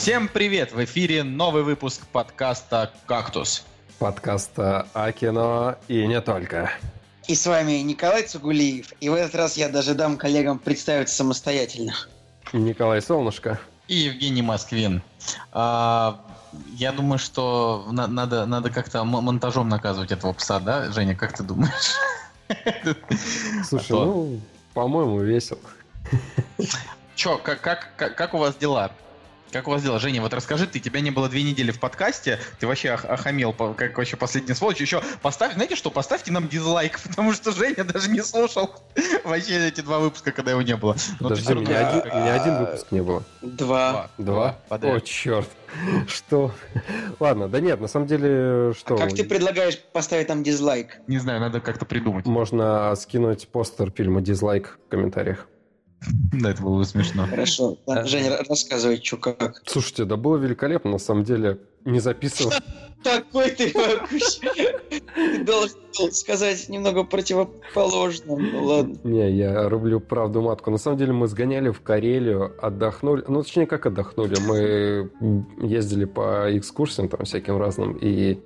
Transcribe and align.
Всем 0.00 0.28
привет! 0.28 0.72
В 0.72 0.82
эфире 0.84 1.22
новый 1.22 1.62
выпуск 1.62 2.06
подкаста 2.06 2.90
«Кактус». 3.04 3.64
Подкаста 3.98 4.86
о 4.94 5.12
кино 5.12 5.76
и 5.88 6.06
не 6.06 6.22
только. 6.22 6.70
И 7.28 7.34
с 7.34 7.46
вами 7.46 7.72
Николай 7.82 8.22
Цугулиев. 8.22 8.94
И 9.02 9.10
в 9.10 9.14
этот 9.14 9.34
раз 9.34 9.58
я 9.58 9.68
даже 9.68 9.92
дам 9.94 10.16
коллегам 10.16 10.58
представиться 10.58 11.14
самостоятельно. 11.16 11.92
Николай 12.54 13.02
Солнышко. 13.02 13.60
И 13.88 13.96
Евгений 13.96 14.40
Москвин. 14.40 15.02
А, 15.52 16.18
я 16.76 16.92
думаю, 16.92 17.18
что 17.18 17.86
на- 17.90 18.06
надо, 18.06 18.46
надо 18.46 18.70
как-то 18.70 19.00
м- 19.00 19.08
монтажом 19.08 19.68
наказывать 19.68 20.12
этого 20.12 20.32
пса, 20.32 20.60
да, 20.60 20.90
Женя, 20.92 21.14
как 21.14 21.34
ты 21.36 21.42
думаешь? 21.42 21.92
Слушай, 23.68 23.84
А 23.84 23.88
то- 23.88 24.04
ну, 24.06 24.40
по-моему, 24.72 25.20
весело. 25.20 25.60
Чё, 27.16 27.36
как, 27.36 27.60
как, 27.60 27.90
как, 27.96 28.16
как 28.16 28.32
у 28.32 28.38
вас 28.38 28.56
дела? 28.56 28.92
Как 29.52 29.66
у 29.66 29.70
вас 29.72 29.82
дела? 29.82 29.98
Женя, 29.98 30.22
вот 30.22 30.32
расскажи, 30.32 30.66
ты, 30.66 30.78
тебя 30.78 31.00
не 31.00 31.10
было 31.10 31.28
две 31.28 31.42
недели 31.42 31.72
в 31.72 31.80
подкасте, 31.80 32.38
ты 32.60 32.66
вообще 32.66 32.92
ох- 32.94 33.04
охамел, 33.04 33.52
как 33.52 33.96
вообще 33.98 34.16
последний 34.16 34.54
сволочь. 34.54 34.80
Еще 34.80 35.02
поставь, 35.22 35.54
знаете 35.54 35.74
что, 35.74 35.90
поставьте 35.90 36.30
нам 36.30 36.48
дизлайк, 36.48 37.00
потому 37.08 37.32
что 37.32 37.50
Женя 37.52 37.84
даже 37.84 38.10
не 38.10 38.22
слушал 38.22 38.70
вообще 39.24 39.68
эти 39.68 39.80
два 39.80 39.98
выпуска, 39.98 40.30
когда 40.32 40.52
его 40.52 40.62
не 40.62 40.76
было. 40.76 40.94
Ну, 41.18 41.28
Подожди, 41.28 41.46
ты 41.48 41.54
меня 41.56 41.88
один, 41.88 42.04
меня 42.20 42.34
один 42.42 42.58
выпуск 42.58 42.86
не 42.92 43.00
было. 43.02 43.24
Два. 43.42 44.10
Два? 44.18 44.58
О, 44.68 45.00
черт. 45.00 45.48
Что? 46.08 46.52
Ладно, 47.18 47.48
да 47.48 47.60
нет, 47.60 47.80
на 47.80 47.88
самом 47.88 48.06
деле, 48.06 48.72
что? 48.76 48.94
А 48.94 48.98
как 48.98 49.14
ты 49.14 49.22
предлагаешь 49.24 49.78
поставить 49.78 50.26
там 50.26 50.42
дизлайк? 50.42 50.98
Не 51.06 51.18
знаю, 51.18 51.40
надо 51.40 51.60
как-то 51.60 51.84
придумать. 51.84 52.26
Можно 52.26 52.94
скинуть 52.96 53.48
постер 53.48 53.90
фильма 53.90 54.20
«Дизлайк» 54.20 54.78
в 54.86 54.90
комментариях. 54.90 55.46
Да, 56.32 56.50
это 56.50 56.62
было 56.62 56.78
бы 56.78 56.84
смешно. 56.84 57.26
Хорошо. 57.26 57.76
Женя, 58.04 58.28
ра- 58.30 58.44
рассказывай, 58.48 59.00
что 59.02 59.16
как. 59.16 59.62
Слушайте, 59.66 60.04
да 60.04 60.16
было 60.16 60.36
великолепно, 60.36 60.92
на 60.92 60.98
самом 60.98 61.24
деле. 61.24 61.58
Не 61.84 61.98
записывал. 61.98 62.52
Такой 63.02 63.50
ты 63.52 63.72
вообще. 63.74 64.74
Ты 65.14 65.44
должен 65.44 65.78
был 65.98 66.12
сказать 66.12 66.68
немного 66.68 67.04
противоположно. 67.04 68.36
Ну 68.36 68.64
ладно. 68.64 68.96
Не, 69.02 69.30
я 69.32 69.68
рублю 69.68 69.98
правду 70.00 70.42
матку. 70.42 70.70
На 70.70 70.76
самом 70.76 70.98
деле 70.98 71.12
мы 71.12 71.26
сгоняли 71.26 71.70
в 71.70 71.80
Карелию, 71.80 72.54
отдохнули. 72.60 73.24
Ну, 73.26 73.42
точнее, 73.42 73.66
как 73.66 73.86
отдохнули. 73.86 74.36
Мы 74.46 75.10
ездили 75.66 76.04
по 76.04 76.46
экскурсиям 76.56 77.08
там 77.08 77.24
всяким 77.24 77.56
разным. 77.58 77.96
И 77.96 78.38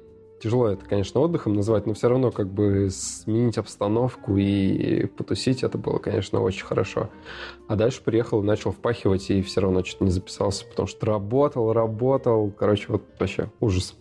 тяжело 0.44 0.68
это, 0.68 0.84
конечно, 0.84 1.22
отдыхом 1.22 1.54
назвать, 1.54 1.86
но 1.86 1.94
все 1.94 2.08
равно 2.08 2.30
как 2.30 2.52
бы 2.52 2.90
сменить 2.90 3.56
обстановку 3.56 4.36
и 4.36 5.06
потусить, 5.06 5.62
это 5.62 5.78
было, 5.78 5.98
конечно, 5.98 6.40
очень 6.42 6.66
хорошо. 6.66 7.08
А 7.66 7.76
дальше 7.76 8.02
приехал, 8.02 8.42
начал 8.42 8.70
впахивать 8.70 9.30
и 9.30 9.40
все 9.40 9.62
равно 9.62 9.82
что-то 9.82 10.04
не 10.04 10.10
записался, 10.10 10.66
потому 10.66 10.86
что 10.86 11.06
работал, 11.06 11.72
работал. 11.72 12.50
Короче, 12.50 12.84
вот 12.88 13.04
вообще 13.18 13.50
ужас. 13.60 13.96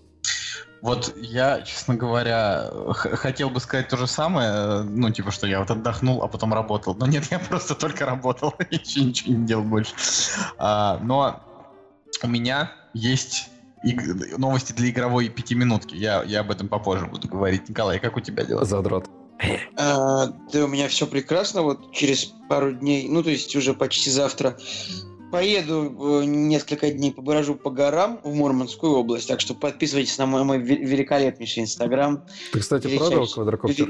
Вот 0.82 1.14
я, 1.16 1.62
честно 1.62 1.96
говоря, 1.96 2.70
хотел 2.92 3.50
бы 3.50 3.62
сказать 3.62 3.88
то 3.88 3.96
же 3.96 4.06
самое, 4.06 4.50
э, 4.50 4.82
ну, 4.82 5.10
типа, 5.12 5.32
что 5.32 5.48
я 5.48 5.62
вот 5.62 5.72
отдохнул, 5.72 6.24
а 6.24 6.28
потом 6.28 6.54
работал. 6.54 6.94
Но 6.94 7.06
нет, 7.06 7.24
я 7.32 7.40
просто 7.40 7.74
только 7.74 8.06
работал, 8.06 8.54
еще 8.70 9.02
ничего 9.02 9.34
не 9.34 9.46
делал 9.46 9.64
больше. 9.64 9.94
А, 10.58 11.00
но 11.02 11.42
у 12.22 12.28
меня 12.28 12.74
есть 12.94 13.50
иг- 13.84 14.38
новости 14.38 14.74
для 14.74 14.90
игровой 14.90 15.30
пятиминутки. 15.30 15.96
Я, 15.96 16.24
я 16.24 16.42
об 16.42 16.52
этом 16.52 16.68
попозже 16.68 17.06
буду 17.06 17.28
говорить. 17.28 17.70
Николай, 17.70 18.00
как 18.00 18.18
у 18.18 18.20
тебя 18.20 18.44
дела? 18.44 18.66
Задрот. 18.66 19.10
А, 19.78 20.28
да 20.28 20.64
у 20.64 20.68
меня 20.68 20.88
все 20.88 21.08
прекрасно. 21.08 21.64
Вот 21.64 21.92
через 21.92 22.26
пару 22.50 22.74
дней, 22.74 23.08
ну 23.10 23.24
то 23.24 23.30
есть 23.30 23.56
уже 23.56 23.74
почти 23.74 24.10
завтра, 24.10 24.58
поеду 25.34 26.22
э, 26.22 26.26
несколько 26.26 26.92
дней 26.92 27.12
поброжу 27.12 27.56
по 27.56 27.72
горам 27.72 28.20
в 28.24 28.36
Мурманскую 28.36 28.94
область. 28.94 29.28
Так 29.28 29.42
что 29.42 29.56
подписывайтесь 29.56 30.16
на 30.20 30.28
мой, 30.28 30.44
мой 30.44 30.60
ве- 30.60 30.78
великолепнейший 30.86 31.64
инстаграм. 31.64 32.24
Ты, 32.52 32.60
кстати, 32.60 32.86
Величайший. 32.86 33.10
продал 33.10 33.28
квадрокоптер? 33.34 33.90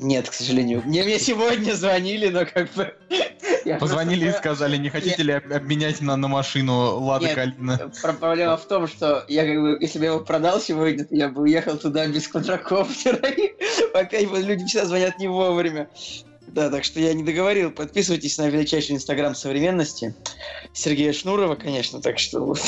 Нет, 0.00 0.28
к 0.28 0.34
сожалению. 0.34 0.82
Мне, 0.84 1.02
мне 1.02 1.18
сегодня 1.18 1.72
звонили, 1.72 2.28
но 2.28 2.44
как 2.44 2.70
бы... 2.74 2.92
я 3.64 3.78
Позвонили 3.78 4.28
и 4.28 4.32
сказали, 4.32 4.76
не 4.76 4.90
хотите 4.90 5.22
ли 5.22 5.32
об- 5.32 5.50
обменять 5.50 6.02
на, 6.02 6.14
на 6.16 6.28
машину 6.28 6.98
Лада. 7.00 7.28
Калина? 7.34 7.90
Про- 8.02 8.12
Проблема 8.12 8.58
в 8.58 8.66
том, 8.68 8.86
что 8.86 9.24
я 9.28 9.46
как 9.46 9.58
бы, 9.58 9.78
если 9.80 9.98
бы 9.98 10.04
я 10.04 10.10
его 10.10 10.22
продал 10.22 10.60
сегодня, 10.60 11.06
то 11.06 11.14
я 11.14 11.30
бы 11.30 11.40
уехал 11.40 11.78
туда 11.78 12.06
без 12.06 12.28
квадрокоптера. 12.28 13.16
И 13.30 13.54
опять 13.94 14.26
вот 14.26 14.40
люди 14.40 14.66
всегда 14.66 14.84
звонят 14.84 15.18
не 15.18 15.28
вовремя. 15.28 15.88
Да, 16.56 16.70
так 16.70 16.84
что 16.84 16.98
я 17.00 17.12
не 17.12 17.22
договорил. 17.22 17.70
Подписывайтесь 17.70 18.38
на 18.38 18.48
величайший 18.48 18.96
инстаграм 18.96 19.34
современности. 19.34 20.14
Сергея 20.72 21.12
Шнурова, 21.12 21.54
конечно, 21.54 22.00
так 22.00 22.18
что... 22.18 22.54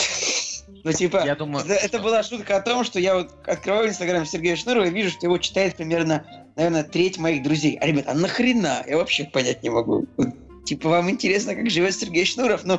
Ну, 0.85 0.93
типа, 0.93 1.23
Я 1.25 1.35
думаю, 1.35 1.65
это, 1.65 1.75
это 1.75 1.99
была 1.99 2.23
шутка 2.23 2.59
о 2.59 2.61
том, 2.61 2.85
что 2.85 3.01
я 3.01 3.17
вот 3.17 3.31
открываю 3.47 3.89
инстаграм 3.89 4.25
Сергея 4.25 4.55
Шнурова 4.55 4.85
и 4.85 4.91
вижу, 4.91 5.11
что 5.11 5.27
его 5.27 5.39
читает 5.39 5.77
примерно, 5.77 6.25
наверное, 6.57 6.85
треть 6.85 7.19
моих 7.19 7.43
друзей. 7.43 7.77
А, 7.81 7.87
ребята, 7.87 8.13
а 8.13 8.15
нахрена? 8.15 8.85
Я 8.87 8.99
вообще 8.99 9.25
понять 9.25 9.63
не 9.63 9.71
могу. 9.71 10.07
Вот, 10.17 10.29
типа, 10.65 10.89
вам 10.89 11.11
интересно, 11.11 11.57
как 11.57 11.69
живет 11.69 11.95
Сергей 11.95 12.25
Шнуров? 12.27 12.65
Ну, 12.65 12.79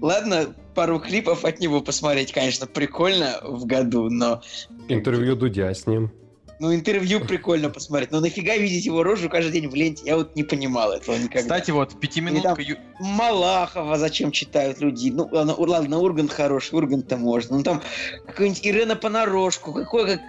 ладно, 0.00 0.54
пару 0.74 1.00
клипов 1.00 1.44
от 1.44 1.58
него 1.58 1.80
посмотреть, 1.80 2.32
конечно, 2.32 2.66
прикольно 2.66 3.40
в 3.42 3.64
году, 3.66 4.10
но... 4.10 4.42
Интервью 4.88 5.34
Дудя 5.34 5.74
с 5.74 5.86
ним. 5.86 6.12
Ну, 6.60 6.74
интервью 6.74 7.20
прикольно 7.20 7.70
посмотреть. 7.70 8.10
Но 8.10 8.20
нафига 8.20 8.56
видеть 8.56 8.86
его 8.86 9.02
рожу 9.02 9.28
каждый 9.28 9.52
день 9.52 9.68
в 9.68 9.74
ленте? 9.74 10.02
Я 10.06 10.16
вот 10.16 10.36
не 10.36 10.42
понимал 10.42 10.92
этого 10.92 11.16
никогда. 11.16 11.40
кстати, 11.40 11.70
вот 11.70 11.98
пятиминутка... 12.00 12.60
ю- 12.62 12.76
Малахова 13.00 13.98
зачем 13.98 14.30
читают 14.30 14.80
люди? 14.80 15.10
Ну, 15.10 15.28
ладно, 15.30 15.54
ладно, 15.56 15.98
Ургант 15.98 16.32
хороший, 16.32 16.74
Ургант-то 16.74 17.16
можно. 17.16 17.56
Ну, 17.56 17.62
там 17.62 17.82
какой-нибудь 18.26 18.66
Ирена 18.66 18.96
Понарошку. 18.96 19.72
Какой, 19.72 20.06
как... 20.06 20.20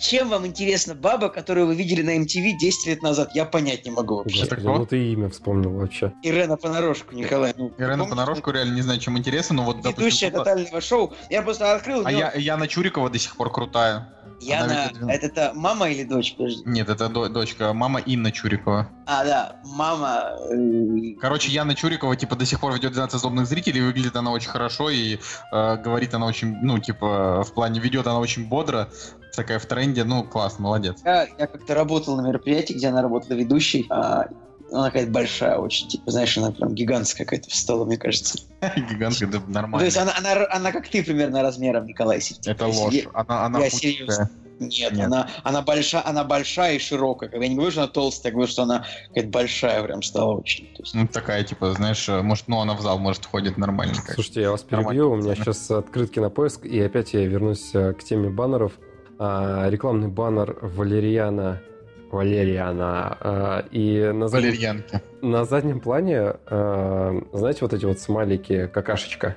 Чем 0.00 0.30
вам 0.30 0.46
интересна 0.46 0.94
баба, 0.94 1.28
которую 1.28 1.66
вы 1.66 1.74
видели 1.74 2.00
на 2.00 2.16
MTV 2.16 2.56
10 2.58 2.86
лет 2.86 3.02
назад? 3.02 3.32
Я 3.34 3.44
понять 3.44 3.84
не 3.84 3.90
могу 3.90 4.16
вообще. 4.16 4.46
Кто? 4.46 4.76
ну 4.78 4.86
ты 4.86 5.12
имя 5.12 5.28
вспомнил 5.28 5.72
вообще. 5.72 6.14
Ирена 6.22 6.56
Понарошку, 6.56 7.14
Николай. 7.14 7.52
Ну, 7.54 7.70
Ирена 7.76 8.06
Понарошку 8.06 8.50
реально 8.50 8.76
не 8.76 8.82
знаю, 8.82 8.98
чем 8.98 9.18
интересно, 9.18 9.56
но 9.56 9.64
вот, 9.64 9.82
допустим... 9.82 10.04
Ведущая 10.04 10.30
тотального 10.30 10.80
шоу. 10.80 11.12
Я 11.28 11.42
просто 11.42 11.74
открыл. 11.74 12.00
А 12.06 12.10
но- 12.10 12.18
я, 12.18 12.32
Яна 12.34 12.66
Чурикова 12.66 13.10
до 13.10 13.18
сих 13.18 13.36
пор 13.36 13.52
крутая. 13.52 14.08
Яна, 14.40 14.64
она 14.64 15.12
это, 15.12 15.26
это 15.26 15.52
мама 15.54 15.88
или 15.90 16.04
дочь? 16.04 16.34
Подожди. 16.36 16.62
Нет, 16.64 16.88
это 16.88 17.08
до- 17.08 17.28
дочка, 17.28 17.72
мама 17.72 18.00
Инна 18.00 18.32
Чурикова. 18.32 18.88
А, 19.06 19.24
да, 19.24 19.56
мама. 19.64 20.32
э, 20.50 21.14
Короче, 21.20 21.50
Яна 21.52 21.74
Чурикова, 21.74 22.16
типа, 22.16 22.36
до 22.36 22.46
сих 22.46 22.60
пор 22.60 22.72
ведет 22.74 22.92
12 22.92 23.20
злобных 23.20 23.46
зрителей, 23.46 23.80
выглядит 23.82 24.16
она 24.16 24.30
очень 24.32 24.48
хорошо, 24.50 24.90
и 24.90 25.18
э, 25.52 25.76
говорит 25.76 26.14
она 26.14 26.26
очень, 26.26 26.56
ну, 26.62 26.78
типа, 26.78 27.42
в 27.44 27.52
плане, 27.54 27.80
ведет 27.80 28.06
она 28.06 28.18
очень 28.18 28.48
бодро, 28.48 28.88
такая 29.36 29.58
в 29.58 29.66
тренде, 29.66 30.04
ну, 30.04 30.24
класс, 30.24 30.58
молодец. 30.58 31.00
Я, 31.04 31.26
я 31.38 31.46
как-то 31.46 31.74
работал 31.74 32.16
на 32.16 32.26
мероприятии, 32.26 32.72
где 32.72 32.88
она 32.88 33.02
работала 33.02 33.36
ведущей. 33.36 33.86
а, 33.90 34.26
она 34.72 34.86
какая-то 34.86 35.10
большая 35.10 35.58
очень, 35.58 35.88
типа, 35.88 36.10
знаешь, 36.10 36.36
она 36.38 36.50
прям 36.52 36.74
гигантская 36.74 37.26
какая-то 37.26 37.50
встала, 37.50 37.84
мне 37.84 37.96
кажется. 37.96 38.38
Гигантская, 38.90 39.28
да, 39.28 39.38
Ну, 39.38 39.44
то 39.46 39.50
нормально. 39.52 39.84
есть 39.84 39.96
она, 39.96 40.12
она, 40.16 40.46
она 40.50 40.72
как 40.72 40.88
ты 40.88 41.02
примерно 41.02 41.42
размером, 41.42 41.86
Николай. 41.86 42.20
сидит. 42.20 42.46
Это 42.46 42.66
ложь. 42.66 42.92
я- 42.94 43.04
Она, 43.14 43.44
она 43.46 43.60
я 43.60 43.70
серьезно. 43.70 44.30
Нет, 44.60 44.92
Нет. 44.92 45.06
Она, 45.06 45.26
она, 45.42 45.62
большая, 45.62 46.06
она 46.06 46.22
большая 46.22 46.74
и 46.74 46.78
широкая. 46.78 47.30
Я 47.32 47.48
не 47.48 47.54
говорю, 47.54 47.70
что 47.70 47.80
она 47.84 47.90
толстая, 47.90 48.30
я 48.30 48.34
говорю, 48.34 48.50
что 48.52 48.64
она 48.64 48.84
какая-то 49.08 49.30
большая 49.30 49.82
прям 49.82 50.02
стала 50.02 50.34
очень. 50.34 50.68
Есть- 50.78 50.94
Ну, 50.94 51.08
такая, 51.08 51.42
типа, 51.44 51.72
знаешь, 51.72 52.06
может, 52.08 52.46
ну, 52.46 52.60
она 52.60 52.74
в 52.74 52.82
зал, 52.82 52.98
может, 52.98 53.24
ходит 53.24 53.56
нормально. 53.56 53.94
как. 54.04 54.14
Слушайте, 54.16 54.42
я 54.42 54.50
вас 54.50 54.66
Нормально. 54.68 54.88
перебью, 54.90 55.10
у 55.12 55.16
меня 55.16 55.34
сейчас 55.34 55.70
открыт 55.70 56.10
кинопоиск, 56.10 56.66
и 56.66 56.78
опять 56.78 57.14
я 57.14 57.24
вернусь 57.26 57.70
э, 57.74 57.94
к 57.94 58.04
теме 58.04 58.28
баннеров. 58.28 58.72
А, 59.18 59.66
Рекламный 59.70 60.08
баннер 60.08 60.58
Валериана 60.60 61.62
Валериана. 62.10 63.16
а, 63.20 63.64
И 63.70 64.10
на 64.12 64.28
заднем, 64.28 64.48
Валерьянки. 64.50 65.00
на 65.22 65.44
заднем 65.44 65.80
плане, 65.80 66.18
а, 66.46 67.20
знаете, 67.32 67.58
вот 67.62 67.72
эти 67.72 67.84
вот 67.84 67.98
смайлики, 67.98 68.66
какашечка. 68.66 69.36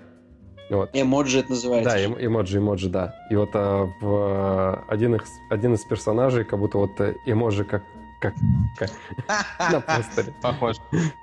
Вот. 0.69 0.89
Эмоджи 0.93 1.39
это 1.39 1.51
называется. 1.51 1.89
Да, 1.91 1.99
эм- 1.99 2.17
эмоджи, 2.25 2.57
эмоджи, 2.57 2.89
да. 2.89 3.15
И 3.29 3.35
вот 3.35 3.49
а, 3.53 3.85
в 4.01 4.05
а, 4.07 4.83
один, 4.87 5.15
из, 5.15 5.21
один 5.49 5.73
из 5.75 5.83
персонажей, 5.83 6.45
как 6.45 6.57
будто 6.59 6.77
вот 6.79 6.99
э, 6.99 7.13
эмоджи 7.27 7.63
как, 7.63 7.83
как, 8.21 8.33
как 8.79 8.89
на 9.71 9.81
постере. 9.81 10.33
Похож, 10.41 10.77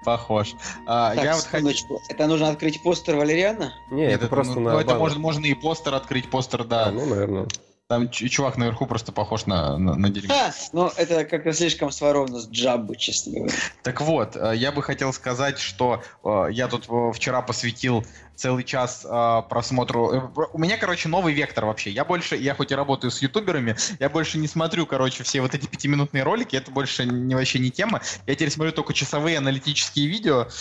похож. 0.05 0.55
А, 0.87 1.14
Так, 1.17 1.25
я 1.25 1.35
вот 1.35 1.43
хотел... 1.44 1.70
секундочку. 1.70 2.00
Это 2.08 2.26
нужно 2.26 2.50
открыть 2.50 2.82
постер 2.82 3.17
Валериана? 3.17 3.73
Не, 3.91 4.02
Нет, 4.06 4.20
это, 4.20 4.29
просто 4.29 4.55
ну, 4.55 4.61
на 4.61 4.73
ну, 4.75 4.79
это 4.79 4.94
можно, 4.94 5.19
можно 5.19 5.44
и 5.47 5.55
постер 5.55 5.94
открыть, 5.94 6.31
постер, 6.31 6.61
А, 6.61 6.64
да. 6.64 6.91
ну, 6.93 7.06
наверное. 7.06 7.47
Там 7.90 8.08
чувак 8.08 8.56
наверху 8.56 8.87
просто 8.87 9.10
похож 9.10 9.46
на, 9.46 9.76
на, 9.76 9.96
на 9.96 10.10
дерьмо. 10.10 10.32
Ха, 10.32 10.54
ну, 10.72 10.92
это 10.96 11.25
как-то 11.25 11.52
слишком 11.52 11.90
своровно 11.90 12.38
с 12.38 12.48
Джаббу, 12.48 12.94
честно 12.94 13.32
говоря. 13.32 13.52
Так 13.82 14.00
вот, 14.00 14.37
э, 14.37 14.52
я 14.54 14.70
бы 14.70 14.81
хотел 14.81 15.12
сказать, 15.12 15.58
что 15.58 16.00
э, 16.22 16.46
я 16.52 16.69
тут 16.69 16.87
э, 16.88 17.12
вчера 17.12 17.42
посвятил 17.42 18.04
целый 18.37 18.62
час 18.62 19.04
э, 19.04 19.42
просмотру. 19.50 20.32
У 20.52 20.58
меня, 20.58 20.76
короче, 20.76 21.08
новый 21.08 21.34
вектор 21.34 21.64
вообще. 21.64 21.90
Я 21.90 22.04
больше, 22.04 22.37
я 22.37 22.54
хоть 22.54 22.70
и 22.70 22.76
работаю 22.76 23.10
с 23.10 23.22
ютуберами, 23.22 23.75
я 23.98 24.08
больше 24.08 24.38
не 24.38 24.46
смотрю, 24.46 24.87
короче, 24.87 25.25
все 25.25 25.40
вот 25.40 25.56
эти 25.56 25.66
пятиминутные 25.66 26.22
ролики, 26.22 26.54
это 26.54 26.70
больше 26.70 27.04
не 27.04 27.34
вообще 27.34 27.58
не 27.58 27.72
тема. 27.72 28.02
Я 28.28 28.37
теперь 28.37 28.50
смотрю 28.50 28.72
только 28.72 28.94
часовые 28.94 29.38
аналитические 29.38 30.06
видео. 30.06 30.46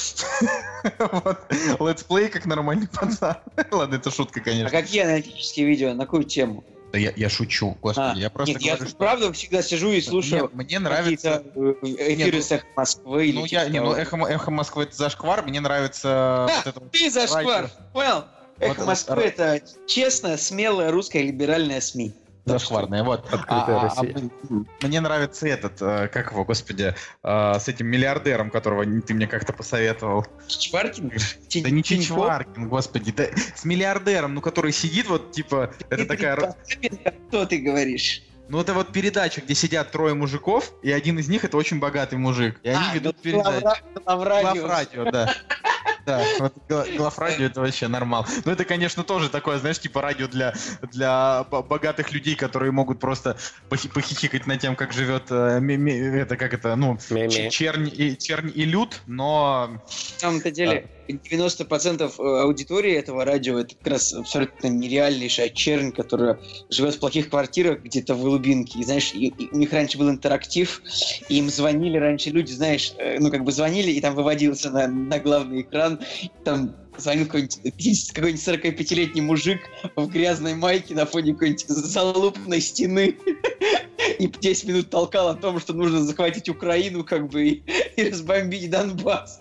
Вот. 0.98 1.40
Летсплей 1.80 2.30
как 2.30 2.46
нормальный 2.46 2.88
пацан. 2.88 3.36
Ладно, 3.72 3.96
это 3.96 4.10
шутка, 4.10 4.40
А 4.40 4.44
конечно. 4.44 4.70
какие 4.70 5.04
аналитические 5.04 5.68
видео? 5.68 5.94
На 5.94 6.06
какую 6.06 6.24
тему? 6.24 6.64
Да 6.92 6.98
я, 6.98 7.14
я 7.16 7.30
шучу, 7.30 7.78
господи, 7.82 8.18
А, 8.18 8.20
я 8.20 8.30
просто 8.30 8.54
Нет, 8.54 8.62
я 8.64 8.76
говорю, 8.76 8.90
что... 8.90 8.98
правда 8.98 9.34
всегда 9.34 9.62
сижу 9.62 9.92
и 9.92 10.02
слушаю 10.02 10.50
Мне, 10.54 10.66
мне 10.66 10.80
нравится... 10.80 11.44
э, 11.56 11.74
эфиры 11.84 12.38
ну, 12.38 12.42
с 12.42 12.52
«Эхо 12.52 12.66
Москвы 12.76 13.28
или 13.28 13.38
Ну, 13.38 13.46
я, 13.46 13.70
не, 13.70 13.80
ну, 13.80 13.94
эхо, 13.94 14.18
эхо 14.18 14.52
Москвы 14.52 14.84
это 14.84 14.96
зашквар, 14.96 15.46
мне 15.46 15.60
нравится 15.60 16.46
Да, 16.48 16.56
вот 16.58 16.68
это 16.68 16.80
вот 16.80 16.92
Ты 16.92 17.10
зашквар, 17.12 17.70
понял? 17.94 18.26
Эхо 18.60 18.80
Вот 18.80 18.88
Москвы 18.88 19.22
это 19.24 19.62
честная, 19.86 20.38
смелая 20.38 20.92
русская 20.92 21.22
либеральная 21.22 21.80
СМИ. 21.80 22.14
Зашкварное, 22.50 23.04
вот. 23.04 23.26
Открытая 23.34 23.78
А, 23.78 23.80
а, 23.80 23.84
Россия. 23.84 24.16
а, 24.50 24.86
мне 24.86 25.00
нравится 25.02 25.48
этот, 25.48 25.82
э, 25.82 26.08
как 26.08 26.32
его, 26.32 26.44
господи, 26.46 26.94
э, 27.24 27.60
с 27.60 27.68
этим 27.68 27.88
миллиардером, 27.88 28.50
которого 28.50 28.86
ты 29.02 29.14
мне 29.14 29.28
как-то 29.28 29.54
посоветовал. 29.54 30.26
Чичваркин? 30.48 31.12
Да 31.64 31.70
не 31.70 31.84
Чичваркин, 31.84 32.68
господи, 32.70 33.12
да 33.12 33.26
с 33.56 33.64
миллиардером, 33.66 34.34
ну, 34.36 34.42
который 34.42 34.72
сидит 34.72 35.08
вот, 35.08 35.32
типа, 35.32 35.72
это 35.90 36.06
такая... 36.06 36.56
Что 37.30 37.46
ты 37.46 37.58
говоришь? 37.60 38.24
Ну, 38.50 38.60
это 38.60 38.74
вот 38.74 38.92
передача, 38.92 39.42
где 39.42 39.54
сидят 39.54 39.92
трое 39.92 40.16
мужиков, 40.16 40.74
и 40.82 40.92
один 40.92 41.20
из 41.20 41.30
них 41.30 41.44
это 41.44 41.56
очень 41.56 41.78
богатый 41.80 42.18
мужик. 42.18 42.60
И 42.64 42.70
они 42.70 42.84
А, 42.92 42.96
ведут 42.96 43.18
ну, 43.18 43.24
передачу. 43.24 43.64
главра- 43.64 44.04
главрадио. 44.04 44.54
Главрадио, 44.62 45.12
да. 45.12 45.34
Да, 46.10 46.26
вот 46.40 46.54
гла- 46.68 46.88
главрадио 46.98 47.46
это 47.46 47.62
вообще 47.62 47.88
нормал. 47.88 48.26
Ну 48.44 48.52
это, 48.52 48.66
конечно, 48.66 49.04
тоже 49.04 49.30
такое, 49.30 49.60
знаешь, 49.60 49.80
типа 49.80 50.02
радио 50.02 50.28
для, 50.28 50.56
для 50.92 51.44
богатых 51.44 52.12
людей, 52.12 52.36
которые 52.36 52.72
могут 52.72 53.00
просто 53.00 53.38
похи- 53.70 53.90
похихикать 53.94 54.48
над 54.48 54.60
тем, 54.60 54.76
как 54.76 54.92
живет 54.92 55.30
э, 55.30 55.60
ми- 55.60 55.78
ми- 55.78 55.92
это 55.92 56.36
как 56.36 56.56
это, 56.56 56.76
ну, 56.76 56.98
чернь 57.52 57.92
и, 57.94 58.18
чернь 58.18 58.52
и 58.56 58.66
люд, 58.66 59.02
но 59.06 59.68
На 59.70 59.80
самом-то 60.18 60.50
деле, 60.50 60.90
90% 61.14 62.20
аудитории 62.20 62.94
этого 62.94 63.26
радио 63.26 63.60
это 63.60 63.76
как 63.76 63.88
раз 63.94 64.14
абсолютно 64.14 64.68
нереальнейшая 64.68 65.50
чернь, 65.50 65.92
которая 65.92 66.40
живет 66.70 66.96
в 66.96 67.00
плохих 67.00 67.30
квартирах 67.30 67.82
где-то 67.82 68.16
в 68.16 68.22
глубинке. 68.22 68.80
И 68.80 68.84
знаешь, 68.84 69.14
и- 69.14 69.28
и 69.28 69.50
у 69.52 69.58
них 69.58 69.72
раньше 69.74 69.98
был 69.98 70.10
интерактив, 70.10 70.82
и 71.30 71.38
им 71.38 71.50
звонили 71.50 71.98
раньше 71.98 72.30
люди, 72.30 72.52
знаешь, 72.52 72.94
э, 72.98 73.18
ну 73.20 73.32
как 73.32 73.44
бы 73.44 73.52
звонили, 73.52 73.92
и 73.92 74.02
там 74.02 74.16
выводился 74.16 74.70
на, 74.70 74.88
на 74.88 75.20
главный 75.20 75.62
экран, 75.62 76.00
там 76.44 76.76
звонил 76.98 77.26
какой-нибудь 77.26 77.62
50 77.78 78.14
какой-нибудь 78.16 78.48
45-летний 78.48 79.22
мужик 79.22 79.60
в 79.96 80.08
грязной 80.08 80.54
майке 80.54 80.94
на 80.96 81.06
фоне 81.06 81.34
какой-нибудь 81.34 81.66
залупной 81.68 82.62
стены 82.62 83.16
и 84.20 84.28
10 84.28 84.66
минут 84.66 84.90
толкал 84.90 85.30
о 85.30 85.36
том, 85.36 85.60
что 85.60 85.74
нужно 85.74 86.02
захватить 86.04 86.50
Украину, 86.50 87.04
как 87.04 87.30
бы, 87.30 87.48
и, 87.48 87.64
и 87.96 88.10
разбомбить 88.10 88.70
Донбасс. 88.70 89.40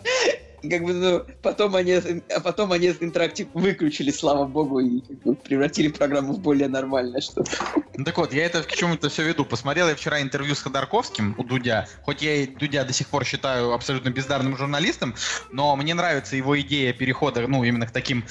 Как 0.63 0.83
бы, 0.83 0.93
ну, 0.93 1.25
потом 1.43 1.77
они, 1.77 1.93
а 1.95 2.41
потом 2.41 2.73
они 2.73 2.89
этот 2.89 3.03
интерактив 3.03 3.49
выключили, 3.55 4.11
слава 4.11 4.45
богу, 4.45 4.81
и 4.81 5.01
как 5.01 5.23
бы, 5.23 5.35
превратили 5.35 5.89
программу 5.89 6.33
в 6.33 6.41
более 6.41 6.69
нормальное 6.69 7.21
что-то. 7.21 7.51
Ну 7.97 8.05
так 8.05 8.17
вот, 8.19 8.33
я 8.33 8.47
это 8.47 8.63
к 8.63 8.73
чему-то 8.73 9.09
все 9.09 9.25
веду. 9.25 9.45
Посмотрел 9.45 9.89
я 9.89 9.95
вчера 9.95 10.21
интервью 10.21 10.55
с 10.55 10.63
Ходорковским 10.63 11.35
у 11.39 11.45
Дудя. 11.45 11.89
Хоть 12.03 12.23
я 12.23 12.37
и 12.37 12.47
Дудя 12.47 12.85
до 12.85 12.93
сих 12.93 13.09
пор 13.09 13.25
считаю 13.25 13.73
абсолютно 13.73 14.11
бездарным 14.11 14.57
журналистом, 14.57 15.15
но 15.53 15.75
мне 15.77 15.95
нравится 15.95 16.37
его 16.37 16.59
идея 16.61 16.93
перехода, 16.93 17.47
ну, 17.47 17.65
именно 17.65 17.87
к 17.87 17.91
таким 17.91 18.25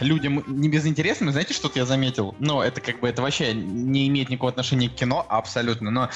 людям 0.00 0.44
не 0.46 0.68
безинтересным. 0.68 1.30
Знаете, 1.32 1.54
что 1.54 1.70
я 1.74 1.84
заметил? 1.84 2.34
Ну, 2.38 2.60
это 2.60 2.80
как 2.80 3.00
бы, 3.00 3.08
это 3.08 3.22
вообще 3.22 3.52
не 3.54 4.08
имеет 4.08 4.28
никакого 4.28 4.50
отношения 4.50 4.88
к 4.88 4.94
кино 4.94 5.26
абсолютно, 5.28 5.90
но 5.90 6.10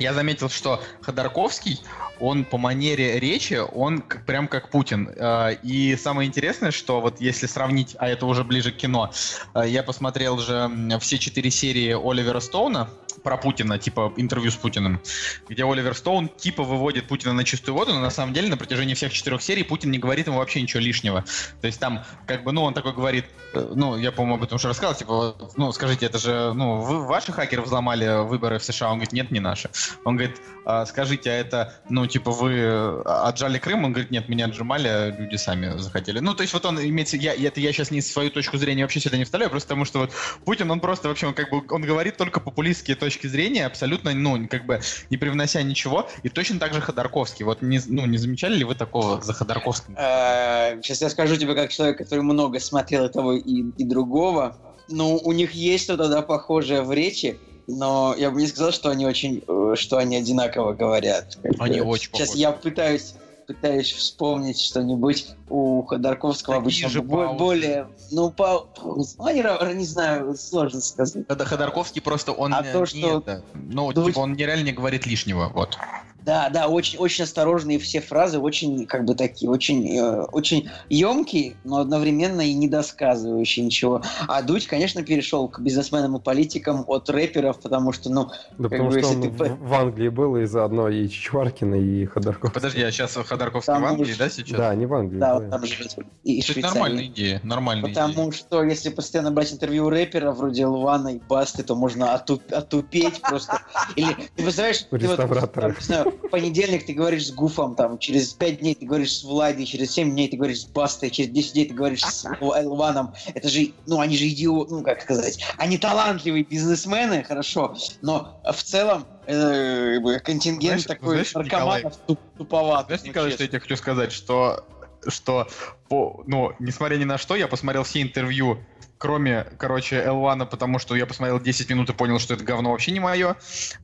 я 0.00 0.14
заметил, 0.14 0.48
что 0.48 0.82
Ходорковский, 1.02 1.80
он 2.18 2.44
по 2.44 2.58
манере 2.58 3.20
речи, 3.20 3.60
он 3.72 4.00
к- 4.00 4.24
прям 4.26 4.48
как 4.48 4.70
Путин. 4.70 5.08
Э, 5.14 5.54
И 5.62 5.96
самое 5.96 6.26
интересное, 6.28 6.70
что 6.70 7.00
вот 7.00 7.20
если 7.20 7.46
сравнить, 7.46 7.94
а 7.98 8.08
это 8.08 8.26
уже 8.26 8.42
ближе 8.44 8.72
к 8.72 8.76
кино, 8.78 9.12
э, 9.54 9.64
я 9.68 9.82
посмотрел 9.82 10.38
же 10.38 10.70
все 11.00 11.18
четыре 11.18 11.50
серии 11.50 11.92
Оливера 11.92 12.40
Стоуна 12.40 12.88
про 13.12 13.36
Путина, 13.36 13.78
типа 13.78 14.12
интервью 14.16 14.50
с 14.50 14.56
Путиным, 14.56 15.00
где 15.48 15.64
Оливер 15.64 15.94
Стоун 15.94 16.28
типа 16.28 16.62
выводит 16.62 17.08
Путина 17.08 17.32
на 17.32 17.44
чистую 17.44 17.74
воду, 17.74 17.92
но 17.92 18.00
на 18.00 18.10
самом 18.10 18.32
деле 18.32 18.48
на 18.48 18.56
протяжении 18.56 18.94
всех 18.94 19.12
четырех 19.12 19.42
серий 19.42 19.62
Путин 19.62 19.90
не 19.90 19.98
говорит 19.98 20.26
ему 20.26 20.38
вообще 20.38 20.62
ничего 20.62 20.80
лишнего. 20.80 21.24
То 21.60 21.66
есть 21.66 21.80
там, 21.80 22.04
как 22.26 22.44
бы, 22.44 22.52
ну, 22.52 22.62
он 22.62 22.74
такой 22.74 22.92
говорит, 22.92 23.26
э, 23.54 23.72
ну, 23.74 23.96
я, 23.96 24.12
по-моему, 24.12 24.36
об 24.36 24.42
этом 24.42 24.56
уже 24.56 24.68
рассказал, 24.68 24.94
типа, 24.94 25.36
ну, 25.56 25.72
скажите, 25.72 26.06
это 26.06 26.18
же, 26.18 26.52
ну, 26.54 26.80
вы, 26.80 27.06
ваши 27.06 27.32
хакеры 27.32 27.62
взломали 27.62 28.24
выборы 28.24 28.58
в 28.58 28.64
США? 28.64 28.88
Он 28.88 28.94
говорит, 28.94 29.12
нет, 29.12 29.30
не 29.30 29.40
наши. 29.40 29.70
Он 30.04 30.16
говорит, 30.16 30.36
«А, 30.64 30.86
скажите, 30.86 31.30
а 31.30 31.34
это, 31.34 31.74
ну, 31.88 32.06
типа, 32.06 32.30
вы 32.30 33.00
отжали 33.04 33.58
Крым? 33.58 33.84
Он 33.84 33.92
говорит, 33.92 34.10
нет, 34.10 34.28
меня 34.28 34.44
отжимали, 34.46 34.88
а 34.88 35.10
люди 35.10 35.36
сами 35.36 35.76
захотели. 35.78 36.20
Ну, 36.20 36.34
то 36.34 36.42
есть 36.42 36.52
вот 36.52 36.64
он 36.64 36.78
имеется, 36.80 37.16
я, 37.16 37.34
это 37.34 37.60
я 37.60 37.72
сейчас 37.72 37.90
не 37.90 38.00
свою 38.00 38.30
точку 38.30 38.56
зрения 38.58 38.82
вообще 38.82 39.00
сюда 39.00 39.16
не 39.16 39.24
вставляю, 39.24 39.50
просто 39.50 39.68
потому 39.68 39.84
что 39.84 40.00
вот 40.00 40.12
Путин, 40.44 40.70
он 40.70 40.80
просто 40.80 41.08
вообще, 41.08 41.26
он 41.26 41.34
как 41.34 41.50
бы, 41.50 41.62
он 41.70 41.82
говорит 41.82 42.16
только 42.16 42.40
популистские 42.40 42.96
точки 43.00 43.26
зрения, 43.26 43.66
абсолютно, 43.66 44.12
ну, 44.14 44.46
как 44.48 44.66
бы 44.66 44.80
не 45.10 45.16
привнося 45.16 45.62
ничего, 45.62 46.08
и 46.22 46.28
точно 46.28 46.60
так 46.60 46.72
же 46.72 46.80
Ходорковский. 46.80 47.44
Вот 47.44 47.62
не, 47.62 47.80
ну, 47.86 48.06
не 48.06 48.18
замечали 48.18 48.54
ли 48.56 48.64
вы 48.64 48.74
такого 48.74 49.20
за 49.20 49.32
Ходорковским? 49.32 49.96
Сейчас 49.96 51.00
я 51.00 51.10
скажу 51.10 51.36
тебе, 51.36 51.54
как 51.54 51.70
человек, 51.70 51.98
который 51.98 52.20
много 52.20 52.60
смотрел 52.60 53.06
и 53.06 53.12
того 53.12 53.32
и, 53.32 53.64
и 53.76 53.84
другого. 53.84 54.56
Ну, 54.88 55.16
у 55.16 55.32
них 55.32 55.52
есть 55.52 55.84
что-то 55.84 56.08
да, 56.08 56.22
похожее 56.22 56.82
в 56.82 56.92
речи, 56.92 57.38
но 57.66 58.14
я 58.18 58.30
бы 58.30 58.40
не 58.40 58.46
сказал, 58.46 58.72
что 58.72 58.90
они 58.90 59.06
очень, 59.06 59.42
э, 59.46 59.74
что 59.76 59.98
они 59.98 60.16
одинаково 60.16 60.72
говорят. 60.72 61.38
Они 61.58 61.80
очень 61.80 62.10
Сейчас 62.12 62.28
похожи. 62.28 62.40
я 62.40 62.52
пытаюсь 62.52 63.14
пытаюсь 63.54 63.92
вспомнить 63.92 64.60
что-нибудь 64.60 65.26
у 65.48 65.82
Ходорковского 65.82 66.56
Такие 66.62 66.62
обычно 66.62 66.88
же 66.88 67.02
паузы. 67.02 67.38
более, 67.38 67.88
ну, 68.12 68.30
па- 68.30 68.64
ну, 68.80 69.02
ра- 69.18 69.74
не 69.74 69.84
знаю, 69.84 70.36
сложно 70.36 70.80
сказать. 70.80 71.26
Когда 71.26 71.44
Ходорковский 71.44 72.00
просто, 72.00 72.30
он 72.30 72.54
А 72.54 72.62
э, 72.62 72.72
то, 72.72 72.78
не 72.80 72.86
что- 72.86 73.18
это, 73.18 73.42
ну, 73.54 73.86
вы- 73.86 74.04
типа, 74.04 74.20
он 74.20 74.34
нереально 74.34 74.66
не 74.66 74.72
говорит 74.72 75.04
лишнего, 75.04 75.48
вот. 75.52 75.76
Да, 76.24 76.48
да, 76.50 76.68
очень, 76.68 76.98
очень 76.98 77.24
осторожные 77.24 77.78
все 77.78 78.00
фразы, 78.00 78.38
очень, 78.38 78.86
как 78.86 79.04
бы 79.04 79.14
такие, 79.14 79.50
очень, 79.50 79.96
э, 79.96 80.22
очень 80.32 80.68
емкие, 80.88 81.56
но 81.64 81.78
одновременно 81.78 82.42
и 82.42 82.52
не 82.52 82.68
досказывающие 82.68 83.64
ничего. 83.64 84.02
А 84.28 84.42
Дудь, 84.42 84.66
конечно, 84.66 85.02
перешел 85.02 85.48
к 85.48 85.60
бизнесменам 85.60 86.16
и 86.16 86.20
политикам 86.20 86.84
от 86.86 87.08
рэперов, 87.08 87.60
потому 87.60 87.92
что, 87.92 88.10
ну, 88.10 88.30
Да 88.58 88.68
Как 88.68 88.70
потому 88.70 88.90
бы, 88.90 88.90
что 88.90 88.98
если 89.00 89.28
он 89.28 89.36
ты 89.36 89.54
в, 89.54 89.74
Англии 89.74 90.08
был, 90.08 90.36
и 90.36 90.44
заодно 90.44 90.88
и 90.88 91.08
Чичваркина, 91.08 91.74
и 91.74 92.04
Ходорковский. 92.06 92.54
Подожди, 92.54 92.82
а 92.82 92.90
сейчас 92.90 93.14
Ходорковский 93.14 93.72
Там 93.72 93.82
в 93.82 93.86
Англии, 93.86 94.14
да, 94.18 94.28
сейчас? 94.28 94.58
Да, 94.58 94.74
не 94.74 94.86
в 94.86 94.94
Англии. 94.94 95.18
да, 95.18 95.38
да. 95.38 95.44
он 95.44 95.50
там 95.50 95.66
живет. 95.66 95.96
И, 96.24 96.42
Швейцарии. 96.42 96.74
нормальная 96.74 97.06
идея, 97.06 97.40
нормальная 97.42 97.90
идея. 97.90 98.06
Потому 98.06 98.32
что 98.32 98.62
если 98.62 98.90
постоянно 98.90 99.30
брать 99.30 99.52
интервью 99.52 99.88
рэпера 99.88 100.32
вроде 100.32 100.66
Лвана 100.66 101.16
и 101.16 101.18
Басты, 101.18 101.62
то 101.62 101.74
можно 101.74 102.14
отуп- 102.14 102.52
отупеть 102.52 103.20
просто. 103.22 103.60
Или 103.96 104.14
ты 104.36 104.42
представляешь, 104.42 104.80
ты 104.80 104.86
вот, 104.90 105.18
не 105.18 105.80
знаю, 105.80 106.09
в 106.10 106.28
понедельник 106.30 106.86
ты 106.86 106.92
говоришь 106.92 107.26
с 107.28 107.30
Гуфом, 107.32 107.74
там, 107.74 107.98
через 107.98 108.32
5 108.34 108.60
дней 108.60 108.74
ты 108.74 108.86
говоришь 108.86 109.12
с 109.18 109.24
Влади, 109.24 109.64
через 109.64 109.92
7 109.92 110.10
дней 110.10 110.28
ты 110.28 110.36
говоришь 110.36 110.62
с 110.62 110.66
Бастой, 110.66 111.10
через 111.10 111.30
10 111.30 111.52
дней 111.54 111.66
ты 111.66 111.74
говоришь 111.74 112.02
с 112.02 112.24
Л- 112.40 112.72
Лваном. 112.72 113.12
Это 113.34 113.48
же, 113.48 113.72
ну, 113.86 114.00
они 114.00 114.16
же 114.16 114.28
идиоты, 114.28 114.74
ну, 114.74 114.82
как 114.82 115.02
сказать, 115.02 115.42
они 115.58 115.78
талантливые 115.78 116.44
бизнесмены, 116.44 117.22
хорошо, 117.22 117.74
но 118.02 118.40
в 118.44 118.62
целом 118.62 119.06
э, 119.26 119.98
контингент 120.24 120.80
Знаешь- 120.80 120.84
такой 120.84 121.14
знаешь, 121.16 121.34
наркоманов 121.34 121.96
туп- 122.06 122.18
туповат. 122.36 122.86
Знаешь, 122.86 123.02
ну, 123.02 123.08
Николай, 123.08 123.30
что 123.32 123.42
я 123.44 123.48
тебе 123.48 123.60
хочу 123.60 123.76
сказать, 123.76 124.12
что, 124.12 124.64
что 125.06 125.46
по, 125.90 126.22
ну, 126.28 126.54
несмотря 126.60 126.96
ни 126.96 127.04
на 127.04 127.18
что, 127.18 127.34
я 127.34 127.48
посмотрел 127.48 127.82
все 127.82 128.00
интервью, 128.00 128.64
кроме, 128.96 129.44
короче, 129.58 129.96
L1, 129.96 130.46
потому 130.46 130.78
что 130.78 130.94
я 130.94 131.04
посмотрел 131.04 131.40
10 131.40 131.68
минут 131.70 131.90
и 131.90 131.92
понял, 131.94 132.20
что 132.20 132.34
это 132.34 132.44
говно 132.44 132.70
вообще 132.70 132.92
не 132.92 133.00
мое. 133.00 133.34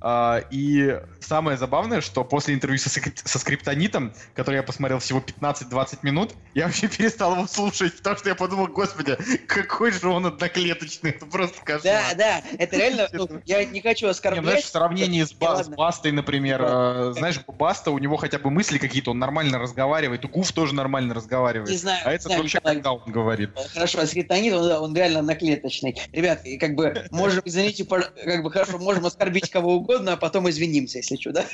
А, 0.01 0.41
и 0.51 1.01
самое 1.21 1.57
забавное, 1.57 2.03
что 2.03 2.23
после 2.23 2.55
интервью 2.55 2.79
со, 2.79 2.91
со 2.91 3.39
скриптонитом, 3.39 4.13
который 4.35 4.57
я 4.57 4.63
посмотрел 4.63 4.99
всего 5.01 5.21
15-20 5.21 5.99
минут, 6.03 6.35
я 6.55 6.67
вообще 6.67 6.87
перестал 6.89 7.33
его 7.35 7.47
слушать, 7.47 7.97
потому 7.97 8.17
что 8.19 8.29
я 8.29 8.35
подумал, 8.35 8.69
господи, 8.69 9.17
какой 9.49 9.91
же 9.91 10.07
он 10.09 10.27
одноклеточный, 10.27 11.11
это 11.11 11.27
просто 11.27 11.61
кошмар. 11.65 11.83
Да, 11.83 12.15
да, 12.15 12.43
это 12.59 12.77
реально, 12.77 13.09
ну, 13.13 13.29
я 13.47 13.65
не 13.65 13.81
хочу 13.81 14.07
Не, 14.07 14.11
оскорблять. 14.11 14.45
знаешь, 14.45 14.65
в 14.65 14.69
сравнении 14.69 15.25
с, 15.25 15.33
Ба- 15.33 15.57
с 15.57 15.59
Ладно. 15.61 15.77
Бастой, 15.77 16.13
например, 16.13 16.61
э, 16.63 17.13
знаешь, 17.17 17.41
Баста, 17.49 17.91
у 17.91 17.99
него 17.99 18.17
хотя 18.17 18.39
бы 18.39 18.51
мысли 18.51 18.77
какие-то, 18.77 19.13
он 19.13 19.19
нормально 19.19 19.59
разговаривает, 19.59 20.25
и 20.25 20.29
Гуф 20.29 20.53
тоже 20.53 20.75
нормально 20.75 21.15
разговаривает. 21.15 21.71
Не 21.71 21.79
знаю, 21.79 21.96
знаю. 22.03 22.09
А 22.09 22.13
этот 22.13 22.23
знаю, 22.27 22.41
вообще, 22.43 22.59
Николай. 22.59 22.75
когда 22.77 22.93
он 22.93 23.03
говорит. 23.07 23.51
Хорошо, 23.73 24.01
а 24.01 24.07
скриптонит, 24.07 24.55
он, 24.55 24.71
он 24.71 24.95
реально 24.97 25.21
одноклеточный. 25.21 25.97
Ребят, 26.13 26.45
и 26.45 26.59
как 26.59 26.75
бы 26.75 27.07
можем, 27.11 27.43
извините, 27.45 27.85
как 27.85 28.43
бы 28.43 28.51
хорошо, 28.51 28.79
можем 28.79 29.07
оскорбить 29.07 29.51
кого 29.51 29.75
угодно, 29.77 30.15
а 30.15 30.17
потом 30.17 30.49
извинимся, 30.49 30.99
если 30.99 31.17
что, 31.17 31.33
да? 31.33 31.45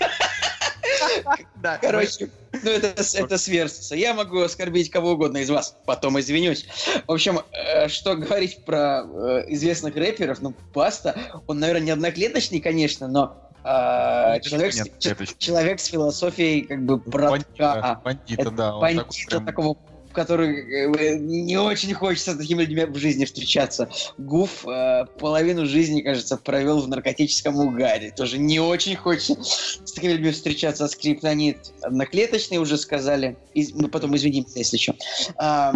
Да, 1.57 1.79
Короче, 1.79 2.29
ну 2.53 2.71
это, 2.71 2.89
это 3.15 3.39
сверстится. 3.39 3.95
Я 3.95 4.15
могу 4.15 4.41
оскорбить 4.41 4.91
кого 4.91 5.13
угодно 5.13 5.39
из 5.39 5.51
вас, 5.51 5.77
потом 5.85 6.19
извинюсь. 6.19 6.67
В 7.07 7.13
общем, 7.13 7.41
э, 7.53 7.89
что 7.89 8.17
говорить 8.17 8.65
про 8.65 9.05
э, 9.05 9.45
известных 9.49 9.95
рэперов, 9.97 10.41
ну, 10.41 10.55
Баста, 10.75 11.15
он, 11.47 11.61
наверное, 11.61 11.83
не 11.87 11.91
одноклеточный, 11.93 12.61
конечно, 12.61 13.09
но 13.09 13.37
э, 13.65 14.41
человек, 14.41 14.73
с- 14.73 14.77
Нет, 14.79 14.93
клеточный. 15.01 15.37
человек 15.39 15.81
с 15.81 15.87
философией 15.87 16.63
как 16.63 16.85
бы 16.85 16.97
братка, 16.97 17.41
Бандита, 17.61 18.01
бандита, 18.05 18.51
да. 18.51 18.79
бандита 18.79 19.29
прям- 19.29 19.47
такого, 19.47 19.77
в 20.13 20.15
который 20.15 20.85
э, 20.85 21.17
не 21.17 21.57
очень 21.57 21.95
хочется 21.95 22.33
с 22.33 22.37
такими 22.37 22.63
людьми 22.63 22.85
в 22.85 22.97
жизни 22.99 23.25
встречаться. 23.25 23.89
Гуф 24.19 24.67
э, 24.69 25.07
половину 25.19 25.65
жизни, 25.65 26.03
кажется, 26.03 26.37
провел 26.37 26.81
в 26.83 26.89
наркотическом 26.89 27.57
угаре. 27.57 28.13
Тоже 28.15 28.37
не 28.37 28.61
очень 28.61 28.95
хочется 28.95 29.43
с 29.43 29.93
такими 29.93 30.13
людьми 30.13 30.31
встречаться. 30.31 30.87
Скриптонит 30.87 31.73
одноклеточный, 31.81 32.59
уже 32.59 32.77
сказали. 32.77 33.39
Из- 33.55 33.73
мы 33.73 33.89
потом 33.89 34.15
извинимся, 34.15 34.59
если 34.59 34.77
что. 34.77 34.95
А, 35.37 35.73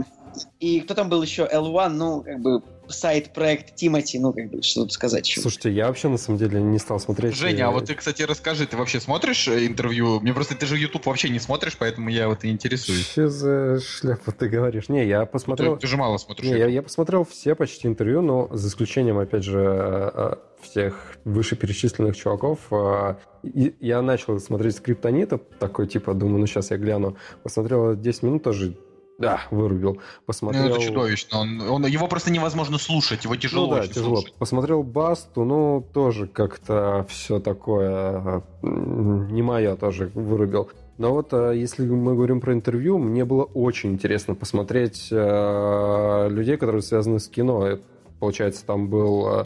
и 0.60 0.80
кто 0.80 0.92
там 0.92 1.08
был 1.08 1.22
еще? 1.22 1.48
L1, 1.50 1.88
ну, 1.88 2.20
как 2.20 2.40
бы 2.40 2.62
сайт-проект 2.88 3.74
Тимати, 3.74 4.18
ну, 4.18 4.32
как 4.32 4.50
бы, 4.50 4.62
что 4.62 4.82
тут 4.82 4.92
сказать 4.92 5.26
еще. 5.28 5.40
Слушайте, 5.40 5.70
я 5.70 5.86
вообще 5.88 6.08
на 6.08 6.18
самом 6.18 6.38
деле 6.38 6.60
не 6.60 6.78
стал 6.78 7.00
смотреть. 7.00 7.34
Женя, 7.34 7.64
э, 7.64 7.66
а 7.66 7.70
вот 7.70 7.86
ты, 7.86 7.94
кстати, 7.94 8.22
расскажи, 8.22 8.66
ты 8.66 8.76
вообще 8.76 9.00
смотришь 9.00 9.48
э, 9.48 9.66
интервью? 9.66 10.20
Мне 10.20 10.32
просто 10.32 10.54
ты 10.54 10.66
же 10.66 10.76
YouTube 10.78 11.06
вообще 11.06 11.28
не 11.28 11.38
смотришь, 11.38 11.76
поэтому 11.78 12.08
я 12.08 12.28
вот 12.28 12.44
и 12.44 12.50
интересуюсь. 12.50 13.06
Что 13.10 13.28
за 13.28 13.80
шляпу 13.80 14.32
ты 14.32 14.48
говоришь? 14.48 14.88
Не, 14.88 15.06
я 15.06 15.24
Ты, 15.24 15.32
посмотрел... 15.32 15.76
ты 15.76 15.86
же 15.86 15.96
мало 15.96 16.18
смотришь. 16.18 16.46
Не, 16.46 16.58
я, 16.58 16.66
я 16.66 16.82
посмотрел 16.82 17.24
все 17.24 17.54
почти 17.54 17.88
интервью, 17.88 18.22
но 18.22 18.48
за 18.52 18.68
исключением, 18.68 19.18
опять 19.18 19.44
же, 19.44 19.58
э, 19.58 20.10
э, 20.14 20.34
всех 20.62 21.16
вышеперечисленных 21.24 22.16
чуваков. 22.16 22.58
э, 22.70 23.14
и 23.42 23.74
Я 23.80 24.02
начал 24.02 24.40
смотреть 24.40 24.76
скриптонита, 24.76 25.38
такой 25.38 25.86
типа, 25.86 26.14
думаю, 26.14 26.38
ну 26.40 26.46
сейчас 26.46 26.70
я 26.70 26.78
гляну. 26.78 27.16
Посмотрел 27.42 27.94
10 27.94 28.22
минут 28.22 28.42
тоже, 28.42 28.76
да, 29.18 29.42
вырубил. 29.50 29.94
Ну, 29.94 30.00
Посмотрел... 30.26 30.66
это 30.66 30.80
чудовищно. 30.80 31.40
Он, 31.40 31.60
он- 31.60 31.86
его 31.86 32.06
просто 32.08 32.30
невозможно 32.30 32.78
слушать, 32.78 33.24
его 33.24 33.36
тяжело 33.36 33.66
ну 33.66 33.74
да, 33.74 33.80
очень 33.82 33.92
тяжело. 33.92 34.16
слушать. 34.16 34.34
Посмотрел 34.34 34.82
Басту, 34.82 35.44
ну, 35.44 35.84
тоже 35.92 36.26
как-то 36.26 37.06
все 37.08 37.40
такое 37.40 38.42
не 38.62 39.42
мое 39.42 39.76
тоже 39.76 40.10
вырубил. 40.14 40.70
Но 40.98 41.12
вот 41.12 41.32
э, 41.32 41.52
если 41.56 41.86
мы 41.86 42.14
говорим 42.14 42.40
про 42.40 42.54
интервью, 42.54 42.98
мне 42.98 43.24
было 43.24 43.44
очень 43.44 43.92
интересно 43.92 44.34
посмотреть 44.34 45.08
э, 45.10 46.28
людей, 46.30 46.56
которые 46.56 46.82
связаны 46.82 47.20
с 47.20 47.28
кино. 47.28 47.78
Получается, 48.18 48.64
там 48.64 48.88
был, 48.88 49.28
э, 49.40 49.44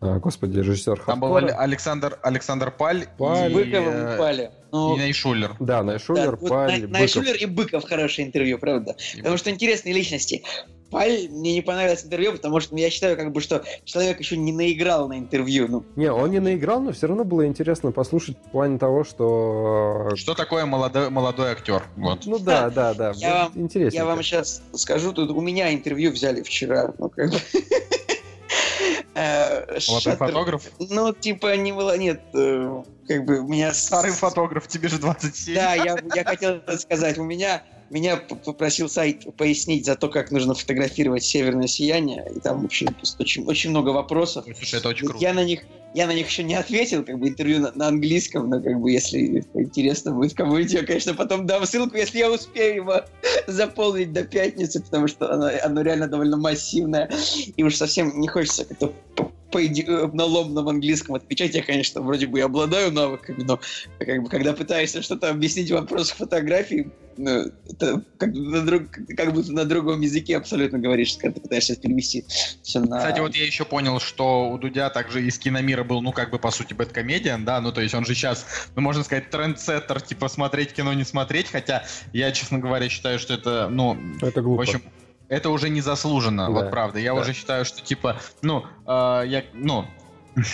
господи, 0.00 0.58
режиссер 0.58 1.00
Там 1.06 1.20
был 1.20 1.36
Александр, 1.36 2.18
Александр 2.22 2.70
Паль, 2.70 3.06
Паль. 3.18 3.50
и, 3.50 3.54
Быковым 3.54 3.94
э, 3.94 4.14
упали. 4.14 4.50
Ну, 4.72 4.96
и 4.96 4.98
Найшулер. 4.98 5.56
Да, 5.60 5.82
Найшулер, 5.82 6.32
да, 6.32 6.36
вот 6.36 6.50
Паль, 6.50 6.68
Най- 6.68 6.80
Быков. 6.80 6.92
Найшулер 6.92 7.36
и 7.36 7.46
Быков 7.46 7.84
хорошее 7.84 8.28
интервью, 8.28 8.58
правда. 8.58 8.96
Потому 9.16 9.36
что 9.36 9.50
интересные 9.50 9.94
личности. 9.94 10.42
Паль 10.90 11.28
мне 11.30 11.54
не 11.54 11.62
понравилось 11.62 12.04
интервью, 12.04 12.32
потому 12.32 12.60
что 12.60 12.76
я 12.76 12.90
считаю, 12.90 13.16
как 13.16 13.32
бы, 13.32 13.40
что 13.40 13.64
человек 13.84 14.20
еще 14.20 14.36
не 14.36 14.52
наиграл 14.52 15.08
на 15.08 15.18
интервью. 15.18 15.66
Ну, 15.68 15.84
Не, 15.96 16.12
он 16.12 16.30
не 16.30 16.38
наиграл, 16.40 16.80
но 16.80 16.92
все 16.92 17.08
равно 17.08 17.24
было 17.24 17.46
интересно 17.46 17.90
послушать 17.90 18.36
в 18.38 18.50
плане 18.50 18.78
того, 18.78 19.02
что... 19.02 20.10
Что 20.14 20.34
такое 20.34 20.64
молодой, 20.64 21.10
молодой 21.10 21.50
актер? 21.50 21.82
Вот. 21.96 22.26
Ну 22.26 22.38
да, 22.38 22.70
да, 22.70 22.94
да. 22.94 23.12
Я 23.16 23.48
вот 23.48 23.56
интересненько. 23.56 23.96
я 23.96 24.04
вам 24.04 24.22
сейчас 24.22 24.62
скажу, 24.74 25.12
тут 25.12 25.30
у 25.30 25.40
меня 25.40 25.74
интервью 25.74 26.12
взяли 26.12 26.42
вчера. 26.42 26.92
Ну, 26.98 27.08
как 27.08 27.30
бы. 27.30 27.38
Э, 29.18 29.60
Молодой 29.60 29.80
Шаттер- 29.80 30.16
фотограф? 30.18 30.62
Ну, 30.78 31.12
типа, 31.14 31.56
не 31.56 31.72
было, 31.72 31.96
нет, 31.96 32.20
э, 32.34 32.82
как 33.08 33.24
бы 33.24 33.38
у 33.40 33.48
меня... 33.48 33.72
Старый 33.72 34.12
фотограф, 34.12 34.68
тебе 34.68 34.88
же 34.88 34.98
27. 34.98 35.54
Да, 35.54 35.74
я, 35.74 35.96
я 36.14 36.22
хотел 36.24 36.60
сказать. 36.78 37.16
У 37.16 37.24
меня 37.24 37.62
меня 37.90 38.16
попросил 38.16 38.88
сайт 38.88 39.24
пояснить 39.36 39.86
за 39.86 39.96
то, 39.96 40.08
как 40.08 40.30
нужно 40.30 40.54
фотографировать 40.54 41.24
северное 41.24 41.66
сияние, 41.66 42.24
и 42.34 42.40
там 42.40 42.62
вообще 42.62 42.86
очень, 43.18 43.44
очень 43.44 43.70
много 43.70 43.90
вопросов. 43.90 44.44
Слушай, 44.56 44.80
это 44.80 44.88
очень 44.88 45.06
круто. 45.06 45.24
Я 45.24 45.32
на 45.34 45.44
них, 45.44 45.62
я 45.94 46.06
на 46.06 46.14
них 46.14 46.28
еще 46.28 46.42
не 46.42 46.54
ответил, 46.54 47.04
как 47.04 47.18
бы 47.18 47.28
интервью 47.28 47.60
на, 47.60 47.72
на 47.72 47.88
английском, 47.88 48.50
но 48.50 48.60
как 48.60 48.80
бы 48.80 48.90
если 48.90 49.44
интересно 49.54 50.12
будет 50.12 50.34
кому-нибудь, 50.34 50.72
я, 50.72 50.84
конечно, 50.84 51.14
потом 51.14 51.46
дам 51.46 51.64
ссылку, 51.66 51.96
если 51.96 52.18
я 52.18 52.30
успею 52.30 52.76
его 52.76 53.02
заполнить 53.46 54.12
до 54.12 54.24
пятницы, 54.24 54.82
потому 54.82 55.06
что 55.06 55.32
оно, 55.32 55.50
оно 55.62 55.82
реально 55.82 56.08
довольно 56.08 56.36
массивное, 56.36 57.10
и 57.56 57.62
уж 57.62 57.76
совсем 57.76 58.20
не 58.20 58.28
хочется 58.28 58.64
как-то 58.64 58.92
по, 59.50 59.58
э, 59.58 60.06
на 60.12 60.24
ломном 60.24 60.68
английском 60.68 61.14
отвечать. 61.14 61.54
Я, 61.54 61.62
конечно, 61.62 62.00
вроде 62.00 62.26
бы 62.26 62.38
и 62.38 62.42
обладаю 62.42 62.92
навыками, 62.92 63.42
но 63.42 63.60
как 63.98 64.22
бы, 64.22 64.28
когда 64.28 64.52
пытаешься 64.52 65.02
что-то 65.02 65.30
объяснить 65.30 65.70
в 65.70 65.74
вопросах 65.74 66.16
фотографии, 66.16 66.90
ну, 67.16 67.50
это 67.70 68.02
как, 68.18 68.34
на 68.34 68.60
друг- 68.60 68.90
как 69.16 69.32
будто 69.32 69.52
на 69.52 69.64
другом 69.64 70.00
языке 70.02 70.36
абсолютно 70.36 70.78
говоришь, 70.78 71.16
когда 71.16 71.34
ты 71.36 71.40
пытаешься 71.40 71.76
перевести 71.76 72.24
все 72.62 72.80
на... 72.80 72.98
Кстати, 72.98 73.20
вот 73.20 73.34
я 73.34 73.44
еще 73.46 73.64
понял, 73.64 74.00
что 74.00 74.50
у 74.50 74.58
Дудя 74.58 74.90
также 74.90 75.26
из 75.26 75.38
киномира 75.38 75.82
был, 75.82 76.02
ну, 76.02 76.12
как 76.12 76.30
бы, 76.30 76.38
по 76.38 76.50
сути, 76.50 76.74
бэткомедиан, 76.74 77.44
да, 77.44 77.60
ну, 77.60 77.72
то 77.72 77.80
есть 77.80 77.94
он 77.94 78.04
же 78.04 78.14
сейчас, 78.14 78.68
ну, 78.74 78.82
можно 78.82 79.02
сказать, 79.02 79.30
трендсеттер, 79.30 80.00
типа, 80.02 80.28
смотреть 80.28 80.72
кино, 80.74 80.92
не 80.92 81.04
смотреть, 81.04 81.48
хотя 81.50 81.84
я, 82.12 82.32
честно 82.32 82.58
говоря, 82.58 82.88
считаю, 82.88 83.18
что 83.18 83.34
это, 83.34 83.68
ну, 83.70 83.96
Это 84.20 84.42
в 84.42 84.44
глупо. 84.44 84.62
общем, 84.62 84.82
это 85.28 85.50
уже 85.50 85.68
не 85.68 85.80
заслуженно, 85.80 86.46
Да, 86.46 86.50
вот 86.52 86.70
правда. 86.70 86.98
Я 86.98 87.14
да. 87.14 87.20
уже 87.20 87.32
считаю, 87.34 87.64
что, 87.64 87.80
типа, 87.82 88.20
ну, 88.42 88.64
э, 88.86 89.22
я, 89.26 89.44
ну... 89.54 89.86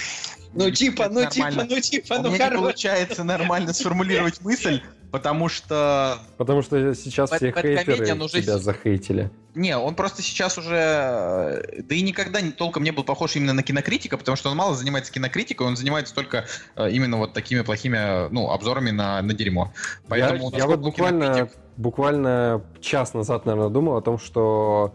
Ну 0.55 0.71
типа, 0.71 1.09
ну 1.09 1.25
типа, 1.31 1.51
ну 1.67 1.81
типа, 1.81 2.15
У 2.15 2.23
ну 2.23 2.29
меня 2.29 2.37
не 2.45 2.45
хорош. 2.45 2.61
получается 2.61 3.25
нормально 3.25 3.73
сформулировать 3.73 4.43
мысль, 4.43 4.83
потому 5.11 5.49
что 5.49 6.19
Потому 6.37 6.61
что 6.61 6.95
сейчас 6.95 7.33
Бэт- 7.33 7.37
все 7.39 7.53
хейтеры 7.53 8.23
уже 8.23 8.43
тебя 8.43 8.59
захейтили. 8.59 9.31
Не, 9.55 9.79
он 9.79 9.95
просто 9.95 10.21
сейчас 10.21 10.59
уже... 10.59 10.75
э, 10.77 11.83
Да 11.85 11.95
и 11.95 12.03
никогда 12.03 12.43
не, 12.43 12.51
толком 12.51 12.85
не 12.85 12.91
был 12.91 13.03
похож 13.03 13.35
именно 13.37 13.55
на 13.55 13.63
кинокритика, 13.63 14.19
потому 14.19 14.37
что 14.37 14.51
он 14.51 14.57
мало 14.59 14.75
занимается 14.75 15.11
кинокритикой, 15.11 15.67
он 15.67 15.77
занимается 15.79 16.15
только 16.15 16.45
э, 16.77 16.91
именно 16.91 17.17
вот 17.17 17.33
такими 17.33 17.63
плохими, 17.63 18.29
ну, 18.31 18.51
обзорами 18.51 18.91
на, 18.91 19.23
на 19.23 19.33
дерьмо. 19.33 19.73
Поэтому... 20.09 20.51
я, 20.53 20.59
я 20.59 20.67
вот 20.67 20.81
буквально, 20.81 21.25
кинокритик- 21.25 21.51
буквально 21.77 22.63
час 22.81 23.15
назад, 23.15 23.47
наверное, 23.47 23.71
думал 23.71 23.97
о 23.97 24.03
том, 24.03 24.19
что 24.19 24.93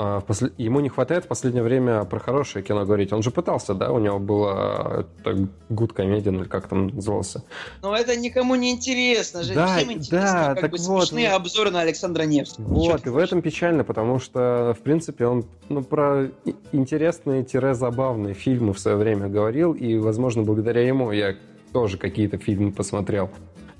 а, 0.00 0.20
в 0.20 0.24
посл- 0.26 0.52
ему 0.58 0.78
не 0.78 0.88
хватает 0.88 1.24
в 1.24 1.26
последнее 1.28 1.64
время 1.64 2.04
про 2.04 2.20
хорошее 2.20 2.64
кино 2.64 2.84
говорить. 2.84 3.12
Он 3.12 3.20
же 3.22 3.32
пытался, 3.32 3.74
да? 3.74 3.90
У 3.90 3.98
него 3.98 4.20
было 4.20 5.06
это 5.18 5.48
Good 5.70 5.94
Comedian, 5.96 6.36
или 6.36 6.44
как 6.44 6.68
там 6.68 6.86
назывался. 6.88 7.42
Ну 7.82 7.92
это 7.92 8.16
никому 8.16 8.54
не 8.54 8.70
интересно 8.70 9.42
же. 9.42 9.54
Да, 9.54 9.76
Всем 9.76 9.90
интересно, 9.92 10.32
да, 10.32 10.48
как 10.54 10.60
так 10.60 10.70
бы 10.70 10.78
вот. 10.78 11.02
смешные 11.02 11.30
обзоры 11.32 11.72
на 11.72 11.80
Александра 11.80 12.22
Невского. 12.22 12.64
Вот, 12.64 13.06
и 13.06 13.10
в 13.10 13.16
этом 13.16 13.42
печально, 13.42 13.82
потому 13.82 14.20
что, 14.20 14.76
в 14.78 14.82
принципе, 14.82 15.26
он 15.26 15.46
ну, 15.68 15.82
про 15.82 16.28
интересные-забавные 16.70 18.34
фильмы 18.34 18.74
в 18.74 18.78
свое 18.78 18.96
время 18.96 19.28
говорил, 19.28 19.72
и, 19.72 19.96
возможно, 19.96 20.42
благодаря 20.44 20.86
ему 20.86 21.10
я 21.10 21.34
тоже 21.72 21.98
какие-то 21.98 22.38
фильмы 22.38 22.70
посмотрел. 22.70 23.30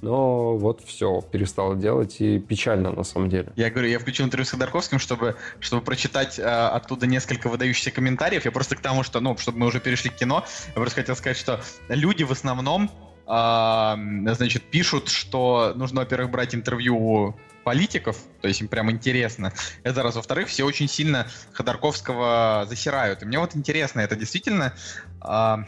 Но 0.01 0.57
вот 0.57 0.83
все, 0.85 1.21
перестал 1.21 1.77
делать, 1.77 2.21
и 2.21 2.39
печально 2.39 2.93
на 2.93 3.05
самом 3.05 3.29
деле. 3.29 3.53
Я 3.57 3.71
говорю, 3.71 3.89
я 3.89 3.99
включил 3.99 4.27
интервью 4.27 4.47
с 4.47 4.51
Ходорковским, 4.51 4.99
чтобы, 4.99 5.37
чтобы 5.59 5.83
прочитать 5.83 6.39
э, 6.39 6.43
оттуда 6.43 7.07
несколько 7.07 7.49
выдающихся 7.49 7.91
комментариев. 7.91 8.45
Я 8.45 8.53
просто 8.53 8.77
к 8.77 8.81
тому, 8.81 9.03
что, 9.03 9.21
ну, 9.21 9.37
чтобы 9.37 9.59
мы 9.59 9.67
уже 9.67 9.81
перешли 9.81 10.11
к 10.11 10.15
кино, 10.15 10.45
я 10.69 10.73
просто 10.75 11.01
хотел 11.01 11.17
сказать, 11.17 11.37
что 11.37 11.61
люди 11.89 12.23
в 12.23 12.31
основном, 12.31 12.91
а, 13.27 13.99
значит, 14.35 14.63
пишут, 14.71 15.09
что 15.09 15.73
нужно, 15.75 16.01
во-первых, 16.01 16.31
брать 16.31 16.55
интервью 16.55 17.35
политиков, 17.65 18.17
то 18.41 18.49
есть 18.49 18.63
им 18.63 18.69
прям 18.69 18.91
интересно. 18.91 19.53
Это 19.83 20.03
раз. 20.03 20.15
Во-вторых, 20.15 20.49
все 20.49 20.65
очень 20.65 20.89
сильно 20.89 21.27
Ходорковского 21.53 22.65
засирают. 22.67 23.23
И 23.23 23.27
мне 23.27 23.39
вот 23.39 23.55
интересно, 23.55 24.01
это 24.01 24.17
действительно, 24.17 24.73
а, 25.21 25.65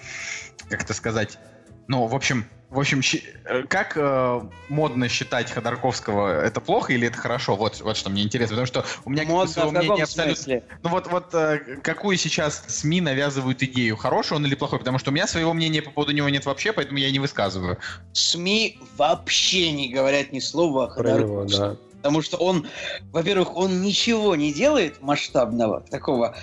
как 0.71 0.83
это 0.85 0.95
сказать, 0.95 1.39
ну, 1.89 2.07
в 2.07 2.15
общем, 2.15 2.47
в 2.71 2.79
общем, 2.79 3.01
э, 3.45 3.65
как 3.65 3.97
э, 3.97 4.41
модно 4.69 5.09
считать 5.09 5.51
Ходорковского, 5.51 6.41
это 6.41 6.61
плохо 6.61 6.93
или 6.93 7.09
это 7.09 7.19
хорошо? 7.19 7.57
Вот, 7.57 7.81
вот 7.81 7.97
что 7.97 8.11
мне 8.11 8.23
интересно, 8.23 8.55
потому 8.57 8.67
что 8.67 8.85
у 9.05 9.11
меня 9.11 9.25
Модно 9.25 9.53
своего 9.53 9.73
мнения 9.73 10.05
абсолютно... 10.05 10.37
смысле? 10.37 10.63
Ну 10.85 10.91
вот, 10.91 11.09
вот 11.09 11.35
э, 11.35 11.59
какую 11.83 12.17
сейчас 12.17 12.63
СМИ 12.69 13.01
навязывают 13.01 13.61
идею, 13.63 13.97
хороший 13.97 14.35
он 14.37 14.47
или 14.47 14.55
плохой? 14.55 14.79
Потому 14.79 14.99
что 14.99 15.11
у 15.11 15.13
меня 15.13 15.27
своего 15.27 15.53
мнения 15.53 15.83
по 15.83 15.91
поводу 15.91 16.13
него 16.13 16.29
нет 16.29 16.47
вообще, 16.47 16.73
поэтому 16.73 16.99
я 16.99 17.09
и 17.09 17.13
не 17.13 17.19
высказываю. 17.19 17.79
СМИ 18.13 18.79
вообще 18.97 19.73
не 19.73 19.89
говорят 19.89 20.31
ни 20.31 20.39
слова 20.39 20.85
о 20.85 20.95
Про 20.95 21.19
него, 21.19 21.41
Ходорковском. 21.43 21.71
да. 21.71 21.77
Потому 21.97 22.23
что 22.23 22.37
он, 22.37 22.67
во-первых, 23.11 23.57
он 23.57 23.83
ничего 23.83 24.37
не 24.37 24.55
делает 24.55 25.03
масштабного 25.03 25.81
такого, 25.83 26.37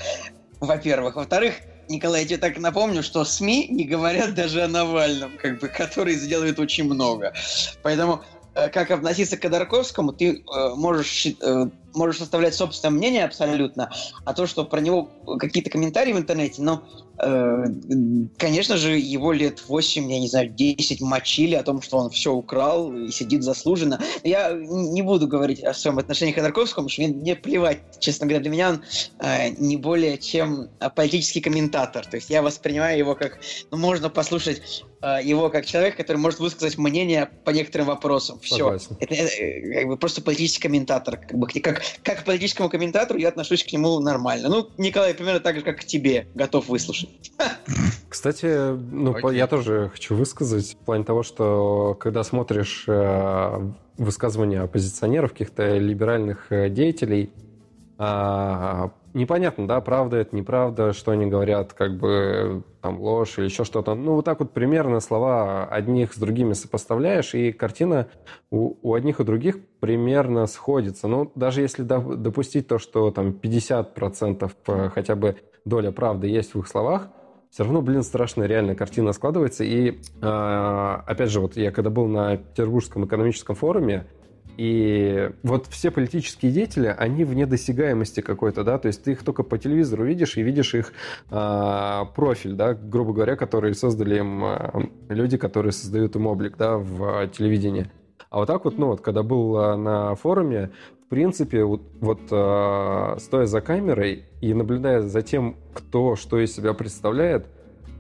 во-первых. 0.60 1.16
Во-вторых, 1.16 1.56
Николай, 1.90 2.22
я 2.22 2.28
тебе 2.28 2.38
так 2.38 2.58
напомню, 2.58 3.04
что 3.04 3.24
СМИ 3.24 3.68
не 3.70 3.86
говорят 3.86 4.34
даже 4.34 4.64
о 4.64 4.68
Навальном, 4.68 5.32
как 5.38 5.60
бы, 5.60 5.68
который 5.68 6.16
сделает 6.16 6.60
очень 6.60 6.84
много. 6.84 7.34
Поэтому 7.82 8.24
э, 8.56 8.70
как 8.70 8.92
относиться 8.92 9.38
к 9.38 9.42
Ходорковскому, 9.42 10.12
ты 10.14 10.44
э, 10.44 10.70
можешь, 10.76 11.26
э, 11.26 11.70
можешь 11.94 12.20
составлять 12.20 12.56
собственное 12.56 12.98
мнение 12.98 13.24
абсолютно, 13.24 13.92
а 14.26 14.34
то, 14.34 14.48
что 14.48 14.66
про 14.66 14.82
него 14.82 15.10
какие-то 15.40 15.70
комментарии 15.70 16.14
в 16.14 16.18
интернете, 16.18 16.62
э, 16.62 16.80
конечно 17.18 18.78
же, 18.78 18.98
его 18.98 19.32
лет 19.32 19.64
8, 19.68 20.12
я 20.12 20.20
не 20.20 20.28
знаю, 20.28 20.50
10 20.50 21.02
мочили 21.02 21.56
о 21.56 21.64
том, 21.64 21.82
что 21.82 21.98
он 21.98 22.10
все 22.12 22.32
украл 22.32 22.94
и 22.94 23.10
сидит 23.10 23.44
заслуженно. 23.44 24.00
Я 24.24 24.52
не 24.52 25.02
буду 25.02 25.28
говорить 25.28 25.64
о 25.64 25.74
своем 25.74 25.98
отношении 25.98 26.32
к 26.32 26.36
Ходорковскому, 26.36 26.88
потому 26.88 26.90
что 26.90 27.02
мне, 27.02 27.14
мне 27.14 27.36
плевать, 27.36 27.80
честно 28.00 28.28
говоря, 28.28 28.42
для 28.42 28.52
меня 28.52 28.70
он 28.70 28.84
э, 29.20 29.50
не 29.58 29.78
более 29.78 30.18
чем 30.18 30.70
политический 30.96 31.42
комментатор. 31.42 32.06
То 32.06 32.18
есть 32.18 32.30
я 32.30 32.42
воспринимаю 32.42 32.98
его 32.98 33.16
как, 33.16 33.40
ну, 33.72 33.78
можно 33.78 34.10
послушать 34.10 34.84
э, 35.02 35.20
его 35.24 35.50
как 35.50 35.66
человек, 35.66 35.98
который 35.98 36.18
может 36.18 36.40
высказать 36.40 36.78
мнение 36.78 37.30
по 37.46 37.50
некоторым 37.50 37.88
вопросам. 37.88 38.40
Все. 38.42 38.78
Это, 39.00 39.16
это 39.16 39.80
как 39.80 39.88
бы 39.88 39.98
просто 39.98 40.22
политический 40.22 40.62
комментатор. 40.62 41.18
Как, 41.18 41.38
бы, 41.38 41.48
как, 41.48 41.82
как 42.04 42.22
к 42.22 42.26
политическому 42.26 42.70
комментатору 42.70 43.20
я 43.20 43.30
отношусь 43.30 43.64
к 43.64 43.72
нему 43.72 44.00
нормально. 44.00 44.50
Ну, 44.50 44.70
Николай, 44.78 45.14
примерно 45.14 45.40
так 45.40 45.56
же, 45.56 45.62
как 45.62 45.80
к 45.80 45.86
тебе, 45.86 46.28
готов 46.36 46.68
выслушать. 46.68 47.07
Кстати, 48.10 48.76
ну, 48.76 49.16
Окей. 49.16 49.38
я 49.38 49.48
тоже 49.48 49.90
хочу 49.92 50.16
высказать 50.16 50.74
в 50.74 50.86
плане 50.86 51.04
того, 51.04 51.24
что 51.24 51.96
когда 52.00 52.24
смотришь 52.24 52.86
э, 52.88 53.72
высказывания 53.98 54.62
оппозиционеров, 54.62 55.32
каких-то 55.32 55.78
либеральных 55.78 56.52
э, 56.52 56.70
деятелей, 56.70 57.32
э, 58.00 58.90
непонятно, 59.14 59.68
да, 59.68 59.82
правда 59.82 60.18
это, 60.18 60.36
неправда, 60.36 60.94
что 60.94 61.12
они 61.12 61.26
говорят, 61.26 61.74
как 61.74 61.98
бы 61.98 62.64
там 62.82 63.02
ложь 63.02 63.38
или 63.38 63.46
еще 63.46 63.64
что-то. 63.64 63.96
Ну, 63.96 64.14
вот 64.14 64.26
так 64.26 64.40
вот 64.40 64.52
примерно 64.52 65.00
слова 65.00 65.66
одних 65.66 66.14
с 66.14 66.18
другими 66.18 66.54
сопоставляешь, 66.54 67.34
и 67.36 67.52
картина 67.52 68.08
у, 68.50 68.76
у 68.82 68.94
одних 68.94 69.20
и 69.20 69.24
других 69.24 69.58
примерно 69.80 70.46
сходится. 70.48 71.08
Ну, 71.08 71.32
даже 71.36 71.62
если 71.62 71.84
допустить 71.84 72.68
то, 72.68 72.80
что 72.80 73.12
там 73.12 73.30
50% 73.30 74.52
э, 74.68 74.90
хотя 74.94 75.16
бы 75.16 75.36
доля 75.68 75.92
правды 75.92 76.28
есть 76.28 76.54
в 76.54 76.60
их 76.60 76.68
словах, 76.68 77.10
все 77.50 77.64
равно, 77.64 77.82
блин, 77.82 78.04
страшная 78.04 78.48
реальная 78.48 78.76
картина 78.76 79.14
складывается. 79.14 79.64
И, 79.64 80.00
э, 80.22 80.98
опять 81.06 81.30
же, 81.30 81.40
вот 81.40 81.56
я 81.58 81.72
когда 81.72 81.90
был 81.90 82.08
на 82.08 82.38
Петербургском 82.38 83.06
экономическом 83.06 83.56
форуме, 83.56 84.06
и 84.58 85.30
вот 85.44 85.68
все 85.68 85.92
политические 85.92 86.52
деятели, 86.52 86.88
они 86.88 87.24
вне 87.24 87.46
досягаемости 87.46 88.22
какой-то, 88.22 88.64
да, 88.64 88.80
то 88.80 88.88
есть 88.88 89.04
ты 89.04 89.12
их 89.12 89.24
только 89.24 89.44
по 89.44 89.60
телевизору 89.60 90.04
видишь 90.04 90.36
и 90.36 90.42
видишь 90.42 90.74
их 90.74 90.94
э, 91.30 92.02
профиль, 92.16 92.54
да, 92.54 92.74
грубо 92.74 93.14
говоря, 93.14 93.36
который 93.36 93.76
создали 93.76 94.18
им 94.18 94.44
э, 94.44 94.90
люди, 95.10 95.38
которые 95.38 95.74
создают 95.74 96.16
им 96.16 96.26
облик, 96.26 96.58
да, 96.58 96.78
в 96.78 97.24
э, 97.24 97.28
телевидении. 97.28 97.92
А 98.32 98.40
вот 98.40 98.48
так 98.48 98.66
вот, 98.66 98.78
ну 98.80 98.88
вот, 98.88 99.02
когда 99.02 99.24
был 99.24 99.78
на 99.78 100.16
форуме, 100.16 100.72
в 101.08 101.10
принципе, 101.10 101.64
вот, 101.64 101.84
вот 102.02 102.20
э, 102.32 103.16
стоя 103.20 103.46
за 103.46 103.62
камерой 103.62 104.26
и 104.42 104.54
наблюдая 104.54 105.02
за 105.02 105.22
тем, 105.22 105.56
кто 105.74 106.18
что 106.18 106.38
из 106.38 106.54
себя 106.54 106.74
представляет, 106.74 107.46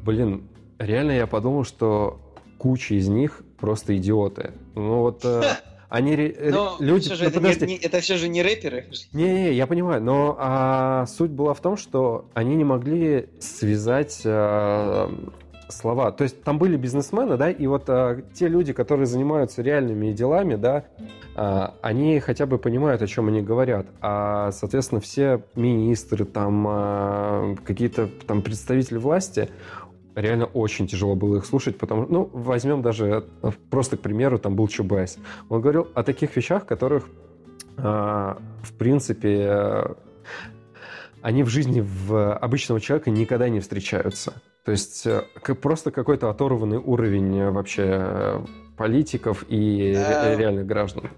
блин, 0.03 0.49
реально 0.77 1.11
я 1.11 1.25
подумал, 1.25 1.63
что 1.63 2.19
куча 2.57 2.95
из 2.95 3.07
них 3.07 3.43
просто 3.57 3.95
идиоты. 3.95 4.51
Ну 4.75 4.99
вот... 4.99 5.23
Э, 5.23 5.41
Они 5.89 6.35
но 6.51 6.75
люди. 6.81 7.13
Же 7.13 7.23
ну, 7.23 7.29
это, 7.29 7.39
подожди. 7.39 7.65
не, 7.65 7.77
это 7.77 8.01
все 8.01 8.17
же 8.17 8.27
не 8.27 8.43
рэперы. 8.43 8.87
Не, 9.13 9.23
не, 9.23 9.53
я 9.53 9.67
понимаю, 9.67 10.03
но 10.03 10.35
а, 10.37 11.05
суть 11.05 11.31
была 11.31 11.53
в 11.53 11.61
том, 11.61 11.77
что 11.77 12.29
они 12.33 12.57
не 12.57 12.65
могли 12.65 13.29
связать 13.39 14.21
а, 14.25 15.09
слова. 15.69 16.12
То 16.12 16.24
есть 16.24 16.43
там 16.43 16.57
были 16.57 16.77
бизнесмены, 16.77 17.38
да, 17.38 17.50
и 17.50 17.67
вот 17.67 17.83
а, 17.88 18.21
те 18.33 18.47
люди, 18.47 18.74
которые 18.74 19.05
занимаются 19.05 19.62
реальными 19.62 20.12
делами, 20.12 20.55
да, 20.55 20.86
а, 21.36 21.75
они 21.81 22.19
хотя 22.19 22.45
бы 22.45 22.57
понимают, 22.57 23.01
о 23.01 23.07
чем 23.07 23.27
они 23.27 23.41
говорят. 23.41 23.88
А, 24.01 24.51
соответственно, 24.51 25.01
все 25.01 25.43
министры, 25.55 26.25
там 26.25 26.65
а, 26.67 27.55
какие-то 27.65 28.09
там 28.25 28.41
представители 28.41 28.97
власти, 28.97 29.50
реально 30.17 30.45
очень 30.45 30.88
тяжело 30.88 31.15
было 31.15 31.38
их 31.38 31.45
слушать, 31.45 31.77
потому 31.77 32.03
что, 32.03 32.12
ну, 32.12 32.29
возьмем 32.33 32.81
даже 32.81 33.25
э, 33.43 33.51
просто, 33.69 33.97
к 33.97 34.01
примеру, 34.01 34.39
там 34.39 34.55
был 34.55 34.67
Чубайс. 34.67 35.19
Он 35.50 35.62
говорил 35.62 35.88
о 35.93 36.03
таких 36.03 36.36
вещах, 36.36 36.65
которых, 36.65 37.07
э, 37.77 37.81
в 37.81 38.74
принципе, 38.77 39.45
э, 39.47 39.93
они 41.21 41.43
в 41.43 41.50
жизни 41.50 41.81
в 41.81 42.33
обычного 42.36 42.81
человека 42.81 43.12
никогда 43.12 43.50
не 43.50 43.59
встречаются. 43.59 44.33
То 44.67 44.71
есть 44.71 45.07
э, 45.07 45.24
просто 45.61 45.92
какой-то 45.92 46.29
оторванный 46.29 46.75
уровень 46.77 47.39
э, 47.39 47.51
вообще 47.51 48.46
политиков 48.75 49.46
и 49.48 49.94
да. 49.96 50.35
реальных 50.35 50.65
граждан. 50.65 51.09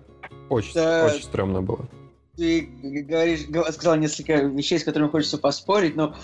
Очень, 0.49 0.75
да. 0.75 1.07
очень 1.07 1.23
стрёмно 1.23 1.63
было 1.63 1.89
ты 2.37 2.69
говоришь, 2.81 3.41
сказал 3.73 3.97
несколько 3.97 4.35
вещей, 4.35 4.79
с 4.79 4.85
которыми 4.85 5.09
хочется 5.09 5.37
поспорить, 5.37 5.97
но, 5.97 6.15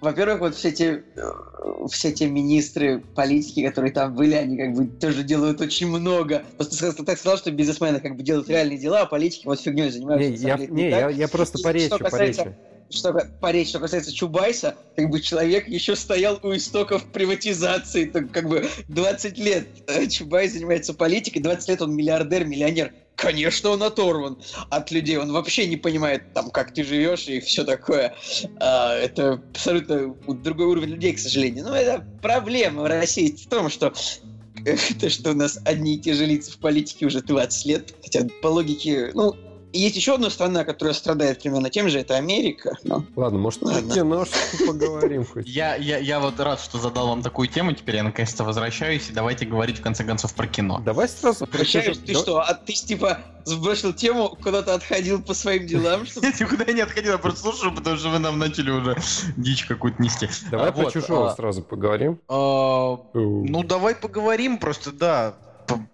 во-первых, 0.00 0.40
вот 0.40 0.54
все 0.56 0.70
э, 0.70 1.02
все 1.88 2.08
эти 2.08 2.24
министры, 2.24 3.00
политики, 3.14 3.64
которые 3.64 3.92
там 3.92 4.12
были, 4.16 4.34
они 4.34 4.56
как 4.56 4.72
бы 4.72 4.86
тоже 4.86 5.22
делают 5.22 5.60
очень 5.60 5.86
много. 5.86 6.42
Просто 6.56 6.92
ты 6.92 7.04
так 7.04 7.16
сказал, 7.16 7.38
что 7.38 7.52
бизнесмены 7.52 8.00
как 8.00 8.16
бы 8.16 8.24
делают 8.24 8.48
реальные 8.48 8.78
дела, 8.78 9.02
а 9.02 9.06
политики 9.06 9.46
вот 9.46 9.60
фигней 9.60 9.90
занимаются. 9.90 10.30
Не, 10.30 10.48
я, 10.48 10.56
не, 10.56 10.90
я, 10.90 11.08
я 11.10 11.28
просто 11.28 11.62
по 11.62 11.70
речи, 11.70 11.96
по 11.96 12.16
речи 12.16 12.56
что 12.92 13.12
по 13.40 13.50
речи, 13.50 13.70
что 13.70 13.80
касается 13.80 14.12
Чубайса, 14.12 14.76
как 14.96 15.10
бы 15.10 15.20
человек 15.20 15.68
еще 15.68 15.96
стоял 15.96 16.38
у 16.42 16.54
истоков 16.54 17.04
приватизации, 17.12 18.06
так 18.06 18.30
как 18.30 18.48
бы 18.48 18.68
20 18.88 19.38
лет 19.38 19.66
э, 19.86 20.06
Чубайс 20.06 20.52
занимается 20.52 20.94
политикой, 20.94 21.40
20 21.40 21.68
лет 21.68 21.82
он 21.82 21.94
миллиардер, 21.94 22.44
миллионер. 22.44 22.92
Конечно, 23.14 23.70
он 23.70 23.82
оторван 23.82 24.38
от 24.70 24.90
людей, 24.90 25.16
он 25.16 25.32
вообще 25.32 25.66
не 25.66 25.76
понимает, 25.76 26.32
там, 26.32 26.50
как 26.50 26.72
ты 26.74 26.82
живешь 26.82 27.28
и 27.28 27.40
все 27.40 27.62
такое. 27.62 28.14
А, 28.58 28.96
это 28.96 29.34
абсолютно 29.52 30.14
другой 30.26 30.66
уровень 30.66 30.88
людей, 30.88 31.12
к 31.12 31.18
сожалению. 31.18 31.64
Но 31.64 31.76
это 31.76 32.04
проблема 32.20 32.82
в 32.82 32.86
России 32.86 33.30
в 33.30 33.48
том, 33.48 33.68
что 33.68 33.92
то, 35.00 35.10
что 35.10 35.30
у 35.30 35.34
нас 35.34 35.58
одни 35.64 35.96
и 35.96 35.98
те 35.98 36.14
же 36.14 36.26
лица 36.26 36.52
в 36.52 36.58
политике 36.58 37.06
уже 37.06 37.20
20 37.20 37.66
лет, 37.66 37.94
хотя 38.02 38.26
по 38.40 38.48
логике, 38.48 39.10
ну, 39.14 39.34
есть 39.78 39.96
еще 39.96 40.14
одна 40.14 40.30
страна, 40.30 40.64
которая 40.64 40.94
страдает 40.94 41.42
примерно 41.42 41.70
тем 41.70 41.88
же, 41.88 41.98
это 41.98 42.16
Америка. 42.16 42.76
Но... 42.84 43.04
Ладно, 43.16 43.38
может, 43.38 43.62
Ладно. 43.62 43.82
на 43.82 43.94
кино 43.94 44.26
поговорим 44.66 45.24
хоть. 45.24 45.46
Я, 45.48 45.76
я, 45.76 45.98
я 45.98 46.20
вот 46.20 46.38
рад, 46.40 46.60
что 46.60 46.78
задал 46.78 47.08
вам 47.08 47.22
такую 47.22 47.48
тему, 47.48 47.72
теперь 47.72 47.96
я 47.96 48.02
наконец-то 48.02 48.44
возвращаюсь, 48.44 49.10
и 49.10 49.12
давайте 49.12 49.46
говорить 49.46 49.78
в 49.78 49.82
конце 49.82 50.04
концов 50.04 50.34
про 50.34 50.46
кино. 50.46 50.80
Давай 50.84 51.08
сразу... 51.08 51.46
Возвращаюсь, 51.46 51.98
ты 51.98 52.14
что, 52.14 52.40
а 52.40 52.54
ты 52.54 52.72
типа 52.72 53.20
сбросил 53.44 53.92
тему, 53.92 54.36
куда-то 54.42 54.74
отходил 54.74 55.22
по 55.22 55.34
своим 55.34 55.66
делам? 55.66 56.02
Нет, 56.22 56.40
никуда 56.40 56.64
я 56.66 56.72
не 56.72 56.80
отходил, 56.82 57.12
я 57.12 57.18
просто 57.18 57.40
слушаю, 57.40 57.74
потому 57.74 57.96
что 57.96 58.10
вы 58.10 58.18
нам 58.18 58.38
начали 58.38 58.70
уже 58.70 58.96
дичь 59.36 59.64
какую-то 59.64 60.02
нести. 60.02 60.28
Давай 60.50 60.68
а, 60.68 60.72
про 60.72 60.90
чужого 60.90 61.32
а, 61.32 61.34
сразу 61.34 61.62
поговорим. 61.62 62.20
А, 62.28 62.98
ну, 63.14 63.62
давай 63.62 63.94
поговорим, 63.94 64.58
просто, 64.58 64.92
да, 64.92 65.34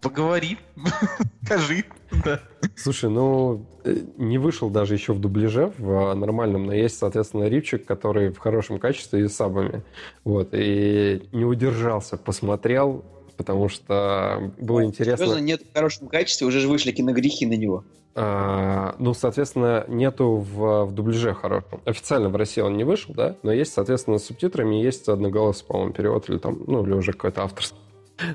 поговори, 0.01 0.59
скажи. 1.45 1.85
Да. 2.25 2.41
Слушай, 2.77 3.11
ну, 3.11 3.67
э, 3.85 3.97
не 4.17 4.39
вышел 4.39 4.71
даже 4.71 4.95
еще 4.95 5.13
в 5.13 5.21
дубляже, 5.21 5.73
в 5.79 6.15
нормальном, 6.15 6.67
но 6.67 6.73
есть, 6.73 6.99
соответственно, 6.99 7.45
рипчик, 7.45 7.85
который 7.85 8.31
в 8.31 8.39
хорошем 8.39 8.79
качестве 8.79 9.25
и 9.25 9.29
с 9.29 9.37
сабами. 9.37 9.83
Вот, 10.25 10.51
и 10.53 11.29
не 11.33 11.45
удержался, 11.45 12.17
посмотрел, 12.17 13.05
потому 13.37 13.69
что 13.69 14.53
было 14.59 14.85
интересно... 14.85 15.27
Серьезно, 15.27 15.43
нет 15.43 15.63
в 15.63 15.75
хорошем 15.75 16.09
качестве, 16.09 16.47
уже 16.47 16.61
же 16.61 16.69
вышли 16.69 16.93
киногрехи 16.93 17.47
на 17.47 17.55
него. 17.55 17.85
А, 18.15 18.97
ну, 18.99 19.15
соответственно, 19.15 19.85
нету 19.87 20.39
в, 20.39 20.87
в 20.87 20.93
дубляже 20.93 21.35
хорошем. 21.35 21.81
Официально 21.85 22.29
в 22.29 22.35
России 22.35 22.61
он 22.61 22.77
не 22.77 22.83
вышел, 22.83 23.15
да, 23.15 23.37
но 23.45 23.53
есть, 23.53 23.73
соответственно, 23.73 24.19
с 24.19 24.25
субтитрами, 24.25 24.75
есть 24.75 25.09
одноголосый, 25.09 25.67
по-моему, 25.67 25.93
перевод 25.93 26.29
или 26.29 26.39
там, 26.39 26.59
ну, 26.67 26.85
или 26.85 26.95
уже 26.95 27.13
какой-то 27.13 27.45
авторский. 27.45 27.79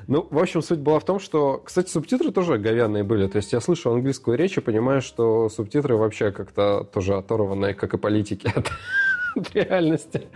Ну, 0.06 0.26
в 0.30 0.38
общем, 0.38 0.62
суть 0.62 0.78
была 0.78 0.98
в 0.98 1.04
том, 1.04 1.20
что, 1.20 1.62
кстати, 1.64 1.90
субтитры 1.90 2.30
тоже 2.30 2.58
говяные 2.58 3.04
были. 3.04 3.26
То 3.28 3.36
есть 3.36 3.52
я 3.52 3.60
слышу 3.60 3.92
английскую 3.92 4.36
речь 4.36 4.56
и 4.56 4.60
понимаю, 4.60 5.02
что 5.02 5.48
субтитры 5.48 5.96
вообще 5.96 6.32
как-то 6.32 6.84
тоже 6.84 7.16
оторванные, 7.16 7.74
как 7.74 7.94
и 7.94 7.98
политики 7.98 8.52
от, 8.54 8.70
от 9.36 9.54
реальности. 9.54 10.28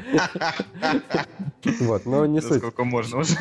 Вот, 1.81 2.07
но 2.07 2.27
не 2.27 2.41
суть. 2.41 2.59
Сколько 2.59 2.85
можно 2.85 3.21
уже. 3.21 3.35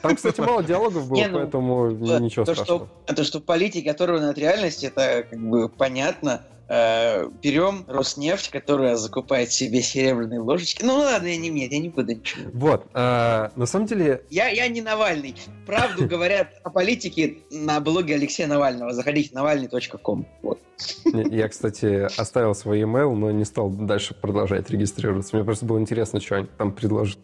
Там, 0.00 0.14
кстати, 0.14 0.40
мало 0.40 0.62
диалогов 0.62 1.08
было, 1.08 1.26
ну, 1.26 1.38
поэтому 1.38 1.90
ничего 1.90 2.44
страшного. 2.44 2.88
Это 3.06 3.24
что 3.24 3.40
политики 3.40 3.88
оторваны 3.88 4.26
от 4.26 4.38
реальности, 4.38 4.86
это 4.86 5.26
как 5.28 5.40
бы 5.40 5.68
понятно 5.68 6.42
э, 6.68 7.28
берем 7.42 7.84
Роснефть, 7.86 8.50
которая 8.50 8.96
закупает 8.96 9.52
себе 9.52 9.82
серебряные 9.82 10.40
ложечки. 10.40 10.82
Ну 10.84 10.96
ладно, 10.98 11.26
я 11.26 11.36
не 11.36 11.48
нет, 11.48 11.72
я 11.72 11.78
не 11.78 11.88
буду 11.88 12.12
ничего. 12.14 12.50
Вот, 12.52 12.86
э, 12.94 13.48
на 13.54 13.66
самом 13.66 13.86
деле... 13.86 14.22
Я, 14.30 14.48
я 14.48 14.68
не 14.68 14.80
Навальный. 14.80 15.34
Правду 15.66 16.06
говорят 16.08 16.48
о 16.62 16.70
политике 16.70 17.38
на 17.50 17.80
блоге 17.80 18.14
Алексея 18.14 18.46
Навального. 18.46 18.92
Заходите 18.92 19.34
навальный.ком. 19.34 20.26
Вот. 20.42 20.60
Я, 21.04 21.48
кстати, 21.48 22.08
оставил 22.18 22.54
свой 22.54 22.80
email, 22.82 23.14
но 23.14 23.30
не 23.30 23.44
стал 23.44 23.70
дальше 23.70 24.14
продолжать 24.14 24.70
регистрироваться. 24.70 25.36
Мне 25.36 25.44
просто 25.44 25.66
было 25.66 25.78
интересно, 25.78 26.20
что 26.20 26.36
они 26.36 26.46
там 26.58 26.72
предложат. 26.72 27.18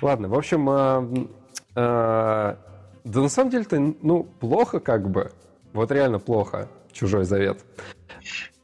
Ладно, 0.00 0.28
в 0.28 0.34
общем, 0.34 0.70
э, 0.70 1.26
э, 1.74 2.56
да 3.04 3.20
на 3.20 3.28
самом 3.28 3.50
деле-то, 3.50 3.94
ну, 4.02 4.24
плохо 4.24 4.80
как 4.80 5.10
бы. 5.10 5.32
Вот 5.72 5.90
реально 5.90 6.18
плохо. 6.18 6.68
Чужой 6.92 7.24
завет. 7.24 7.64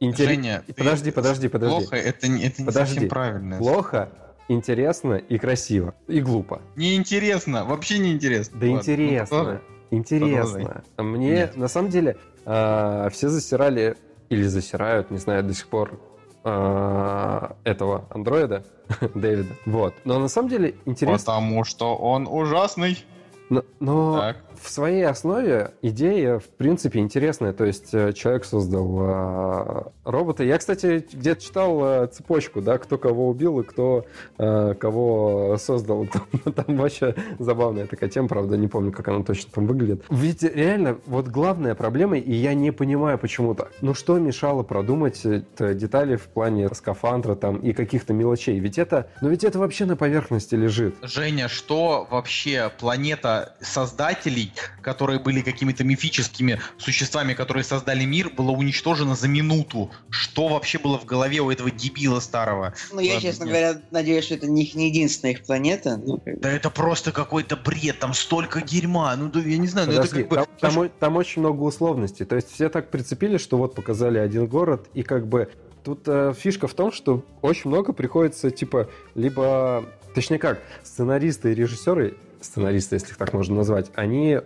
Интерес... 0.00 0.28
Женя, 0.28 0.62
Подожди, 0.76 1.10
подожди, 1.10 1.48
подожди. 1.48 1.76
Плохо, 1.76 1.96
это, 1.96 2.28
не- 2.28 2.42
это 2.44 2.62
не 2.62 2.66
Подожди. 2.66 2.94
совсем 2.94 3.08
правильно. 3.08 3.56
Плохо, 3.58 4.08
интересно 4.48 5.14
и 5.14 5.38
красиво. 5.38 5.94
И 6.06 6.20
глупо. 6.20 6.60
Неинтересно, 6.76 7.64
вообще 7.64 7.98
неинтересно. 7.98 8.58
Да 8.60 8.66
Ладно, 8.66 8.72
ну, 8.74 8.78
интересно. 8.92 9.36
продолжай. 9.38 9.62
Интересно. 9.92 10.84
Мне, 10.98 11.30
Нет. 11.30 11.56
на 11.56 11.68
самом 11.68 11.90
деле, 11.90 12.16
а, 12.44 13.08
все 13.10 13.28
засирали 13.28 13.96
или 14.28 14.42
засирают, 14.42 15.10
не 15.10 15.18
знаю, 15.18 15.42
до 15.44 15.54
сих 15.54 15.66
пор 15.68 15.98
а, 16.44 17.56
этого 17.64 18.06
андроида, 18.10 18.64
Дэвида. 19.14 19.54
Вот. 19.64 19.94
Но 20.04 20.18
на 20.18 20.28
самом 20.28 20.48
деле 20.48 20.74
интересно. 20.84 21.18
Потому 21.18 21.64
что 21.64 21.96
он 21.96 22.26
ужасный. 22.30 23.04
Но, 23.48 23.62
но 23.80 24.18
Так. 24.20 24.36
В 24.60 24.68
своей 24.68 25.06
основе 25.06 25.72
идея, 25.82 26.38
в 26.38 26.48
принципе, 26.48 27.00
интересная. 27.00 27.52
То 27.52 27.64
есть 27.64 27.92
э, 27.92 28.12
человек 28.12 28.44
создал 28.44 28.96
а, 29.00 29.92
робота. 30.04 30.44
Я, 30.44 30.58
кстати, 30.58 31.06
где-то 31.12 31.40
читал 31.42 31.78
а, 31.82 32.06
цепочку, 32.06 32.60
да, 32.60 32.78
кто 32.78 32.98
кого 32.98 33.28
убил 33.28 33.60
и 33.60 33.64
кто 33.64 34.06
кого 34.36 35.56
создал. 35.58 36.06
Там, 36.16 36.52
там 36.52 36.76
вообще 36.76 37.14
забавная 37.38 37.86
такая 37.86 38.08
тема, 38.10 38.28
правда, 38.28 38.56
не 38.56 38.68
помню, 38.68 38.92
как 38.92 39.08
она 39.08 39.22
точно 39.22 39.50
там 39.52 39.66
выглядит. 39.66 40.04
Ведь 40.10 40.42
реально, 40.42 40.98
вот 41.06 41.28
главная 41.28 41.74
проблема, 41.74 42.18
и 42.18 42.32
я 42.32 42.54
не 42.54 42.70
понимаю, 42.70 43.18
почему 43.18 43.54
так. 43.54 43.72
Ну 43.80 43.94
что 43.94 44.18
мешало 44.18 44.62
продумать 44.62 45.22
э, 45.24 45.42
детали 45.74 46.16
в 46.16 46.28
плане 46.28 46.68
скафандра 46.74 47.34
там 47.34 47.56
и 47.58 47.72
каких-то 47.72 48.12
мелочей? 48.12 48.58
Ведь 48.58 48.78
это, 48.78 49.10
ну 49.20 49.28
ведь 49.28 49.44
это 49.44 49.58
вообще 49.58 49.84
на 49.84 49.96
поверхности 49.96 50.54
лежит. 50.54 50.96
Женя, 51.02 51.48
что 51.48 52.06
вообще 52.10 52.70
планета 52.78 53.56
создателей, 53.60 54.45
которые 54.82 55.18
были 55.18 55.40
какими-то 55.40 55.84
мифическими 55.84 56.60
существами, 56.78 57.34
которые 57.34 57.64
создали 57.64 58.04
мир, 58.04 58.30
была 58.30 58.52
уничтожена 58.52 59.14
за 59.14 59.28
минуту? 59.28 59.90
Что 60.10 60.48
вообще 60.48 60.78
было 60.78 60.98
в 60.98 61.04
голове 61.04 61.40
у 61.40 61.50
этого 61.50 61.70
дебила 61.70 62.20
старого? 62.20 62.74
Ну, 62.92 63.00
я, 63.00 63.14
Ладно, 63.14 63.28
честно 63.28 63.44
нет. 63.44 63.52
говоря, 63.52 63.80
надеюсь, 63.90 64.24
что 64.24 64.34
это 64.34 64.46
не, 64.46 64.70
не 64.74 64.88
единственная 64.88 65.34
их 65.34 65.44
планета. 65.44 65.96
Ну, 65.96 66.18
как. 66.18 66.40
Да 66.40 66.50
это 66.50 66.70
просто 66.70 67.12
какой-то 67.12 67.56
бред, 67.56 67.98
там 67.98 68.14
столько 68.14 68.60
дерьма. 68.60 69.16
Ну, 69.16 69.30
да, 69.30 69.40
я 69.40 69.58
не 69.58 69.66
знаю, 69.66 69.88
ну 69.88 69.94
Подожди, 69.94 70.20
это 70.20 70.28
как 70.34 70.48
бы... 70.48 70.48
там, 70.60 70.74
там 70.74 71.06
там 71.06 71.16
очень 71.16 71.40
много 71.40 71.62
условностей. 71.62 72.26
То 72.26 72.34
есть 72.34 72.52
все 72.52 72.68
так 72.68 72.90
прицепили, 72.90 73.38
что 73.38 73.56
вот 73.56 73.76
показали 73.76 74.18
один 74.18 74.46
город, 74.46 74.88
и 74.92 75.04
как 75.04 75.28
бы 75.28 75.48
тут 75.84 76.00
э, 76.06 76.34
фишка 76.36 76.66
в 76.66 76.74
том, 76.74 76.90
что 76.90 77.24
очень 77.42 77.70
много 77.70 77.92
приходится, 77.92 78.50
типа, 78.50 78.90
либо... 79.14 79.84
Точнее 80.16 80.38
как, 80.38 80.62
сценаристы 80.82 81.52
и 81.52 81.54
режиссеры, 81.54 82.16
сценаристы, 82.46 82.96
если 82.96 83.10
их 83.10 83.16
так 83.16 83.32
можно 83.32 83.56
назвать, 83.56 83.90
они... 83.94 84.40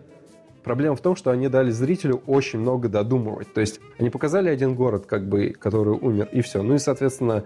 Проблема 0.62 0.94
в 0.94 1.00
том, 1.00 1.16
что 1.16 1.30
они 1.30 1.48
дали 1.48 1.70
зрителю 1.70 2.22
очень 2.26 2.58
много 2.58 2.90
додумывать. 2.90 3.50
То 3.54 3.62
есть 3.62 3.80
они 3.98 4.10
показали 4.10 4.50
один 4.50 4.74
город, 4.74 5.06
как 5.06 5.26
бы, 5.26 5.50
который 5.58 5.94
умер, 5.94 6.28
и 6.32 6.42
все. 6.42 6.62
Ну 6.62 6.74
и, 6.74 6.78
соответственно, 6.78 7.44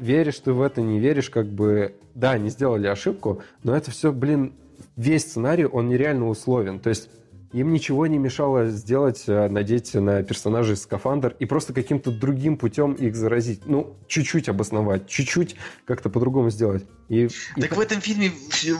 веришь 0.00 0.40
ты 0.40 0.52
в 0.52 0.60
это, 0.60 0.80
не 0.80 0.98
веришь, 0.98 1.30
как 1.30 1.46
бы... 1.46 1.94
Да, 2.16 2.32
они 2.32 2.48
сделали 2.48 2.88
ошибку, 2.88 3.42
но 3.62 3.76
это 3.76 3.92
все, 3.92 4.10
блин, 4.10 4.54
весь 4.96 5.22
сценарий, 5.22 5.66
он 5.66 5.88
нереально 5.88 6.28
условен. 6.28 6.80
То 6.80 6.88
есть 6.88 7.10
им 7.52 7.72
ничего 7.72 8.06
не 8.06 8.18
мешало 8.18 8.68
сделать, 8.68 9.24
э, 9.26 9.48
надеть 9.48 9.94
на 9.94 10.22
персонажей 10.22 10.76
скафандр 10.76 11.34
и 11.38 11.46
просто 11.46 11.72
каким-то 11.72 12.10
другим 12.10 12.58
путем 12.58 12.92
их 12.92 13.16
заразить. 13.16 13.62
Ну, 13.66 13.96
чуть-чуть 14.06 14.48
обосновать, 14.48 15.06
чуть-чуть 15.06 15.56
как-то 15.86 16.10
по-другому 16.10 16.50
сделать. 16.50 16.84
И, 17.08 17.28
и, 17.56 17.60
Так 17.60 17.74
в 17.74 17.80
этом 17.80 18.00
фильме 18.02 18.32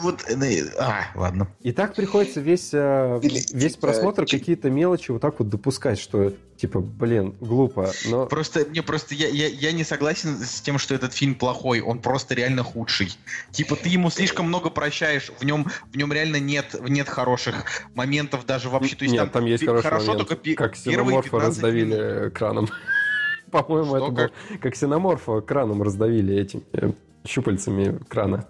вот... 0.03 0.23
э, 0.29 0.65
А, 0.79 1.07
ладно. 1.15 1.49
и 1.63 1.73
так 1.73 1.95
приходится 1.95 2.41
весь, 2.41 2.71
э, 2.73 3.21
весь 3.23 3.77
просмотр 3.77 4.27
какие-то 4.27 4.69
мелочи 4.69 5.11
вот 5.11 5.23
так 5.23 5.39
вот 5.39 5.49
допускать, 5.49 5.99
что 5.99 6.35
типа, 6.57 6.81
блин, 6.81 7.35
глупо, 7.41 7.91
но... 8.07 8.27
Просто 8.27 8.67
мне 8.69 8.83
просто 8.83 9.15
я, 9.15 9.29
я, 9.29 9.47
я 9.47 9.73
не 9.73 9.85
согласен 9.85 10.39
с 10.39 10.61
тем, 10.61 10.79
что 10.79 10.95
этот 10.95 11.15
фильм 11.15 11.37
плохой, 11.37 11.81
он 11.81 12.01
просто 12.01 12.35
реально 12.35 12.65
худший. 12.65 13.17
Типа 13.51 13.77
ты 13.77 13.89
ему 13.89 14.11
слишком 14.11 14.47
много 14.47 14.69
прощаешь, 14.69 15.31
в 15.39 15.45
нем 15.45 15.67
в 15.91 15.97
нем 15.97 16.13
реально 16.13 16.39
нет 16.39 16.77
нет 16.87 17.09
хороших 17.09 17.65
моментов 17.95 18.45
даже 18.45 18.69
вообще. 18.69 18.97
То 18.97 19.05
есть 19.05 19.15
Нет, 19.15 19.33
там 19.33 19.47
есть 19.47 19.61
пи- 19.61 19.67
хороший 19.67 19.85
хорошо 19.85 20.07
момент, 20.13 20.29
только 20.29 20.55
как 20.55 20.73
15 20.77 21.33
раздавили 21.33 21.95
минут. 21.95 22.35
краном. 22.35 22.69
По-моему, 23.51 23.97
это 23.97 24.11
было... 24.11 24.31
Как 24.61 24.75
ксеноморфа 24.75 25.41
краном 25.41 25.83
раздавили 25.83 26.35
этим 26.37 26.63
э, 26.73 26.91
щупальцами 27.29 27.99
крана. 28.09 28.47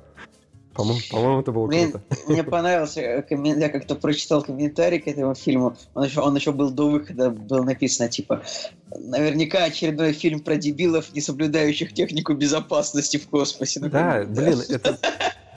По-моему, 0.75 1.01
по-моему, 1.11 1.41
это 1.41 1.51
было 1.51 1.67
Блин, 1.67 1.91
круто. 1.91 2.05
мне 2.29 2.45
понравился, 2.45 3.01
э, 3.01 3.25
я 3.31 3.69
как-то 3.69 3.97
прочитал 3.97 4.43
комментарий 4.43 5.01
к 5.01 5.09
этому 5.09 5.35
фильму, 5.35 5.77
он 5.95 6.05
еще, 6.05 6.21
он 6.21 6.37
еще 6.37 6.53
был 6.53 6.71
до 6.71 6.89
выхода, 6.89 7.31
было 7.31 7.65
написано, 7.65 8.09
типа, 8.09 8.43
наверняка 8.97 9.65
очередной 9.65 10.13
фильм 10.13 10.39
про 10.39 10.57
дебилов, 10.57 11.13
не 11.13 11.21
соблюдающих 11.21 11.93
технику 11.93 12.35
безопасности 12.35 13.17
в 13.17 13.29
космосе. 13.29 13.81
Ну, 13.81 13.89
Да, 13.89 14.25
блин, 14.25 14.61
это 14.69 14.97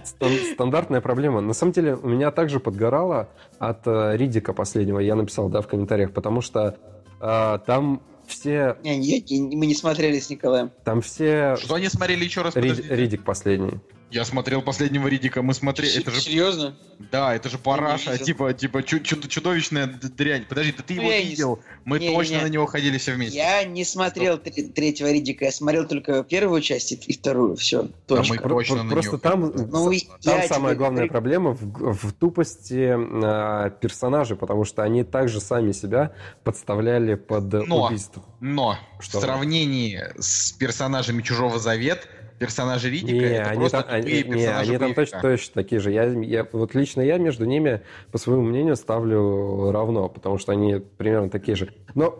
стан- 0.03 0.39
стандартная 0.53 1.01
проблема. 1.01 1.41
На 1.41 1.53
самом 1.53 1.73
деле, 1.73 1.93
у 1.93 2.07
меня 2.07 2.31
также 2.31 2.59
подгорало 2.59 3.29
от 3.59 3.85
э, 3.85 4.17
Ридика 4.17 4.53
последнего, 4.53 4.97
я 4.97 5.13
написал, 5.13 5.49
да, 5.49 5.61
в 5.61 5.67
комментариях, 5.67 6.13
потому 6.13 6.41
что 6.41 6.77
э, 7.19 7.59
там 7.67 8.01
все, 8.31 8.77
Не, 8.83 8.97
не, 8.97 9.21
не, 9.21 9.55
мы 9.55 9.65
не 9.65 9.75
смотрели 9.75 10.19
с 10.19 10.29
Николаем. 10.29 10.71
там 10.83 11.01
все... 11.01 11.57
Что 11.57 11.75
они 11.75 11.89
смотрели 11.89 12.23
еще 12.23 12.41
раз? 12.41 12.55
Рид-. 12.55 12.89
Ридик 12.89 13.23
последний. 13.23 13.79
Я 14.11 14.25
смотрел 14.25 14.61
последнего 14.61 15.07
Ридика, 15.07 15.41
мы 15.41 15.53
смотрели, 15.53 15.97
это 15.99 16.11
же 16.11 16.19
Серьезно? 16.21 16.75
Да, 17.11 17.33
это 17.33 17.49
же 17.49 17.57
параша, 17.57 18.17
типа, 18.17 18.53
типа 18.53 18.83
чу- 18.83 18.99
чу- 18.99 19.27
чудовищная 19.27 19.87
дрянь. 19.87 20.45
Подожди, 20.47 20.73
да 20.77 20.83
ты 20.85 20.95
Ну, 20.95 21.01
его 21.03 21.11
я 21.11 21.23
не 21.23 21.29
видел? 21.29 21.59
Мы 21.85 21.97
Не, 21.99 22.13
точно 22.13 22.35
не. 22.35 22.41
на 22.43 22.47
него 22.49 22.65
ходили 22.65 22.97
все 22.97 23.13
вместе. 23.13 23.37
Я 23.37 23.63
не 23.63 23.85
смотрел 23.85 24.37
тре- 24.37 24.67
третьего 24.67 25.09
Ридика, 25.11 25.45
я 25.45 25.51
смотрел 25.51 25.87
только 25.87 26.23
первую 26.23 26.61
часть 26.61 26.91
и, 26.91 27.13
вторую, 27.13 27.55
все, 27.55 27.83
Да 27.83 27.89
точно. 28.07 28.35
мы 28.35 28.49
точно 28.49 28.75
про- 28.75 28.83
на 28.83 28.91
Просто 28.91 29.17
там. 29.17 29.41
Ну, 29.55 29.91
тебе 29.93 30.47
самая 30.47 30.75
главная 30.75 31.07
проблема 31.07 31.51
в, 31.53 31.93
в 31.93 32.13
тупости 32.13 32.93
э, 32.93 33.71
персонажей, 33.79 34.35
потому 34.35 34.65
что 34.65 34.83
они 34.83 35.03
также 35.03 35.39
сами 35.39 35.71
себя 35.71 36.11
подставляли 36.43 37.15
под 37.15 37.53
э, 37.53 37.63
Но. 37.65 37.85
убийство. 37.87 38.23
Но 38.41 38.77
Что? 38.99 39.19
в 39.19 39.21
сравнении 39.21 39.99
с 40.19 40.51
персонажами 40.51 41.21
Чужого 41.21 41.57
Завет, 41.59 42.07
персонажи 42.41 42.89
Ридика, 42.89 43.13
Не, 43.13 43.35
это 43.35 43.49
они 43.51 43.59
просто 43.59 43.83
там, 43.83 43.95
они, 43.95 44.13
не, 44.13 44.23
персонажи 44.23 44.71
они 44.71 44.77
там 44.79 44.93
точно, 44.95 45.21
точно 45.21 45.53
такие 45.53 45.79
же. 45.79 45.91
Я, 45.91 46.05
я, 46.05 46.47
вот 46.51 46.73
лично 46.73 47.01
я 47.01 47.19
между 47.19 47.45
ними, 47.45 47.81
по 48.11 48.17
своему 48.17 48.41
мнению, 48.41 48.75
ставлю 48.75 49.69
равно, 49.69 50.09
потому 50.09 50.39
что 50.39 50.51
они 50.51 50.77
примерно 50.97 51.29
такие 51.29 51.55
же. 51.55 51.71
Но 51.93 52.17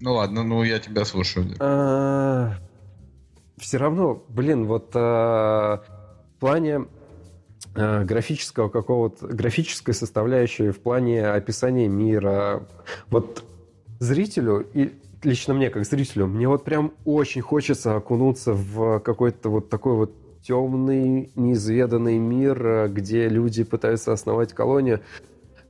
Ну 0.00 0.14
ладно, 0.14 0.42
ну 0.42 0.64
я 0.64 0.80
тебя 0.80 1.04
слушаю. 1.04 1.46
все 3.56 3.76
равно, 3.76 4.20
блин, 4.28 4.66
вот 4.66 4.90
э, 4.96 4.98
в 4.98 5.84
плане 6.40 6.86
э, 7.76 8.02
графического 8.02 8.68
какого-то, 8.68 9.28
графической 9.28 9.94
составляющей, 9.94 10.70
в 10.70 10.80
плане 10.80 11.28
описания 11.28 11.86
мира, 11.86 12.66
вот 13.10 13.44
зрителю 14.00 14.66
и 14.74 14.92
лично 15.24 15.54
мне, 15.54 15.70
как 15.70 15.84
зрителю, 15.84 16.26
мне 16.26 16.48
вот 16.48 16.64
прям 16.64 16.92
очень 17.04 17.40
хочется 17.42 17.96
окунуться 17.96 18.52
в 18.52 19.00
какой-то 19.00 19.48
вот 19.48 19.68
такой 19.68 19.94
вот 19.94 20.12
темный, 20.42 21.30
неизведанный 21.36 22.18
мир, 22.18 22.66
э, 22.66 22.88
где 22.88 23.28
люди 23.28 23.64
пытаются 23.64 24.12
основать 24.12 24.52
колонию. 24.52 25.00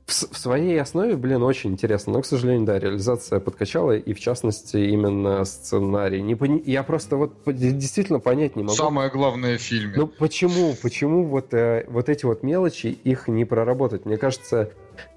В, 0.05 0.11
в 0.11 0.37
своей 0.37 0.79
основе, 0.79 1.15
блин, 1.15 1.41
очень 1.41 1.71
интересно. 1.71 2.13
Но, 2.13 2.21
к 2.21 2.25
сожалению, 2.27 2.65
да, 2.67 2.77
реализация 2.77 3.39
подкачала, 3.39 3.93
и 3.97 4.13
в 4.13 4.19
частности 4.19 4.77
именно 4.77 5.43
сценарий. 5.45 6.21
Не 6.21 6.35
пони- 6.35 6.61
Я 6.65 6.83
просто 6.83 7.15
вот 7.15 7.33
действительно 7.47 8.19
понять 8.19 8.55
не 8.55 8.61
могу. 8.63 8.75
Самое 8.75 9.09
главное 9.09 9.57
в 9.57 9.61
фильме. 9.61 9.93
Ну 9.95 10.05
почему, 10.07 10.75
почему 10.81 11.23
вот, 11.23 11.53
э, 11.55 11.85
вот 11.87 12.09
эти 12.09 12.25
вот 12.25 12.43
мелочи, 12.43 12.87
их 12.87 13.27
не 13.27 13.45
проработать? 13.45 14.05
Мне 14.05 14.17
кажется, 14.17 14.69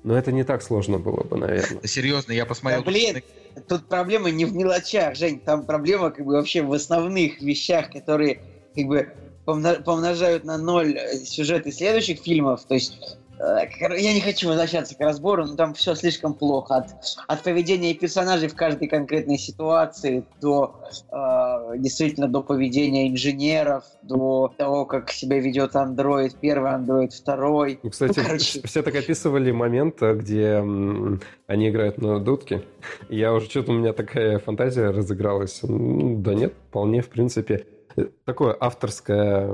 ну 0.04 0.14
это 0.14 0.32
не 0.32 0.44
так 0.44 0.62
сложно 0.62 0.98
было 0.98 1.22
бы, 1.22 1.36
наверное. 1.36 1.80
Серьезно, 1.84 2.32
я 2.32 2.46
посмотрел... 2.46 2.82
Да, 2.82 2.90
блин, 2.90 3.22
тут 3.66 3.88
проблема 3.88 4.30
не 4.30 4.44
в 4.44 4.54
мелочах, 4.54 5.14
Жень, 5.14 5.40
там 5.40 5.66
проблема 5.66 6.10
как 6.10 6.24
бы 6.24 6.32
вообще 6.32 6.62
в 6.62 6.72
основных 6.72 7.40
вещах, 7.40 7.90
которые 7.90 8.40
как 8.74 8.84
бы 8.84 9.08
помно- 9.46 9.82
помножают 9.82 10.44
на 10.44 10.58
ноль 10.58 10.96
э, 10.96 11.16
сюжеты 11.24 11.72
следующих 11.72 12.20
фильмов, 12.20 12.64
то 12.66 12.74
есть 12.74 12.98
я 13.40 14.14
не 14.14 14.20
хочу 14.20 14.48
возвращаться 14.48 14.96
к 14.96 15.00
разбору, 15.00 15.44
но 15.46 15.56
там 15.56 15.74
все 15.74 15.94
слишком 15.94 16.34
плохо. 16.34 16.76
От, 16.76 16.86
от 17.26 17.42
поведения 17.42 17.94
персонажей 17.94 18.48
в 18.48 18.54
каждой 18.54 18.88
конкретной 18.88 19.38
ситуации 19.38 20.24
до 20.40 20.80
э, 21.10 21.78
действительно 21.78 22.28
до 22.28 22.42
поведения 22.42 23.08
инженеров, 23.08 23.84
до 24.02 24.52
того, 24.56 24.84
как 24.86 25.10
себя 25.10 25.38
ведет 25.38 25.76
андроид 25.76 26.34
первый, 26.40 26.72
андроид 26.72 27.12
второй. 27.12 27.78
Ну, 27.82 27.90
кстати, 27.90 28.18
Ну, 28.18 28.24
короче. 28.24 28.60
все 28.64 28.82
так 28.82 28.94
описывали 28.94 29.50
момент, 29.52 30.02
э, 30.02 30.14
где 30.14 30.44
м, 30.54 31.20
они 31.46 31.68
играют 31.68 31.98
на 31.98 32.18
дудке. 32.20 32.62
Я 33.08 33.32
уже 33.34 33.48
что-то 33.48 33.72
у 33.72 33.74
меня 33.74 33.92
такая 33.92 34.38
фантазия 34.38 34.90
разыгралась. 34.90 35.60
Ну, 35.62 36.16
да 36.18 36.34
нет, 36.34 36.54
вполне, 36.68 37.02
в 37.02 37.08
принципе. 37.08 37.66
Э, 37.96 38.06
Такое 38.24 38.56
авторское 38.58 39.50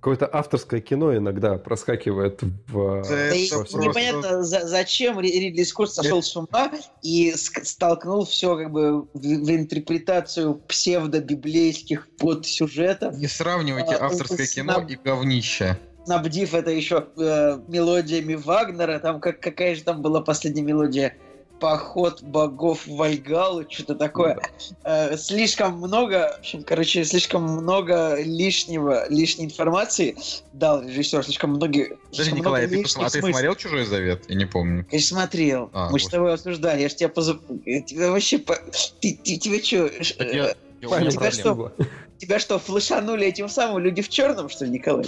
Какое-то 0.00 0.30
авторское 0.32 0.80
кино 0.80 1.16
иногда 1.16 1.58
проскакивает 1.58 2.40
в... 2.68 3.02
Да 3.08 3.34
и 3.34 3.48
просто- 3.50 3.78
непонятно, 3.78 4.44
за- 4.44 4.66
зачем 4.66 5.18
Ри- 5.18 5.40
Ридли 5.40 5.64
Скотт 5.64 5.92
сошел 5.92 6.22
с 6.22 6.36
ума 6.36 6.70
и 7.02 7.32
столкнул 7.34 8.24
все 8.24 8.56
как 8.56 8.70
бы 8.70 9.02
в, 9.02 9.08
в 9.14 9.50
интерпретацию 9.50 10.54
псевдо-библейских 10.68 12.08
подсюжетов, 12.16 13.16
Не 13.18 13.26
сравнивайте 13.26 13.94
А, 13.96 14.06
авторское 14.06 14.46
с- 14.46 14.52
кино 14.54 14.84
и 14.88 14.94
говнище. 14.94 15.76
снабдив 16.04 16.54
это 16.54 16.70
еще 16.70 17.08
э, 17.16 17.58
мелодиями 17.68 18.34
Вагнера. 18.34 18.98
Там 19.00 19.20
как, 19.20 19.40
какая 19.40 19.74
же 19.74 19.82
там 19.82 20.00
была 20.00 20.20
последняя 20.20 20.62
мелодия? 20.62 21.16
Поход 21.60 22.22
богов 22.22 22.86
в 22.86 22.94
Вальгалу, 22.96 23.64
что-то 23.68 23.94
такое. 23.96 24.38
Э, 24.84 25.16
слишком 25.16 25.78
много, 25.78 26.32
в 26.36 26.38
общем, 26.38 26.62
короче, 26.62 27.04
слишком 27.04 27.42
много 27.42 28.14
лишнего, 28.22 29.08
лишней 29.10 29.46
информации 29.46 30.16
дал 30.52 30.82
режиссер, 30.82 31.24
слишком 31.24 31.50
многие... 31.50 31.96
Слишком 32.12 32.38
Николай, 32.38 32.64
а 32.64 32.68
много 32.68 32.82
ты, 32.82 32.88
посма- 32.88 33.00
а 33.06 33.10
ты 33.10 33.10
смыслов. 33.18 33.30
смотрел 33.32 33.54
«Чужой 33.56 33.84
завет»? 33.86 34.24
Я 34.28 34.36
не 34.36 34.44
помню. 34.46 34.84
Конечно, 34.88 35.16
смотрел. 35.18 35.70
А, 35.72 35.90
Мы 35.90 35.98
же 35.98 36.04
с 36.04 36.08
тобой 36.08 36.34
обсуждали. 36.34 36.82
Я 36.82 36.88
же 36.88 36.94
тебя 36.94 37.08
позу... 37.08 37.40
э, 37.66 37.80
Тебя 37.82 38.10
вообще... 38.12 38.38
Ты, 38.38 39.18
ты- 39.24 39.36
тебе 39.36 39.60
что? 39.62 39.88
Так 40.16 40.32
я- 40.32 40.54
Память 40.88 41.12
тебя 41.14 41.30
что? 41.32 41.72
Тебя 42.18 42.38
что, 42.38 42.58
флешанули 42.60 43.26
этим 43.26 43.48
самым 43.48 43.78
люди 43.82 44.00
в 44.02 44.08
черном, 44.08 44.48
что 44.48 44.64
ли, 44.64 44.70
Николай? 44.72 45.06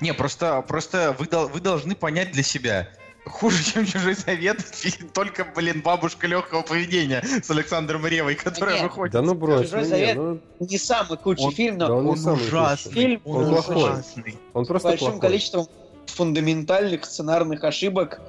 Не, 0.00 0.14
просто, 0.14 0.62
просто 0.62 1.16
вы, 1.18 1.26
дол- 1.26 1.48
вы 1.48 1.60
должны 1.60 1.94
понять 1.96 2.32
для 2.32 2.42
себя. 2.44 2.88
Хуже, 3.26 3.62
чем 3.62 3.86
«Чужой 3.86 4.14
завет», 4.14 4.58
только, 5.14 5.44
блин, 5.44 5.82
«Бабушка 5.82 6.26
легкого 6.26 6.62
поведения» 6.62 7.22
с 7.42 7.50
Александром 7.50 8.06
Ревой, 8.06 8.34
которая 8.34 8.76
Нет. 8.76 8.84
выходит. 8.84 9.12
Да 9.12 9.22
ну 9.22 9.34
брось, 9.34 9.66
Чужой 9.70 9.80
ну, 9.80 9.84
не, 9.84 9.90
завет. 9.90 10.16
ну, 10.16 10.40
Не 10.60 10.78
самый 10.78 11.18
худший 11.18 11.46
Он- 11.46 11.52
фильм, 11.52 11.78
но 11.78 11.86
да 11.88 11.94
он 11.94 12.08
Он 12.08 12.28
ужасный. 12.32 12.92
Фильм 12.92 13.20
он 13.24 13.52
ужасный. 13.54 14.38
Он 14.54 14.64
с 14.64 14.68
просто 14.68 14.88
большим 14.88 15.06
плохой. 15.08 15.20
количеством 15.20 15.66
фундаментальных 16.06 17.04
сценарных 17.04 17.62
ошибок, 17.64 18.20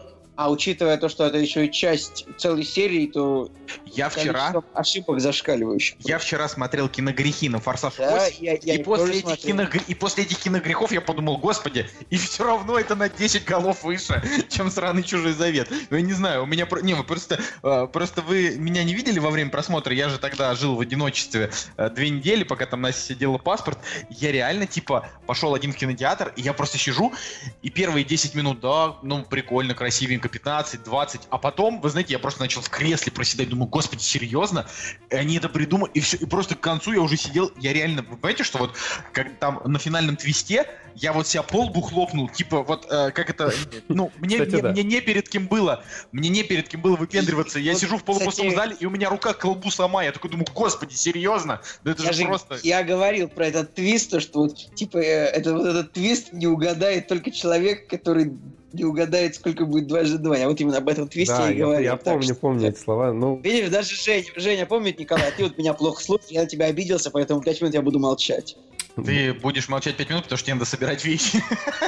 а 0.41 0.49
учитывая 0.49 0.97
то, 0.97 1.07
что 1.07 1.27
это 1.27 1.37
еще 1.37 1.67
и 1.67 1.71
часть 1.71 2.25
целой 2.37 2.63
серии, 2.63 3.05
то 3.05 3.51
Я 3.85 4.09
вчера, 4.09 4.51
ошибок 4.73 5.19
зашкаливающих. 5.19 5.97
я 5.99 6.17
вчера 6.17 6.49
смотрел 6.49 6.89
киногрехи 6.89 7.47
на 7.47 7.59
«Форсаж 7.59 7.93
Да, 7.97 8.27
8», 8.27 8.33
я, 8.39 8.57
я 8.63 8.75
и, 8.75 8.83
после 8.83 9.19
этих 9.19 9.21
смотрел. 9.21 9.55
киногр- 9.55 9.83
и 9.87 9.93
после 9.93 10.23
этих 10.23 10.39
киногрехов 10.39 10.91
я 10.91 10.99
подумал, 11.01 11.37
господи, 11.37 11.87
и 12.09 12.17
все 12.17 12.43
равно 12.43 12.79
это 12.79 12.95
на 12.95 13.07
10 13.07 13.45
голов 13.45 13.83
выше, 13.83 14.19
чем 14.49 14.71
сраный 14.71 15.03
чужой 15.03 15.33
завет. 15.33 15.69
Ну, 15.91 15.97
я 15.97 16.01
не 16.01 16.13
знаю, 16.13 16.41
у 16.41 16.45
меня... 16.47 16.67
Не, 16.81 16.95
вы 16.95 17.03
просто, 17.03 17.39
э, 17.61 17.87
просто 17.93 18.23
вы 18.23 18.55
меня 18.57 18.83
не 18.83 18.95
видели 18.95 19.19
во 19.19 19.29
время 19.29 19.51
просмотра, 19.51 19.93
я 19.93 20.09
же 20.09 20.17
тогда 20.17 20.55
жил 20.55 20.75
в 20.75 20.79
одиночестве 20.79 21.51
э, 21.77 21.89
две 21.91 22.09
недели, 22.09 22.43
пока 22.43 22.65
там 22.65 22.81
Настя 22.81 23.13
сидела 23.13 23.37
паспорт. 23.37 23.77
Я 24.09 24.31
реально, 24.31 24.65
типа, 24.65 25.07
пошел 25.27 25.53
один 25.53 25.71
в 25.71 25.75
кинотеатр, 25.75 26.33
и 26.35 26.41
я 26.41 26.53
просто 26.53 26.79
сижу, 26.79 27.13
и 27.61 27.69
первые 27.69 28.03
10 28.03 28.33
минут, 28.33 28.59
да, 28.59 28.95
ну, 29.03 29.23
прикольно, 29.23 29.75
красивенько, 29.75 30.30
15, 30.31 30.83
20, 30.83 31.21
а 31.29 31.37
потом, 31.37 31.81
вы 31.81 31.89
знаете, 31.89 32.13
я 32.13 32.19
просто 32.19 32.41
начал 32.41 32.61
в 32.61 32.69
кресле 32.69 33.11
проседать, 33.11 33.49
думаю, 33.49 33.67
господи, 33.69 34.01
серьезно? 34.01 34.65
И 35.09 35.15
они 35.15 35.37
это 35.37 35.49
придумали, 35.49 35.91
и 35.93 35.99
все, 35.99 36.17
и 36.17 36.25
просто 36.25 36.55
к 36.55 36.59
концу 36.61 36.93
я 36.93 37.01
уже 37.01 37.17
сидел, 37.17 37.51
я 37.59 37.73
реально, 37.73 38.01
вы 38.03 38.15
понимаете, 38.17 38.43
что 38.43 38.57
вот 38.57 38.75
как 39.13 39.37
там 39.39 39.61
на 39.65 39.77
финальном 39.79 40.15
твисте 40.15 40.65
я 40.95 41.13
вот 41.13 41.25
себя 41.27 41.43
полбу 41.43 41.81
хлопнул, 41.81 42.27
типа 42.29 42.63
вот 42.63 42.85
э, 42.89 43.11
как 43.11 43.29
это, 43.29 43.53
ну 43.87 44.11
мне, 44.17 44.37
Кстати, 44.37 44.53
мне, 44.53 44.61
да. 44.61 44.71
мне 44.71 44.83
не 44.83 45.01
перед 45.01 45.29
кем 45.29 45.47
было, 45.47 45.83
мне 46.11 46.29
не 46.29 46.43
перед 46.43 46.67
кем 46.67 46.81
было 46.81 46.95
выпендриваться, 46.95 47.59
я 47.59 47.71
Вот, 47.73 47.81
сижу 47.81 47.97
в 47.97 48.03
полупустом 48.03 48.47
кстати- 48.49 48.55
зале 48.55 48.77
и 48.79 48.85
у 48.85 48.89
меня 48.89 49.09
рука 49.09 49.33
к 49.33 49.39
колбу 49.39 49.71
сама, 49.71 50.03
я 50.03 50.11
такой 50.11 50.29
думаю, 50.29 50.47
господи, 50.53 50.93
серьезно, 50.93 51.61
да 51.83 51.91
это 51.91 52.03
Я, 52.03 52.11
же 52.11 52.19
же- 52.19 52.25
просто. 52.25 52.59
я 52.63 52.83
говорил 52.83 53.29
про 53.29 53.47
этот 53.47 53.73
твист, 53.75 54.11
то, 54.11 54.19
что 54.19 54.39
вот, 54.39 54.57
типа, 54.75 54.97
э, 54.97 55.25
это, 55.27 55.53
вот 55.53 55.65
этот 55.65 55.93
твист 55.93 56.33
не 56.33 56.47
угадает 56.47 57.07
только 57.07 57.31
человек, 57.31 57.87
который 57.89 58.33
не 58.73 58.83
угадает, 58.83 59.35
сколько 59.35 59.65
будет 59.65 59.87
дважды 59.87 60.17
два. 60.17 60.37
Я 60.37 60.47
вот 60.47 60.59
именно 60.61 60.77
об 60.77 60.87
этом 60.89 61.07
твисте 61.07 61.35
Да, 61.35 61.51
и 61.51 61.57
я, 61.57 61.65
говорил. 61.65 61.83
я 61.83 61.95
помню, 61.97 62.23
что- 62.23 62.35
помню 62.35 62.69
эти 62.69 62.79
слова. 62.79 63.11
Ну, 63.13 63.39
Видишь, 63.43 63.69
даже 63.69 63.95
Женя, 63.95 64.25
Женя 64.35 64.65
помнит, 64.65 64.99
Николай, 64.99 65.31
ты 65.35 65.43
вот 65.43 65.57
меня 65.57 65.73
плохо 65.73 66.03
слушаешь, 66.03 66.31
я 66.31 66.41
на 66.41 66.47
тебя 66.47 66.65
обиделся, 66.67 67.11
поэтому 67.11 67.41
пять 67.41 67.61
минут 67.61 67.73
я 67.73 67.81
буду 67.81 67.99
молчать. 67.99 68.55
Ты 68.95 69.33
будешь 69.33 69.69
молчать 69.69 69.95
5 69.95 70.09
минут, 70.09 70.23
потому 70.23 70.37
что 70.37 70.45
тебе 70.45 70.55
надо 70.55 70.65
собирать 70.65 71.05
вещи. 71.05 71.41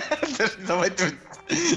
Давай 0.67 0.89
ты 0.89 1.03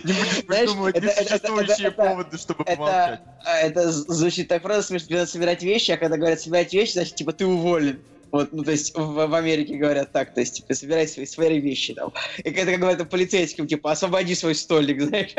не 0.05 0.12
будешь 0.12 0.47
придумывать 0.47 1.03
несуществующие 1.03 1.90
поводы, 1.90 2.38
чтобы 2.38 2.64
помолчать. 2.64 3.21
Это, 3.21 3.23
а, 3.45 3.59
это 3.59 3.92
звучит 3.92 4.49
так 4.49 4.62
просто 4.62 4.83
смешно, 4.85 5.27
собирать 5.27 5.62
вещи, 5.62 5.90
а 5.90 5.97
когда 5.97 6.16
говорят 6.16 6.40
собирать 6.40 6.73
вещи, 6.73 6.92
значит, 6.92 7.16
типа, 7.16 7.33
ты 7.33 7.45
уволен. 7.47 8.01
Вот, 8.37 8.53
ну, 8.53 8.62
то 8.64 8.70
есть 8.70 8.94
в, 8.94 9.27
в 9.29 9.35
Америке 9.35 9.77
говорят 9.77 10.12
так, 10.12 10.35
то 10.35 10.40
есть, 10.40 10.57
типа, 10.57 10.75
собирай 10.75 11.09
свои, 11.09 11.25
свои 11.25 11.59
вещи 11.59 11.94
там. 11.94 12.12
И 12.37 12.51
когда 12.51 12.72
как 12.72 12.81
говорят 12.81 13.09
полицейским, 13.09 13.66
типа, 13.66 13.92
освободи 13.92 14.35
свой 14.35 14.55
столик, 14.55 15.01
знаешь. 15.01 15.35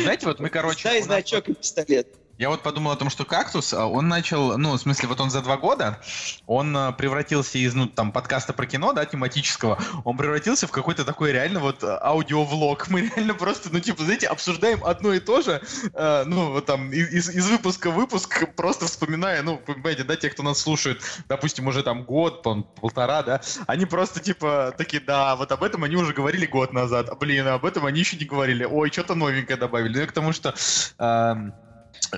Знаете, 0.00 0.26
вот 0.26 0.38
мы, 0.38 0.48
короче... 0.48 0.84
Дай 0.84 0.98
нас 0.98 1.06
значок 1.06 1.48
и 1.48 1.54
пистолет. 1.54 2.06
Я 2.36 2.48
вот 2.48 2.62
подумал 2.62 2.90
о 2.90 2.96
том, 2.96 3.10
что 3.10 3.24
кактус, 3.24 3.72
а, 3.72 3.86
он 3.86 4.08
начал, 4.08 4.58
ну, 4.58 4.72
в 4.72 4.78
смысле, 4.78 5.08
вот 5.08 5.20
он 5.20 5.30
за 5.30 5.40
два 5.40 5.56
года, 5.56 6.00
он 6.46 6.76
а, 6.76 6.90
превратился 6.90 7.58
из, 7.58 7.74
ну, 7.74 7.86
там, 7.86 8.10
подкаста 8.10 8.52
про 8.52 8.66
кино, 8.66 8.92
да, 8.92 9.04
тематического, 9.06 9.78
он 10.04 10.16
превратился 10.16 10.66
в 10.66 10.72
какой-то 10.72 11.04
такой 11.04 11.30
реально 11.30 11.60
вот 11.60 11.84
а, 11.84 11.98
аудиовлог. 12.02 12.88
Мы 12.88 13.02
реально 13.02 13.34
просто, 13.34 13.68
ну, 13.72 13.78
типа, 13.78 14.02
знаете, 14.02 14.26
обсуждаем 14.26 14.84
одно 14.84 15.12
и 15.12 15.20
то 15.20 15.42
же, 15.42 15.62
а, 15.94 16.24
ну, 16.24 16.50
вот 16.52 16.66
там, 16.66 16.92
из, 16.92 17.28
из- 17.30 17.48
выпуска 17.48 17.90
в 17.90 17.94
выпуск, 17.94 18.54
просто 18.56 18.86
вспоминая, 18.86 19.42
ну, 19.42 19.58
понимаете, 19.58 20.02
да, 20.02 20.16
те, 20.16 20.28
кто 20.28 20.42
нас 20.42 20.58
слушает, 20.58 21.00
допустим, 21.28 21.68
уже 21.68 21.84
там 21.84 22.02
год, 22.02 22.42
пол- 22.42 22.64
полтора, 22.64 23.22
да, 23.22 23.42
они 23.68 23.86
просто, 23.86 24.18
типа, 24.18 24.74
такие, 24.76 25.00
да, 25.00 25.36
вот 25.36 25.52
об 25.52 25.62
этом 25.62 25.84
они 25.84 25.94
уже 25.94 26.12
говорили 26.12 26.46
год 26.46 26.72
назад, 26.72 27.16
блин, 27.20 27.46
об 27.46 27.64
этом 27.64 27.86
они 27.86 28.00
еще 28.00 28.16
не 28.16 28.24
говорили, 28.24 28.64
ой, 28.64 28.90
что-то 28.90 29.14
новенькое 29.14 29.56
добавили. 29.56 30.00
Ну, 30.00 30.06
к 30.08 30.12
тому, 30.12 30.32
что... 30.32 30.52
ам, 30.98 31.54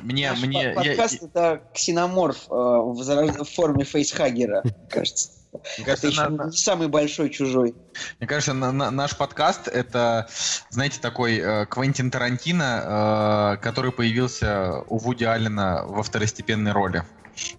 мне, 0.02 0.30
Наш 0.30 0.40
мне, 0.42 0.70
по- 0.74 0.80
я- 0.82 0.96
подкаст 0.96 1.22
это 1.22 1.62
ксеноморф 1.74 2.46
э, 2.48 2.54
в, 2.54 3.44
форме 3.44 3.84
фейсхагера, 3.84 4.62
кажется. 4.90 5.30
мне 5.52 5.62
Это 5.78 5.84
кажется, 5.84 6.06
еще 6.08 6.22
на- 6.28 6.44
на- 6.44 6.50
не 6.50 6.56
самый 6.56 6.88
большой 6.88 7.30
чужой. 7.30 7.74
мне 8.18 8.26
кажется, 8.28 8.52
на- 8.52 8.72
на- 8.72 8.90
наш 8.90 9.16
подкаст 9.16 9.68
это, 9.68 10.28
знаете, 10.70 10.98
такой 11.00 11.38
э, 11.38 11.66
Квентин 11.66 12.10
Тарантино, 12.10 13.54
э, 13.56 13.62
который 13.62 13.92
появился 13.92 14.82
у 14.88 14.98
Вуди 14.98 15.24
Аллена 15.24 15.84
во 15.86 16.02
второстепенной 16.02 16.72
роли. 16.72 17.04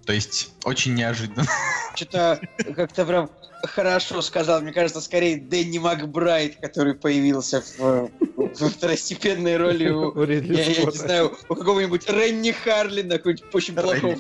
То 0.06 0.14
есть 0.14 0.52
очень 0.64 0.96
неожиданно. 0.96 1.46
Что-то 1.96 2.40
как-то 2.76 3.06
прям 3.06 3.30
хорошо 3.64 4.22
сказал. 4.22 4.62
Мне 4.62 4.74
кажется, 4.74 5.02
скорее 5.02 5.38
Дэнни 5.40 5.78
Макбрайт, 5.78 6.56
который 6.58 6.96
появился 6.96 7.62
в, 7.78 8.10
во 8.60 8.70
второстепенной 8.70 9.58
роли 9.58 9.90
у, 9.90 10.24
я, 10.24 10.36
я 10.36 10.86
не 10.86 10.92
знаю, 10.92 11.38
у 11.50 11.56
какого-нибудь 11.56 12.10
Ренни 12.10 12.52
Харлина, 12.52 13.18
какого-нибудь 13.18 13.54
очень 13.54 13.76
плохого, 13.76 14.16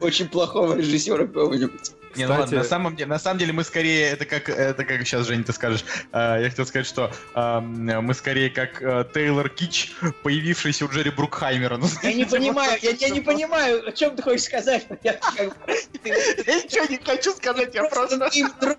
очень 0.00 0.28
плохого 0.28 0.76
режиссера 0.76 1.26
какого-нибудь. 1.26 1.92
Не, 2.16 2.26
ну 2.26 2.34
ладно, 2.34 2.58
на 2.58 2.64
самом 2.64 2.96
деле, 2.96 3.08
на 3.08 3.18
самом 3.18 3.38
деле 3.38 3.52
мы 3.52 3.64
скорее, 3.64 4.10
это 4.10 4.24
как, 4.24 4.48
это 4.48 4.84
как 4.84 5.06
сейчас, 5.06 5.26
Жень, 5.26 5.44
ты 5.44 5.52
скажешь, 5.52 5.84
э, 6.12 6.38
я 6.42 6.50
хотел 6.50 6.66
сказать, 6.66 6.86
что 6.86 7.12
э, 7.34 7.60
мы 7.60 8.14
скорее 8.14 8.50
как 8.50 8.82
э, 8.82 9.04
Тейлор 9.12 9.48
Кич, 9.48 9.92
появившийся 10.22 10.84
у 10.84 10.88
Джерри 10.88 11.10
Брукхаймера. 11.10 11.76
Ну, 11.76 11.86
Я 12.02 12.12
не 12.12 12.24
понимаю, 12.24 12.78
я, 12.82 12.90
я 12.90 13.08
не 13.10 13.20
понимаю, 13.20 13.88
о 13.88 13.92
чем 13.92 14.16
ты 14.16 14.22
хочешь 14.22 14.44
сказать. 14.44 14.86
Я 15.02 15.14
ничего 15.14 16.86
не 16.86 16.98
хочу 16.98 17.32
сказать, 17.32 17.74
я 17.74 17.84
просто 17.84 18.30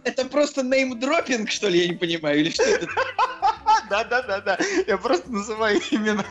Это 0.03 0.25
просто 0.25 0.63
неймдропинг, 0.63 1.49
что 1.49 1.67
ли, 1.67 1.79
я 1.79 1.87
не 1.87 1.95
понимаю, 1.95 2.39
или 2.39 2.49
что 2.49 2.63
это? 2.63 2.87
Да-да-да-да, 3.89 4.57
я 4.87 4.97
просто 4.97 5.31
называю 5.31 5.79
имена. 5.91 6.25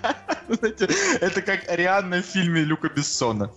Это 0.49 1.43
как 1.43 1.69
Арианна 1.69 2.23
в 2.23 2.27
фильме 2.27 2.63
Люка 2.63 2.89
Бессона. 2.89 3.51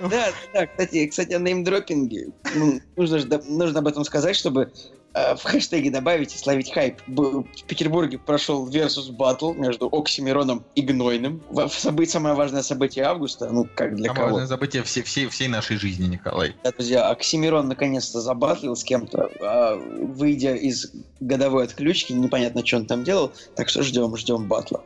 Да, 0.00 0.32
Да, 0.52 0.66
кстати, 0.66 1.06
кстати, 1.06 1.32
о 1.34 1.38
неймдропинге. 1.38 2.28
Ну, 2.54 2.80
нужно, 2.96 3.40
нужно 3.48 3.80
об 3.80 3.86
этом 3.86 4.04
сказать, 4.04 4.36
чтобы 4.36 4.72
в 5.14 5.42
хэштеге 5.42 5.90
добавить 5.90 6.34
и 6.34 6.38
словить 6.38 6.72
хайп. 6.72 7.00
В 7.06 7.44
Петербурге 7.66 8.18
прошел 8.18 8.68
Versus 8.68 9.10
Battle 9.10 9.54
между 9.58 9.88
Оксимироном 9.90 10.64
и 10.74 10.82
Гнойным. 10.82 11.42
Событии, 11.70 12.10
самое 12.12 12.34
важное 12.34 12.62
событие 12.62 13.04
августа, 13.04 13.48
ну, 13.50 13.66
как 13.74 13.96
для 13.96 14.06
Самое 14.06 14.14
кого. 14.26 14.34
важное 14.36 14.48
событие 14.48 14.82
всей, 14.84 15.02
всей, 15.02 15.28
всей 15.28 15.48
нашей 15.48 15.76
жизни, 15.78 16.06
Николай. 16.06 16.54
Да, 16.62 16.70
друзья, 16.72 17.08
Оксимирон 17.10 17.68
наконец-то 17.68 18.20
забатлил 18.20 18.76
с 18.76 18.84
кем-то, 18.84 19.30
а, 19.40 19.76
выйдя 19.76 20.54
из 20.54 20.92
годовой 21.18 21.64
отключки, 21.64 22.12
непонятно, 22.12 22.64
что 22.64 22.76
он 22.78 22.86
там 22.86 23.04
делал, 23.04 23.32
так 23.56 23.68
что 23.68 23.82
ждем, 23.82 24.16
ждем 24.16 24.46
батла. 24.46 24.82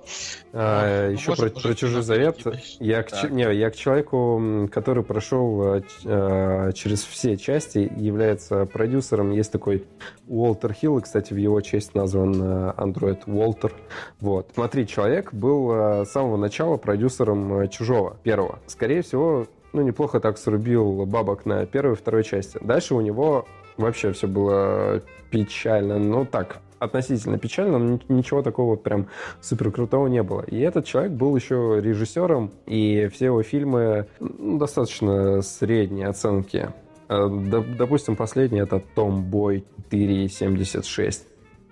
А, 0.53 1.09
Ну, 1.09 1.13
еще 1.13 1.31
может, 1.31 1.45
про, 1.45 1.51
может, 1.51 1.63
про 1.63 1.75
чужой 1.75 2.03
завет. 2.03 2.39
Я 2.81 3.03
к, 3.03 3.31
не, 3.31 3.43
я 3.55 3.71
к 3.71 3.77
человеку, 3.77 4.69
который 4.73 5.05
прошел 5.05 5.75
э, 5.77 5.81
ч- 5.83 5.87
э, 6.05 6.73
через 6.75 7.03
все 7.05 7.37
части, 7.37 7.91
является 7.97 8.65
продюсером. 8.67 9.31
Есть 9.33 9.53
такой 9.53 9.85
Уолтер 10.27 10.73
Хилл, 10.73 10.99
и, 10.99 11.03
кстати, 11.03 11.33
в 11.33 11.37
его 11.37 11.61
честь 11.61 11.95
назван 11.95 12.41
э, 12.41 12.73
андроид 12.77 13.23
Уолтер. 13.27 13.73
Вот. 14.21 14.51
Смотри, 14.55 14.87
человек 14.87 15.33
был 15.33 15.73
э, 15.73 16.05
с 16.05 16.11
самого 16.11 16.37
начала 16.37 16.77
продюсером 16.77 17.61
э, 17.61 17.69
Чужого, 17.69 18.17
первого. 18.23 18.59
Скорее 18.67 19.03
всего, 19.03 19.47
ну, 19.73 19.83
неплохо 19.83 20.21
так 20.21 20.39
срубил 20.39 21.05
бабок 21.07 21.47
на 21.47 21.67
первой 21.67 21.95
и 21.95 21.97
второй 21.97 22.25
части. 22.25 22.59
Дальше 22.63 22.95
у 22.95 23.01
него 23.01 23.47
вообще 23.77 24.13
все 24.13 24.27
было 24.27 25.03
печально. 25.31 25.99
Ну, 25.99 26.25
так, 26.25 26.61
относительно 26.79 27.39
печально, 27.39 27.79
но 27.79 27.99
ничего 28.09 28.43
такого 28.43 28.77
прям 28.77 29.09
супер 29.41 29.71
крутого 29.71 30.07
не 30.07 30.23
было. 30.23 30.43
И 30.43 30.59
этот 30.61 30.85
человек 30.85 31.13
был 31.13 31.35
еще 31.37 31.81
режиссером, 31.83 32.53
и 32.67 33.09
все 33.13 33.27
его 33.27 33.43
фильмы 33.43 34.07
ну, 34.21 34.59
достаточно 34.59 35.43
средней 35.43 36.05
оценки. 36.05 36.71
Э, 37.14 37.64
допустим, 37.79 38.16
последний 38.16 38.61
это 38.61 38.83
Бой 38.96 39.64
4.76. 39.90 41.22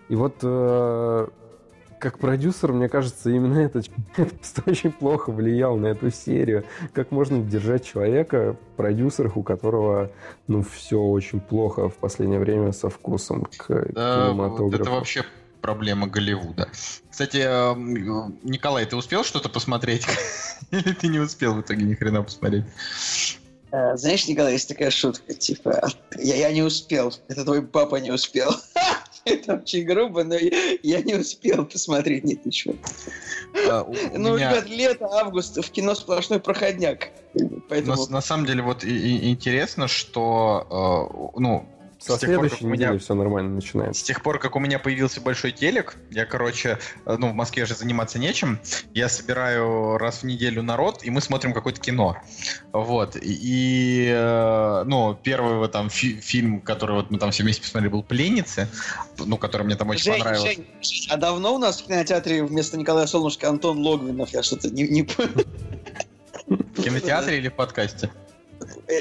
И 0.08 0.14
вот 0.14 0.36
э, 0.42 1.26
как 1.98 2.18
продюсер, 2.18 2.72
мне 2.72 2.88
кажется, 2.88 3.30
именно 3.30 3.58
этот 3.58 3.88
очень 4.66 4.92
плохо 4.92 5.30
влиял 5.30 5.76
на 5.76 5.86
эту 5.86 6.10
серию. 6.10 6.64
Как 6.92 7.10
можно 7.10 7.38
держать 7.38 7.84
человека, 7.84 8.56
продюсер, 8.76 9.32
у 9.34 9.42
которого, 9.42 10.10
ну, 10.48 10.62
все 10.62 11.00
очень 11.00 11.40
плохо 11.40 11.88
в 11.88 11.94
последнее 11.94 12.40
время 12.40 12.72
со 12.72 12.88
вкусом 12.88 13.46
к 13.56 13.68
да, 13.92 14.26
кинематографу. 14.26 14.64
Вот 14.64 14.80
это 14.80 14.90
вообще 14.90 15.24
проблема 15.60 16.08
Голливуда. 16.08 16.68
Кстати, 17.08 17.38
э, 17.44 17.74
Николай, 18.42 18.84
ты 18.84 18.96
успел 18.96 19.24
что-то 19.24 19.48
посмотреть? 19.48 20.06
Или 20.70 20.92
ты 20.92 21.08
не 21.08 21.20
успел 21.20 21.54
в 21.54 21.60
итоге 21.60 21.84
ни 21.84 21.94
хрена 21.94 22.22
посмотреть? 22.22 22.64
Э, 23.72 23.96
знаешь, 23.96 24.28
Николай, 24.28 24.52
есть 24.52 24.68
такая 24.68 24.90
шутка, 24.90 25.32
типа, 25.32 25.88
я, 26.18 26.36
я 26.36 26.52
не 26.52 26.62
успел, 26.62 27.12
это 27.28 27.44
твой 27.44 27.62
папа 27.62 27.96
не 27.96 28.10
успел. 28.10 28.54
Это 29.24 29.54
очень 29.54 29.84
грубо, 29.84 30.24
но 30.24 30.34
я 30.34 31.00
не 31.00 31.14
успел 31.14 31.64
посмотреть, 31.64 32.24
нет, 32.24 32.44
ничего. 32.44 32.74
Ну, 34.14 34.36
ребят, 34.36 34.68
лето, 34.68 35.06
август, 35.06 35.56
в 35.64 35.70
кино 35.70 35.94
сплошной 35.94 36.40
проходняк. 36.40 37.10
Поэтому... 37.68 38.04
На, 38.08 38.20
самом 38.20 38.46
деле, 38.46 38.62
вот 38.62 38.84
интересно, 38.84 39.86
что, 39.86 41.30
э, 41.36 41.38
ну, 41.38 41.68
со 42.02 42.18
следующей 42.18 42.64
недели 42.64 42.90
меня... 42.90 42.98
все 42.98 43.14
нормально 43.14 43.54
начинается. 43.54 44.00
С 44.00 44.04
тех 44.04 44.22
пор, 44.22 44.38
как 44.38 44.56
у 44.56 44.58
меня 44.58 44.78
появился 44.78 45.20
большой 45.20 45.52
телек, 45.52 45.96
я, 46.10 46.26
короче, 46.26 46.78
э, 47.06 47.16
ну, 47.16 47.30
в 47.30 47.34
Москве 47.34 47.64
же 47.64 47.74
заниматься 47.74 48.18
нечем, 48.18 48.58
я 48.92 49.08
собираю 49.08 49.98
раз 49.98 50.22
в 50.22 50.24
неделю 50.24 50.62
народ, 50.62 51.04
и 51.04 51.10
мы 51.10 51.20
смотрим 51.20 51.52
какое-то 51.52 51.80
кино. 51.80 52.16
Вот. 52.72 53.16
И, 53.20 54.12
э, 54.12 54.82
ну, 54.84 55.16
первый 55.22 55.58
вот 55.58 55.72
там 55.72 55.90
фи- 55.90 56.20
фильм, 56.20 56.60
который 56.60 56.96
вот 56.96 57.10
мы 57.10 57.18
там 57.18 57.30
все 57.30 57.44
вместе 57.44 57.62
посмотрели, 57.62 57.92
был 57.92 58.02
«Пленницы», 58.02 58.68
ну, 59.18 59.36
который 59.36 59.64
мне 59.64 59.76
там 59.76 59.88
очень 59.90 60.04
Жень, 60.04 60.18
понравился. 60.18 60.46
Жень, 60.46 60.66
Жень, 60.80 61.06
а 61.10 61.16
давно 61.16 61.54
у 61.54 61.58
нас 61.58 61.80
в 61.80 61.86
кинотеатре 61.86 62.42
вместо 62.44 62.76
Николая 62.76 63.06
Солнышко 63.06 63.48
Антон 63.48 63.78
Логвинов? 63.78 64.30
Я 64.30 64.42
что-то 64.42 64.70
не, 64.70 64.88
не 64.88 65.02
понял. 65.04 65.44
В 66.46 66.82
кинотеатре 66.82 67.38
или 67.38 67.48
в 67.48 67.54
подкасте? 67.54 68.10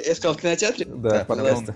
Я 0.05 0.15
сказал 0.15 0.37
в 0.37 0.41
кинотеатре? 0.41 0.85
Да, 0.85 1.25
подкасте. 1.25 1.73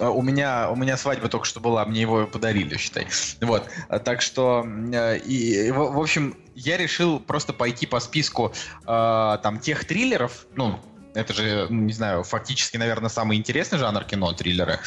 А, 0.00 0.10
у 0.10 0.22
меня, 0.22 0.70
у 0.70 0.76
меня 0.76 0.96
свадьба 0.96 1.28
только 1.28 1.46
что 1.46 1.60
была, 1.60 1.84
мне 1.84 2.00
его 2.00 2.26
подарили, 2.26 2.76
считай. 2.76 3.06
Вот, 3.40 3.68
а, 3.88 3.98
так 3.98 4.22
что, 4.22 4.66
э, 4.92 5.18
и, 5.18 5.70
в, 5.70 5.76
в 5.76 6.00
общем, 6.00 6.36
я 6.54 6.76
решил 6.78 7.20
просто 7.20 7.52
пойти 7.52 7.86
по 7.86 8.00
списку 8.00 8.52
э, 8.82 9.38
там 9.42 9.60
тех 9.60 9.84
триллеров, 9.84 10.46
ну, 10.56 10.80
это 11.14 11.32
же, 11.32 11.66
ну, 11.68 11.82
не 11.82 11.92
знаю, 11.92 12.22
фактически, 12.22 12.76
наверное, 12.76 13.08
самый 13.08 13.36
интересный 13.36 13.78
жанр 13.78 14.04
кино, 14.04 14.32
триллеры 14.32 14.78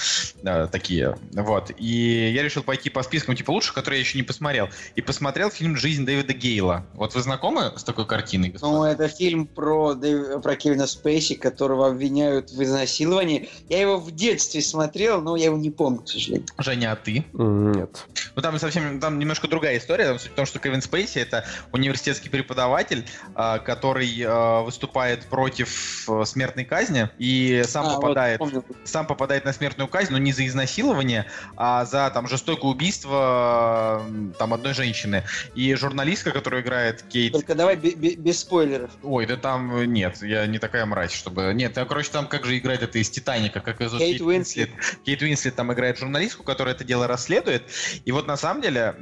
э, 0.44 0.68
такие. 0.72 1.18
Вот. 1.34 1.72
И 1.78 2.32
я 2.34 2.44
решил 2.44 2.64
пойти 2.64 2.90
по 2.90 3.04
спискам 3.04 3.36
типа 3.36 3.52
лучших, 3.52 3.74
которые 3.74 4.00
я 4.00 4.06
еще 4.06 4.18
не 4.18 4.24
посмотрел. 4.24 4.70
И 4.96 5.02
посмотрел 5.02 5.50
фильм 5.50 5.76
«Жизнь 5.76 6.06
Дэвида 6.06 6.34
Гейла». 6.34 6.86
Вот 6.94 7.16
вы 7.16 7.22
знакомы 7.22 7.74
с 7.76 7.84
такой 7.84 8.06
картиной, 8.06 8.50
господа? 8.50 8.74
Ну, 8.74 8.84
это 8.86 9.08
фильм 9.08 9.46
про, 9.48 9.96
про 9.96 10.56
Кевина 10.56 10.88
Спейси, 10.88 11.36
которого 11.36 11.88
обвиняют 11.88 12.52
в 12.52 12.64
изнасиловании. 12.64 13.50
Я 13.70 13.82
его 13.82 13.98
в 13.98 14.12
детстве 14.12 14.62
смотрел, 14.62 15.22
но 15.22 15.36
я 15.36 15.46
его 15.46 15.58
не 15.58 15.72
помню, 15.72 16.02
к 16.02 16.10
сожалению. 16.10 16.48
Женя, 16.58 16.94
а 16.94 16.96
ты? 16.96 17.26
Нет. 17.34 18.06
Ну, 18.36 18.42
там 18.42 18.58
совсем, 18.60 19.00
там 19.00 19.20
немножко 19.20 19.48
другая 19.48 19.78
история. 19.78 20.06
Там 20.06 20.20
суть 20.20 20.32
в 20.32 20.36
том, 20.36 20.46
что 20.46 20.60
Кевин 20.60 20.82
Спейси— 20.82 21.18
это 21.20 21.46
университетский 21.72 22.30
преподаватель, 22.30 23.06
э, 23.36 23.60
который 23.60 24.22
э, 24.22 24.62
выступает 24.64 25.26
против 25.26 26.10
смертной 26.26 26.66
казни 26.66 27.10
и 27.18 27.64
сам 27.66 27.88
а, 27.88 27.96
попадает, 27.96 28.40
вот, 28.40 28.66
сам 28.84 29.08
попадает 29.08 29.46
на 29.46 29.54
смертную 29.54 29.88
казнь, 29.88 30.12
но 30.12 30.18
не 30.18 30.32
за 30.32 30.46
изнасилование, 30.48 31.26
а 31.56 31.86
за 31.86 32.10
там 32.14 32.28
жестокое 32.28 32.72
убийство 32.72 34.04
там 34.38 34.54
одной 34.54 34.74
женщины. 34.74 35.24
И 35.56 35.74
журналистка, 35.76 36.32
которая 36.32 36.62
играет 36.62 37.04
Кейт. 37.04 37.34
Только 37.34 37.56
давай 37.56 37.76
без 37.76 38.40
спойлеров. 38.40 38.92
Ой, 39.02 39.26
да 39.26 39.38
там 39.38 39.84
нет, 39.92 40.22
я 40.22 40.46
не 40.48 40.60
такая 40.60 40.86
мразь, 40.86 41.14
чтобы. 41.14 41.52
Нет, 41.54 41.74
там, 41.74 41.88
короче, 41.88 42.12
там 42.12 42.28
как 42.28 42.46
же 42.46 42.58
играет 42.58 42.84
это 42.84 43.00
из 43.00 43.10
Титаника, 43.10 43.60
как 43.60 43.82
из 43.82 43.92
Кейт, 43.92 44.18
Кейт 44.18 44.22
Уинслет. 44.22 44.70
Кейт 45.06 45.22
Уинслет 45.22 45.56
там 45.56 45.74
играет 45.74 45.98
журналистку, 45.98 46.44
которая 46.44 46.76
это 46.76 46.84
дело 46.84 47.08
расследует. 47.08 47.64
И 48.06 48.12
вот 48.12 48.28
на 48.28 48.38
самом 48.38 48.62
деле 48.62 48.96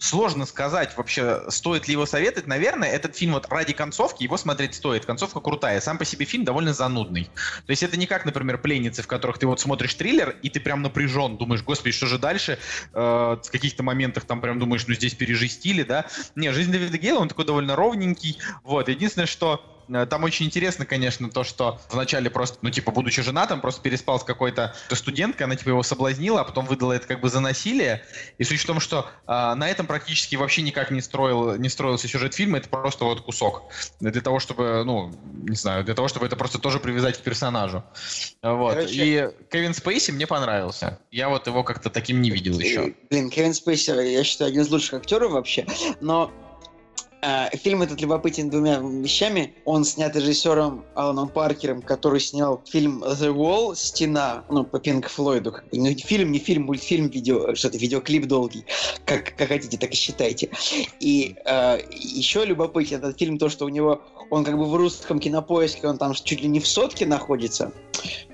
сложно 0.00 0.46
сказать 0.46 0.96
вообще, 0.96 1.42
стоит 1.48 1.86
ли 1.86 1.92
его 1.92 2.06
советовать. 2.06 2.48
Наверное, 2.48 2.88
этот 2.88 3.14
фильм 3.14 3.34
вот 3.34 3.46
ради 3.50 3.74
концовки 3.74 4.24
его 4.24 4.36
смотреть 4.38 4.74
стоит. 4.74 5.04
Концовка 5.04 5.40
крутая. 5.40 5.80
Сам 5.80 5.98
по 5.98 6.04
себе 6.06 6.24
фильм 6.24 6.44
довольно 6.44 6.72
занудный. 6.72 7.24
То 7.66 7.70
есть 7.70 7.82
это 7.82 7.98
не 7.98 8.06
как, 8.06 8.24
например, 8.24 8.58
«Пленницы», 8.58 9.02
в 9.02 9.06
которых 9.06 9.38
ты 9.38 9.46
вот 9.46 9.60
смотришь 9.60 9.94
триллер, 9.94 10.30
и 10.42 10.48
ты 10.48 10.58
прям 10.58 10.80
напряжен, 10.82 11.36
думаешь, 11.36 11.62
господи, 11.62 11.92
что 11.92 12.06
же 12.06 12.18
дальше? 12.18 12.58
Э, 12.94 13.36
в 13.42 13.50
каких-то 13.52 13.82
моментах 13.82 14.24
там 14.24 14.40
прям 14.40 14.58
думаешь, 14.58 14.86
ну 14.88 14.94
здесь 14.94 15.14
пережестили, 15.14 15.82
да? 15.82 16.06
Не, 16.34 16.50
«Жизнь 16.50 16.72
Дэвида 16.72 16.96
Гейла», 16.96 17.18
он 17.18 17.28
такой 17.28 17.44
довольно 17.44 17.76
ровненький. 17.76 18.38
Вот, 18.64 18.88
единственное, 18.88 19.26
что 19.26 19.79
там 20.08 20.24
очень 20.24 20.46
интересно, 20.46 20.86
конечно, 20.86 21.30
то, 21.30 21.44
что 21.44 21.80
вначале 21.90 22.30
просто, 22.30 22.58
ну, 22.62 22.70
типа, 22.70 22.92
будучи 22.92 23.22
женатым, 23.22 23.60
просто 23.60 23.82
переспал 23.82 24.20
с 24.20 24.24
какой-то 24.24 24.74
студенткой, 24.90 25.46
она, 25.46 25.56
типа, 25.56 25.70
его 25.70 25.82
соблазнила, 25.82 26.40
а 26.40 26.44
потом 26.44 26.66
выдала 26.66 26.92
это 26.92 27.06
как 27.06 27.20
бы 27.20 27.28
за 27.28 27.40
насилие. 27.40 28.02
И 28.38 28.44
суть 28.44 28.60
в 28.60 28.66
том, 28.66 28.80
что 28.80 29.08
э, 29.26 29.54
на 29.54 29.68
этом 29.68 29.86
практически 29.86 30.36
вообще 30.36 30.62
никак 30.62 30.90
не, 30.90 31.00
строил, 31.00 31.56
не 31.56 31.68
строился 31.68 32.08
сюжет 32.08 32.34
фильма, 32.34 32.58
это 32.58 32.68
просто 32.68 33.04
вот 33.04 33.22
кусок. 33.22 33.64
Для 34.00 34.20
того, 34.20 34.38
чтобы, 34.38 34.84
ну, 34.84 35.12
не 35.42 35.56
знаю, 35.56 35.84
для 35.84 35.94
того, 35.94 36.08
чтобы 36.08 36.26
это 36.26 36.36
просто 36.36 36.58
тоже 36.58 36.78
привязать 36.78 37.18
к 37.18 37.22
персонажу. 37.22 37.82
Вот. 38.42 38.74
Короче... 38.74 38.94
И 38.94 39.28
Кевин 39.50 39.74
Спейси 39.74 40.12
мне 40.12 40.26
понравился. 40.26 40.98
Я 41.10 41.28
вот 41.28 41.46
его 41.46 41.64
как-то 41.64 41.90
таким 41.90 42.22
не 42.22 42.30
видел 42.30 42.58
еще. 42.58 42.94
Блин, 43.10 43.30
Кевин 43.30 43.54
Спейси, 43.54 43.90
я 43.90 44.24
считаю, 44.24 44.50
один 44.50 44.62
из 44.62 44.70
лучших 44.70 44.94
актеров 44.94 45.32
вообще, 45.32 45.66
но 46.00 46.30
Э, 46.30 46.49
фильм 47.54 47.82
этот 47.82 48.00
любопытен 48.00 48.50
двумя 48.50 48.78
вещами. 48.78 49.54
Он 49.64 49.84
снят 49.84 50.14
режиссером 50.16 50.84
Аланом 50.94 51.28
Паркером, 51.28 51.82
который 51.82 52.20
снял 52.20 52.62
фильм 52.66 53.04
The 53.04 53.34
Wall, 53.34 53.76
Стена, 53.76 54.44
ну, 54.48 54.64
по 54.64 54.78
Пинк 54.78 55.08
Флойду. 55.08 55.54
Ну, 55.72 55.94
фильм, 55.94 56.32
не 56.32 56.38
фильм, 56.38 56.64
мультфильм, 56.64 57.08
видео, 57.08 57.54
что-то, 57.54 57.78
видеоклип 57.78 58.26
долгий. 58.26 58.64
Как, 59.04 59.36
как 59.36 59.48
хотите, 59.48 59.76
так 59.76 59.92
и 59.92 59.96
считайте. 59.96 60.50
И 61.00 61.36
э, 61.44 61.80
еще 61.90 62.44
любопытен 62.44 62.98
этот 62.98 63.18
фильм, 63.18 63.38
то, 63.38 63.48
что 63.48 63.64
у 63.64 63.68
него, 63.68 64.00
он 64.30 64.44
как 64.44 64.56
бы 64.56 64.64
в 64.64 64.74
русском 64.76 65.18
кинопоиске, 65.18 65.88
он 65.88 65.98
там 65.98 66.14
чуть 66.14 66.40
ли 66.40 66.48
не 66.48 66.60
в 66.60 66.66
сотке 66.66 67.04
находится, 67.04 67.72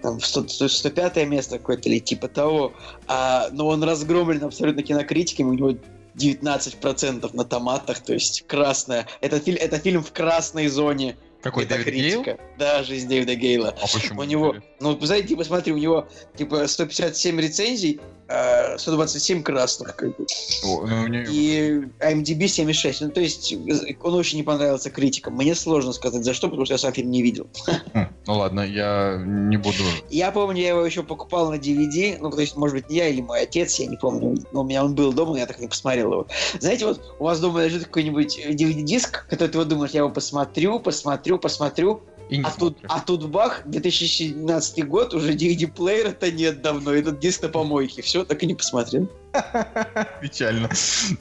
там 0.03 0.19
в 0.19 0.27
100, 0.27 0.69
105 0.69 1.27
место 1.27 1.59
какое-то 1.59 1.89
или 1.89 1.99
типа 1.99 2.29
того, 2.29 2.75
а, 3.09 3.49
но 3.53 3.67
он 3.69 3.83
разгромлен 3.83 4.45
абсолютно 4.45 4.83
кинокритиками, 4.83 5.49
у 5.49 5.55
него 5.55 5.75
19% 6.17 7.31
на 7.35 7.45
томатах, 7.45 8.01
то 8.01 8.15
есть 8.15 8.45
красная. 8.47 9.07
Это, 9.21 9.39
фильм, 9.39 9.59
это 9.61 9.79
фильм 9.79 10.03
в 10.03 10.13
красной 10.13 10.69
зоне. 10.69 11.17
Какой 11.43 11.67
Дэвид 11.67 11.95
Гейл? 11.95 12.25
Да, 12.59 12.83
жизнь 12.83 13.09
Дэвида 13.09 13.35
Гейла. 13.37 13.75
А 13.81 13.87
почему? 13.87 14.23
У 14.23 14.25
него, 14.25 14.57
ну, 14.81 14.99
зайди, 15.01 15.37
посмотри, 15.37 15.73
у 15.73 15.77
него, 15.77 16.09
типа, 16.37 16.67
157 16.67 17.41
рецензий, 17.41 18.01
127 18.29 19.43
красных, 19.43 19.95
как 19.95 20.17
бы. 20.17 20.27
О, 20.65 20.87
ну, 20.87 21.07
не... 21.07 21.25
И 21.25 21.71
IMDb 22.01 22.49
76. 22.49 23.01
Ну, 23.03 23.11
то 23.11 23.21
есть, 23.21 23.55
он 24.03 24.15
очень 24.15 24.39
не 24.39 24.43
понравился 24.43 24.91
критикам. 24.91 25.35
Мне 25.35 25.55
сложно 25.55 25.93
сказать, 25.93 26.25
за 26.25 26.35
что, 26.35 26.49
потому 26.49 26.65
что 26.65 26.75
я 26.75 26.79
сам 26.79 26.93
фильм 26.93 27.11
не 27.11 27.23
видел. 27.23 27.47
Хм, 27.95 28.09
ну 28.27 28.39
ладно, 28.39 28.61
я 28.63 29.23
не 29.25 29.57
буду... 29.57 29.79
Я 30.11 30.33
помню, 30.33 30.61
я 30.61 30.71
его 30.71 30.85
еще 30.85 31.03
покупал 31.03 31.51
на 31.51 31.57
DVD, 31.57 32.19
ну, 32.21 32.31
то 32.31 32.41
есть, 32.41 32.57
может 32.57 32.75
быть, 32.75 32.91
не 32.91 32.97
я 32.97 33.09
или 33.09 33.21
мой 33.21 33.43
отец, 33.43 33.79
я 33.79 33.87
не 33.87 33.97
помню. 33.97 34.37
Но 34.53 34.63
у 34.63 34.65
меня 34.65 34.85
он 34.85 34.95
был 34.95 35.13
дома, 35.13 35.39
я 35.39 35.47
так 35.47 35.61
не 35.61 35.69
посмотрел 35.69 36.13
его. 36.13 36.27
Знаете, 36.59 36.87
вот 36.87 37.15
у 37.19 37.25
вас 37.25 37.39
дома 37.41 37.65
лежит 37.65 37.85
какой-нибудь 37.85 38.41
DVD-диск, 38.49 39.27
который 39.29 39.49
ты 39.49 39.59
вот 39.59 39.69
думаешь, 39.69 39.93
я 39.93 40.01
его 40.01 40.11
посмотрю, 40.11 40.81
посмотрю, 40.81 41.39
посмотрю, 41.39 42.03
и 42.29 42.39
не 42.39 42.45
а, 42.45 42.51
тут, 42.51 42.79
а 42.89 43.01
тут 43.01 43.29
бах, 43.29 43.63
2017 43.67 44.87
год, 44.87 45.15
уже 45.15 45.33
DVD-плеера-то 45.33 46.31
нет 46.33 46.61
давно, 46.61 46.93
этот 46.93 47.21
диск 47.21 47.43
на 47.43 47.49
помойке. 47.49 48.03
Все, 48.03 48.25
так 48.25 48.43
и 48.43 48.47
не 48.47 48.55
посмотрел. 48.55 49.09
Печально. 50.21 50.69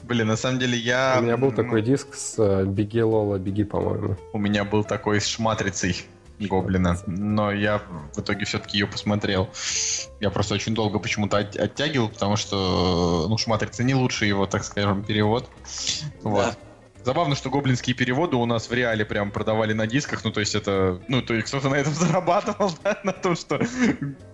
Блин, 0.02 0.26
на 0.26 0.36
самом 0.36 0.58
деле 0.58 0.76
я... 0.76 1.16
У 1.18 1.22
меня 1.22 1.36
был 1.36 1.52
такой 1.52 1.82
диск 1.82 2.14
с 2.14 2.34
э, 2.38 2.64
Беги 2.64 3.02
Лола, 3.02 3.38
Беги, 3.38 3.64
по-моему. 3.64 4.16
У 4.32 4.38
меня 4.38 4.64
был 4.64 4.82
такой 4.82 5.20
с 5.20 5.26
Шматрицей. 5.26 5.96
Гоблина, 6.38 6.98
но 7.06 7.50
я 7.50 7.80
в 8.12 8.20
итоге 8.20 8.44
все-таки 8.44 8.78
ее 8.78 8.86
посмотрел. 8.86 9.48
Я 10.20 10.30
просто 10.30 10.54
очень 10.54 10.74
долго 10.74 10.98
почему-то 10.98 11.38
от, 11.38 11.56
оттягивал, 11.56 12.10
потому 12.10 12.36
что, 12.36 13.26
ну, 13.26 13.38
Шматрица 13.38 13.84
не 13.84 13.94
лучший 13.94 14.28
его, 14.28 14.46
так 14.46 14.62
скажем, 14.64 15.02
перевод. 15.02 15.48
Вот. 16.22 16.58
Забавно, 17.06 17.36
что 17.36 17.50
гоблинские 17.50 17.94
переводы 17.94 18.34
у 18.34 18.46
нас 18.46 18.68
в 18.68 18.72
реале 18.72 19.04
прям 19.04 19.30
продавали 19.30 19.72
на 19.72 19.86
дисках, 19.86 20.24
ну, 20.24 20.32
то 20.32 20.40
есть 20.40 20.56
это, 20.56 21.00
ну, 21.06 21.22
то 21.22 21.34
есть 21.34 21.46
кто-то 21.46 21.68
на 21.68 21.76
этом 21.76 21.94
зарабатывал, 21.94 22.72
да, 22.82 22.98
на 23.04 23.12
том, 23.12 23.36
что, 23.36 23.60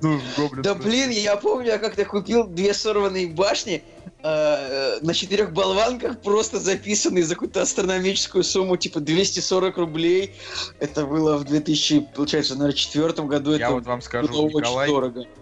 ну, 0.01 0.18
гоблин... 0.39 0.62
Да, 0.62 0.75
блин, 0.75 1.11
я 1.11 1.37
помню, 1.37 1.66
я 1.66 1.77
как-то 1.77 2.07
купил 2.07 2.47
две 2.47 2.73
сорванные 2.73 3.27
башни 3.27 3.85
э, 4.23 4.99
на 5.03 5.12
четырех 5.12 5.53
болванках, 5.53 6.23
просто 6.23 6.59
записанные 6.61 7.25
за 7.25 7.35
какую-то 7.35 7.61
астрономическую 7.61 8.43
сумму, 8.43 8.79
типа 8.79 9.01
240 9.01 9.77
рублей. 9.77 10.35
Это 10.81 11.05
было 11.05 11.37
в 11.37 11.45
2000, 11.45 12.09
получается, 12.14 12.55
наверное, 12.55 12.75
четвертом 12.75 13.27
году. 13.27 13.51
Я 13.51 13.66
это 13.66 13.75
вот 13.75 13.85
вам 13.85 14.01
скажу, 14.01 14.49
Николай, 14.49 14.89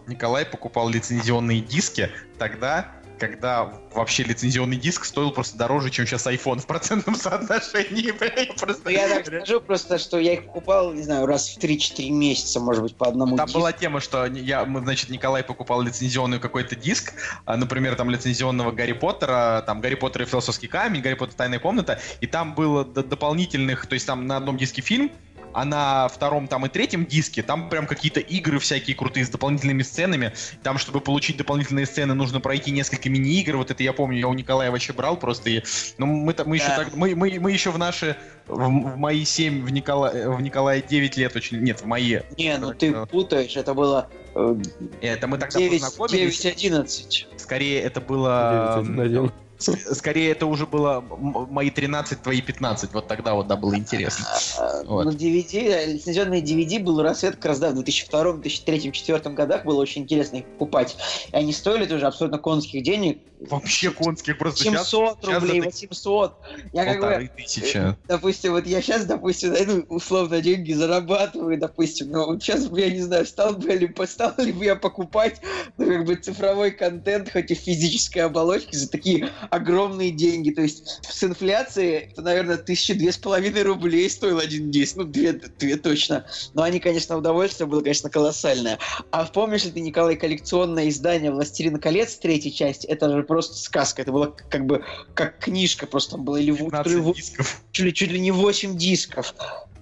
Николай 0.08 0.44
покупал 0.44 0.88
лицензионные 0.88 1.60
диски 1.60 2.10
тогда, 2.40 2.90
когда 3.20 3.70
вообще 3.94 4.22
лицензионный 4.24 4.76
диск 4.76 5.04
стоил 5.04 5.30
просто 5.30 5.58
дороже, 5.58 5.90
чем 5.90 6.06
сейчас 6.06 6.26
iPhone 6.26 6.60
в 6.60 6.66
процентном 6.66 7.14
соотношении. 7.14 8.10
Просто... 8.58 8.82
Ну, 8.84 8.90
я 8.90 9.08
так 9.08 9.26
скажу 9.26 9.60
просто, 9.60 9.98
что 9.98 10.18
я 10.18 10.34
их 10.34 10.46
покупал, 10.46 10.92
не 10.92 11.02
знаю, 11.02 11.26
раз 11.26 11.50
в 11.50 11.58
3-4 11.58 12.10
месяца, 12.10 12.60
может 12.60 12.82
быть, 12.82 12.96
по 12.96 13.06
одному 13.06 13.36
Там 13.36 13.46
диску. 13.46 13.60
была 13.60 13.72
тема, 13.72 14.00
что 14.00 14.26
я, 14.26 14.64
значит, 14.64 15.10
Николай 15.10 15.44
покупал 15.44 15.82
лицензионный 15.82 16.38
какой-то 16.38 16.74
диск, 16.74 17.12
а, 17.44 17.56
например, 17.56 17.94
там 17.94 18.08
лицензионного 18.10 18.72
Гарри 18.72 18.92
Поттера, 18.92 19.62
там 19.66 19.80
Гарри 19.80 19.96
Поттер 19.96 20.22
и 20.22 20.24
философский 20.24 20.66
камень, 20.68 21.02
Гарри 21.02 21.14
Поттер 21.14 21.34
тайная 21.34 21.58
комната, 21.58 22.00
и 22.20 22.26
там 22.26 22.54
было 22.54 22.84
дополнительных, 22.84 23.86
то 23.86 23.94
есть 23.94 24.06
там 24.06 24.26
на 24.26 24.38
одном 24.38 24.56
диске 24.56 24.80
фильм, 24.80 25.12
а 25.52 25.64
на 25.64 26.08
втором 26.08 26.48
там 26.48 26.66
и 26.66 26.68
третьем 26.68 27.06
диске 27.06 27.42
там 27.42 27.68
прям 27.68 27.86
какие-то 27.86 28.20
игры 28.20 28.58
всякие 28.58 28.96
крутые 28.96 29.24
с 29.24 29.28
дополнительными 29.28 29.82
сценами. 29.82 30.32
Там, 30.62 30.78
чтобы 30.78 31.00
получить 31.00 31.36
дополнительные 31.36 31.86
сцены, 31.86 32.14
нужно 32.14 32.40
пройти 32.40 32.70
несколько 32.70 33.08
мини-игр. 33.08 33.56
Вот 33.56 33.70
это 33.70 33.82
я 33.82 33.92
помню, 33.92 34.18
я 34.18 34.28
у 34.28 34.34
Николая 34.34 34.70
вообще 34.70 34.92
брал 34.92 35.16
просто. 35.16 35.50
И, 35.50 35.62
ну, 35.98 36.06
мы, 36.06 36.34
мы, 36.44 36.56
еще 36.56 36.68
так, 36.68 36.94
мы, 36.94 37.14
мы, 37.14 37.38
мы 37.40 37.52
еще 37.52 37.70
в 37.70 37.78
наши, 37.78 38.16
в, 38.46 38.56
в 38.56 38.96
мои 38.96 39.24
7, 39.24 39.64
в, 39.64 39.72
Никола, 39.72 40.10
в 40.10 40.40
Николая 40.40 40.82
9 40.82 41.16
лет 41.16 41.36
очень... 41.36 41.58
Нет, 41.58 41.80
в 41.80 41.86
мои... 41.86 42.20
Не, 42.36 42.58
ну 42.58 42.72
ты 42.74 42.92
путаешь, 43.06 43.56
это 43.56 43.74
было... 43.74 44.08
Э, 44.34 44.56
это 45.00 45.26
мы 45.26 45.38
тогда 45.38 45.58
9, 45.58 45.80
познакомились. 45.80 46.44
9-11. 46.44 47.38
Скорее, 47.38 47.80
это 47.80 48.00
было... 48.00 48.82
9, 48.84 49.32
Скорее, 49.60 50.32
это 50.32 50.46
уже 50.46 50.66
было 50.66 51.00
мои 51.00 51.70
13, 51.70 52.22
твои 52.22 52.40
15. 52.40 52.92
Вот 52.94 53.06
тогда 53.08 53.34
вот, 53.34 53.46
да, 53.46 53.56
было 53.56 53.76
интересно. 53.76 54.26
А, 54.58 54.82
вот. 54.84 55.04
Ну, 55.04 55.10
DVD, 55.10 55.86
лицензионный 55.86 56.40
DVD 56.40 56.80
был 56.80 57.02
рассвет 57.02 57.36
как 57.36 57.46
раз, 57.46 57.58
да, 57.58 57.70
в 57.70 57.74
2002, 57.74 58.32
2003, 58.34 58.80
2004 58.80 59.34
годах 59.34 59.64
было 59.64 59.80
очень 59.80 60.02
интересно 60.02 60.38
их 60.38 60.46
покупать. 60.46 60.96
И 61.32 61.36
они 61.36 61.52
стоили 61.52 61.86
тоже 61.86 62.06
абсолютно 62.06 62.38
конских 62.38 62.82
денег. 62.82 63.18
Вообще 63.40 63.90
конских, 63.90 64.36
просто 64.36 64.64
700 64.64 65.18
сейчас, 65.22 65.42
рублей, 65.42 65.62
сейчас 65.62 65.82
800. 65.90 66.34
Я 66.72 66.84
как 66.84 67.00
бы, 67.00 67.30
тысячи. 67.36 67.76
Э, 67.76 67.94
допустим, 68.06 68.52
вот 68.52 68.66
я 68.66 68.82
сейчас, 68.82 69.06
допустим, 69.06 69.54
ну, 69.66 69.84
условно 69.88 70.42
деньги 70.42 70.72
зарабатываю, 70.72 71.58
допустим, 71.58 72.10
но 72.10 72.26
вот 72.26 72.42
сейчас, 72.42 72.68
я 72.70 72.90
не 72.90 73.00
знаю, 73.00 73.24
стал 73.24 73.54
бы 73.54 73.72
ли, 73.72 73.94
стал 74.06 74.34
ли 74.36 74.52
бы 74.52 74.64
я 74.64 74.76
покупать, 74.76 75.40
ну, 75.78 75.86
как 75.86 76.04
бы 76.04 76.16
цифровой 76.16 76.70
контент, 76.70 77.32
хоть 77.32 77.50
и 77.50 77.54
физической 77.54 78.18
оболочки 78.18 78.76
за 78.76 78.90
такие 78.90 79.30
огромные 79.50 80.10
деньги. 80.10 80.50
То 80.50 80.62
есть 80.62 81.00
с 81.02 81.22
инфляцией 81.22 82.10
это, 82.10 82.22
наверное, 82.22 82.56
тысячи 82.56 82.94
две 82.94 83.12
с 83.12 83.18
половиной 83.18 83.62
рублей 83.62 84.08
стоил 84.08 84.38
один 84.38 84.70
диск. 84.70 84.96
Ну, 84.96 85.04
две, 85.04 85.32
две 85.32 85.76
точно. 85.76 86.26
Но 86.54 86.62
они, 86.62 86.80
конечно, 86.80 87.16
удовольствие 87.16 87.66
было, 87.66 87.80
конечно, 87.80 88.10
колоссальное. 88.10 88.78
А 89.10 89.24
помнишь 89.24 89.64
ли 89.64 89.72
ты, 89.72 89.80
Николай, 89.80 90.16
коллекционное 90.16 90.88
издание 90.88 91.30
«Властелина 91.30 91.78
колец» 91.78 92.14
третьей 92.16 92.52
части? 92.52 92.86
Это 92.86 93.10
же 93.10 93.22
просто 93.22 93.56
сказка. 93.56 94.02
Это 94.02 94.12
было 94.12 94.34
как 94.48 94.66
бы 94.66 94.84
как 95.14 95.38
книжка 95.38 95.86
просто 95.86 96.12
там 96.12 96.24
было. 96.24 96.36
Или 96.36 96.52
дисков. 96.52 97.62
Чуть 97.72 97.86
ли, 97.86 97.94
чуть 97.94 98.10
ли 98.10 98.20
не 98.20 98.30
8 98.30 98.76
дисков. 98.76 99.34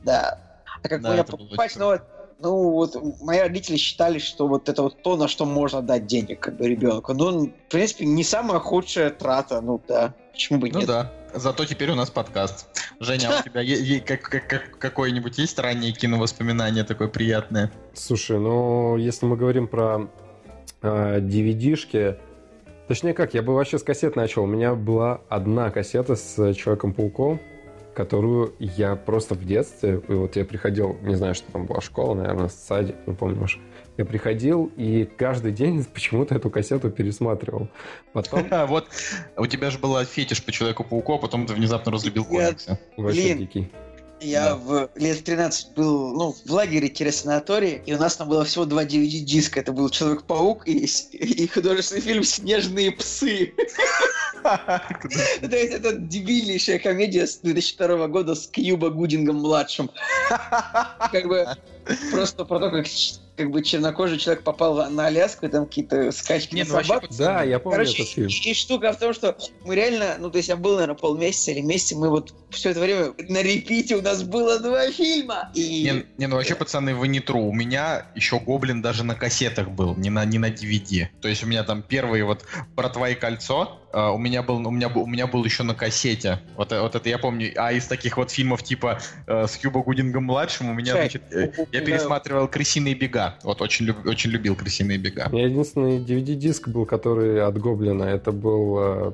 Да. 0.04 0.40
А 0.82 0.88
как 0.88 1.02
да, 1.02 1.14
я 1.14 1.24
покупать, 1.24 1.76
вот 1.76 2.02
ну, 2.40 2.70
вот 2.70 2.96
мои 3.20 3.40
родители 3.40 3.76
считали, 3.76 4.18
что 4.18 4.46
вот 4.46 4.68
это 4.68 4.82
вот 4.82 5.02
то, 5.02 5.16
на 5.16 5.28
что 5.28 5.44
можно 5.44 5.82
дать 5.82 6.06
денег 6.06 6.40
как 6.40 6.56
бы 6.56 6.68
ребенку. 6.68 7.12
Ну, 7.14 7.46
в 7.46 7.70
принципе, 7.70 8.04
не 8.06 8.22
самая 8.22 8.60
худшая 8.60 9.10
трата, 9.10 9.60
ну 9.60 9.80
да. 9.88 10.14
Почему 10.32 10.60
бы 10.60 10.70
ну, 10.70 10.78
нет? 10.78 10.88
Ну 10.88 10.94
да. 10.94 11.12
Зато 11.34 11.64
теперь 11.64 11.90
у 11.90 11.94
нас 11.94 12.10
подкаст. 12.10 12.68
Женя, 13.00 13.30
а 13.30 13.40
у 13.40 13.42
тебя 13.42 14.60
какое-нибудь 14.78 15.36
есть 15.38 15.58
раннее 15.58 15.92
киновоспоминание 15.92 16.84
такое 16.84 17.08
приятное? 17.08 17.70
Слушай, 17.92 18.38
ну, 18.38 18.96
если 18.96 19.26
мы 19.26 19.36
говорим 19.36 19.66
про 19.68 20.08
DVD-шки, 20.80 21.96
а, 21.96 22.18
точнее 22.86 23.14
как, 23.14 23.34
я 23.34 23.42
бы 23.42 23.54
вообще 23.54 23.78
с 23.78 23.82
кассет 23.82 24.16
начал. 24.16 24.44
У 24.44 24.46
меня 24.46 24.74
была 24.74 25.20
одна 25.28 25.70
кассета 25.70 26.16
с 26.16 26.54
Человеком-пауком, 26.54 27.40
которую 27.98 28.54
я 28.60 28.94
просто 28.94 29.34
в 29.34 29.44
детстве, 29.44 30.00
и 30.08 30.12
вот 30.12 30.36
я 30.36 30.44
приходил, 30.44 30.96
не 31.02 31.16
знаю, 31.16 31.34
что 31.34 31.50
там 31.50 31.66
была 31.66 31.80
школа, 31.80 32.14
наверное, 32.14 32.48
садик, 32.48 32.94
не 33.08 33.14
помню 33.14 33.42
уж, 33.42 33.58
я 33.96 34.04
приходил 34.04 34.70
и 34.76 35.04
каждый 35.04 35.50
день 35.50 35.84
почему-то 35.94 36.36
эту 36.36 36.48
кассету 36.48 36.90
пересматривал. 36.90 37.68
Потом... 38.12 38.46
Вот 38.68 38.86
у 39.36 39.46
тебя 39.46 39.70
же 39.70 39.80
была 39.80 40.04
фетиш 40.04 40.44
по 40.44 40.52
Человеку-пауку, 40.52 41.14
а 41.14 41.18
потом 41.18 41.46
ты 41.46 41.54
внезапно 41.54 41.90
разлюбил 41.90 42.24
комиксы. 42.24 42.78
Вообще 42.96 43.34
дикий. 43.34 43.68
Я 44.20 44.50
да. 44.50 44.56
в 44.56 44.90
лет 44.96 45.22
13 45.22 45.74
был 45.74 46.14
ну, 46.14 46.34
в 46.44 46.52
лагере-санатории, 46.52 47.82
и 47.86 47.94
у 47.94 47.98
нас 47.98 48.16
там 48.16 48.28
было 48.28 48.44
всего 48.44 48.64
два 48.64 48.84
DVD-диска. 48.84 49.60
Это 49.60 49.72
был 49.72 49.88
Человек-паук 49.90 50.66
и, 50.66 50.86
и 51.12 51.46
художественный 51.46 52.00
фильм 52.02 52.24
«Снежные 52.24 52.90
псы». 52.92 53.54
То 54.42 55.56
есть 55.56 55.72
это 55.72 55.92
дебильнейшая 55.96 56.78
комедия 56.78 57.26
с 57.26 57.38
2002 57.38 58.08
года 58.08 58.34
с 58.34 58.46
Кьюба 58.48 58.90
Гудингом-младшим. 58.90 59.90
Как 60.28 61.26
бы 61.26 61.46
просто 62.10 62.44
про 62.44 62.58
то, 62.58 62.70
как 62.70 62.86
как 63.38 63.52
бы 63.52 63.62
чернокожий 63.62 64.18
человек 64.18 64.42
попал 64.42 64.90
на 64.90 65.06
Аляску, 65.06 65.46
и 65.46 65.48
там 65.48 65.64
какие-то 65.64 66.10
скачки 66.10 66.56
Не, 66.56 66.64
ну, 66.64 66.82
собак. 66.82 67.04
Да, 67.16 67.44
я 67.44 67.60
помню 67.60 67.78
Короче, 67.78 68.02
этот 68.02 68.12
фильм. 68.12 68.28
И, 68.28 68.50
и 68.50 68.54
штука 68.54 68.92
в 68.92 68.98
том, 68.98 69.14
что 69.14 69.38
мы 69.64 69.76
реально, 69.76 70.16
ну, 70.18 70.28
то 70.28 70.38
есть 70.38 70.48
я 70.48 70.56
был, 70.56 70.72
наверное, 70.72 70.96
полмесяца 70.96 71.52
или 71.52 71.60
месяц, 71.60 71.92
мы 71.92 72.10
вот 72.10 72.34
все 72.50 72.70
это 72.70 72.80
время 72.80 73.14
на 73.28 73.40
репите 73.40 73.94
у 73.94 74.02
нас 74.02 74.24
было 74.24 74.58
два 74.58 74.90
фильма. 74.90 75.52
И... 75.54 75.84
Не, 75.84 76.06
не, 76.18 76.26
ну 76.26 76.34
вообще, 76.34 76.56
пацаны, 76.56 76.96
вы 76.96 77.06
не 77.06 77.20
тру. 77.20 77.42
У 77.42 77.52
меня 77.52 78.06
еще 78.16 78.40
Гоблин 78.40 78.82
даже 78.82 79.04
на 79.04 79.14
кассетах 79.14 79.70
был, 79.70 79.94
не 79.94 80.10
на, 80.10 80.24
не 80.24 80.38
на 80.38 80.50
DVD. 80.50 81.06
То 81.20 81.28
есть 81.28 81.44
у 81.44 81.46
меня 81.46 81.62
там 81.62 81.82
первый 81.82 82.24
вот 82.24 82.44
«Братва 82.74 83.10
и 83.10 83.14
кольцо», 83.14 83.78
Uh, 83.90 84.12
у 84.14 84.18
меня 84.18 84.42
был 84.42 84.66
у 84.66 84.70
меня 84.70 84.90
был 84.90 85.02
у 85.02 85.06
меня 85.06 85.26
был 85.26 85.44
еще 85.44 85.62
на 85.62 85.74
кассете 85.74 86.40
вот 86.56 86.72
вот 86.72 86.94
это 86.94 87.08
я 87.08 87.18
помню 87.18 87.52
а 87.56 87.72
из 87.72 87.86
таких 87.86 88.18
вот 88.18 88.30
фильмов 88.30 88.62
типа 88.62 88.98
uh, 89.26 89.46
с 89.46 89.56
Кьюба 89.56 89.82
Гудингом 89.82 90.24
младшим 90.24 90.68
у 90.68 90.74
меня 90.74 90.92
Чай. 90.92 91.00
значит 91.02 91.22
э, 91.32 91.50
я 91.72 91.80
пересматривал 91.80 92.48
Крысиные 92.48 92.94
бега 92.94 93.38
вот 93.42 93.62
очень, 93.62 93.86
люб, 93.86 94.06
очень 94.06 94.30
любил 94.30 94.54
крысиные 94.56 94.98
бега. 94.98 95.28
У 95.30 95.36
меня 95.36 95.46
единственный 95.46 95.98
DVD-диск 95.98 96.68
был, 96.68 96.86
который 96.86 97.42
от 97.42 97.58
Гоблина. 97.58 98.04
Это 98.04 98.32
был 98.32 98.78
э, 98.78 99.12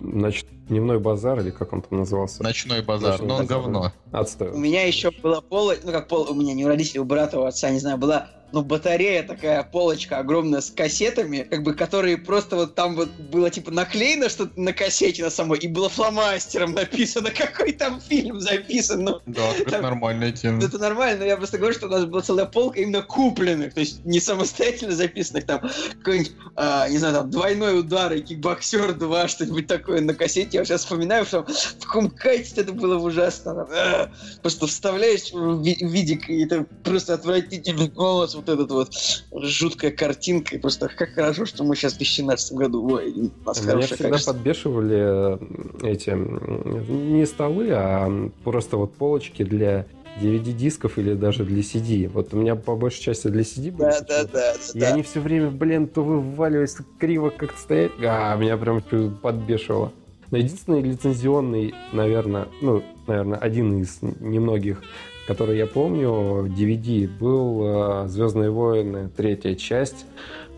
нач... 0.00 0.44
дневной 0.68 0.98
базар, 0.98 1.40
или 1.40 1.50
как 1.50 1.72
он 1.72 1.82
там 1.82 1.98
назывался? 2.00 2.42
Ночной 2.42 2.82
базар, 2.82 3.12
Ночной 3.12 3.28
но 3.28 3.36
он 3.36 3.46
говно. 3.46 3.92
Отстой. 4.12 4.50
У 4.50 4.58
меня 4.58 4.86
еще 4.86 5.10
была 5.10 5.40
пола, 5.40 5.74
ну 5.82 5.92
как 5.92 6.08
пол, 6.08 6.30
у 6.30 6.34
меня 6.34 6.54
не 6.54 6.64
у 6.64 6.68
родителей, 6.68 7.00
у 7.00 7.04
брата, 7.04 7.38
у 7.38 7.44
отца, 7.44 7.70
не 7.70 7.80
знаю, 7.80 7.98
была 7.98 8.28
ну, 8.54 8.62
батарея 8.62 9.24
такая, 9.24 9.64
полочка 9.64 10.18
огромная 10.18 10.60
с 10.60 10.70
кассетами, 10.70 11.38
как 11.38 11.64
бы, 11.64 11.74
которые 11.74 12.16
просто 12.16 12.54
вот 12.54 12.76
там 12.76 12.94
вот 12.94 13.10
было, 13.10 13.50
типа, 13.50 13.72
наклеено 13.72 14.28
что-то 14.28 14.58
на 14.60 14.72
кассете 14.72 15.24
на 15.24 15.30
самой, 15.30 15.58
и 15.58 15.66
было 15.66 15.88
фломастером 15.88 16.72
написано, 16.72 17.30
какой 17.32 17.72
там 17.72 18.00
фильм 18.00 18.40
записан. 18.40 19.02
Ну, 19.02 19.20
да, 19.26 19.42
это 19.58 19.72
там, 19.72 19.82
нормальная 19.82 20.30
тема. 20.30 20.62
Это 20.62 20.78
нормально, 20.78 21.20
но 21.20 21.24
я 21.26 21.36
просто 21.36 21.58
говорю, 21.58 21.74
что 21.74 21.86
у 21.86 21.90
нас 21.90 22.04
была 22.04 22.22
целая 22.22 22.46
полка 22.46 22.80
именно 22.80 23.02
купленных, 23.02 23.74
то 23.74 23.80
есть 23.80 24.04
не 24.04 24.20
самостоятельно 24.20 24.94
записанных, 24.94 25.46
там, 25.46 25.60
какой-нибудь, 25.98 26.32
а, 26.54 26.88
не 26.88 26.98
знаю, 26.98 27.14
там, 27.14 27.30
двойной 27.30 27.80
удар 27.80 28.12
и 28.12 28.20
кикбоксер 28.20 28.94
2, 28.94 29.28
что-нибудь 29.28 29.66
такое 29.66 30.00
на 30.00 30.14
кассете. 30.14 30.53
Я 30.54 30.64
сейчас 30.64 30.82
вспоминаю, 30.82 31.24
что 31.24 31.44
в 31.44 31.84
каком 31.84 32.10
качестве 32.10 32.62
это 32.62 32.72
было 32.72 32.96
ужасно. 32.96 33.66
А, 33.70 34.10
просто 34.40 34.66
вставляешь 34.66 35.32
в 35.32 35.60
видик, 35.62 36.30
и 36.30 36.44
это 36.44 36.64
просто 36.84 37.14
отвратительный 37.14 37.88
голос, 37.88 38.34
вот 38.36 38.48
этот 38.48 38.70
вот 38.70 38.92
жуткая 39.32 39.90
картинка. 39.90 40.54
И 40.54 40.58
просто 40.58 40.88
как 40.88 41.10
хорошо, 41.10 41.44
что 41.44 41.64
мы 41.64 41.74
сейчас 41.74 41.94
в 41.94 41.98
2017 41.98 42.52
году. 42.52 42.86
Ой, 42.94 43.12
у 43.12 43.46
нас 43.46 43.62
Меня 43.64 43.80
всегда 43.80 44.10
качество. 44.10 44.32
подбешивали 44.32 45.38
э, 45.82 45.92
эти 45.92 46.10
не 46.10 47.26
столы, 47.26 47.70
а 47.72 48.30
просто 48.44 48.76
вот 48.76 48.94
полочки 48.94 49.42
для 49.42 49.86
DVD-дисков 50.20 50.98
или 50.98 51.14
даже 51.14 51.44
для 51.44 51.62
CD. 51.62 52.08
Вот 52.08 52.32
у 52.32 52.36
меня 52.36 52.54
по 52.54 52.76
большей 52.76 53.02
части 53.02 53.26
для 53.26 53.42
CD 53.42 53.72
были. 53.72 53.90
Да, 53.90 54.00
да, 54.02 54.24
да, 54.32 54.54
И 54.72 54.78
да. 54.78 54.92
они 54.92 55.02
все 55.02 55.18
время, 55.18 55.50
блин, 55.50 55.88
то 55.88 56.04
вываливались, 56.04 56.76
криво 57.00 57.30
как-то 57.30 57.58
стоять. 57.58 57.90
А, 58.00 58.36
меня 58.36 58.56
прям 58.56 58.80
подбешивало. 59.20 59.92
Но 60.34 60.38
единственный 60.38 60.82
лицензионный, 60.82 61.74
наверное, 61.92 62.48
ну, 62.60 62.82
наверное, 63.06 63.38
один 63.38 63.80
из 63.80 64.02
немногих 64.02 64.82
который 65.28 65.56
я 65.56 65.66
помню, 65.66 66.46
DVD 66.46 67.08
был 67.08 67.62
э, 68.04 68.08
«Звездные 68.08 68.50
войны», 68.50 69.08
третья 69.16 69.54
часть, 69.54 70.04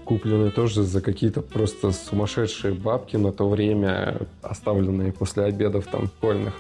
купленный 0.05 0.51
тоже 0.51 0.83
за 0.83 1.01
какие-то 1.01 1.41
просто 1.41 1.93
сумасшедшие 1.93 2.75
бабки 2.75 3.17
на 3.17 3.31
то 3.31 3.49
время, 3.49 4.23
оставленные 4.43 5.13
после 5.13 5.45
обедов 5.45 5.87
там 5.87 6.07
школьных. 6.07 6.55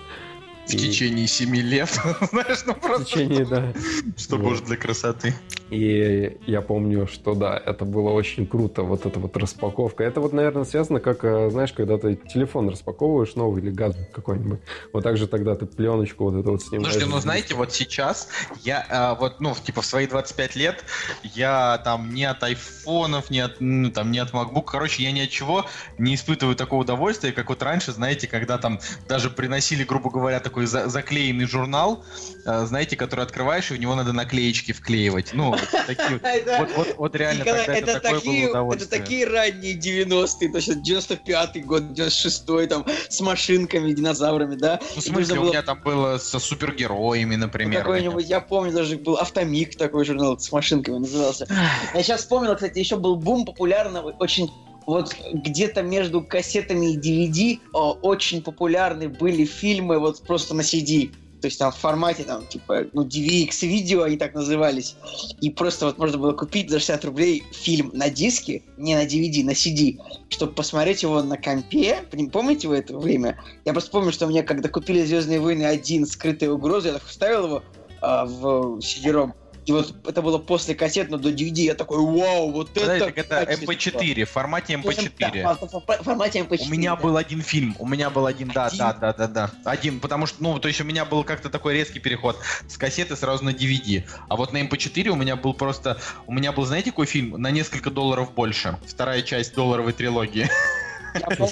В 0.66 0.70
течение 0.70 1.26
семи 1.26 1.62
лет, 1.62 1.88
знаешь, 2.30 2.64
ну 2.66 2.74
В 2.74 2.80
просто... 2.80 3.06
течение, 3.06 3.44
да. 3.46 3.72
Что 4.16 4.36
Вот. 4.36 4.44
может 4.44 4.66
для 4.66 4.76
красоты. 4.76 5.34
И 5.68 6.38
я 6.46 6.62
помню, 6.62 7.08
что 7.08 7.34
да, 7.34 7.56
это 7.56 7.84
было 7.84 8.10
очень 8.10 8.46
круто, 8.46 8.82
вот 8.84 9.04
эта 9.04 9.18
вот 9.18 9.36
распаковка. 9.36 10.04
Это 10.04 10.20
вот, 10.20 10.32
наверное, 10.32 10.62
связано, 10.62 11.00
как, 11.00 11.24
э, 11.24 11.50
знаешь, 11.50 11.72
когда 11.72 11.98
ты 11.98 12.14
телефон 12.14 12.68
распаковываешь 12.68 13.34
новый 13.34 13.62
или 13.62 13.70
гаджет 13.70 14.08
какой-нибудь. 14.12 14.60
Вот 14.92 15.02
так 15.02 15.16
же 15.16 15.26
тогда 15.26 15.56
ты 15.56 15.66
пленочку 15.66 16.30
вот 16.30 16.38
эту 16.38 16.52
вот 16.52 16.62
снимаешь. 16.62 16.92
Слушайте, 16.92 17.12
ну 17.12 17.20
знаете, 17.20 17.54
вот 17.56 17.72
сейчас 17.72 18.28
я 18.62 18.86
а, 18.88 19.14
вот, 19.16 19.40
ну, 19.40 19.54
типа 19.54 19.82
в 19.82 19.86
свои 19.86 20.06
25 20.06 20.54
лет 20.54 20.84
я 21.24 21.78
там 21.78 22.14
не 22.14 22.24
от 22.24 22.44
айфонов, 22.44 23.30
не 23.30 23.40
от, 23.40 23.56
ну, 23.58 23.90
там, 23.90 24.12
не 24.12 24.20
от 24.20 24.32
MacBook, 24.32 24.66
короче, 24.66 25.02
я 25.02 25.10
ни 25.10 25.20
от 25.20 25.30
чего 25.30 25.66
не 25.98 26.14
испытываю 26.14 26.54
такого 26.54 26.82
удовольствия, 26.82 27.32
как 27.32 27.48
вот 27.48 27.60
раньше, 27.64 27.90
знаете, 27.90 28.28
когда 28.28 28.58
там 28.58 28.78
даже 29.08 29.30
приносили, 29.30 29.82
грубо 29.82 30.10
говоря, 30.10 30.38
такой 30.38 30.66
за- 30.66 30.88
заклеенный 30.88 31.46
журнал, 31.46 32.04
а, 32.44 32.66
знаете, 32.66 32.94
который 32.96 33.24
открываешь, 33.24 33.72
и 33.72 33.74
в 33.74 33.80
него 33.80 33.96
надо 33.96 34.12
наклеечки 34.12 34.70
вклеивать. 34.70 35.30
Ну, 35.32 35.55
вот 36.76 36.94
вот. 36.96 37.16
Реально 37.16 37.40
Николай, 37.40 37.66
тогда 37.66 37.78
это, 37.78 37.90
это, 37.90 38.00
такое 38.00 38.20
такие, 38.20 38.52
было 38.52 38.72
это 38.72 38.88
такие 38.88 39.26
ранние 39.26 39.74
90-е, 39.74 40.48
то 40.50 40.56
есть 40.56 40.68
95-й 40.68 41.60
год, 41.60 41.82
96-й, 41.82 42.66
там, 42.66 42.86
с 43.08 43.20
машинками, 43.20 43.92
динозаврами, 43.92 44.56
да? 44.56 44.80
Ну, 44.94 45.00
в 45.00 45.04
смысле, 45.04 45.40
у 45.40 45.44
меня 45.44 45.62
там 45.62 45.80
было 45.82 46.18
со 46.18 46.38
супергероями, 46.38 47.36
Ну, 47.36 47.46
например. 47.46 47.82
какой-нибудь, 47.82 48.28
я 48.28 48.40
помню, 48.40 48.72
даже 48.72 48.96
был 48.96 49.16
автомик 49.16 49.76
такой 49.76 50.04
журнал 50.04 50.38
с 50.38 50.50
машинками 50.52 50.98
назывался. 50.98 51.46
Я 51.94 52.02
сейчас 52.02 52.20
вспомнил, 52.20 52.54
кстати, 52.54 52.78
еще 52.78 52.96
был 52.96 53.16
бум 53.16 53.44
популярного, 53.44 54.10
очень 54.18 54.50
вот 54.86 55.16
где-то 55.32 55.82
между 55.82 56.22
кассетами 56.22 56.92
и 56.92 56.96
DVD 56.96 57.58
о, 57.72 57.92
очень 57.92 58.42
популярны 58.42 59.08
были 59.08 59.44
фильмы 59.44 59.98
вот 59.98 60.22
просто 60.22 60.54
на 60.54 60.60
CD. 60.60 61.12
То 61.40 61.46
есть 61.46 61.58
там 61.58 61.70
в 61.70 61.76
формате, 61.76 62.24
там, 62.24 62.46
типа, 62.46 62.86
ну, 62.92 63.04
DVX 63.04 63.66
видео 63.66 64.02
они 64.02 64.16
так 64.16 64.34
назывались. 64.34 64.96
И 65.40 65.50
просто 65.50 65.86
вот 65.86 65.98
можно 65.98 66.18
было 66.18 66.32
купить 66.32 66.70
за 66.70 66.78
60 66.78 67.04
рублей 67.04 67.44
фильм 67.52 67.90
на 67.92 68.08
диске, 68.10 68.62
не 68.76 68.94
на 68.94 69.04
DVD, 69.04 69.44
на 69.44 69.50
CD, 69.50 69.98
чтобы 70.28 70.52
посмотреть 70.52 71.02
его 71.02 71.22
на 71.22 71.36
компе. 71.36 72.04
Пом- 72.10 72.30
Помните 72.30 72.68
вы 72.68 72.78
это 72.78 72.96
время? 72.96 73.40
Я 73.64 73.72
просто 73.72 73.90
помню, 73.90 74.12
что 74.12 74.26
мне, 74.26 74.42
когда 74.42 74.68
купили 74.68 75.04
«Звездные 75.04 75.40
войны 75.40 75.64
1. 75.64 76.06
Скрытая 76.06 76.50
угроза», 76.50 76.88
я 76.88 76.94
так 76.94 77.04
вставил 77.04 77.44
его 77.46 77.62
а, 78.00 78.24
в 78.24 78.78
CD-ROM. 78.78 79.32
И 79.66 79.72
вот 79.72 79.94
это 80.06 80.22
было 80.22 80.38
после 80.38 80.76
кассет, 80.76 81.10
но 81.10 81.18
до 81.18 81.30
DVD 81.30 81.62
я 81.62 81.74
такой, 81.74 81.98
вау, 81.98 82.52
вот 82.52 82.70
Подожди, 82.70 82.92
это... 82.96 83.04
так 83.06 83.18
это 83.18 83.44
качество». 83.46 83.72
MP4, 83.72 84.24
в 84.24 84.30
формате 84.30 84.76
Да, 84.76 84.88
MP4. 84.88 85.56
в- 85.56 85.72
в- 85.72 86.04
формате 86.04 86.38
MP4. 86.38 86.66
У 86.66 86.70
меня 86.70 86.94
да. 86.94 87.02
был 87.02 87.16
один 87.16 87.42
фильм, 87.42 87.74
у 87.80 87.86
меня 87.86 88.08
был 88.08 88.26
один, 88.26 88.48
да, 88.54 88.66
Один? 88.66 88.78
да, 88.78 88.92
да, 88.92 89.12
да, 89.12 89.26
да, 89.26 89.50
один, 89.64 89.98
потому 89.98 90.26
что, 90.26 90.40
ну, 90.40 90.60
то 90.60 90.68
есть 90.68 90.80
у 90.80 90.84
меня 90.84 91.04
был 91.04 91.24
как-то 91.24 91.50
такой 91.50 91.74
резкий 91.74 91.98
переход 91.98 92.38
с 92.68 92.78
кассеты 92.78 93.16
сразу 93.16 93.44
на 93.44 93.50
DVD, 93.50 94.04
а 94.28 94.36
вот 94.36 94.52
на 94.52 94.58
MP4 94.62 95.08
у 95.08 95.16
меня 95.16 95.34
был 95.34 95.52
просто, 95.52 95.98
у 96.28 96.32
меня 96.32 96.52
был, 96.52 96.64
знаете, 96.64 96.90
какой 96.90 97.06
фильм? 97.06 97.30
На 97.42 97.50
несколько 97.50 97.90
долларов 97.90 98.34
больше, 98.34 98.78
вторая 98.86 99.22
часть 99.22 99.54
долларовой 99.56 99.92
трилогии. 99.92 100.48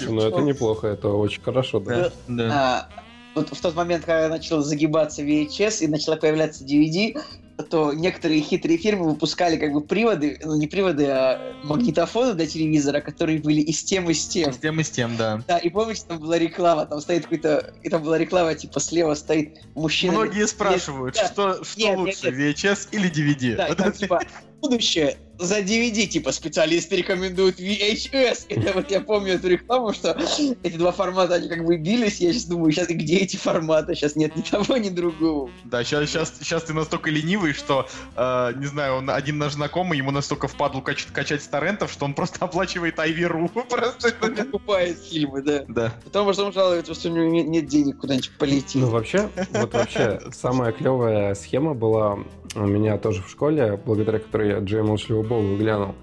Ну 0.07 0.21
это 0.21 0.41
неплохо, 0.41 0.87
это 0.87 1.09
очень 1.09 1.41
хорошо, 1.41 1.79
да. 1.79 2.11
Да. 2.27 2.49
а, 2.53 2.89
вот 3.35 3.49
в 3.49 3.59
тот 3.59 3.75
момент, 3.75 4.05
когда 4.05 4.29
начал 4.29 4.61
загибаться 4.61 5.21
VHS 5.23 5.79
и 5.83 5.87
начала 5.87 6.15
появляться 6.15 6.63
DVD, 6.63 7.19
то 7.63 7.93
некоторые 7.93 8.41
хитрые 8.41 8.77
фирмы 8.77 9.09
выпускали 9.09 9.57
как 9.57 9.71
бы 9.71 9.81
приводы, 9.81 10.39
ну 10.43 10.55
не 10.55 10.67
приводы, 10.67 11.05
а 11.07 11.53
магнитофоны 11.63 12.33
для 12.33 12.45
телевизора, 12.47 13.01
которые 13.01 13.39
были 13.39 13.61
и 13.61 13.71
с 13.71 13.83
тем, 13.83 14.09
и 14.09 14.13
с 14.13 14.27
тем. 14.27 14.51
С 14.51 14.57
тем 14.57 14.79
и 14.79 14.83
с 14.83 14.89
тем, 14.89 15.15
да. 15.15 15.41
Да, 15.47 15.57
и 15.57 15.69
помните, 15.69 16.03
там 16.07 16.19
была 16.19 16.37
реклама, 16.37 16.85
там 16.85 16.99
стоит 16.99 17.23
какой-то, 17.23 17.73
и 17.81 17.89
там 17.89 18.03
была 18.03 18.17
реклама, 18.17 18.55
типа 18.55 18.79
слева 18.79 19.13
стоит 19.13 19.59
мужчина. 19.73 20.13
Многие 20.13 20.47
спрашивают, 20.47 21.15
Да. 21.15 21.27
что, 21.27 21.63
что 21.63 21.79
Нет, 21.79 21.89
нет, 21.89 21.99
лучше, 21.99 22.31
нет. 22.31 22.57
VHS 22.57 22.87
или 22.91 23.09
DVD? 23.09 23.55
Да, 23.55 23.67
Вот 23.69 23.77
там 23.77 23.91
типа 23.93 24.21
будущее 24.65 25.17
за 25.37 25.59
DVD, 25.59 26.05
типа 26.05 26.31
специалисты 26.31 26.97
рекомендуют 26.97 27.59
VHS. 27.59 28.45
Это 28.49 28.73
вот 28.73 28.91
я 28.91 29.01
помню 29.01 29.33
эту 29.33 29.49
рекламу, 29.49 29.93
что 29.93 30.17
эти 30.63 30.77
два 30.77 30.91
формата, 30.91 31.35
они 31.35 31.49
как 31.49 31.65
бы 31.65 31.77
бились, 31.77 32.19
я 32.19 32.31
сейчас 32.31 32.45
думаю, 32.45 32.71
сейчас 32.71 32.87
где 32.87 33.17
эти 33.17 33.35
форматы? 33.35 33.95
Сейчас 33.95 34.15
нет 34.15 34.35
ни 34.35 34.41
того, 34.41 34.77
ни 34.77 34.89
другого. 34.89 35.49
Да, 35.65 35.83
сейчас, 35.83 36.09
сейчас, 36.09 36.33
сейчас 36.39 36.63
ты 36.63 36.73
настолько 36.73 37.09
ленивый, 37.09 37.53
что, 37.53 37.87
э, 38.15 38.53
не 38.55 38.65
знаю, 38.65 38.95
он 38.95 39.09
один 39.09 39.37
наш 39.37 39.53
знакомый, 39.53 39.97
ему 39.97 40.11
настолько 40.11 40.47
впадлу 40.47 40.81
кач- 40.81 41.11
качать 41.11 41.43
с 41.43 41.47
торрентов, 41.47 41.91
что 41.91 42.05
он 42.05 42.13
просто 42.13 42.37
оплачивает 42.45 42.99
Айвиру. 42.99 43.49
Просто 43.69 44.11
покупает 44.11 44.97
фильмы, 44.99 45.41
да. 45.41 45.65
Да. 45.67 45.93
Потому 46.03 46.31
что 46.33 46.45
он 46.45 46.53
жалуется, 46.53 46.93
что 46.93 47.09
у 47.09 47.11
него 47.11 47.25
нет, 47.25 47.47
нет 47.47 47.65
денег 47.65 47.97
куда-нибудь 47.97 48.31
полететь. 48.37 48.75
Ну, 48.75 48.89
вообще, 48.89 49.29
вот 49.51 49.73
вообще, 49.73 50.21
самая 50.31 50.71
клевая 50.71 51.35
схема 51.35 51.73
была 51.73 52.19
у 52.55 52.65
меня 52.65 52.97
тоже 52.97 53.21
в 53.21 53.29
школе, 53.29 53.79
благодаря 53.85 54.19
которой 54.19 54.49
я 54.49 54.54
Джей 54.59 54.81
Молчаливый 54.81 55.27
Бог 55.27 55.43
выглянул. 55.43 55.95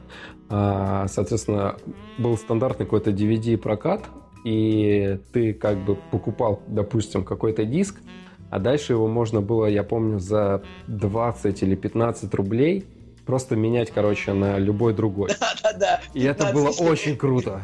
А, 0.49 1.07
Соответственно, 1.09 1.77
был 2.19 2.37
стандартный 2.37 2.87
какой-то 2.87 3.11
DVD-прокат, 3.11 4.05
и 4.45 5.19
ты 5.33 5.55
как 5.55 5.79
бы 5.85 5.97
покупал, 6.11 6.63
допустим, 6.67 7.25
какой-то 7.25 7.65
диск, 7.65 8.01
а 8.51 8.59
дальше 8.59 8.93
его 8.93 9.09
можно 9.09 9.41
было, 9.41 9.67
я 9.67 9.83
помню, 9.83 10.19
за 10.19 10.63
20 10.89 11.63
или 11.63 11.75
15 11.75 12.35
рублей 12.35 12.85
просто 13.25 13.57
менять, 13.57 13.91
короче, 13.91 14.33
на 14.33 14.59
любой 14.59 14.95
другой. 14.95 15.31
Да-да-да. 15.41 16.01
И 16.15 16.23
это 16.23 16.47
15 16.47 16.55
было 16.55 16.91
очень 16.91 17.17
круто. 17.17 17.63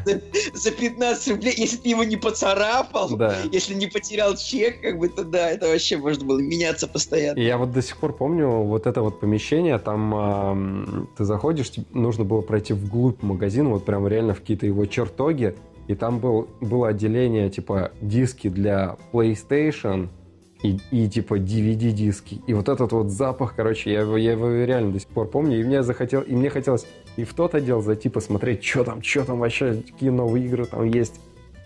За 0.54 0.70
15 0.70 1.28
рублей, 1.28 1.54
если 1.56 1.76
ты 1.76 1.88
его 1.90 2.04
не 2.04 2.16
поцарапал, 2.16 3.16
Да. 3.16 3.36
если 3.52 3.74
не 3.74 3.86
потерял 3.86 4.36
чек, 4.36 4.80
как 4.80 4.98
бы, 4.98 5.09
то 5.09 5.24
да, 5.24 5.50
это 5.50 5.66
вообще 5.68 5.96
можно 5.96 6.24
было 6.24 6.38
меняться 6.38 6.86
постоянно. 6.86 7.38
И 7.38 7.44
я 7.44 7.59
вот 7.59 7.72
до 7.72 7.82
сих 7.82 7.96
пор 7.98 8.14
помню 8.16 8.48
вот 8.48 8.86
это 8.86 9.02
вот 9.02 9.20
помещение, 9.20 9.78
там 9.78 10.14
ам, 10.14 11.09
ты 11.16 11.24
заходишь, 11.24 11.70
тебе 11.70 11.86
нужно 11.92 12.24
было 12.24 12.40
пройти 12.40 12.72
вглубь 12.72 13.22
магазина, 13.22 13.70
вот 13.70 13.84
прям 13.84 14.06
реально 14.09 14.34
в 14.34 14.40
какие-то 14.40 14.66
его 14.66 14.86
чертоги, 14.86 15.54
и 15.88 15.94
там 15.94 16.18
был, 16.18 16.48
было 16.61 16.88
отделение 16.88 17.50
типа 17.50 17.92
диски 18.00 18.48
для 18.48 18.96
PlayStation 19.12 20.09
и, 20.62 20.78
и 20.90 21.09
типа 21.09 21.38
DVD-диски. 21.38 22.40
И 22.46 22.54
вот 22.54 22.68
этот 22.68 22.92
вот 22.92 23.11
запах, 23.11 23.54
короче, 23.56 23.92
я, 23.92 24.00
его- 24.00 24.16
я 24.16 24.32
его 24.32 24.48
реально 24.50 24.92
до 24.92 25.00
сих 25.00 25.09
пор 25.09 25.28
помню, 25.28 25.61
и 25.61 25.64
мне 25.64 25.82
захотел, 25.82 26.22
и 26.22 26.34
мне 26.34 26.50
хотелось 26.50 26.86
и 27.16 27.24
в 27.24 27.34
тот 27.34 27.54
отдел 27.54 27.80
зайти 27.80 28.09
посмотреть, 28.09 28.64
что 28.64 28.84
там, 28.84 29.02
что 29.02 29.24
там 29.24 29.40
вообще, 29.40 29.82
какие 29.86 30.11
новые 30.11 30.46
игры 30.46 30.66
там 30.66 30.84
есть. 30.84 31.20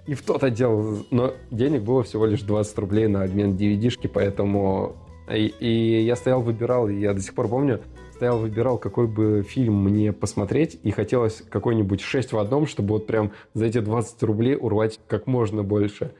И 0.06 0.14
в 0.14 0.22
тот 0.22 0.42
отдел, 0.42 1.04
но 1.10 1.34
денег 1.50 1.82
было 1.82 2.02
всего 2.02 2.26
лишь 2.26 2.42
20 2.42 2.78
рублей 2.78 3.06
на 3.06 3.22
обмен 3.22 3.54
DVD-шки, 3.54 4.08
поэтому... 4.08 4.96
И, 5.32 5.46
и 5.60 6.02
я 6.02 6.16
стоял, 6.16 6.42
выбирал, 6.42 6.88
и 6.88 6.98
я 6.98 7.14
до 7.14 7.20
сих 7.20 7.34
пор 7.34 7.48
помню, 7.48 7.80
стоял, 8.12 8.38
выбирал, 8.38 8.78
какой 8.78 9.06
бы 9.06 9.42
фильм 9.42 9.84
мне 9.84 10.12
посмотреть, 10.12 10.78
и 10.82 10.90
хотелось 10.90 11.42
какой-нибудь 11.48 12.00
6 12.00 12.32
в 12.32 12.38
одном, 12.38 12.66
чтобы 12.66 12.94
вот 12.94 13.06
прям 13.06 13.32
за 13.54 13.66
эти 13.66 13.78
20 13.78 14.22
рублей 14.24 14.56
урвать 14.56 14.98
как 15.06 15.26
можно 15.26 15.62
больше. 15.62 16.12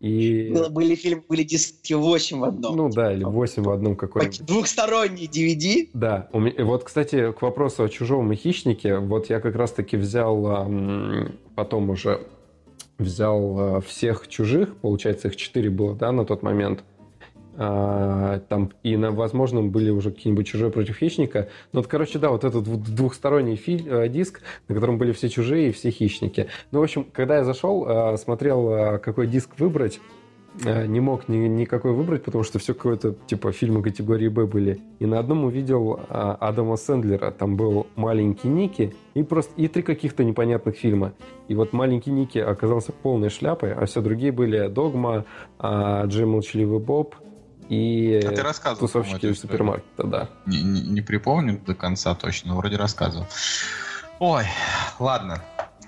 И... 0.00 0.52
Было- 0.52 0.68
были 0.68 0.94
фильмы, 0.94 1.24
были 1.28 1.42
диски 1.42 1.92
8 1.92 2.38
в 2.38 2.44
одном. 2.44 2.76
Ну 2.76 2.88
да, 2.88 3.12
или 3.12 3.24
8 3.24 3.62
в 3.62 3.70
одном 3.70 3.96
какой-нибудь. 3.96 4.44
Двухсторонний 4.44 5.26
DVD. 5.26 5.90
Да, 5.92 6.28
вот, 6.32 6.84
кстати, 6.84 7.32
к 7.32 7.42
вопросу 7.42 7.84
о 7.84 7.88
чужом 7.88 8.32
и 8.32 8.36
хищнике, 8.36 8.98
вот 8.98 9.28
я 9.28 9.40
как 9.40 9.56
раз-таки 9.56 9.96
взял, 9.96 10.68
потом 11.56 11.90
уже 11.90 12.20
взял 12.98 13.58
а, 13.58 13.80
всех 13.80 14.28
чужих, 14.28 14.76
получается, 14.76 15.28
их 15.28 15.36
четыре 15.36 15.70
было, 15.70 15.94
да, 15.94 16.12
на 16.12 16.24
тот 16.24 16.42
момент. 16.42 16.84
А, 17.60 18.38
там, 18.48 18.70
и, 18.84 18.96
на, 18.96 19.10
возможно, 19.10 19.64
были 19.64 19.90
уже 19.90 20.12
какие-нибудь 20.12 20.46
чужие 20.46 20.70
против 20.70 20.96
хищника. 20.96 21.48
Ну, 21.72 21.80
вот, 21.80 21.88
короче, 21.88 22.20
да, 22.20 22.30
вот 22.30 22.44
этот 22.44 22.64
дву- 22.64 22.76
двухсторонний 22.76 23.56
фильм, 23.56 23.86
э, 23.88 24.08
диск, 24.08 24.42
на 24.68 24.76
котором 24.76 24.96
были 24.96 25.10
все 25.10 25.28
чужие 25.28 25.70
и 25.70 25.72
все 25.72 25.90
хищники. 25.90 26.46
Ну, 26.70 26.78
в 26.78 26.84
общем, 26.84 27.04
когда 27.12 27.38
я 27.38 27.44
зашел, 27.44 27.84
а, 27.84 28.16
смотрел, 28.16 28.68
а, 28.68 28.98
какой 28.98 29.26
диск 29.26 29.58
выбрать, 29.58 29.98
э, 30.64 30.86
не 30.86 31.00
мог 31.00 31.28
ни, 31.28 31.36
никакой 31.48 31.94
выбрать, 31.94 32.22
потому 32.22 32.44
что 32.44 32.60
все 32.60 32.74
какое-то, 32.74 33.16
типа, 33.26 33.50
фильмы 33.50 33.82
категории 33.82 34.28
Б 34.28 34.46
были. 34.46 34.78
И 35.00 35.06
на 35.06 35.18
одном 35.18 35.44
увидел 35.44 35.98
а, 36.08 36.36
Адама 36.40 36.76
Сэндлера. 36.76 37.32
Там 37.32 37.56
был 37.56 37.88
«Маленький 37.96 38.46
Ники» 38.46 38.94
и 39.14 39.24
просто 39.24 39.52
и 39.56 39.66
три 39.66 39.82
каких-то 39.82 40.22
непонятных 40.22 40.76
фильма. 40.76 41.12
И 41.48 41.56
вот 41.56 41.72
«Маленький 41.72 42.12
Ники» 42.12 42.38
оказался 42.38 42.92
полной 42.92 43.30
шляпой, 43.30 43.72
а 43.72 43.84
все 43.86 44.00
другие 44.00 44.30
были 44.30 44.68
«Догма», 44.68 45.24
а, 45.58 46.04
«Джей 46.06 46.24
Молчаливый 46.24 46.78
Боб» 46.78 47.16
и 47.68 48.20
А 48.24 48.30
ты 48.30 48.42
рассказывал, 48.42 48.88
«Тусовщики 48.88 49.32
супермаркета», 49.34 50.04
да. 50.04 50.28
Не, 50.46 50.62
не- 50.62 50.82
не 50.82 51.00
припомню 51.00 51.60
до 51.66 51.74
конца 51.74 52.14
точно, 52.14 52.50
но 52.52 52.56
вроде 52.56 52.76
рассказывал. 52.76 53.26
Ой, 54.18 54.44
ладно. 54.98 55.42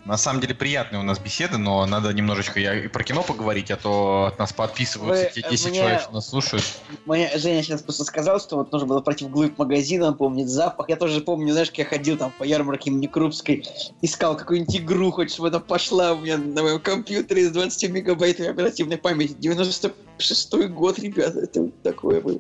На 0.07 0.17
самом 0.17 0.41
деле 0.41 0.55
приятная 0.55 0.99
у 0.99 1.03
нас 1.03 1.19
беседа, 1.19 1.59
но 1.59 1.85
надо 1.85 2.11
немножечко 2.15 2.59
я 2.59 2.75
и 2.75 2.89
про 2.89 3.05
кино 3.05 3.23
поговорить, 3.23 3.71
а 3.71 3.77
то 3.77 4.25
от 4.33 4.39
нас 4.39 4.51
подписываются 4.51 5.25
Вы, 5.27 5.31
те 5.43 5.47
э, 5.47 5.51
10 5.51 5.69
мне- 5.69 5.79
человек, 5.79 6.01
что 6.01 6.13
нас 6.15 6.29
слушают. 6.29 6.65
Моя 7.05 7.37
Женя 7.39 7.63
сейчас 7.63 7.83
просто 7.83 8.05
сказал, 8.05 8.41
что 8.41 8.57
вот 8.57 8.73
нужно 8.73 8.89
было 8.89 9.03
пройти 9.03 9.27
вглубь 9.27 9.59
магазина, 9.59 10.09
он 10.09 10.15
помнит 10.15 10.49
запах. 10.49 10.89
Я 10.89 10.97
тоже 10.97 11.21
помню, 11.21 11.53
знаешь, 11.53 11.69
как 11.69 11.79
я 11.79 11.85
ходил 11.85 12.17
там 12.17 12.33
по 12.39 12.45
ярмарке 12.45 12.89
имени 12.91 13.09
Крупской, 13.09 13.63
искал 14.01 14.37
какую-нибудь 14.39 14.75
игру, 14.79 15.11
хоть 15.13 15.33
чтобы 15.35 15.49
она 15.49 15.61
пошла 15.61 16.13
у 16.13 16.21
меня 16.21 16.39
на 16.39 16.63
моем 16.63 16.81
компьютере 16.81 17.47
с 17.49 17.53
20 17.53 17.91
мегабайтами 17.91 18.49
оперативной 18.49 18.97
памяти. 18.97 19.35
95 19.39 19.93
шестой 20.21 20.69
год, 20.69 20.99
ребята, 20.99 21.41
это 21.41 21.69
такое 21.83 22.21
было. 22.21 22.39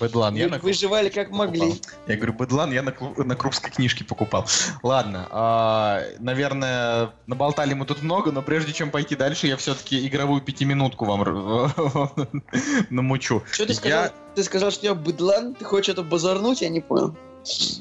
Бедлан, 0.00 0.34
я 0.34 0.48
на 0.48 0.58
выживали 0.58 1.08
как 1.08 1.30
могли. 1.30 1.60
покупал. 1.60 1.90
Я 2.06 2.16
говорю, 2.16 2.32
Бедлан 2.34 2.72
я 2.72 2.82
на, 2.82 2.94
на 3.16 3.36
крупской 3.36 3.70
книжке 3.70 4.04
покупал. 4.04 4.46
Ладно, 4.82 5.26
а, 5.30 6.02
наверное, 6.18 7.10
наболтали 7.26 7.74
мы 7.74 7.84
тут 7.86 8.02
много, 8.02 8.32
но 8.32 8.42
прежде 8.42 8.72
чем 8.72 8.90
пойти 8.90 9.14
дальше, 9.16 9.46
я 9.46 9.56
все-таки 9.56 10.06
игровую 10.06 10.40
пятиминутку 10.40 11.04
вам 11.04 11.22
намучу. 12.90 13.42
Что 13.50 13.66
ты 13.66 13.74
сказал? 13.74 14.04
Я- 14.04 14.12
Ты 14.34 14.42
сказал, 14.44 14.70
что 14.70 14.86
я 14.86 14.94
быдлан? 14.94 15.54
Ты 15.54 15.64
хочешь 15.64 15.88
это 15.90 16.02
базарнуть? 16.02 16.62
Я 16.62 16.68
не 16.68 16.80
понял. 16.80 17.16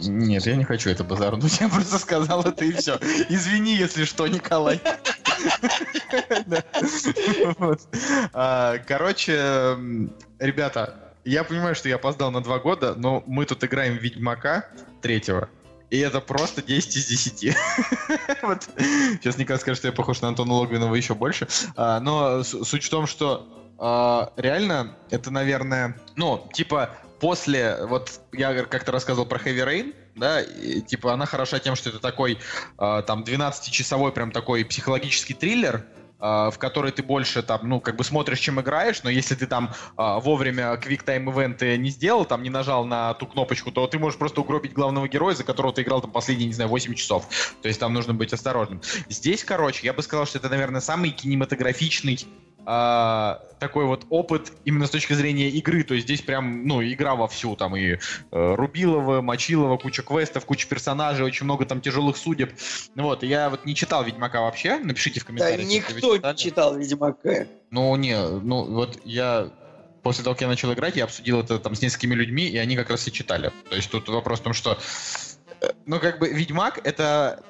Нет, 0.03 0.45
я 0.45 0.55
не 0.55 0.63
хочу 0.63 0.89
это 0.89 1.03
базарнуть, 1.03 1.59
я 1.59 1.69
просто 1.69 1.97
сказал 1.97 2.43
это 2.43 2.63
и 2.63 2.71
все. 2.71 2.97
Извини, 3.29 3.75
если 3.75 4.05
что, 4.05 4.27
Николай. 4.27 4.81
А, 8.33 8.77
Короче, 8.87 9.77
ребята, 10.39 11.13
я 11.25 11.43
понимаю, 11.43 11.75
что 11.75 11.89
я 11.89 11.95
опоздал 11.95 12.31
на 12.31 12.41
два 12.41 12.59
года, 12.59 12.95
но 12.95 13.23
мы 13.27 13.45
тут 13.45 13.63
играем 13.63 13.97
Ведьмака 13.97 14.65
третьего. 15.01 15.49
И 15.89 15.99
это 15.99 16.19
просто 16.19 16.61
10 16.61 16.95
из 16.97 17.07
10. 17.07 17.55
Вот. 18.41 18.69
Сейчас 18.77 19.37
Николай 19.37 19.59
скажет, 19.59 19.79
что 19.79 19.87
я 19.87 19.93
похож 19.93 20.21
на 20.21 20.29
Антона 20.29 20.53
Логвинова 20.53 20.95
еще 20.95 21.15
больше. 21.15 21.47
А, 21.75 21.99
Но 21.99 22.43
суть 22.43 22.83
в 22.83 22.89
том, 22.89 23.07
что 23.07 23.47
а, 23.77 24.31
реально 24.35 24.95
это, 25.09 25.31
наверное, 25.31 25.97
ну, 26.15 26.47
типа, 26.53 26.91
после, 27.19 27.77
вот 27.85 28.21
я 28.31 28.53
как-то 28.63 28.91
рассказывал 28.91 29.27
про 29.27 29.39
Heavy 29.39 29.65
Rain, 29.65 29.95
да, 30.15 30.41
и, 30.41 30.81
типа 30.81 31.13
она 31.13 31.25
хороша 31.25 31.59
тем, 31.59 31.75
что 31.75 31.89
это 31.89 31.99
такой, 31.99 32.39
а, 32.77 33.01
там, 33.01 33.23
12-часовой 33.23 34.11
прям 34.11 34.31
такой 34.31 34.65
психологический 34.65 35.33
триллер, 35.33 35.85
а, 36.19 36.49
в 36.49 36.57
который 36.57 36.91
ты 36.91 37.03
больше 37.03 37.43
там, 37.43 37.69
ну, 37.69 37.79
как 37.79 37.95
бы 37.95 38.03
смотришь, 38.03 38.39
чем 38.39 38.59
играешь, 38.59 39.03
но 39.03 39.09
если 39.09 39.35
ты 39.35 39.45
там 39.45 39.73
а, 39.95 40.19
вовремя 40.19 40.73
Quick 40.73 41.05
Time 41.05 41.29
ивенты 41.31 41.77
не 41.77 41.89
сделал, 41.89 42.25
там 42.25 42.41
не 42.41 42.49
нажал 42.49 42.85
на 42.85 43.13
ту 43.13 43.27
кнопочку, 43.27 43.71
то 43.71 43.85
ты 43.85 43.99
можешь 43.99 44.17
просто 44.17 44.41
угробить 44.41 44.73
главного 44.73 45.07
героя, 45.07 45.35
за 45.35 45.43
которого 45.43 45.73
ты 45.73 45.83
играл 45.83 46.01
там 46.01 46.11
последние, 46.11 46.47
не 46.47 46.53
знаю, 46.53 46.69
8 46.69 46.95
часов. 46.95 47.27
То 47.61 47.67
есть 47.67 47.79
там 47.79 47.93
нужно 47.93 48.15
быть 48.15 48.33
осторожным. 48.33 48.81
Здесь, 49.09 49.43
короче, 49.43 49.85
я 49.85 49.93
бы 49.93 50.01
сказал, 50.01 50.25
что 50.25 50.39
это, 50.39 50.49
наверное, 50.49 50.81
самый 50.81 51.11
кинематографичный 51.11 52.27
а, 52.69 53.39
такой 53.59 53.85
вот 53.85 54.05
опыт 54.09 54.51
именно 54.65 54.87
с 54.87 54.89
точки 54.89 55.13
зрения 55.13 55.49
игры. 55.49 55.83
То 55.83 55.93
есть 55.93 56.05
здесь 56.05 56.21
прям, 56.21 56.67
ну, 56.67 56.83
игра 56.83 57.15
вовсю. 57.15 57.55
Там 57.55 57.77
и 57.77 57.93
э, 57.93 57.97
Рубилова, 58.31 59.21
Мочилова, 59.21 59.77
куча 59.77 60.03
квестов, 60.03 60.45
куча 60.45 60.67
персонажей, 60.67 61.25
очень 61.25 61.45
много 61.45 61.65
там 61.65 61.79
тяжелых 61.79 62.17
судеб. 62.17 62.51
Ну 62.95 63.03
Вот, 63.03 63.23
я 63.23 63.49
вот 63.49 63.65
не 63.65 63.73
читал 63.73 64.03
Ведьмака 64.03 64.41
вообще. 64.41 64.79
Напишите 64.79 65.21
в 65.21 65.23
Да 65.23 65.27
комментариях. 65.27 65.65
вы 65.65 65.73
никто 65.73 66.17
не 66.17 66.35
читал 66.35 66.75
Ведьмака. 66.75 67.47
Ну, 67.71 67.95
не, 67.95 68.19
ну, 68.19 68.65
вот 68.65 68.99
я 69.05 69.49
после 70.03 70.25
того, 70.25 70.35
как 70.35 70.41
я 70.41 70.47
начал 70.49 70.73
играть, 70.73 70.97
я 70.97 71.05
обсудил 71.05 71.39
это 71.39 71.59
там 71.59 71.73
с 71.73 71.81
несколькими 71.81 72.15
людьми, 72.15 72.47
и 72.47 72.57
они 72.57 72.75
как 72.75 72.89
раз 72.89 73.07
и 73.07 73.13
читали. 73.13 73.51
То 73.69 73.77
есть 73.77 73.89
тут 73.89 74.09
вопрос 74.09 74.39
в 74.39 74.43
том, 74.43 74.53
что 74.53 74.77
ну, 75.85 75.99
как 75.99 76.19
бы, 76.19 76.29
Ведьмак, 76.29 76.79
это, 76.83 77.43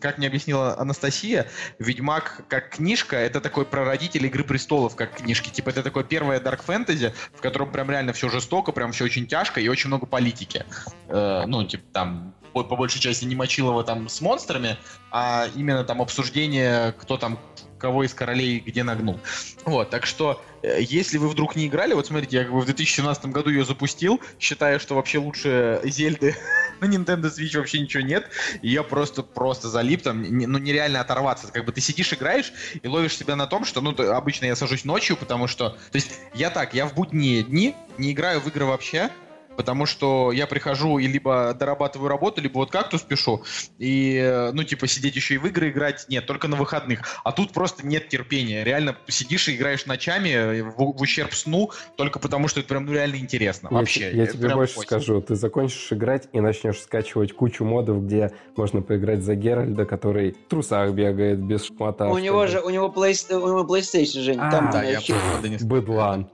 как 0.00 0.18
мне 0.18 0.26
объяснила 0.26 0.78
Анастасия, 0.78 1.48
Ведьмак 1.78 2.42
как 2.48 2.70
книжка, 2.70 3.16
это 3.16 3.40
такой 3.40 3.64
прародитель 3.64 4.26
Игры 4.26 4.44
Престолов 4.44 4.96
как 4.96 5.16
книжки. 5.16 5.50
Типа, 5.50 5.70
это 5.70 5.82
такое 5.82 6.04
первое 6.04 6.40
Dark 6.40 6.60
Fantasy, 6.66 7.12
в 7.34 7.40
котором 7.40 7.72
прям 7.72 7.90
реально 7.90 8.12
все 8.12 8.28
жестоко, 8.28 8.72
прям 8.72 8.92
все 8.92 9.04
очень 9.04 9.26
тяжко 9.26 9.60
и 9.60 9.68
очень 9.68 9.88
много 9.88 10.06
политики. 10.06 10.64
Э, 11.08 11.44
ну, 11.46 11.64
типа, 11.64 11.84
там, 11.92 12.34
по, 12.52 12.64
по 12.64 12.76
большей 12.76 13.00
части 13.00 13.24
не 13.24 13.34
Мочилова 13.34 13.84
там 13.84 14.08
с 14.08 14.20
монстрами, 14.20 14.76
а 15.10 15.46
именно 15.54 15.84
там 15.84 16.02
обсуждение, 16.02 16.92
кто 16.92 17.16
там 17.16 17.38
кого 17.78 18.04
из 18.04 18.12
королей 18.14 18.60
где 18.60 18.82
нагнул. 18.82 19.20
Вот, 19.64 19.90
так 19.90 20.04
что, 20.06 20.42
э, 20.62 20.78
если 20.80 21.18
вы 21.18 21.28
вдруг 21.28 21.56
не 21.56 21.66
играли, 21.66 21.94
вот 21.94 22.06
смотрите, 22.06 22.36
я 22.38 22.44
как 22.44 22.52
бы 22.52 22.60
в 22.60 22.64
2017 22.64 23.26
году 23.26 23.50
ее 23.50 23.64
запустил, 23.64 24.20
считая, 24.38 24.78
что 24.78 24.94
вообще 24.94 25.18
лучше 25.18 25.80
Зельды 25.84 26.36
на 26.80 26.86
Nintendo 26.86 27.24
Switch 27.30 27.56
вообще 27.56 27.80
ничего 27.80 28.02
нет, 28.02 28.28
и 28.62 28.68
я 28.68 28.82
просто, 28.82 29.22
просто 29.22 29.68
залип, 29.68 30.02
там, 30.02 30.22
не- 30.22 30.46
ну, 30.46 30.58
нереально 30.58 31.00
оторваться. 31.00 31.50
Как 31.52 31.64
бы 31.64 31.72
ты 31.72 31.80
сидишь, 31.80 32.12
играешь 32.12 32.52
и 32.82 32.86
ловишь 32.88 33.16
себя 33.16 33.36
на 33.36 33.46
том, 33.46 33.64
что, 33.64 33.80
ну, 33.80 33.94
обычно 34.12 34.46
я 34.46 34.56
сажусь 34.56 34.84
ночью, 34.84 35.16
потому 35.16 35.46
что, 35.46 35.70
то 35.70 35.96
есть, 35.96 36.10
я 36.34 36.50
так, 36.50 36.74
я 36.74 36.86
в 36.86 36.94
будние 36.94 37.42
дни 37.42 37.74
не 37.96 38.12
играю 38.12 38.40
в 38.40 38.48
игры 38.48 38.64
вообще, 38.64 39.10
потому 39.58 39.86
что 39.86 40.30
я 40.30 40.46
прихожу 40.46 41.00
и 41.00 41.08
либо 41.08 41.52
дорабатываю 41.52 42.08
работу, 42.08 42.40
либо 42.40 42.58
вот 42.58 42.70
кактус 42.70 43.02
пишу, 43.02 43.42
и, 43.76 44.16
э, 44.16 44.52
ну, 44.52 44.62
типа, 44.62 44.86
сидеть 44.86 45.16
еще 45.16 45.34
и 45.34 45.38
в 45.38 45.46
игры 45.46 45.70
играть, 45.70 46.06
нет, 46.08 46.26
только 46.26 46.46
на 46.46 46.54
выходных. 46.56 47.00
А 47.24 47.32
тут 47.32 47.50
просто 47.52 47.84
нет 47.84 48.08
терпения. 48.08 48.62
Реально 48.62 48.96
сидишь 49.08 49.48
и 49.48 49.56
играешь 49.56 49.84
ночами 49.84 50.28
э, 50.28 50.62
в, 50.62 50.76
в 50.76 51.02
ущерб 51.02 51.34
сну, 51.34 51.72
только 51.96 52.20
потому 52.20 52.46
что 52.46 52.60
это 52.60 52.68
прям 52.68 52.86
ну, 52.86 52.92
реально 52.92 53.16
интересно. 53.16 53.66
Я 53.72 53.78
Вообще. 53.78 54.12
Я, 54.12 54.22
Это 54.22 54.34
тебе 54.34 54.46
прям 54.46 54.58
больше 54.58 54.78
очень. 54.78 54.86
скажу. 54.86 55.20
Ты 55.22 55.34
закончишь 55.34 55.92
играть 55.92 56.28
и 56.32 56.40
начнешь 56.40 56.78
скачивать 56.78 57.32
кучу 57.32 57.64
модов, 57.64 58.04
где 58.04 58.30
можно 58.56 58.80
поиграть 58.80 59.24
за 59.24 59.34
Геральда, 59.34 59.86
который 59.86 60.34
в 60.34 60.48
трусах 60.48 60.92
бегает, 60.92 61.40
без 61.40 61.64
шмата. 61.64 62.06
У 62.06 62.18
него 62.18 62.46
же, 62.46 62.60
у 62.60 62.70
него, 62.70 62.94
плей- 62.94 63.34
у 63.34 63.48
него 63.48 63.64
PlayStation, 63.64 64.20
Жень, 64.20 64.38
А, 64.38 64.52
там 64.52 64.66
Да, 64.66 64.82
там 64.82 64.84
я 64.84 65.00
не 65.48 65.56
Быдлан. 65.66 66.30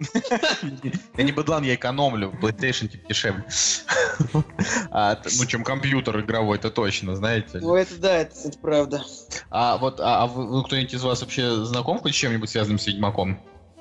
Я 1.16 1.24
не 1.24 1.32
быдлан, 1.32 1.62
я 1.62 1.74
экономлю. 1.74 2.32
PlayStation 2.40 2.88
типа 2.88 3.08
дешевле. 3.08 3.44
А, 4.90 5.18
ну, 5.38 5.46
чем 5.46 5.64
компьютер 5.64 6.20
игровой, 6.20 6.58
это 6.58 6.70
точно, 6.70 7.14
знаете. 7.16 7.58
Ну 7.60 7.74
это 7.74 7.96
да, 7.96 8.18
это, 8.18 8.34
правда. 8.60 9.02
А 9.50 9.78
вот, 9.78 10.00
а, 10.00 10.22
а 10.22 10.26
вы, 10.26 10.46
вы 10.48 10.64
кто-нибудь 10.64 10.92
из 10.92 11.02
вас 11.02 11.22
вообще 11.22 11.64
знаком 11.64 12.00
хоть 12.00 12.12
с 12.12 12.16
чем-нибудь 12.16 12.50
связанным 12.50 12.78
с 12.78 12.86
Ведьмаком? 12.86 13.38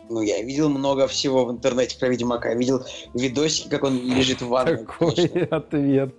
Ну, 0.09 0.22
я 0.22 0.41
видел 0.41 0.70
много 0.70 1.07
всего 1.07 1.45
в 1.45 1.51
интернете 1.51 1.97
про 1.99 2.09
Ведьмака. 2.09 2.49
Я 2.49 2.55
видел 2.55 2.86
видосики, 3.13 3.70
как 3.70 3.84
он 3.84 4.01
лежит 4.01 4.41
в 4.41 4.47
ванной. 4.47 4.78
Какой 4.78 5.26
ответ. 5.51 6.15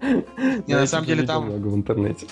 Не, 0.66 0.74
на 0.74 0.86
самом 0.86 1.06
деле 1.06 1.24
там- 1.24 1.46
много 1.46 1.68
в 1.68 1.74
интернете. 1.74 2.26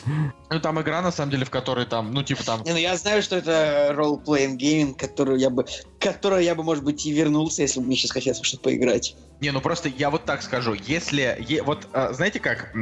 Ну, 0.51 0.61
там 0.61 0.81
игра, 0.81 1.03
на 1.03 1.11
самом 1.11 1.31
деле, 1.31 1.45
в 1.45 1.51
которой 1.51 1.87
там, 1.87 2.13
ну, 2.13 2.23
типа 2.23 2.45
там... 2.45 2.63
Не, 2.63 2.73
ну 2.73 2.79
я 2.79 2.97
знаю, 2.97 3.23
что 3.23 3.37
это 3.37 3.93
role-playing 3.97 4.57
gaming, 4.57 4.95
который 4.95 5.41
я 5.41 5.51
бы, 5.51 5.67
которое 5.99 6.43
я 6.43 6.55
бы, 6.55 6.63
может 6.63 6.85
быть, 6.85 7.05
и 7.05 7.13
вернулся, 7.13 7.63
если 7.63 7.81
бы 7.81 7.87
мне 7.87 7.97
сейчас 7.97 8.13
хотелось 8.13 8.41
что-то 8.43 8.63
поиграть. 8.65 9.17
Не, 9.41 9.51
ну 9.51 9.61
просто 9.61 9.89
я 9.89 10.11
вот 10.11 10.25
так 10.25 10.43
скажу, 10.43 10.75
если, 10.75 11.37
е- 11.47 11.63
вот 11.63 11.89
а, 11.93 12.13
знаете 12.13 12.41
как, 12.41 12.73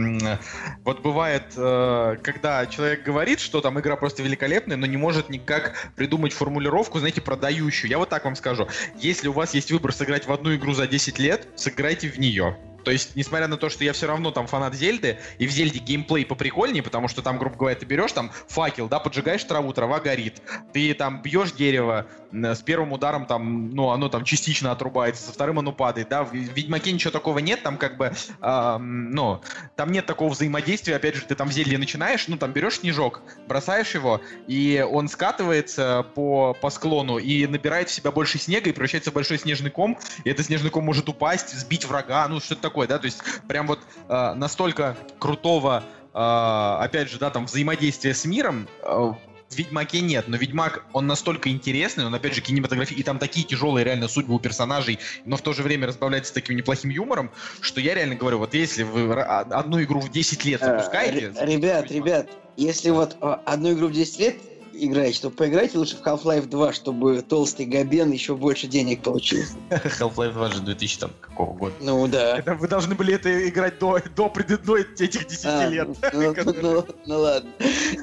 вот 0.84 1.00
бывает, 1.02 1.44
э, 1.56 2.16
когда 2.22 2.66
человек 2.66 3.02
говорит, 3.02 3.40
что 3.40 3.60
там 3.60 3.80
игра 3.80 3.96
просто 3.96 4.22
великолепная, 4.22 4.76
но 4.76 4.86
не 4.86 4.96
может 4.96 5.30
никак 5.30 5.72
придумать 5.96 6.32
формулировку, 6.32 6.98
знаете, 6.98 7.20
продающую. 7.22 7.90
Я 7.90 7.98
вот 7.98 8.10
так 8.10 8.24
вам 8.24 8.36
скажу, 8.36 8.68
если 9.00 9.28
у 9.28 9.32
вас 9.32 9.54
есть 9.54 9.72
выбор 9.72 9.92
сыграть 9.92 10.26
в 10.26 10.32
одну 10.32 10.54
игру 10.54 10.74
за 10.74 10.86
10 10.86 11.18
лет, 11.18 11.48
сыграйте 11.56 12.08
в 12.08 12.18
нее. 12.18 12.56
То 12.84 12.90
есть, 12.90 13.16
несмотря 13.16 13.48
на 13.48 13.56
то, 13.56 13.68
что 13.68 13.84
я 13.84 13.92
все 13.92 14.06
равно 14.06 14.30
там 14.30 14.46
фанат 14.46 14.74
Зельды, 14.74 15.18
и 15.38 15.46
в 15.46 15.50
Зельде 15.50 15.78
геймплей 15.78 16.24
поприкольнее, 16.24 16.82
потому 16.82 17.08
что 17.08 17.22
там, 17.22 17.38
грубо 17.38 17.56
говоря, 17.56 17.76
ты 17.76 17.86
берешь 17.86 18.12
там 18.12 18.30
факел, 18.48 18.88
да, 18.88 19.00
поджигаешь 19.00 19.42
траву, 19.44 19.72
трава 19.72 20.00
горит. 20.00 20.42
Ты 20.72 20.94
там 20.94 21.22
бьешь 21.22 21.52
дерево, 21.52 22.06
с 22.32 22.62
первым 22.62 22.92
ударом 22.92 23.26
там, 23.26 23.70
ну, 23.70 23.90
оно 23.90 24.08
там 24.08 24.24
частично 24.24 24.72
отрубается, 24.72 25.24
со 25.24 25.32
вторым 25.32 25.58
оно 25.58 25.72
падает, 25.72 26.08
да. 26.08 26.24
В 26.24 26.34
Ведьмаке 26.34 26.92
ничего 26.92 27.10
такого 27.10 27.38
нет, 27.38 27.62
там 27.62 27.78
как 27.78 27.96
бы, 27.96 28.12
м, 28.42 29.10
ну, 29.10 29.40
там 29.76 29.92
нет 29.92 30.06
такого 30.06 30.30
взаимодействия, 30.30 30.96
опять 30.96 31.14
же, 31.14 31.22
ты 31.22 31.34
там 31.34 31.48
в 31.48 31.52
Зельде 31.52 31.78
начинаешь, 31.78 32.26
ну, 32.28 32.36
там 32.36 32.52
берешь 32.52 32.80
снежок, 32.80 33.22
бросаешь 33.46 33.94
его, 33.94 34.20
и 34.46 34.84
он 34.88 35.08
скатывается 35.08 36.04
по, 36.14 36.54
по 36.60 36.70
склону 36.70 37.18
и 37.18 37.46
набирает 37.46 37.88
в 37.88 37.92
себя 37.92 38.10
больше 38.10 38.38
снега 38.38 38.68
и 38.68 38.72
превращается 38.72 39.10
в 39.10 39.14
большой 39.14 39.38
снежный 39.38 39.70
ком, 39.70 39.98
и 40.24 40.30
этот 40.30 40.46
снежный 40.46 40.70
ком 40.70 40.84
может 40.84 41.08
упасть, 41.08 41.56
сбить 41.56 41.84
врага, 41.84 42.26
ну, 42.28 42.40
что-то 42.40 42.62
такое, 42.62 42.73
да, 42.82 42.98
то 42.98 43.06
есть 43.06 43.18
прям 43.46 43.66
вот 43.66 43.80
а, 44.08 44.34
настолько 44.34 44.96
крутого, 45.18 45.84
а, 46.12 46.78
опять 46.82 47.08
же, 47.10 47.18
да, 47.18 47.30
там, 47.30 47.46
взаимодействия 47.46 48.14
с 48.14 48.24
миром 48.24 48.68
а, 48.82 49.14
в 49.50 49.56
Ведьмаке 49.56 50.00
нет, 50.00 50.26
но 50.26 50.36
Ведьмак, 50.36 50.84
он 50.92 51.06
настолько 51.06 51.48
интересный, 51.48 52.04
он, 52.04 52.14
опять 52.14 52.34
же, 52.34 52.40
кинематографический, 52.40 53.00
и 53.00 53.04
там 53.04 53.18
такие 53.18 53.46
тяжелые 53.46 53.84
реально 53.84 54.08
судьбы 54.08 54.34
у 54.34 54.40
персонажей, 54.40 54.98
но 55.24 55.36
в 55.36 55.42
то 55.42 55.52
же 55.52 55.62
время 55.62 55.86
разбавляется 55.86 56.34
таким 56.34 56.56
неплохим 56.56 56.90
юмором, 56.90 57.30
что 57.60 57.80
я 57.80 57.94
реально 57.94 58.16
говорю, 58.16 58.38
вот 58.38 58.54
если 58.54 58.82
вы 58.82 59.12
а, 59.14 59.40
одну 59.40 59.80
игру 59.82 60.00
в 60.00 60.10
10 60.10 60.44
лет 60.44 60.60
Э, 60.62 60.66
запускаете... 60.66 61.32
ре- 61.38 61.54
Ребят, 61.54 61.90
ребят, 61.90 62.30
если 62.56 62.90
вот 62.90 63.16
э, 63.20 63.36
одну 63.44 63.72
игру 63.74 63.88
в 63.88 63.92
10 63.92 64.18
лет 64.18 64.36
играете, 64.78 65.20
то 65.22 65.30
поиграйте 65.30 65.78
лучше 65.78 65.96
в 65.96 66.06
Half-Life 66.06 66.46
2, 66.48 66.72
чтобы 66.72 67.22
толстый 67.22 67.66
Габен 67.66 68.10
еще 68.10 68.34
больше 68.34 68.66
денег 68.66 69.02
получил. 69.02 69.42
Half-Life 69.70 70.32
2 70.32 70.50
же 70.50 70.60
2000 70.62 70.98
там 71.00 71.10
какого 71.20 71.54
года. 71.54 71.74
Ну 71.80 72.06
да. 72.08 72.38
Это 72.38 72.54
вы 72.54 72.68
должны 72.68 72.94
были 72.94 73.14
это 73.14 73.48
играть 73.48 73.78
до, 73.78 73.98
до 74.16 74.28
предыдной 74.28 74.82
этих 74.98 75.26
10 75.26 75.44
А, 75.46 75.68
лет. 75.68 75.88
ну, 76.12 76.34
которые- 76.34 76.62
ну, 76.62 76.84
ну 77.06 77.18
ладно. 77.20 77.50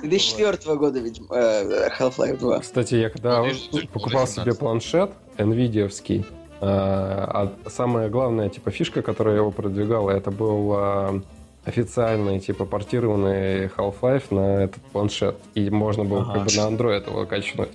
2004 0.03 0.76
года, 0.78 0.99
ведь 0.99 1.19
э, 1.30 1.89
Half-Life 1.99 2.38
2. 2.38 2.59
Кстати, 2.59 2.95
я 2.95 3.09
когда 3.09 3.41
Ну, 3.43 3.80
покупал 3.93 4.28
себе 4.28 4.43
17. 4.53 4.59
планшет 4.59 5.11
NVIDIA-вский, 5.38 6.26
а 6.63 7.51
самая 7.67 8.09
главная 8.09 8.49
типа 8.49 8.72
фишка, 8.72 9.01
которая 9.01 9.38
его 9.38 9.51
продвигала, 9.51 10.11
это 10.11 10.30
был 10.32 11.22
официальный 11.66 12.39
типа 12.39 12.66
портированный 12.66 13.68
Half-Life 13.68 14.34
на 14.34 14.64
этот 14.64 14.82
планшет. 14.91 15.38
И 15.53 15.70
можно 15.70 16.03
было 16.03 16.22
Ага. 16.22 16.34
как 16.34 16.45
бы 16.47 16.55
на 16.55 16.68
Android 16.76 17.09
его 17.09 17.26
качнуть. 17.26 17.70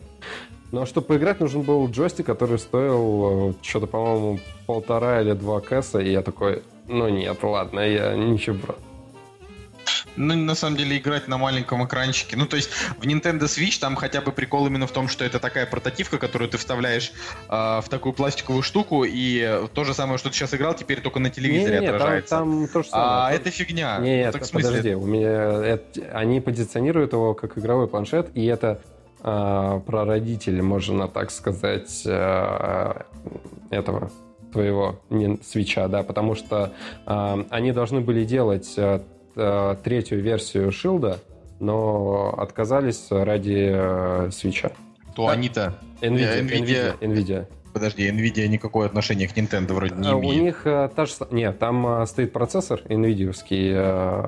Ну 0.72 0.82
а 0.82 0.87
чтобы 0.87 1.07
поиграть, 1.07 1.41
нужен 1.41 1.62
был 1.62 1.89
джойстик, 1.89 2.26
который 2.26 2.59
стоил 2.59 3.51
э, 3.51 3.53
что-то, 3.62 3.87
по-моему, 3.87 4.41
полтора 4.66 5.20
или 5.20 5.32
два 5.32 5.61
кэса, 5.61 6.01
и 6.01 6.11
я 6.11 6.22
такой, 6.22 6.62
ну 6.89 7.09
нет, 7.09 7.39
ладно, 7.43 7.80
я 7.80 8.14
ничего, 8.14 8.57
брат. 8.57 8.78
Ну, 10.16 10.34
на 10.34 10.55
самом 10.55 10.76
деле, 10.76 10.97
играть 10.99 11.28
на 11.28 11.39
маленьком 11.39 11.84
экранчике. 11.84 12.37
Ну, 12.37 12.47
то 12.47 12.57
есть, 12.57 12.70
в 12.99 13.07
Nintendo 13.07 13.43
Switch 13.43 13.78
там 13.80 13.97
хотя 13.97 14.20
бы 14.20 14.32
прикол 14.32 14.66
именно 14.66 14.87
в 14.87 14.93
том, 14.93 15.09
что 15.09 15.24
это 15.24 15.39
такая 15.39 15.66
портативка, 15.66 16.18
которую 16.18 16.49
ты 16.49 16.59
вставляешь 16.59 17.12
э, 17.49 17.53
в 17.53 17.84
такую 17.89 18.12
пластиковую 18.12 18.62
штуку, 18.62 19.05
и 19.05 19.66
то 19.74 19.84
же 19.84 19.95
самое, 19.95 20.18
что 20.18 20.30
ты 20.30 20.37
сейчас 20.37 20.55
играл, 20.55 20.74
теперь 20.74 21.01
только 21.01 21.18
на 21.18 21.30
телевизоре 21.30 21.80
не, 21.80 21.80
не, 21.80 21.87
отражается. 21.87 22.30
Там, 22.30 22.61
там 22.61 22.68
то 22.68 22.82
же 22.82 22.89
самое. 22.89 23.09
А 23.09 23.32
это 23.32 23.51
фигня. 23.51 23.99
Нет, 23.99 24.34
ну, 24.34 24.41
так, 24.41 24.51
подожди, 24.51 24.95
у 24.95 25.07
меня 25.07 25.64
это, 25.64 26.01
они 26.12 26.41
позиционируют 26.41 27.12
его 27.12 27.34
как 27.34 27.59
игровой 27.59 27.89
планшет, 27.89 28.30
и 28.34 28.47
это 28.47 28.80
э, 29.22 29.80
прародитель, 29.87 30.62
можно 30.62 31.09
так 31.09 31.30
сказать, 31.30 32.03
э, 32.07 33.03
этого 33.70 34.11
твоего 34.53 35.01
не, 35.11 35.39
свеча, 35.43 35.89
да, 35.89 36.03
потому 36.03 36.34
что 36.34 36.72
э, 37.07 37.45
они 37.51 37.72
должны 37.72 38.01
были 38.01 38.24
делать 38.24 38.72
э, 38.76 39.01
э, 39.37 39.76
третью 39.84 40.20
версию 40.20 40.72
Шилда, 40.72 41.20
но 41.61 42.34
отказались 42.37 43.07
ради 43.11 43.70
э, 43.72 44.30
свеча. 44.32 44.72
То 45.14 45.28
они-то? 45.28 45.78
Nvidia, 46.01 46.43
Nvidia. 46.43 46.99
Nvidia. 47.01 47.47
Подожди, 47.76 48.09
Nvidia 48.09 48.49
никакое 48.49 48.87
отношение 48.87 49.28
к 49.28 49.37
Nintendo 49.37 49.74
вроде 49.74 49.95
не 49.97 50.09
имеет. 50.09 50.24
У 50.24 50.45
них 50.45 50.62
э, 50.66 50.89
та 50.97 51.05
же... 51.05 51.12
Нет, 51.30 51.59
там 51.59 51.87
э, 51.87 52.07
стоит 52.07 52.32
процессор 52.32 52.80
nvidia 52.89 53.34
э, 53.51 54.26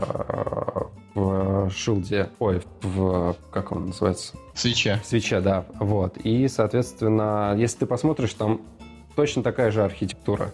в 1.14 1.70
Шилде. 1.70 2.28
Ой, 2.38 2.60
в... 2.82 3.34
Как 3.50 3.72
он 3.72 3.86
называется? 3.86 4.34
Свеча. 4.54 5.00
Свеча, 5.02 5.40
да. 5.40 5.64
Вот. 5.80 6.18
И, 6.18 6.46
соответственно, 6.48 7.54
если 7.56 7.78
ты 7.78 7.86
посмотришь, 7.86 8.34
там 8.34 8.60
точно 9.16 9.42
такая 9.42 9.70
же 9.70 9.82
архитектура 9.82 10.52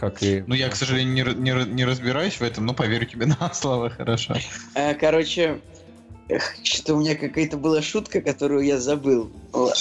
как 0.00 0.22
и... 0.22 0.42
Ну, 0.46 0.54
я, 0.54 0.70
к 0.70 0.76
сожалению, 0.76 1.36
не, 1.36 1.52
не, 1.52 1.64
не 1.66 1.84
разбираюсь 1.84 2.40
в 2.40 2.42
этом, 2.42 2.64
но 2.64 2.72
поверю 2.72 3.04
тебе 3.04 3.26
на 3.40 3.52
слово, 3.52 3.90
хорошо. 3.90 4.34
А, 4.74 4.94
короче, 4.94 5.60
что 6.64 6.94
у 6.94 7.00
меня 7.00 7.14
какая-то 7.14 7.58
была 7.58 7.82
шутка, 7.82 8.22
которую 8.22 8.64
я 8.64 8.78
забыл. 8.78 9.30
Ладно. 9.52 9.74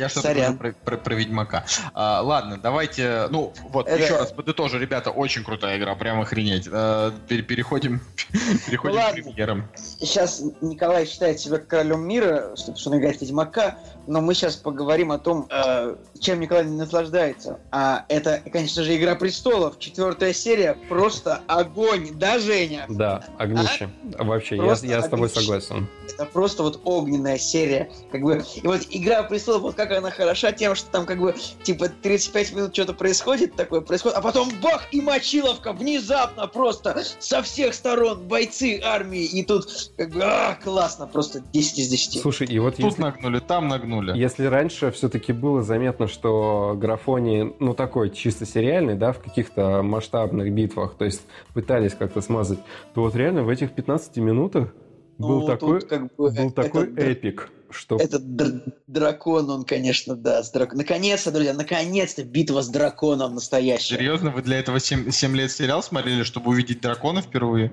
Я 0.00 0.08
что-то 0.08 0.56
про, 0.58 0.72
про, 0.72 0.96
про 0.96 1.14
Ведьмака. 1.14 1.66
А, 1.92 2.22
ладно, 2.22 2.58
давайте, 2.60 3.26
ну, 3.30 3.52
вот, 3.68 3.86
Это... 3.86 4.02
еще 4.02 4.16
раз 4.16 4.32
подытожу, 4.32 4.78
ребята, 4.78 5.10
очень 5.10 5.44
крутая 5.44 5.76
игра, 5.76 5.94
прям 5.94 6.22
охренеть. 6.22 6.66
А, 6.72 7.12
переходим, 7.28 8.00
переходим 8.66 8.96
ну, 8.96 9.10
к 9.10 9.12
премьерам. 9.12 9.68
Сейчас 9.74 10.42
Николай 10.62 11.04
считает 11.04 11.38
себя 11.38 11.58
королем 11.58 12.08
мира, 12.08 12.56
чтобы 12.56 12.78
что 12.78 12.90
он 12.90 12.98
играет 12.98 13.18
в 13.18 13.20
Ведьмака, 13.20 13.76
но 14.06 14.22
мы 14.22 14.34
сейчас 14.34 14.56
поговорим 14.56 15.12
о 15.12 15.18
том, 15.18 15.46
э, 15.50 15.96
чем 16.18 16.40
Николай 16.40 16.64
не 16.64 16.76
наслаждается. 16.78 17.60
А 17.70 18.06
это, 18.08 18.42
конечно 18.50 18.82
же, 18.82 18.96
Игра 18.96 19.14
престолов, 19.16 19.78
четвертая 19.78 20.32
серия, 20.32 20.76
просто 20.88 21.42
огонь, 21.46 22.12
да, 22.14 22.38
Женя? 22.38 22.86
Да, 22.88 23.22
огнище. 23.38 23.90
А? 24.18 24.24
Вообще, 24.24 24.56
я, 24.56 24.76
я 24.82 25.02
с 25.02 25.08
тобой 25.08 25.28
согласен. 25.28 25.86
Это 26.12 26.24
просто 26.24 26.62
вот 26.62 26.80
огненная 26.84 27.38
серия. 27.38 27.90
Как 28.10 28.22
бы, 28.22 28.42
и 28.56 28.66
вот 28.66 28.80
Игра 28.90 29.22
престолов, 29.24 29.62
вот 29.62 29.74
как 29.74 29.89
она 29.98 30.10
хороша 30.10 30.52
тем, 30.52 30.74
что 30.74 30.90
там 30.90 31.06
как 31.06 31.18
бы 31.18 31.34
типа 31.62 31.88
35 31.88 32.52
минут 32.54 32.74
что-то 32.74 32.94
происходит 32.94 33.54
такое, 33.54 33.80
происходит, 33.80 34.18
а 34.18 34.20
потом 34.20 34.48
бах 34.62 34.88
и 34.92 35.00
мочиловка 35.00 35.72
внезапно 35.72 36.46
просто 36.46 37.02
со 37.18 37.42
всех 37.42 37.74
сторон 37.74 38.26
бойцы 38.26 38.80
армии, 38.82 39.24
и 39.24 39.44
тут 39.44 39.66
как 39.96 40.10
бы 40.10 40.22
а, 40.22 40.56
классно, 40.62 41.06
просто 41.06 41.40
10 41.52 41.78
из 41.78 41.88
10. 41.88 42.20
Слушай, 42.20 42.46
и 42.46 42.58
вот 42.58 42.76
Тут 42.76 42.84
если... 42.84 43.02
нагнули, 43.02 43.38
там 43.40 43.68
нагнули. 43.68 44.16
Если 44.18 44.44
раньше 44.44 44.90
все-таки 44.90 45.32
было 45.32 45.62
заметно, 45.62 46.06
что 46.08 46.74
графоний, 46.76 47.54
ну, 47.58 47.74
такой 47.74 48.10
чисто 48.10 48.46
сериальный, 48.46 48.94
да, 48.94 49.12
в 49.12 49.20
каких-то 49.20 49.82
масштабных 49.82 50.52
битвах, 50.52 50.94
то 50.94 51.04
есть 51.04 51.22
пытались 51.54 51.94
как-то 51.94 52.20
смазать, 52.20 52.58
то 52.94 53.02
вот 53.02 53.14
реально 53.14 53.42
в 53.42 53.48
этих 53.48 53.72
15 53.72 54.16
минутах 54.18 54.72
ну, 55.18 55.28
был 55.28 55.46
такой, 55.46 55.80
как 55.82 56.14
бы, 56.14 56.30
был 56.30 56.50
такой 56.50 56.92
эпик. 56.94 57.50
Что... 57.70 57.96
Этот 57.96 58.36
др- 58.36 58.62
дракон, 58.86 59.48
он, 59.50 59.64
конечно, 59.64 60.16
да. 60.16 60.42
С 60.42 60.50
драк... 60.50 60.74
Наконец-то, 60.74 61.30
друзья, 61.30 61.54
наконец-то 61.54 62.24
битва 62.24 62.62
с 62.62 62.68
драконом 62.68 63.34
настоящая. 63.34 63.96
Серьезно, 63.96 64.30
вы 64.30 64.42
для 64.42 64.58
этого 64.58 64.80
7, 64.80 65.10
7 65.10 65.36
лет 65.36 65.50
сериал 65.50 65.82
смотрели, 65.82 66.22
чтобы 66.22 66.50
увидеть 66.50 66.80
дракона 66.80 67.22
впервые? 67.22 67.72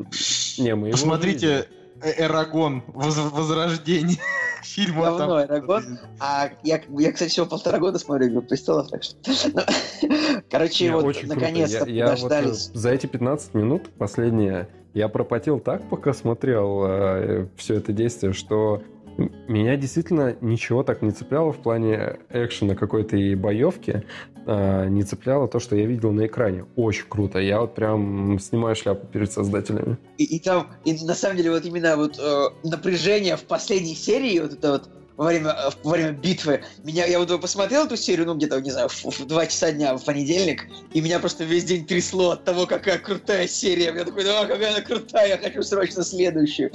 Не, 0.57 0.75
мы 0.75 0.91
Посмотрите 0.91 1.67
Эрагон, 2.01 2.83
Возрождение. 2.87 4.17
Фильм 4.63 4.99
Говно, 5.01 5.43
Эрагон. 5.43 5.99
А 6.19 6.49
я, 6.63 6.81
я, 6.89 7.11
кстати, 7.11 7.29
всего 7.29 7.45
полтора 7.45 7.79
года 7.79 7.99
смотрю 7.99 8.27
«Игру 8.27 8.41
престолов», 8.41 8.89
так 8.89 9.03
что... 9.03 9.15
Ну, 9.53 9.61
короче, 10.49 10.91
вот, 10.91 11.15
наконец-то 11.23 11.85
подождались. 11.85 12.69
за 12.73 12.89
эти 12.91 13.07
15 13.07 13.53
минут 13.53 13.89
последние 13.97 14.67
я 14.93 15.09
пропотел 15.09 15.59
так, 15.59 15.87
пока 15.89 16.13
смотрел 16.13 16.83
э, 16.85 17.47
все 17.55 17.75
это 17.75 17.93
действие, 17.93 18.33
что 18.33 18.81
меня 19.18 19.76
действительно 19.76 20.36
ничего 20.41 20.84
так 20.84 21.01
не 21.01 21.11
цепляло 21.11 21.51
в 21.51 21.57
плане 21.57 22.20
экшена 22.30 22.76
какой-то 22.76 23.18
и 23.18 23.36
боевки. 23.36 24.03
А, 24.45 24.86
не 24.86 25.03
цепляло 25.03 25.47
то, 25.47 25.59
что 25.59 25.76
я 25.76 25.86
видел 25.86 26.11
на 26.11 26.26
экране. 26.26 26.65
Очень 26.76 27.05
круто. 27.09 27.39
Я 27.39 27.59
вот 27.59 27.76
прям 27.76 28.39
снимаю 28.39 28.76
шляпу 28.76 29.05
перед 29.07 29.32
создателями. 29.32 29.97
И, 30.18 30.24
и 30.24 30.39
там, 30.39 30.70
и 30.86 30.93
на 31.03 31.15
самом 31.15 31.38
деле, 31.38 31.51
вот 31.51 31.65
именно 31.65 31.97
вот 31.97 32.18
э, 32.18 32.45
напряжение 32.63 33.36
в 33.36 33.43
последней 33.43 33.95
серии, 33.95 34.39
вот 34.39 34.53
это 34.53 34.72
вот 34.72 34.89
во 35.18 35.26
время, 35.26 35.55
во 35.84 35.91
время 35.91 36.11
битвы. 36.11 36.63
Меня, 36.84 37.05
я 37.05 37.20
вот 37.20 37.41
посмотрел 37.41 37.86
эту 37.86 37.97
серию, 37.97 38.28
ну, 38.28 38.36
где-то, 38.36 38.61
не 38.61 38.72
знаю, 38.72 38.88
в, 38.88 39.03
в 39.03 39.26
2 39.26 39.47
часа 39.47 39.72
дня 39.72 39.97
в 39.97 40.05
понедельник, 40.05 40.68
и 40.93 41.01
меня 41.01 41.20
просто 41.20 41.43
весь 41.43 41.65
день 41.65 41.86
трясло 41.86 42.32
от 42.32 42.45
того, 42.45 42.68
какая 42.68 42.99
крутая 42.99 43.47
серия. 43.47 43.86
Я 43.86 44.05
такой, 44.05 44.24
да, 44.24 44.45
какая 44.45 44.72
она 44.72 44.82
крутая, 44.82 45.30
я 45.30 45.38
хочу 45.38 45.63
срочно 45.63 46.03
следующую. 46.03 46.72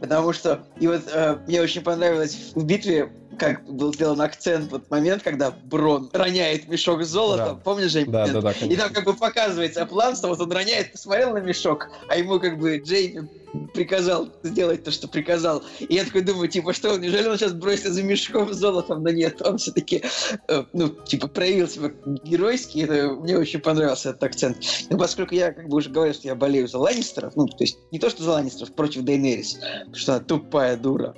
Потому 0.00 0.32
что, 0.32 0.64
и 0.78 0.86
вот 0.86 1.02
э, 1.12 1.38
мне 1.46 1.60
очень 1.60 1.82
понравилось 1.82 2.52
в 2.54 2.64
битве 2.64 3.10
как 3.38 3.64
был 3.64 3.94
сделан 3.94 4.20
акцент 4.20 4.66
в 4.66 4.70
вот 4.70 4.90
момент, 4.90 5.22
когда 5.22 5.50
Брон 5.50 6.10
роняет 6.12 6.68
мешок 6.68 7.02
с 7.02 7.08
золотом, 7.08 7.56
да. 7.56 7.62
помнишь 7.64 7.90
же? 7.90 8.04
Да, 8.04 8.26
да, 8.26 8.42
да, 8.42 8.50
И 8.50 8.76
там 8.76 8.92
как 8.92 9.04
бы 9.04 9.14
показывается 9.14 9.86
план, 9.86 10.14
что 10.14 10.28
вот 10.28 10.40
он 10.40 10.52
роняет, 10.52 10.92
посмотрел 10.92 11.32
на 11.32 11.38
мешок, 11.38 11.88
а 12.08 12.16
ему 12.16 12.38
как 12.38 12.58
бы 12.58 12.76
Джейми 12.76 13.28
приказал 13.74 14.28
сделать 14.42 14.84
то, 14.84 14.90
что 14.90 15.08
приказал. 15.08 15.62
И 15.78 15.94
я 15.94 16.04
такой 16.04 16.22
думаю, 16.22 16.48
типа, 16.48 16.72
что, 16.72 16.96
неужели 16.98 17.28
он 17.28 17.36
сейчас 17.36 17.52
бросится 17.52 17.92
за 17.92 18.02
мешком 18.02 18.52
с 18.52 18.56
золотом? 18.56 19.02
Но 19.02 19.10
нет, 19.10 19.42
он 19.42 19.58
все-таки, 19.58 20.02
э, 20.48 20.64
ну, 20.72 20.88
типа, 20.88 21.28
проявил 21.28 21.68
себя 21.68 21.92
геройски. 22.24 22.80
Это, 22.80 23.10
мне 23.14 23.38
очень 23.38 23.60
понравился 23.60 24.10
этот 24.10 24.22
акцент. 24.22 24.58
Но 24.90 24.98
поскольку 24.98 25.34
я, 25.34 25.52
как 25.52 25.68
бы 25.68 25.78
уже 25.78 25.90
говорил, 25.90 26.14
что 26.14 26.28
я 26.28 26.34
болею 26.34 26.68
за 26.68 26.78
Ланнистеров, 26.78 27.36
ну, 27.36 27.46
то 27.46 27.64
есть 27.64 27.78
не 27.90 27.98
то, 27.98 28.10
что 28.10 28.22
за 28.22 28.32
Ланнистеров, 28.32 28.74
против 28.74 29.02
Дейнерис, 29.02 29.54
потому 29.54 29.94
что 29.96 30.14
она 30.14 30.24
тупая 30.24 30.76
дура. 30.76 31.14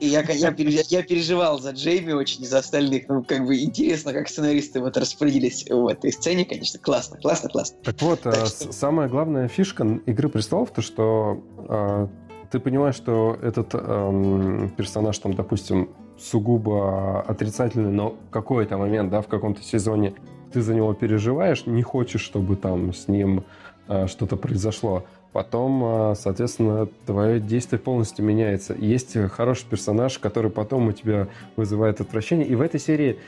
И 0.00 0.06
я, 0.06 0.22
я, 0.22 0.54
я 0.56 1.02
переживал 1.02 1.60
за 1.60 1.70
Джейми 1.70 2.12
очень 2.12 2.42
и 2.42 2.46
за 2.46 2.58
остальных. 2.58 3.08
Ну, 3.08 3.22
как 3.22 3.46
бы 3.46 3.60
интересно, 3.60 4.14
как 4.14 4.28
сценаристы 4.28 4.80
вот 4.80 4.96
распорядились 4.96 5.66
в 5.68 5.86
этой 5.86 6.10
сцене, 6.10 6.46
конечно. 6.46 6.80
Классно, 6.80 7.18
классно, 7.18 7.50
классно. 7.50 7.76
Так 7.84 8.00
вот, 8.00 8.20
так 8.22 8.34
э, 8.34 8.46
что... 8.46 8.72
самая 8.72 9.08
главная 9.08 9.48
фишка 9.48 10.00
«Игры 10.06 10.30
престолов» 10.30 10.70
то, 10.70 10.80
что 10.80 11.44
э, 11.68 12.06
ты 12.50 12.60
понимаешь, 12.60 12.94
что 12.94 13.38
этот 13.42 13.74
э, 13.74 14.68
персонаж, 14.76 15.18
там, 15.18 15.34
допустим, 15.34 15.90
сугубо 16.18 17.20
отрицательный, 17.22 17.90
но 17.90 18.16
в 18.28 18.30
какой-то 18.30 18.78
момент, 18.78 19.10
да, 19.10 19.20
в 19.20 19.26
каком-то 19.26 19.62
сезоне 19.62 20.14
ты 20.52 20.62
за 20.62 20.74
него 20.74 20.94
переживаешь, 20.94 21.66
не 21.66 21.82
хочешь, 21.82 22.22
чтобы 22.22 22.56
там 22.56 22.92
с 22.94 23.06
ним 23.06 23.44
э, 23.88 24.06
что-то 24.06 24.36
произошло 24.36 25.04
потом, 25.32 25.82
а, 25.84 26.14
соответственно, 26.14 26.88
твое 27.06 27.40
действие 27.40 27.78
полностью 27.78 28.24
меняется. 28.24 28.74
Есть 28.74 29.16
хороший 29.30 29.66
персонаж, 29.66 30.18
который 30.18 30.50
потом 30.50 30.88
у 30.88 30.92
тебя 30.92 31.28
вызывает 31.56 32.00
отвращение. 32.00 32.46
И 32.46 32.54
в 32.54 32.60
этой 32.60 32.80
серии 32.80 33.18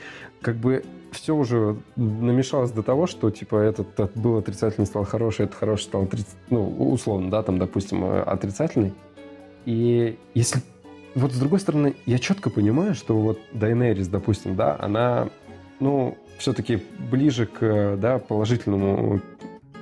как 0.41 0.55
бы 0.57 0.83
все 1.11 1.35
уже 1.35 1.77
намешалось 1.95 2.71
до 2.71 2.83
того, 2.83 3.07
что 3.07 3.29
типа 3.29 3.55
этот, 3.57 3.99
этот 3.99 4.17
был 4.17 4.37
отрицательный, 4.37 4.85
стал 4.85 5.05
хороший, 5.05 5.45
этот 5.45 5.55
хороший 5.55 5.83
стал 5.83 6.07
ну, 6.49 6.91
условно, 6.91 7.31
да, 7.31 7.43
там, 7.43 7.57
допустим, 7.57 8.03
э, 8.03 8.21
отрицательный. 8.21 8.93
И 9.65 10.17
если... 10.33 10.61
Вот 11.15 11.31
с 11.31 11.39
другой 11.39 11.59
стороны, 11.59 11.95
я 12.07 12.17
четко 12.17 12.49
понимаю, 12.49 12.95
что 12.95 13.15
вот 13.15 13.39
Дайнерис, 13.53 14.07
допустим, 14.07 14.55
да, 14.55 14.75
она, 14.79 15.29
ну, 15.79 16.17
все-таки 16.39 16.81
ближе 17.11 17.45
к, 17.45 17.97
да, 17.97 18.17
положительному 18.17 19.21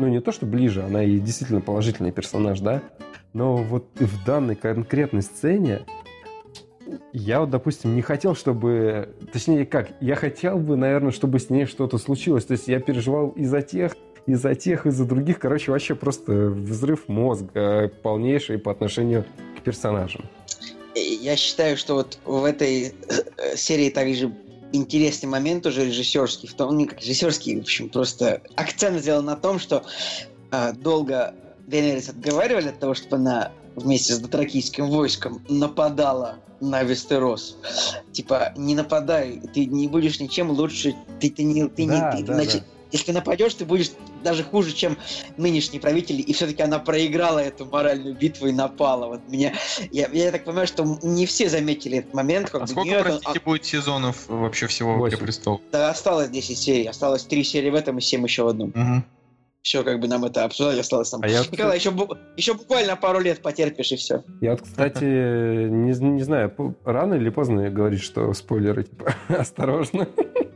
ну, 0.01 0.07
не 0.07 0.19
то, 0.19 0.31
что 0.31 0.45
ближе, 0.45 0.83
она 0.83 1.03
и 1.03 1.19
действительно 1.19 1.61
положительный 1.61 2.11
персонаж, 2.11 2.59
да, 2.59 2.81
но 3.33 3.57
вот 3.57 3.87
в 3.95 4.25
данной 4.25 4.55
конкретной 4.55 5.21
сцене 5.21 5.81
я 7.13 7.39
вот, 7.41 7.49
допустим, 7.49 7.95
не 7.95 8.01
хотел, 8.01 8.35
чтобы... 8.35 9.15
Точнее, 9.31 9.65
как? 9.65 9.91
Я 10.01 10.15
хотел 10.15 10.57
бы, 10.57 10.75
наверное, 10.75 11.11
чтобы 11.11 11.39
с 11.39 11.49
ней 11.49 11.65
что-то 11.65 11.97
случилось. 11.97 12.45
То 12.45 12.53
есть 12.53 12.67
я 12.67 12.79
переживал 12.79 13.29
из-за 13.29 13.61
тех, 13.61 13.95
из-за 14.25 14.55
тех, 14.55 14.85
из-за 14.85 15.05
других. 15.05 15.39
Короче, 15.39 15.71
вообще 15.71 15.95
просто 15.95 16.49
взрыв 16.49 17.07
мозга 17.07 17.89
полнейший 18.01 18.57
по 18.57 18.71
отношению 18.71 19.25
к 19.57 19.61
персонажам. 19.61 20.25
Я 20.95 21.37
считаю, 21.37 21.77
что 21.77 21.95
вот 21.95 22.19
в 22.25 22.43
этой 22.43 22.93
э, 23.37 23.55
серии 23.55 23.89
также 23.89 24.33
интересный 24.73 25.27
момент 25.27 25.65
уже 25.65 25.85
режиссерский, 25.85 26.47
в 26.47 26.53
том, 26.53 26.77
не 26.77 26.85
как 26.85 27.01
режиссерский, 27.01 27.57
в 27.57 27.61
общем, 27.61 27.89
просто 27.89 28.41
акцент 28.55 29.01
сделан 29.01 29.25
на 29.25 29.35
том, 29.35 29.59
что 29.59 29.83
э, 30.51 30.73
долго 30.73 31.33
Дейнерис 31.67 32.09
отговаривали 32.09 32.69
от 32.69 32.79
того, 32.79 32.93
чтобы 32.93 33.17
она 33.17 33.51
вместе 33.75 34.13
с 34.13 34.19
дотракийским 34.19 34.89
войском 34.89 35.41
нападала 35.49 36.37
на 36.59 36.83
Вестерос. 36.83 37.57
Типа, 38.11 38.53
не 38.55 38.75
нападай, 38.75 39.41
ты 39.53 39.65
не 39.65 39.87
будешь 39.87 40.19
ничем 40.19 40.51
лучше, 40.51 40.95
ты, 41.19 41.29
ты 41.29 41.43
не... 41.43 41.67
Ты 41.67 41.87
Да, 41.87 42.11
не 42.11 42.17
ты, 42.21 42.27
да, 42.27 42.33
значит, 42.35 42.61
да. 42.61 42.80
Если 42.91 43.07
ты 43.07 43.13
нападешь, 43.13 43.53
ты 43.53 43.65
будешь 43.65 43.91
даже 44.23 44.43
хуже, 44.43 44.73
чем 44.73 44.97
нынешний 45.37 45.79
правитель, 45.79 46.23
и 46.25 46.33
все-таки 46.33 46.61
она 46.61 46.79
проиграла 46.79 47.39
эту 47.39 47.65
моральную 47.65 48.15
битву 48.15 48.47
и 48.47 48.51
напала. 48.51 49.07
Вот 49.07 49.21
мне, 49.27 49.53
я, 49.91 50.07
я 50.11 50.31
так 50.31 50.43
понимаю, 50.43 50.67
что 50.67 50.85
не 51.01 51.25
все 51.25 51.49
заметили 51.49 51.99
этот 51.99 52.13
момент. 52.13 52.49
Как 52.49 52.63
А 52.63 52.67
сколько, 52.67 52.87
Нью-Йорк, 52.89 53.07
простите, 53.07 53.39
будет 53.39 53.65
сезонов 53.65 54.27
вообще 54.27 54.67
всего 54.67 54.95
в 54.95 54.97
Восемь. 54.97 55.15
«Игре 55.17 55.25
престолов»? 55.25 55.61
Да, 55.71 55.89
осталось 55.89 56.29
10 56.29 56.57
серий. 56.57 56.85
Осталось 56.87 57.23
3 57.23 57.43
серии 57.43 57.69
в 57.69 57.75
этом 57.75 57.97
и 57.97 58.01
7 58.01 58.23
еще 58.23 58.43
в 58.43 58.47
одном. 58.47 58.71
Мгм. 58.75 59.05
Все, 59.61 59.83
как 59.83 59.99
бы 59.99 60.07
нам 60.07 60.25
это 60.25 60.43
обсуждать 60.43 60.79
осталось 60.79 61.11
там. 61.11 61.21
А 61.23 61.27
я, 61.27 61.41
Николай, 61.51 61.77
еще, 61.77 61.91
бу- 61.91 62.17
еще 62.35 62.55
буквально 62.55 62.95
пару 62.95 63.19
лет 63.19 63.43
потерпишь 63.43 63.91
и 63.91 63.95
все. 63.95 64.23
я 64.41 64.51
вот, 64.51 64.63
кстати, 64.63 65.03
не, 65.03 65.91
не 65.93 66.23
знаю, 66.23 66.51
рано 66.83 67.13
или 67.13 67.29
поздно 67.29 67.69
говорить, 67.69 68.01
что 68.01 68.33
спойлеры, 68.33 68.85
типа, 68.85 69.13
осторожно. 69.29 70.07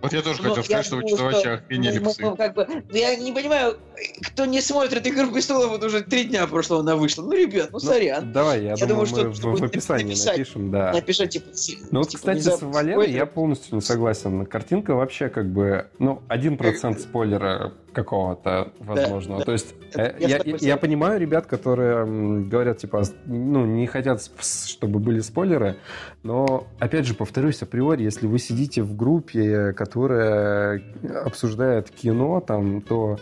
Вот 0.06 0.14
я 0.14 0.22
тоже 0.22 0.40
Ну, 0.44 0.50
хотел 0.50 0.64
сказать, 0.64 0.86
что 0.86 0.96
вы 0.98 1.02
вообще 1.32 1.50
охренели 1.52 2.00
мы- 2.00 2.14
мы 2.20 2.38
как 2.38 2.54
бы, 2.54 2.68
я 2.92 3.16
не 3.16 3.32
понимаю, 3.32 3.78
кто 4.22 4.46
не 4.46 4.62
смотрит 4.62 5.06
«Игру 5.08 5.32
престолов», 5.32 5.70
вот 5.72 5.84
уже 5.84 6.02
три 6.04 6.26
дня 6.26 6.46
прошло, 6.48 6.80
она 6.80 6.96
вышла. 6.96 7.24
Ну, 7.24 7.32
ребят, 7.34 7.70
ну, 7.72 7.80
Ну, 7.80 7.80
сорян. 7.80 8.32
Давай, 8.32 8.64
я, 8.64 8.70
Я 8.72 8.86
думаю, 8.86 8.88
думаю, 8.88 9.02
мы 9.02 9.08
что- 9.08 9.30
в- 9.30 9.36
чтобы 9.36 9.58
в, 9.58 9.64
описании 9.64 10.04
написать, 10.06 10.38
напишем, 10.38 10.72
да. 10.72 10.92
Напиши, 10.94 11.28
типа... 11.28 11.46
Ну 11.92 12.00
вот, 12.00 12.10
типа, 12.10 12.20
кстати, 12.20 12.40
с 12.58 12.62
Валерой 12.62 13.12
я 13.12 13.26
полностью 13.26 13.76
не 13.76 13.82
согласен. 13.82 14.46
Картинка 14.46 14.94
вообще 14.96 15.30
как 15.30 15.52
бы, 15.52 15.88
ну, 16.00 16.22
один 16.28 16.58
процент 16.58 17.00
спойлера 17.02 17.74
какого-то 17.96 18.74
возможного. 18.80 19.40
да. 19.40 19.46
То 19.46 19.52
есть 19.54 19.74
Это 19.94 20.02
э, 20.02 20.16
я 20.20 20.28
я, 20.28 20.36
я 20.38 20.44
согласен. 20.44 20.78
понимаю 20.80 21.20
ребят, 21.20 21.48
которые 21.48 22.06
говорят, 22.44 22.78
типа, 22.78 23.04
ну, 23.26 23.66
не 23.66 23.88
хотят, 23.88 24.22
чтобы 24.68 25.00
были 25.00 25.22
спойлеры, 25.22 25.78
но, 26.24 26.68
опять 26.80 27.06
же, 27.06 27.16
повторюсь, 27.16 27.62
априори, 27.62 28.04
если 28.04 28.28
вы 28.28 28.38
сидите 28.38 28.84
в 28.84 28.96
группе, 28.96 29.74
которая 29.74 30.82
обсуждает 31.24 31.90
кино, 31.90 32.42
там, 32.42 32.82
то 32.82 33.18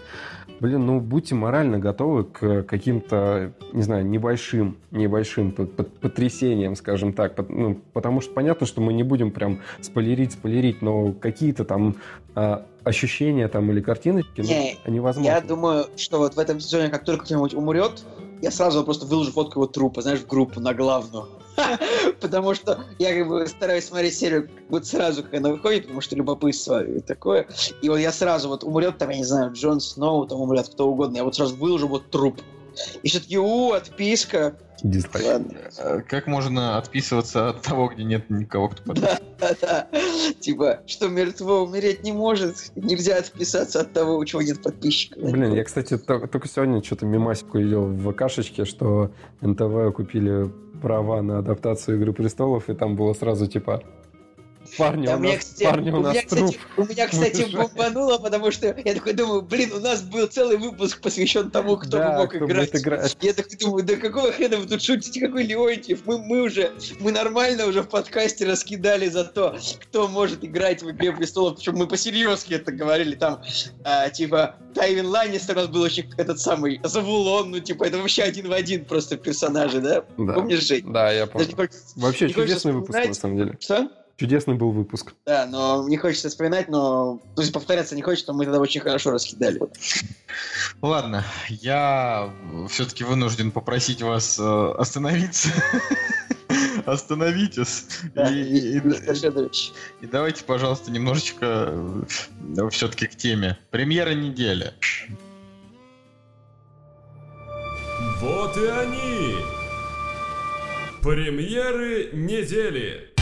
Блин, 0.63 0.85
ну 0.85 1.01
будьте 1.01 1.35
морально 1.35 1.77
готовы 1.77 2.23
к 2.23 2.63
каким-то, 2.63 3.51
не 3.73 3.81
знаю, 3.81 4.05
небольшим, 4.05 4.77
небольшим 4.91 5.51
потрясениям, 5.51 6.77
скажем 6.77 7.11
так. 7.11 7.33
Ну, 7.49 7.81
потому 7.91 8.21
что 8.21 8.33
понятно, 8.33 8.65
что 8.65 8.79
мы 8.79 8.93
не 8.93 9.03
будем 9.03 9.31
прям 9.31 9.59
спойлерить, 9.81 10.31
спойлерить, 10.31 10.81
но 10.81 11.11
какие-то 11.11 11.65
там 11.65 11.97
а, 12.33 12.65
ощущения 12.83 13.47
там 13.47 13.71
или 13.71 13.81
картиночки, 13.81 14.41
ну, 14.41 14.47
Не, 14.47 14.77
они 14.83 14.99
возможны. 14.99 15.29
Я 15.29 15.41
думаю, 15.41 15.87
что 15.95 16.17
вот 16.17 16.35
в 16.35 16.39
этом 16.39 16.59
сезоне, 16.59 16.89
как 16.89 17.05
только 17.05 17.25
кто-нибудь 17.25 17.53
умрет, 17.53 18.03
я 18.41 18.51
сразу 18.51 18.83
просто 18.83 19.05
выложу 19.05 19.31
фотку 19.31 19.59
его 19.59 19.67
трупа, 19.67 20.01
знаешь, 20.01 20.19
в 20.19 20.27
группу, 20.27 20.59
на 20.59 20.73
главную. 20.73 21.27
Потому 22.21 22.53
что 22.55 22.83
я 22.99 23.13
как 23.13 23.27
бы 23.27 23.47
стараюсь 23.47 23.85
смотреть 23.85 24.17
серию 24.17 24.49
вот 24.69 24.85
сразу, 24.85 25.23
как 25.23 25.35
она 25.35 25.49
выходит, 25.49 25.83
потому 25.83 26.01
что 26.01 26.15
любопытство 26.15 26.83
и 26.83 26.99
такое. 26.99 27.47
И 27.81 27.89
вот 27.89 27.97
я 27.97 28.11
сразу 28.11 28.49
вот 28.49 28.63
умрет 28.63 28.97
там, 28.97 29.09
я 29.11 29.17
не 29.17 29.23
знаю, 29.23 29.53
Джон 29.53 29.79
Сноу, 29.79 30.25
там 30.25 30.41
умрет 30.41 30.67
кто 30.67 30.89
угодно, 30.89 31.17
я 31.17 31.23
вот 31.23 31.35
сразу 31.35 31.55
выложу 31.55 31.87
вот 31.87 32.09
труп. 32.09 32.41
И 33.03 33.07
все-таки, 33.09 33.37
у, 33.37 33.71
отписка. 33.71 34.55
Дизлайк. 34.83 35.43
Э, 35.77 36.01
Как 36.01 36.27
можно 36.27 36.77
отписываться 36.77 37.49
от 37.49 37.61
того, 37.61 37.87
где 37.87 38.03
нет 38.03 38.29
никого, 38.29 38.67
кто 38.69 38.83
подписан? 38.83 39.17
Да-да. 39.39 39.87
Типа, 40.41 40.81
что 40.87 41.07
мертво 41.07 41.61
умереть 41.63 42.03
не 42.03 42.11
может, 42.11 42.71
нельзя 42.75 43.17
отписаться 43.17 43.81
от 43.81 43.93
того, 43.93 44.17
у 44.17 44.25
чего 44.25 44.41
нет 44.41 44.61
подписчиков. 44.61 45.23
Блин, 45.31 45.53
я, 45.53 45.63
кстати, 45.63 45.97
то- 45.97 46.27
только 46.27 46.49
сегодня 46.49 46.83
что-то 46.83 47.05
мимасику 47.05 47.59
видел 47.59 47.85
в 47.85 48.11
ВКшечке, 48.11 48.65
что 48.65 49.11
НТВ 49.41 49.93
купили 49.95 50.51
права 50.81 51.21
на 51.21 51.39
адаптацию 51.39 51.95
«Игры 51.97 52.11
престолов», 52.11 52.69
и 52.69 52.73
там 52.73 52.97
было 52.97 53.13
сразу 53.13 53.47
типа 53.47 53.83
«Парни, 54.77 55.05
Да, 55.07 55.15
у 55.15 55.19
меня, 55.19 55.35
нас, 55.35 55.45
кстати, 55.45 55.63
парни, 55.63 55.91
у 55.91 55.97
у 55.97 56.01
нас 56.01 56.13
меня, 56.13 56.23
труп». 56.27 56.47
кстати, 56.49 56.59
у 56.77 56.85
меня, 56.85 57.07
кстати, 57.07 57.55
бомбануло, 57.55 58.17
потому 58.17 58.51
что 58.51 58.67
я 58.83 58.93
такой 58.93 59.13
думаю, 59.13 59.41
блин, 59.41 59.71
у 59.73 59.79
нас 59.79 60.01
был 60.01 60.27
целый 60.27 60.57
выпуск 60.57 61.01
посвящен 61.01 61.51
тому, 61.51 61.77
кто 61.77 61.97
Да, 61.97 62.11
бы 62.11 62.17
мог 62.19 62.29
кто 62.33 62.45
играть. 62.45 62.75
играть. 62.75 63.17
Я 63.21 63.33
такой 63.33 63.57
думаю, 63.57 63.83
да 63.83 63.95
какого 63.97 64.31
хрена 64.31 64.57
вы 64.57 64.65
тут 64.67 64.81
шутите, 64.81 65.19
какой 65.19 65.43
Леонтьев? 65.43 66.01
Мы, 66.05 66.17
мы 66.19 66.41
уже, 66.41 66.71
мы 66.99 67.11
нормально 67.11 67.65
уже 67.67 67.81
в 67.83 67.89
подкасте 67.89 68.45
раскидали 68.45 69.07
за 69.09 69.25
то, 69.25 69.57
кто 69.81 70.07
может 70.07 70.43
играть 70.43 70.81
в 70.81 70.89
«Игре 70.91 71.11
престолов», 71.11 71.57
причем 71.57 71.75
мы 71.75 71.87
по-серьезки 71.87 72.53
это 72.53 72.71
говорили, 72.71 73.15
там, 73.15 73.41
а, 73.83 74.09
типа, 74.09 74.55
Тайвин 74.73 75.05
Ланнистер 75.07 75.55
у 75.57 75.59
нас 75.61 75.67
был 75.69 75.81
очень 75.81 76.11
этот 76.17 76.39
самый 76.39 76.79
Завулон, 76.83 77.51
ну, 77.51 77.59
типа, 77.59 77.83
это 77.83 77.97
вообще 77.99 78.23
один 78.23 78.47
в 78.49 78.53
один 78.53 78.85
просто 78.85 79.17
персонажи, 79.17 79.81
да? 79.81 80.03
Да. 80.17 80.33
Помнишь, 80.33 80.61
Жень? 80.67 80.91
Да, 80.91 81.11
я 81.11 81.25
Даже 81.27 81.31
помню. 81.31 81.55
хочется- 81.55 81.83
Вообще 81.95 82.29
чудесный 82.29 82.73
выпуск, 82.73 82.97
на 83.05 83.13
самом 83.13 83.37
деле. 83.37 83.57
Что? 83.59 83.89
Чудесный 84.17 84.53
был 84.53 84.71
выпуск. 84.71 85.13
Да, 85.25 85.47
но 85.47 85.87
не 85.89 85.97
хочется 85.97 86.29
вспоминать, 86.29 86.69
но 86.69 87.19
то 87.35 87.41
есть 87.41 87.51
повторяться 87.51 87.95
не 87.95 88.03
хочется, 88.03 88.31
но 88.31 88.37
мы 88.37 88.45
тогда 88.45 88.59
очень 88.59 88.79
хорошо 88.81 89.11
раскидали. 89.11 89.59
Ладно, 90.81 91.25
я 91.49 92.31
все-таки 92.69 93.03
вынужден 93.03 93.51
попросить 93.51 94.01
вас 94.03 94.37
э, 94.39 94.71
остановиться. 94.77 95.49
Остановитесь. 96.85 97.85
Да, 98.13 98.29
И- 98.29 98.77
и-. 98.77 98.81
И 100.01 100.07
давайте, 100.07 100.43
пожалуйста, 100.43 100.91
немножечко 100.91 101.73
все-таки 102.71 103.07
к 103.07 103.15
теме. 103.15 103.57
Премьера 103.71 104.13
недели. 104.13 104.73
Вот 108.19 108.57
и 108.57 108.65
они! 108.67 109.35
Премьеры 111.01 112.09
недели! 112.13 113.12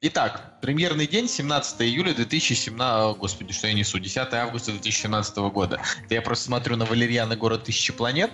Итак, 0.00 0.52
премьерный 0.62 1.08
день 1.08 1.26
17 1.28 1.82
июля 1.82 2.14
2017... 2.14 3.18
Господи, 3.18 3.52
что 3.52 3.66
я 3.66 3.74
несу? 3.74 3.98
10 3.98 4.32
августа 4.32 4.70
2017 4.70 5.36
года. 5.52 5.80
Это 6.04 6.14
я 6.14 6.22
просто 6.22 6.44
смотрю 6.44 6.76
на 6.76 6.84
Валерьяна 6.84 7.34
город 7.34 7.64
тысячи 7.64 7.92
планет. 7.92 8.30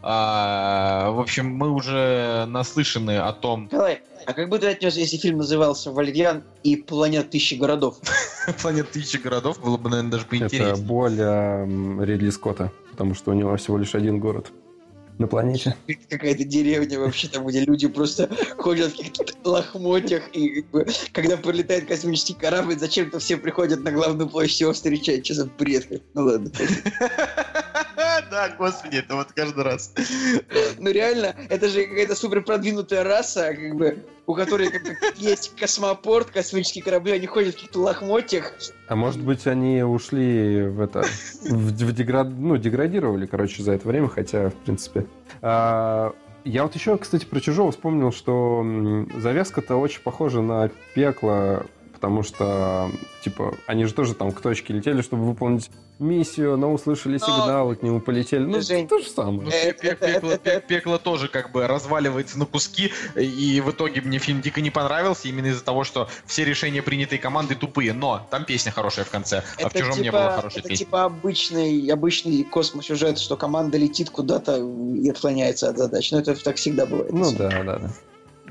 А, 0.00 1.10
в 1.10 1.18
общем, 1.18 1.46
мы 1.52 1.70
уже 1.72 2.44
наслышаны 2.46 3.18
о 3.18 3.32
том... 3.32 3.64
Николай, 3.64 4.02
а 4.26 4.32
как 4.32 4.48
бы 4.48 4.60
ты 4.60 4.68
отнес, 4.68 4.96
если 4.96 5.16
фильм 5.16 5.38
назывался 5.38 5.90
«Валерьян 5.90 6.44
и 6.62 6.76
планет 6.76 7.30
тысячи 7.30 7.54
городов»? 7.54 7.96
Планет 8.62 8.92
тысячи 8.92 9.16
городов 9.16 9.60
было 9.60 9.76
бы, 9.78 9.90
наверное, 9.90 10.12
даже 10.12 10.22
Это 10.22 10.30
поинтереснее. 10.30 10.76
боль 10.86 11.18
м, 11.18 12.00
Ридли 12.00 12.30
Скотта, 12.30 12.70
потому 12.92 13.16
что 13.16 13.32
у 13.32 13.34
него 13.34 13.56
всего 13.56 13.76
лишь 13.76 13.96
один 13.96 14.20
город 14.20 14.52
на 15.18 15.26
планете. 15.26 15.76
Какая-то 16.08 16.44
деревня 16.44 16.98
вообще 16.98 17.28
там, 17.28 17.46
где 17.46 17.64
люди 17.64 17.88
просто 17.88 18.28
ходят 18.56 18.92
в 18.92 18.96
каких-то 18.96 19.50
лохмотьях, 19.50 20.24
и 20.34 20.64
когда 21.12 21.36
прилетает 21.36 21.86
космический 21.86 22.34
корабль, 22.34 22.78
зачем-то 22.78 23.18
все 23.18 23.36
приходят 23.36 23.82
на 23.82 23.92
главную 23.92 24.28
площадь 24.28 24.60
его 24.60 24.72
встречать. 24.72 25.24
Что 25.24 25.34
за 25.34 25.46
бред? 25.46 26.02
Ну 26.14 26.24
ладно. 26.24 26.50
Да, 28.30 28.48
господи, 28.58 28.96
это 28.96 29.16
вот 29.16 29.32
каждый 29.32 29.64
раз. 29.64 29.92
Ну 30.78 30.90
реально, 30.90 31.34
это 31.48 31.68
же 31.68 31.84
какая-то 31.84 32.14
супер 32.14 32.42
продвинутая 32.42 33.04
раса, 33.04 33.54
как 33.54 33.76
бы, 33.76 34.04
у 34.26 34.34
которой 34.34 34.70
как 34.70 34.82
бы, 34.82 34.96
есть 35.16 35.54
космопорт, 35.56 36.30
космические 36.30 36.84
корабли, 36.84 37.12
они 37.12 37.26
ходят 37.26 37.54
в 37.54 37.56
каких-то 37.56 37.80
лохмотьях. 37.80 38.54
А 38.88 38.96
может 38.96 39.20
быть, 39.20 39.46
они 39.46 39.82
ушли 39.82 40.62
в 40.62 40.80
это... 40.80 41.02
В, 41.44 41.72
в 41.72 41.92
деград... 41.92 42.28
Ну, 42.28 42.56
деградировали, 42.56 43.26
короче, 43.26 43.62
за 43.62 43.72
это 43.72 43.86
время, 43.88 44.08
хотя, 44.08 44.50
в 44.50 44.54
принципе... 44.54 45.06
А, 45.40 46.14
я 46.44 46.64
вот 46.64 46.74
еще, 46.74 46.96
кстати, 46.98 47.24
про 47.24 47.40
Чужого 47.40 47.70
вспомнил, 47.70 48.12
что 48.12 48.64
завязка-то 49.16 49.76
очень 49.76 50.02
похожа 50.02 50.40
на 50.40 50.70
пекло, 50.94 51.66
потому 52.02 52.24
что, 52.24 52.90
типа, 53.22 53.54
они 53.68 53.84
же 53.84 53.94
тоже 53.94 54.14
там 54.14 54.32
к 54.32 54.40
точке 54.40 54.72
летели, 54.74 55.02
чтобы 55.02 55.24
выполнить 55.24 55.70
миссию, 56.00 56.56
но 56.56 56.72
услышали 56.72 57.16
Но- 57.20 57.26
сигнал, 57.26 57.76
к 57.76 57.82
нему 57.84 58.00
полетели. 58.00 58.44
Ну, 58.44 58.60
Жень, 58.60 58.88
то 58.88 58.98
же 58.98 59.08
самое. 59.08 59.42
Ну, 59.42 59.50
Э, 59.52 59.72
пе- 59.72 59.80
пе- 59.80 59.88
это- 59.90 60.06
пекло, 60.14 60.30
это- 60.32 60.38
пе- 60.42 60.60
пекло 60.66 60.98
тоже 60.98 61.28
как 61.28 61.52
бы 61.52 61.64
разваливается 61.68 62.40
на 62.40 62.46
куски, 62.46 62.90
и 63.14 63.62
в 63.64 63.70
итоге 63.70 64.00
мне 64.00 64.18
фильм 64.18 64.40
дико 64.40 64.60
не 64.60 64.70
понравился 64.70 65.28
именно 65.28 65.46
из-за 65.46 65.62
того, 65.64 65.84
что 65.84 66.08
все 66.26 66.44
решения 66.44 66.82
принятые 66.82 67.20
командой 67.20 67.54
тупые, 67.54 67.92
но 67.92 68.26
там 68.32 68.44
песня 68.46 68.72
хорошая 68.72 69.04
в 69.04 69.10
конце, 69.10 69.44
а 69.62 69.68
в 69.68 69.72
«Чужом» 69.72 70.00
не 70.02 70.10
было 70.10 70.32
хорошей 70.32 70.58
это 70.58 70.68
песни. 70.70 70.84
типа 70.84 71.04
обычный, 71.04 71.86
обычный 71.86 72.42
космосюжет, 72.42 73.20
что 73.20 73.36
команда 73.36 73.78
летит 73.78 74.10
куда-то 74.10 74.56
и 74.56 75.08
отклоняется 75.08 75.68
от 75.68 75.78
задач. 75.78 76.10
Ну, 76.10 76.18
это 76.18 76.34
так 76.34 76.56
всегда 76.56 76.84
бывает. 76.84 77.12
Ну, 77.12 77.30
да, 77.30 77.48
да, 77.48 77.78
да. 77.78 77.90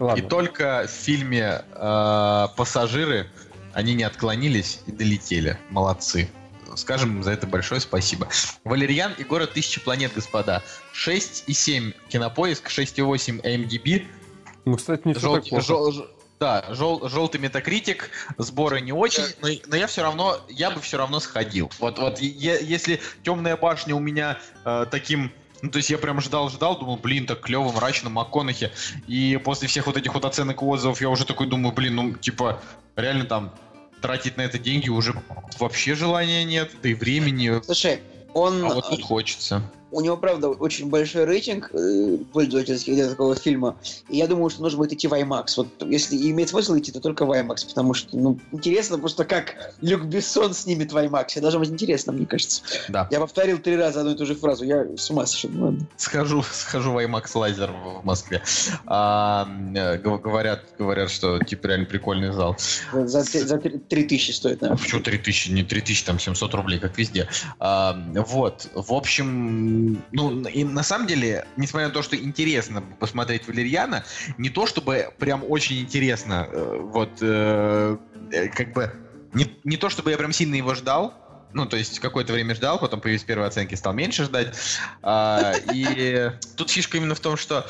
И 0.02 0.04
Ладно. 0.04 0.28
только 0.30 0.88
в 0.88 0.90
фильме 0.90 1.62
э, 1.76 2.48
«Пассажиры» 2.58 3.28
они 3.74 3.94
не 3.94 4.02
отклонились 4.04 4.80
и 4.88 4.92
долетели. 4.92 5.60
Молодцы. 5.70 6.28
Скажем 6.76 7.18
им 7.18 7.24
за 7.24 7.34
это 7.34 7.46
большое 7.46 7.80
спасибо. 7.82 8.28
«Валерьян 8.64 9.14
и 9.20 9.24
город 9.24 9.52
тысячи 9.54 9.80
планет», 9.80 10.12
господа. 10.16 10.64
6,7 10.96 11.94
кинопоиск, 12.10 12.68
6,8 12.70 13.42
AMDB. 13.44 14.08
Ну, 14.66 14.76
кстати, 14.78 15.04
не 15.06 15.14
все 15.14 15.22
Жел- 15.22 15.36
так 15.36 15.48
плохо. 15.48 15.66
жел- 15.66 16.08
да, 16.40 16.66
жел- 16.70 17.08
желтый 17.08 17.40
метакритик, 17.40 18.10
сборы 18.40 18.82
не 18.82 18.92
очень, 18.94 19.24
но, 19.40 19.50
но 19.68 19.76
я 19.76 19.86
все 19.86 20.02
равно, 20.02 20.40
я 20.50 20.72
бы 20.72 20.82
все 20.82 20.98
равно 20.98 21.20
сходил. 21.20 21.72
Вот, 21.78 22.00
вот 22.00 22.20
е- 22.20 22.60
если 22.64 23.00
темная 23.24 23.56
башня 23.56 23.96
у 23.96 24.00
меня 24.00 24.40
э, 24.66 24.88
таким, 24.90 25.32
ну 25.62 25.70
то 25.70 25.78
есть 25.78 25.90
я 25.90 25.98
прям 25.98 26.22
ждал, 26.22 26.50
ждал, 26.50 26.78
думал, 26.78 26.98
блин, 26.98 27.26
так 27.26 27.42
клево, 27.42 27.72
мрачно, 27.72 28.10
МакКонахи. 28.10 28.72
И 29.08 29.40
после 29.44 29.68
всех 29.68 29.88
вот 29.88 29.98
этих 29.98 30.14
вот 30.14 30.26
оценок 30.26 30.62
и 30.62 30.66
отзывов 30.66 31.02
я 31.02 31.10
уже 31.10 31.26
такой 31.26 31.48
думаю, 31.48 31.74
блин, 31.74 31.96
ну 31.96 32.14
типа 32.14 32.62
реально 32.96 33.26
там 33.26 33.54
тратить 34.02 34.38
на 34.38 34.42
это 34.42 34.58
деньги 34.58 34.90
уже 34.90 35.14
вообще 35.60 35.96
желания 35.96 36.44
нет, 36.44 36.72
да 36.82 36.90
и 36.90 36.94
времени. 36.94 37.62
Слушай, 37.64 38.02
он... 38.34 38.66
А 38.66 38.74
вот 38.74 38.90
тут 38.90 39.04
хочется. 39.04 39.64
У 39.92 40.02
него, 40.02 40.18
правда, 40.18 40.50
очень 40.50 40.90
большой 40.90 41.26
рейтинг 41.26 41.70
э, 41.74 42.18
пользовательский 42.32 42.96
для 42.96 43.10
такого 43.10 43.36
фильма. 43.36 43.78
И 44.10 44.18
я 44.18 44.28
думаю, 44.28 44.50
что 44.50 44.62
нужно 44.62 44.78
будет 44.78 44.94
идти 44.94 45.08
в 45.08 45.14
IMAX. 45.14 45.54
Вот 45.58 45.68
если 45.82 46.16
имеет 46.32 46.50
смысл 46.50 46.78
идти, 46.78 46.92
то 46.92 47.00
только 47.00 47.26
в 47.26 47.32
IMAX, 47.32 47.68
потому 47.68 47.94
что, 47.94 48.18
ну, 48.18 48.40
интересно 48.52 48.98
просто, 48.98 49.26
как 49.26 49.74
Люк 49.82 50.04
Бессон 50.04 50.54
снимет 50.54 50.94
в 50.94 50.98
IMAX. 50.98 51.26
Это 51.32 51.42
должно 51.42 51.60
быть 51.60 51.70
интересно, 51.70 52.14
мне 52.14 52.26
кажется. 52.26 52.62
Да. 52.90 53.08
Я 53.12 53.20
повторил 53.20 53.60
три 53.60 53.76
раза 53.76 54.02
одну 54.02 54.14
и 54.14 54.18
ту 54.18 54.26
же 54.26 54.36
фразу. 54.36 54.64
Я 54.64 54.86
с 54.98 55.10
ума 55.10 55.26
сошел. 55.26 55.50
Ну, 55.54 55.66
ладно. 55.66 55.88
Схожу, 55.98 56.44
схожу 56.52 56.94
в 56.94 56.98
IMAX 56.98 57.38
лазер 57.38 57.72
в 57.72 58.06
Москве. 58.06 58.42
А, 58.86 59.46
говорят, 59.46 60.64
говорят, 60.78 61.12
что 61.12 61.40
типа 61.40 61.68
реально 61.68 61.86
прикольный 61.86 62.32
зал. 62.32 62.56
За, 62.94 63.22
за, 63.22 63.24
за 63.24 63.58
три- 63.58 63.80
три 63.80 64.04
тысячи 64.04 64.32
стоит, 64.32 64.62
наверное. 64.62 64.82
Почему 64.82 65.02
3000, 65.02 65.50
не 65.50 65.64
3000, 65.64 66.06
там 66.06 66.20
700 66.20 66.54
рублей, 66.54 66.80
как 66.80 66.98
везде. 66.98 67.28
А, 67.60 67.98
вот, 68.16 68.70
в 68.74 68.94
общем, 68.94 69.81
ну, 70.12 70.48
и 70.48 70.64
на 70.64 70.84
самом 70.84 71.08
деле, 71.08 71.46
несмотря 71.58 71.88
на 71.88 71.94
то, 71.94 72.02
что 72.02 72.16
интересно 72.16 72.82
посмотреть 73.00 73.48
Валерьяна, 73.48 74.04
не 74.38 74.50
то 74.50 74.66
чтобы 74.66 75.14
прям 75.20 75.44
очень 75.48 75.82
интересно, 75.82 76.48
э, 76.50 76.80
вот, 76.82 77.10
э, 77.22 77.98
э, 78.32 78.48
как 78.50 78.74
бы, 78.74 78.94
не, 79.34 79.58
не 79.64 79.78
то 79.78 79.90
чтобы 79.90 80.12
я 80.12 80.18
прям 80.18 80.32
сильно 80.32 80.56
его 80.56 80.76
ждал, 80.76 81.14
ну, 81.54 81.66
то 81.66 81.78
есть 81.78 82.00
какое-то 82.00 82.34
время 82.34 82.56
ждал, 82.56 82.80
потом 82.80 83.02
появились 83.02 83.24
первые 83.24 83.48
оценки, 83.48 83.76
стал 83.76 83.94
меньше 83.94 84.24
ждать. 84.24 84.56
А, 85.02 85.54
и 85.74 86.32
тут 86.56 86.70
фишка 86.70 86.98
именно 86.98 87.16
в 87.16 87.20
том, 87.20 87.36
что 87.36 87.68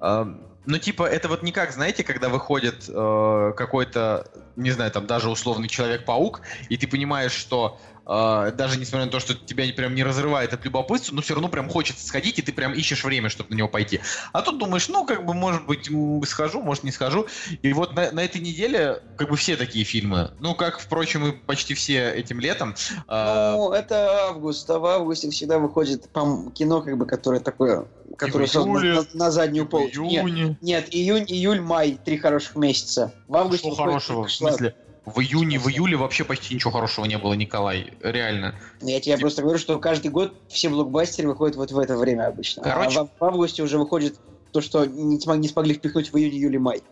а, 0.00 0.36
ну, 0.66 0.78
типа, 0.78 1.04
это 1.04 1.28
вот 1.28 1.42
не 1.42 1.52
как, 1.52 1.72
знаете, 1.72 2.04
когда 2.04 2.28
выходит 2.28 2.86
э, 2.88 3.52
какой-то, 3.56 4.26
не 4.56 4.70
знаю, 4.70 4.90
там, 4.90 5.06
даже 5.06 5.28
условный 5.28 5.68
Человек-паук, 5.68 6.40
и 6.70 6.76
ты 6.78 6.88
понимаешь, 6.88 7.32
что 7.32 7.78
даже 8.06 8.78
несмотря 8.78 9.06
на 9.06 9.10
то, 9.10 9.20
что 9.20 9.34
тебя 9.34 9.64
прям 9.72 9.94
не 9.94 10.04
разрывает 10.04 10.52
от 10.52 10.64
любопытства, 10.64 11.14
но 11.14 11.22
все 11.22 11.34
равно 11.34 11.48
прям 11.48 11.68
хочется 11.68 12.06
сходить, 12.06 12.38
и 12.38 12.42
ты 12.42 12.52
прям 12.52 12.72
ищешь 12.74 13.02
время, 13.04 13.28
чтобы 13.28 13.50
на 13.50 13.54
него 13.56 13.68
пойти. 13.68 14.00
А 14.32 14.42
тут 14.42 14.58
думаешь, 14.58 14.88
ну, 14.88 15.06
как 15.06 15.24
бы, 15.24 15.32
может 15.34 15.66
быть, 15.66 15.88
схожу, 16.28 16.60
может, 16.60 16.84
не 16.84 16.90
схожу. 16.92 17.26
И 17.62 17.72
вот 17.72 17.94
на, 17.94 18.10
на 18.12 18.20
этой 18.24 18.40
неделе, 18.40 19.00
как 19.16 19.30
бы, 19.30 19.36
все 19.36 19.56
такие 19.56 19.84
фильмы. 19.84 20.32
Ну, 20.38 20.54
как, 20.54 20.80
впрочем, 20.80 21.26
и 21.26 21.32
почти 21.32 21.74
все 21.74 22.12
этим 22.12 22.40
летом. 22.40 22.74
э, 23.08 23.52
Ну, 23.52 23.72
это 23.72 24.28
август, 24.28 24.68
а 24.70 24.78
в 24.78 24.86
августе 24.86 25.30
всегда 25.30 25.58
выходит 25.58 26.06
кино, 26.54 26.82
как 26.82 26.96
бы, 26.98 27.06
которое 27.06 27.40
такое, 27.40 27.86
которое 28.18 28.46
в 28.46 28.52
создано 28.52 28.80
июле, 28.80 29.00
на, 29.14 29.24
на 29.24 29.30
заднюю 29.30 29.64
в 29.64 29.68
полочку. 29.68 30.02
Нет, 30.02 30.24
июне. 30.24 30.58
нет, 30.60 30.86
июнь, 30.94 31.24
июль, 31.28 31.60
май, 31.60 31.98
три 32.04 32.18
хороших 32.18 32.56
месяца. 32.56 33.12
В 33.28 33.36
августе 33.36 33.68
Что 33.68 33.70
выходит 33.70 33.90
хорошего? 33.90 34.14
В 34.14 34.16
только 34.22 34.30
шлак. 34.32 34.52
смысле? 34.52 34.76
В 35.04 35.20
июне, 35.20 35.58
в 35.58 35.68
июле 35.68 35.96
вообще 35.96 36.24
почти 36.24 36.54
ничего 36.54 36.70
хорошего 36.70 37.04
не 37.04 37.18
было, 37.18 37.34
Николай. 37.34 37.92
Реально. 38.00 38.54
Я 38.80 39.00
тебе 39.00 39.18
просто 39.18 39.42
говорю, 39.42 39.58
что 39.58 39.78
каждый 39.78 40.10
год 40.10 40.34
все 40.48 40.70
блокбастеры 40.70 41.28
выходят 41.28 41.56
вот 41.56 41.70
в 41.72 41.78
это 41.78 41.96
время 41.96 42.26
обычно. 42.26 42.62
Короче- 42.62 43.00
А 43.00 43.04
в, 43.04 43.10
в 43.18 43.24
августе 43.24 43.62
уже 43.62 43.78
выходит 43.78 44.18
то, 44.50 44.60
что 44.62 44.86
не, 44.86 45.18
смог- 45.20 45.36
не 45.38 45.48
смогли 45.48 45.74
впихнуть 45.74 46.10
в 46.12 46.16
июне, 46.16 46.38
июле, 46.38 46.58
май. 46.58 46.82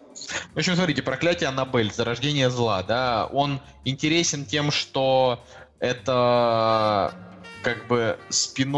В 0.54 0.58
общем, 0.58 0.74
смотрите, 0.76 1.00
проклятие 1.00 1.48
Аннабель, 1.48 1.90
зарождение 1.90 2.50
зла, 2.50 2.82
да, 2.82 3.26
он 3.32 3.60
интересен 3.84 4.44
тем, 4.44 4.70
что 4.70 5.42
это 5.78 7.14
как 7.62 7.86
бы 7.86 8.18
спин 8.28 8.72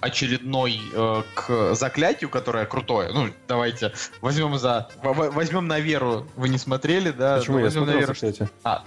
очередной 0.00 0.80
э, 0.92 1.22
к 1.34 1.74
заклятию, 1.74 2.30
которое 2.30 2.64
крутое. 2.66 3.10
Ну, 3.12 3.28
давайте 3.48 3.92
возьмем 4.20 4.58
за 4.58 4.88
возьмем 5.02 5.66
на 5.68 5.78
веру. 5.80 6.26
Вы 6.36 6.48
не 6.48 6.58
смотрели, 6.58 7.10
да? 7.10 7.38
Почему 7.38 7.54
Ну, 7.56 7.58
я 7.60 7.64
возьмем 7.66 7.82
на 7.82 7.86
смотрел 7.92 8.00
веру, 8.00 8.14
«Заклятие»? 8.14 8.50
А, 8.64 8.84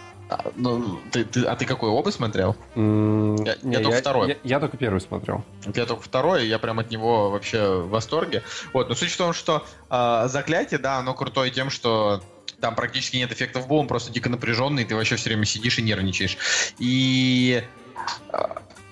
ну, 0.56 1.00
ты, 1.12 1.24
ты- 1.26 1.44
а 1.44 1.56
ты 1.56 1.66
какой 1.66 1.90
оба 1.90 2.10
смотрел? 2.10 2.56
М, 2.76 3.36
Я- 3.44 3.58
не, 3.62 3.74
я 3.76 3.80
только 3.82 3.98
второй. 4.00 4.28
Я, 4.30 4.38
я 4.44 4.60
только 4.60 4.78
первый 4.78 5.00
смотрел. 5.02 5.44
Я 5.76 5.86
только 5.86 6.02
второй, 6.02 6.48
я 6.48 6.58
прям 6.60 6.80
от 6.80 6.90
него 6.90 7.30
вообще 7.30 7.82
в 7.82 7.90
восторге. 7.90 8.42
Вот, 8.74 8.90
но 8.90 8.96
суть 8.96 9.12
в 9.12 9.18
том, 9.18 9.34
что 9.34 9.66
э, 9.92 10.24
заклятие, 10.28 10.80
да, 10.80 10.98
оно 10.98 11.14
крутое 11.14 11.52
тем, 11.52 11.70
что 11.70 12.24
там 12.60 12.76
практически 12.76 13.18
нет 13.18 13.32
эффектов 13.32 13.68
боум, 13.68 13.88
просто 13.88 14.12
дико 14.12 14.30
напряженный, 14.30 14.86
ты 14.86 14.96
вообще 14.96 15.18
все 15.18 15.30
время 15.30 15.46
сидишь 15.46 15.78
и 15.78 15.82
нервничаешь. 15.84 16.38
И 16.80 17.62
э, 18.32 18.38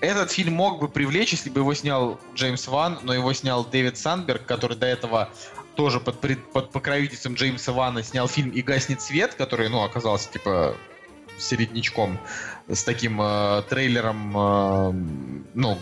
этот 0.02 0.32
фильм 0.32 0.54
мог 0.54 0.80
бы 0.80 0.88
привлечь, 0.88 1.30
если 1.30 1.48
бы 1.48 1.60
его 1.60 1.72
снял 1.74 2.20
Джеймс 2.34 2.66
Ван, 2.66 2.98
но 3.04 3.14
его 3.14 3.32
снял 3.32 3.64
Дэвид 3.64 3.96
Сандберг, 3.96 4.44
который 4.44 4.76
до 4.76 4.86
этого 4.86 5.30
тоже 5.76 6.00
под, 6.00 6.18
под 6.52 6.70
покровительством 6.70 7.34
Джеймса 7.34 7.72
Вана 7.72 8.02
снял 8.02 8.28
фильм 8.28 8.50
«И 8.50 8.62
гаснет 8.62 9.00
свет», 9.00 9.34
который, 9.34 9.68
ну, 9.68 9.82
оказался, 9.82 10.30
типа, 10.30 10.76
середнячком 11.38 12.18
с 12.68 12.82
таким 12.82 13.20
э, 13.22 13.62
трейлером, 13.68 14.36
э, 14.36 14.92
ну, 15.54 15.78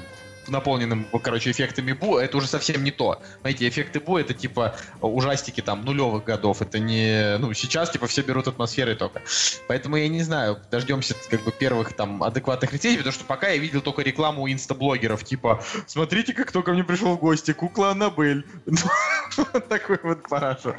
наполненным, 0.51 1.07
короче, 1.23 1.51
эффектами 1.51 1.93
Бу, 1.93 2.19
это 2.19 2.37
уже 2.37 2.47
совсем 2.47 2.85
не 2.85 2.91
то. 2.91 3.21
Знаете, 3.41 3.69
эффекты 3.69 4.01
Бу 4.01 4.19
это 4.19 4.35
типа 4.35 4.77
ужастики 5.01 5.61
там 5.61 5.85
нулевых 5.85 6.25
годов. 6.25 6.63
Это 6.63 6.79
не... 6.79 7.39
Ну, 7.39 7.53
сейчас 7.55 7.91
типа 7.91 8.07
все 8.07 8.23
берут 8.23 8.49
атмосферой 8.49 8.97
только. 8.97 9.23
Поэтому 9.69 9.97
я 9.97 10.09
не 10.09 10.23
знаю, 10.23 10.59
дождемся 10.71 11.15
как 11.31 11.43
бы 11.43 11.53
первых 11.53 11.95
там 11.95 12.23
адекватных 12.23 12.73
рецензий, 12.73 12.99
потому 12.99 13.15
что 13.15 13.25
пока 13.25 13.49
я 13.49 13.57
видел 13.57 13.81
только 13.81 14.03
рекламу 14.03 14.51
инстаблогеров, 14.51 15.25
типа, 15.25 15.63
смотрите, 15.87 16.33
как 16.33 16.49
кто 16.49 16.63
ко 16.63 16.73
мне 16.73 16.85
пришел 16.85 17.17
в 17.17 17.21
гости, 17.21 17.53
кукла 17.53 17.91
Аннабель. 17.91 18.45
Такой 19.69 19.99
вот 20.03 20.29
парашу. 20.29 20.75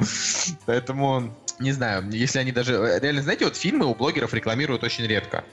Поэтому, 0.66 1.36
не 1.60 1.72
знаю, 1.72 2.10
если 2.12 2.40
они 2.40 2.52
даже... 2.52 3.00
Реально, 3.02 3.22
знаете, 3.22 3.46
вот 3.46 3.56
фильмы 3.56 3.86
у 3.86 3.96
блогеров 3.96 4.34
рекламируют 4.34 4.84
очень 4.84 5.06
редко. 5.06 5.46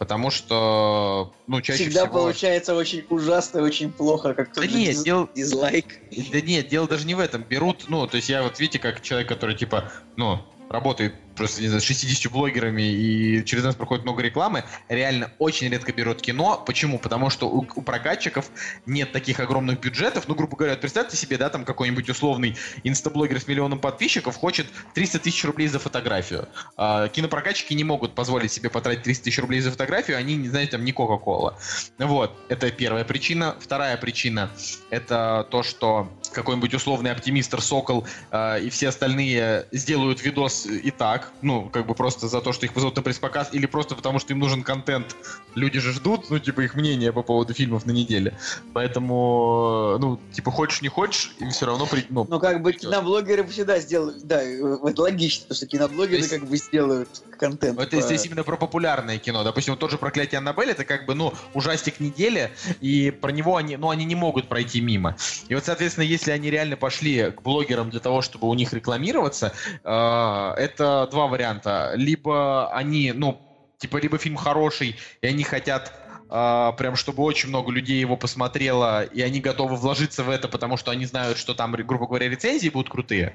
Потому 0.00 0.30
что, 0.30 1.30
ну, 1.46 1.60
чаще 1.60 1.82
Всегда 1.84 2.06
всего... 2.06 2.20
получается 2.20 2.74
очень 2.74 3.04
ужасно 3.10 3.58
и 3.58 3.60
очень 3.60 3.92
плохо, 3.92 4.32
как 4.32 4.54
Да 4.54 4.66
нет, 4.66 4.96
диз- 4.96 5.04
дел- 5.04 5.28
дизлайк. 5.34 5.84
Да 6.32 6.40
нет, 6.40 6.68
дело 6.68 6.88
даже 6.88 7.06
не 7.06 7.14
в 7.14 7.20
этом. 7.20 7.42
Берут, 7.42 7.84
ну, 7.88 8.06
то 8.06 8.16
есть 8.16 8.30
я 8.30 8.42
вот, 8.42 8.58
видите, 8.58 8.78
как 8.78 9.02
человек, 9.02 9.28
который, 9.28 9.54
типа, 9.54 9.92
ну, 10.16 10.38
работает 10.70 11.14
просто, 11.34 11.62
не 11.62 11.68
знаю, 11.68 11.80
с 11.80 11.84
60 11.84 12.30
блогерами 12.30 12.82
и 12.82 13.44
через 13.44 13.64
нас 13.64 13.74
проходит 13.74 14.04
много 14.04 14.22
рекламы, 14.22 14.64
реально 14.88 15.32
очень 15.38 15.68
редко 15.68 15.92
берут 15.92 16.22
кино. 16.22 16.62
Почему? 16.64 16.98
Потому 16.98 17.28
что 17.28 17.48
у, 17.48 17.66
у 17.74 17.82
прокатчиков 17.82 18.50
нет 18.86 19.10
таких 19.10 19.40
огромных 19.40 19.80
бюджетов. 19.80 20.28
Ну, 20.28 20.34
грубо 20.34 20.56
говоря, 20.56 20.76
представьте 20.76 21.16
себе, 21.16 21.38
да, 21.38 21.48
там 21.48 21.64
какой-нибудь 21.64 22.08
условный 22.08 22.56
инстаблогер 22.84 23.40
с 23.40 23.48
миллионом 23.48 23.80
подписчиков 23.80 24.36
хочет 24.36 24.66
300 24.94 25.18
тысяч 25.18 25.44
рублей 25.44 25.66
за 25.66 25.78
фотографию. 25.78 26.48
А, 26.76 27.08
кинопрокатчики 27.08 27.74
не 27.74 27.84
могут 27.84 28.14
позволить 28.14 28.52
себе 28.52 28.70
потратить 28.70 29.02
300 29.02 29.24
тысяч 29.24 29.38
рублей 29.38 29.60
за 29.60 29.72
фотографию, 29.72 30.18
они, 30.18 30.36
не 30.36 30.48
знаете, 30.48 30.72
там, 30.72 30.84
не 30.84 30.92
Кока-Кола. 30.92 31.58
Вот, 31.98 32.38
это 32.48 32.70
первая 32.70 33.04
причина. 33.04 33.56
Вторая 33.58 33.96
причина— 33.96 34.50
это 34.90 35.46
то, 35.50 35.62
что 35.62 36.12
какой-нибудь 36.32 36.74
условный 36.74 37.10
оптимистр 37.12 37.60
Сокол 37.60 38.06
э, 38.30 38.62
и 38.62 38.70
все 38.70 38.88
остальные 38.88 39.66
сделают 39.72 40.22
видос 40.22 40.66
и 40.66 40.90
так, 40.90 41.32
ну, 41.42 41.68
как 41.68 41.86
бы 41.86 41.94
просто 41.94 42.28
за 42.28 42.40
то, 42.40 42.52
что 42.52 42.66
их 42.66 42.72
позовут 42.74 42.96
на 42.96 43.02
пресс-показ, 43.02 43.48
или 43.52 43.66
просто 43.66 43.94
потому, 43.94 44.18
что 44.18 44.32
им 44.32 44.38
нужен 44.38 44.62
контент. 44.62 45.16
Люди 45.54 45.80
же 45.80 45.92
ждут, 45.92 46.30
ну, 46.30 46.38
типа, 46.38 46.60
их 46.62 46.74
мнение 46.74 47.12
по 47.12 47.22
поводу 47.22 47.54
фильмов 47.54 47.86
на 47.86 47.90
неделе. 47.92 48.36
Поэтому, 48.72 49.96
ну, 49.98 50.20
типа, 50.32 50.50
хочешь 50.50 50.82
не 50.82 50.88
хочешь, 50.88 51.34
им 51.38 51.50
все 51.50 51.66
равно... 51.66 51.86
При... 51.86 52.04
Ну, 52.08 52.26
Ну, 52.28 52.38
как 52.40 52.62
бы 52.62 52.72
Всё. 52.72 52.80
киноблогеры 52.88 53.44
всегда 53.46 53.78
сделают, 53.80 54.26
да, 54.26 54.42
э, 54.42 54.78
это 54.84 55.02
логично, 55.02 55.42
потому 55.44 55.56
что 55.56 55.66
киноблогеры 55.66 56.16
есть- 56.18 56.30
как 56.30 56.46
бы 56.46 56.56
сделают 56.56 57.08
контент. 57.38 57.78
Это 57.80 57.96
по- 57.96 58.02
здесь 58.02 58.26
именно 58.26 58.44
про 58.44 58.56
популярное 58.56 59.18
кино. 59.18 59.42
Допустим, 59.44 59.72
вот 59.74 59.80
тот 59.80 59.90
же 59.90 59.98
«Проклятие 59.98 60.38
Аннабель» 60.38 60.70
это 60.70 60.84
как 60.84 61.06
бы, 61.06 61.14
ну, 61.14 61.32
ужастик 61.54 61.98
недели, 62.00 62.50
и 62.80 63.10
про 63.10 63.30
него 63.32 63.56
они, 63.56 63.76
ну, 63.76 63.90
они 63.90 64.04
не 64.04 64.14
могут 64.14 64.48
пройти 64.48 64.80
мимо. 64.80 65.16
И 65.48 65.54
вот, 65.54 65.64
соответственно, 65.64 66.04
если 66.20 66.32
они 66.32 66.50
реально 66.50 66.76
пошли 66.76 67.30
к 67.30 67.42
блогерам 67.42 67.90
для 67.90 68.00
того, 68.00 68.20
чтобы 68.20 68.48
у 68.48 68.54
них 68.54 68.72
рекламироваться, 68.72 69.52
э, 69.82 70.54
это 70.56 71.08
два 71.10 71.26
варианта. 71.26 71.92
Либо 71.96 72.70
они, 72.72 73.12
ну, 73.12 73.40
типа, 73.78 73.96
либо 73.96 74.18
фильм 74.18 74.36
хороший, 74.36 74.96
и 75.22 75.26
они 75.26 75.42
хотят 75.42 75.92
а, 76.32 76.72
прям 76.72 76.94
чтобы 76.94 77.24
очень 77.24 77.48
много 77.48 77.72
людей 77.72 77.98
его 77.98 78.16
посмотрело, 78.16 79.02
и 79.02 79.20
они 79.20 79.40
готовы 79.40 79.74
вложиться 79.74 80.22
в 80.22 80.30
это, 80.30 80.46
потому 80.46 80.76
что 80.76 80.92
они 80.92 81.04
знают, 81.04 81.38
что 81.38 81.54
там, 81.54 81.72
грубо 81.72 82.06
говоря, 82.06 82.28
рецензии 82.28 82.68
будут 82.68 82.88
крутые. 82.88 83.34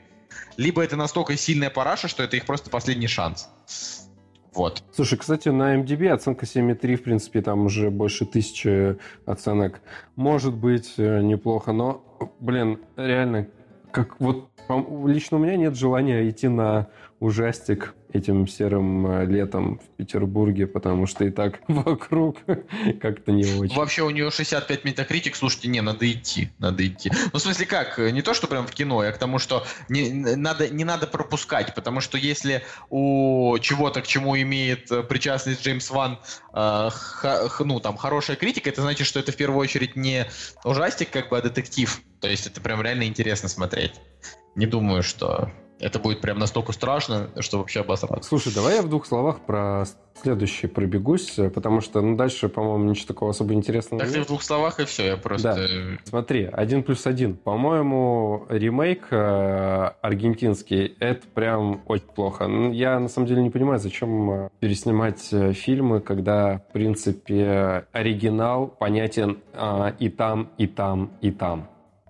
Либо 0.56 0.82
это 0.82 0.96
настолько 0.96 1.36
сильная 1.36 1.70
параша, 1.70 2.08
что 2.08 2.24
это 2.24 2.38
их 2.38 2.46
просто 2.46 2.70
последний 2.70 3.08
шанс. 3.08 3.50
Вот. 4.54 4.82
Слушай, 4.94 5.18
кстати, 5.18 5.50
на 5.50 5.76
MDB 5.76 6.08
оценка 6.08 6.46
7,3, 6.46 6.96
в 6.96 7.04
принципе, 7.04 7.42
там 7.42 7.66
уже 7.66 7.90
больше 7.90 8.26
тысячи 8.26 8.98
оценок. 9.26 9.82
Может 10.16 10.54
быть, 10.54 10.94
э, 10.96 11.22
неплохо, 11.22 11.74
но, 11.74 12.05
блин, 12.40 12.80
реально, 12.96 13.48
как 13.92 14.20
вот 14.20 14.50
лично 15.06 15.38
у 15.38 15.40
меня 15.40 15.58
нет 15.58 15.76
желания 15.76 16.28
идти 16.30 16.48
на 16.48 16.88
ужастик 17.20 17.96
этим 18.16 18.48
серым 18.48 19.08
э, 19.08 19.26
летом 19.26 19.80
в 19.80 19.98
Петербурге, 19.98 20.68
потому 20.68 21.06
что 21.06 21.26
и 21.26 21.30
так 21.30 21.60
вокруг 21.68 22.38
как-то 23.02 23.32
не 23.32 23.46
очень. 23.46 23.76
Вообще 23.76 24.04
у 24.04 24.10
нее 24.10 24.32
65 24.32 24.86
метакритик, 24.86 25.36
слушайте, 25.36 25.68
не, 25.68 25.82
надо 25.82 26.10
идти, 26.10 26.50
надо 26.58 26.88
идти. 26.88 27.12
Ну, 27.34 27.40
в 27.40 27.42
смысле 27.42 27.66
как, 27.66 27.98
не 27.98 28.22
то, 28.22 28.34
что 28.34 28.48
прям 28.48 28.66
в 28.66 28.72
кино, 28.72 29.00
а 29.02 29.12
к 29.12 29.18
тому, 29.18 29.40
что 29.40 29.66
не 29.90 30.12
надо, 30.12 30.70
не 30.70 30.84
надо 30.84 31.08
пропускать, 31.08 31.76
потому 31.76 32.02
что 32.02 32.18
если 32.18 32.64
у 32.90 33.58
чего-то, 33.60 34.02
к 34.02 34.08
чему 34.08 34.38
имеет 34.38 34.92
э, 34.92 35.04
причастность 35.04 35.64
Джеймс 35.64 35.90
Ван, 35.90 36.20
э, 36.54 36.90
х, 36.92 37.50
ну, 37.60 37.80
там, 37.80 37.98
хорошая 37.98 38.38
критика, 38.38 38.70
это 38.70 38.82
значит, 38.82 39.08
что 39.08 39.20
это 39.20 39.32
в 39.32 39.36
первую 39.36 39.60
очередь 39.60 39.96
не 39.96 40.26
ужастик, 40.64 41.10
как 41.10 41.30
бы, 41.30 41.38
а 41.38 41.42
детектив. 41.42 42.02
То 42.22 42.30
есть 42.30 42.48
это 42.48 42.62
прям 42.62 42.82
реально 42.82 43.04
интересно 43.04 43.50
смотреть. 43.50 43.94
Не 44.56 44.66
думаю, 44.66 45.04
что 45.04 45.52
это 45.80 46.00
будет 46.00 46.22
прям 46.22 46.40
настолько 46.40 46.72
страшно, 46.72 47.30
что 47.40 47.60
вообще 47.60 47.82
обосраться. 47.82 48.28
Слушай, 48.28 48.54
давай 48.54 48.76
я 48.76 48.82
в 48.82 48.90
двух 48.90 49.06
словах 49.06 49.42
про 49.42 49.86
следующий 50.22 50.68
пробегусь, 50.68 51.38
потому 51.54 51.82
что 51.82 52.02
ну, 52.02 52.16
дальше, 52.16 52.48
по-моему, 52.48 52.90
ничего 52.90 53.08
такого 53.08 53.32
особо 53.32 53.54
интересного 53.54 54.00
так 54.00 54.10
нет. 54.10 54.20
ты 54.20 54.24
в 54.24 54.28
двух 54.28 54.44
словах 54.44 54.80
и 54.80 54.86
все, 54.86 55.06
я 55.06 55.18
просто... 55.18 55.56
Да. 55.56 56.00
Смотри, 56.06 56.50
один 56.52 56.84
плюс 56.84 57.06
один. 57.06 57.36
По-моему, 57.36 58.46
ремейк 58.50 59.08
э, 59.12 59.92
аргентинский, 60.02 60.96
это 61.00 61.28
прям 61.34 61.82
очень 61.88 62.06
плохо. 62.06 62.46
Я 62.72 63.00
на 63.00 63.10
самом 63.10 63.28
деле 63.28 63.44
не 63.44 63.50
понимаю, 63.50 63.80
зачем 63.80 64.32
э, 64.32 64.50
переснимать 64.60 65.28
э, 65.32 65.52
фильмы, 65.54 66.00
когда, 66.00 66.60
в 66.70 66.74
принципе, 66.74 67.86
оригинал 67.92 68.68
понятен 68.68 69.40
э, 69.54 69.92
и 70.00 70.10
там, 70.10 70.50
и 70.58 70.68
там, 70.68 71.12
и 71.22 71.32
там. 71.32 71.68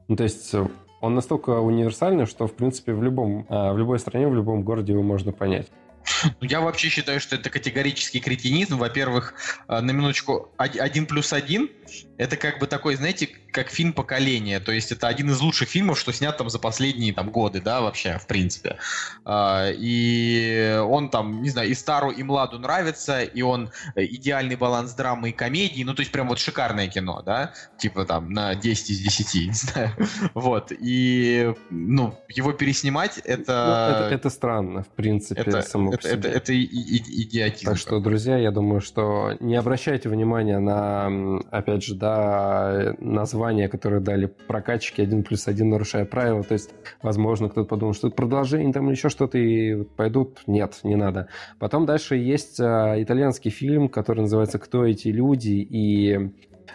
Ну, 0.07 0.15
то 0.15 0.23
есть 0.23 0.53
э, 0.53 0.67
он 1.05 1.15
настолько 1.15 1.59
универсальный, 1.59 2.25
что, 2.25 2.47
в 2.47 2.53
принципе, 2.53 2.93
в, 2.93 3.03
любом, 3.03 3.45
э, 3.47 3.73
в 3.73 3.77
любой 3.77 3.99
стране, 3.99 4.27
в 4.27 4.33
любом 4.33 4.63
городе 4.63 4.93
его 4.93 5.03
можно 5.03 5.31
понять. 5.31 5.67
Ну, 6.41 6.47
Я 6.47 6.61
вообще 6.61 6.89
считаю, 6.89 7.19
что 7.19 7.35
это 7.35 7.49
категорический 7.49 8.19
кретинизм. 8.19 8.77
Во-первых, 8.77 9.33
э, 9.67 9.79
на 9.81 9.91
минуточку, 9.91 10.51
од- 10.57 10.77
один 10.77 11.05
плюс 11.05 11.33
один 11.33 11.69
это 12.17 12.37
как 12.37 12.59
бы 12.59 12.67
такой, 12.67 12.95
знаете, 12.95 13.27
как 13.51 13.69
фильм 13.69 13.93
поколения. 13.93 14.59
То 14.59 14.71
есть 14.71 14.91
это 14.91 15.07
один 15.07 15.29
из 15.29 15.39
лучших 15.39 15.69
фильмов, 15.69 15.99
что 15.99 16.11
снят 16.13 16.35
там 16.37 16.49
за 16.49 16.59
последние 16.59 17.13
там 17.13 17.29
годы, 17.29 17.61
да, 17.61 17.81
вообще, 17.81 18.17
в 18.17 18.27
принципе. 18.27 18.77
А, 19.23 19.69
И 19.71 20.77
он 20.83 21.09
там, 21.09 21.41
не 21.41 21.49
знаю, 21.49 21.69
и 21.69 21.73
стару, 21.73 22.11
и 22.11 22.23
младу 22.23 22.59
нравится, 22.59 23.21
и 23.21 23.41
он 23.41 23.69
э, 23.95 24.05
идеальный 24.05 24.55
баланс 24.55 24.93
драмы 24.93 25.29
и 25.29 25.31
комедии. 25.31 25.83
Ну, 25.83 25.93
то 25.93 26.01
есть 26.01 26.11
прям 26.11 26.27
вот 26.27 26.39
шикарное 26.39 26.87
кино, 26.87 27.21
да, 27.21 27.53
типа 27.77 28.05
там 28.05 28.31
на 28.31 28.55
10 28.55 28.89
из 28.89 28.99
10, 28.99 29.35
не 29.47 29.53
знаю. 29.53 29.91
Вот. 30.33 30.71
И, 30.71 31.53
ну, 31.69 32.17
его 32.29 32.51
переснимать, 32.53 33.21
Ну, 33.25 33.31
это... 33.33 34.05
это, 34.07 34.15
это 34.15 34.29
странно, 34.29 34.83
в 34.83 34.89
принципе, 34.89 35.41
это, 35.41 35.61
само 35.61 35.91
это, 35.99 36.09
это, 36.09 36.27
это 36.27 36.53
и- 36.53 36.63
и- 36.63 37.23
идиотизм. 37.23 37.65
Так 37.65 37.77
что, 37.77 37.99
друзья, 37.99 38.37
я 38.37 38.51
думаю, 38.51 38.81
что 38.81 39.33
не 39.39 39.55
обращайте 39.55 40.09
внимания 40.09 40.59
на, 40.59 41.39
опять 41.51 41.83
же, 41.83 41.95
да, 41.95 42.95
названия, 42.99 43.69
которые 43.69 44.01
дали 44.01 44.25
прокатчики 44.47 45.01
1 45.01 45.23
плюс 45.23 45.47
1, 45.47 45.69
нарушая 45.69 46.05
правила. 46.05 46.43
То 46.43 46.53
есть, 46.53 46.71
возможно, 47.01 47.49
кто-то 47.49 47.67
подумал, 47.67 47.93
что 47.93 48.07
это 48.07 48.15
продолжение 48.15 48.73
там 48.73 48.87
или 48.87 48.95
еще 48.95 49.09
что-то, 49.09 49.37
и 49.37 49.83
пойдут. 49.83 50.39
Нет, 50.47 50.79
не 50.83 50.95
надо. 50.95 51.27
Потом 51.59 51.85
дальше 51.85 52.15
есть 52.15 52.59
а, 52.59 52.95
итальянский 53.01 53.51
фильм, 53.51 53.89
который 53.89 54.21
называется 54.21 54.59
«Кто 54.59 54.85
эти 54.85 55.09
люди?» 55.09 55.65
И 55.69 56.31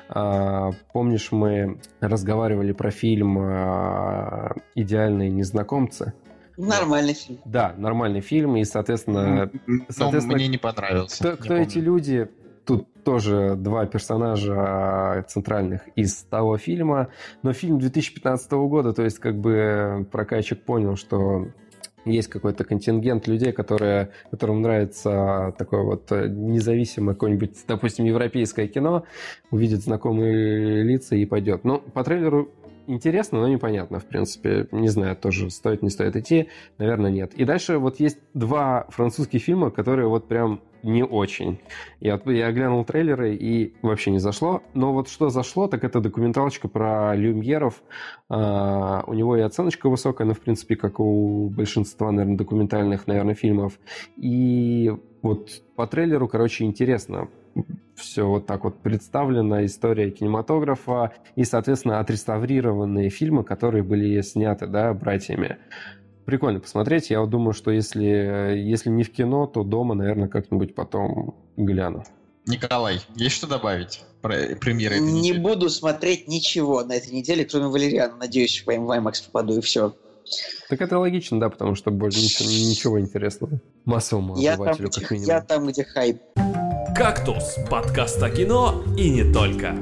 а, 0.08 0.70
помнишь, 0.92 1.30
мы 1.32 1.80
разговаривали 2.00 2.72
про 2.72 2.90
фильм 2.90 3.38
а, 3.38 4.54
«Идеальные 4.74 5.30
незнакомцы»? 5.30 6.14
Нормальный 6.56 7.14
фильм. 7.14 7.38
Да, 7.44 7.74
нормальный 7.76 8.20
фильм, 8.20 8.56
и, 8.56 8.64
соответственно, 8.64 9.50
Но 9.66 9.84
соответственно, 9.88 10.36
мне 10.36 10.48
не 10.48 10.58
понравился. 10.58 11.16
кто, 11.18 11.30
Не 11.30 11.36
кто 11.36 11.48
помню. 11.48 11.62
эти 11.62 11.78
люди? 11.78 12.28
Тут 12.66 12.86
тоже 13.04 13.54
два 13.56 13.86
персонажа 13.86 15.24
центральных 15.28 15.82
из 15.96 16.14
того 16.24 16.56
фильма. 16.58 17.08
Но 17.42 17.52
фильм 17.52 17.78
2015 17.78 18.50
года, 18.52 18.92
то 18.92 19.02
есть 19.02 19.18
как 19.18 19.36
бы 19.38 20.06
прокатчик 20.12 20.62
понял, 20.62 20.96
что 20.96 21.48
есть 22.04 22.28
какой-то 22.28 22.64
контингент 22.64 23.26
людей, 23.26 23.52
которые, 23.52 24.10
которым 24.30 24.62
нравится 24.62 25.54
такое 25.58 25.82
вот 25.82 26.10
э, 26.12 26.28
независимое 26.28 27.14
какое-нибудь, 27.14 27.56
допустим, 27.68 28.06
европейское 28.06 28.68
кино, 28.68 29.04
увидит 29.50 29.82
знакомые 29.82 30.82
лица 30.82 31.14
и 31.16 31.26
пойдет. 31.26 31.64
Ну, 31.64 31.78
по 31.78 32.02
трейлеру 32.02 32.50
интересно, 32.86 33.40
но 33.40 33.48
непонятно, 33.48 33.98
в 33.98 34.06
принципе. 34.06 34.68
Не 34.72 34.88
знаю, 34.88 35.16
тоже 35.16 35.50
стоит, 35.50 35.82
не 35.82 35.90
стоит 35.90 36.16
идти. 36.16 36.48
Наверное, 36.78 37.10
нет. 37.10 37.34
И 37.34 37.44
дальше 37.44 37.78
вот 37.78 38.00
есть 38.00 38.18
два 38.34 38.86
французских 38.90 39.42
фильма, 39.42 39.70
которые 39.70 40.08
вот 40.08 40.28
прям 40.28 40.60
не 40.82 41.04
очень. 41.04 41.58
Я, 42.00 42.20
я 42.24 42.52
глянул 42.52 42.84
трейлеры 42.84 43.34
и 43.34 43.74
вообще 43.82 44.10
не 44.10 44.18
зашло. 44.18 44.62
Но 44.74 44.92
вот 44.92 45.08
что 45.08 45.28
зашло, 45.28 45.68
так 45.68 45.84
это 45.84 46.00
документалочка 46.00 46.68
про 46.68 47.14
люмьеров. 47.14 47.82
А, 48.28 49.04
у 49.06 49.14
него 49.14 49.36
и 49.36 49.40
оценочка 49.40 49.88
высокая, 49.88 50.26
но 50.26 50.34
в 50.34 50.40
принципе, 50.40 50.76
как 50.76 51.00
у 51.00 51.48
большинства, 51.50 52.10
наверное, 52.10 52.38
документальных, 52.38 53.06
наверное, 53.06 53.34
фильмов. 53.34 53.78
И 54.16 54.92
вот 55.22 55.50
по 55.76 55.86
трейлеру, 55.86 56.28
короче, 56.28 56.64
интересно. 56.64 57.28
Все 58.00 58.26
вот 58.26 58.46
так 58.46 58.64
вот 58.64 58.80
представлена 58.80 59.64
история 59.66 60.10
кинематографа 60.10 61.12
и, 61.36 61.44
соответственно, 61.44 62.00
отреставрированные 62.00 63.10
фильмы, 63.10 63.44
которые 63.44 63.82
были 63.82 64.20
сняты, 64.22 64.66
да, 64.66 64.94
братьями. 64.94 65.58
Прикольно 66.24 66.60
посмотреть. 66.60 67.10
Я 67.10 67.20
вот 67.20 67.30
думаю, 67.30 67.52
что 67.52 67.70
если, 67.70 68.04
если 68.56 68.88
не 68.88 69.02
в 69.02 69.12
кино, 69.12 69.46
то 69.46 69.64
дома, 69.64 69.94
наверное, 69.94 70.28
как-нибудь 70.28 70.74
потом 70.74 71.34
гляну. 71.56 72.04
Николай, 72.46 73.00
есть 73.16 73.36
что 73.36 73.46
добавить 73.46 74.02
про 74.22 74.34
премьеры 74.60 74.96
этой 74.96 75.04
Не 75.04 75.20
недели? 75.20 75.38
буду 75.38 75.68
смотреть 75.68 76.26
ничего 76.26 76.82
на 76.82 76.92
этой 76.94 77.12
неделе, 77.12 77.44
кроме 77.44 77.66
Валериана. 77.66 78.16
Надеюсь, 78.16 78.64
в 78.64 78.68
IMAX 78.68 79.24
попаду, 79.26 79.58
и 79.58 79.60
все. 79.60 79.94
Так 80.68 80.80
это 80.80 80.98
логично, 80.98 81.40
да, 81.40 81.50
потому 81.50 81.74
что 81.74 81.90
больше 81.90 82.20
ничего, 82.20 82.48
ничего 82.48 83.00
интересного. 83.00 83.60
Массовому 83.84 84.36
Я 84.36 84.52
там, 84.52 84.62
обывателю, 84.62 84.88
где, 84.88 85.00
как 85.00 85.10
минимум. 85.10 85.28
я 85.28 85.40
там, 85.40 85.66
где 85.66 85.84
хайп. 85.84 86.20
«Кактус»— 86.94 87.56
подкаст 87.70 88.22
о 88.22 88.30
кино 88.30 88.84
и 88.96 89.10
не 89.10 89.32
только. 89.32 89.74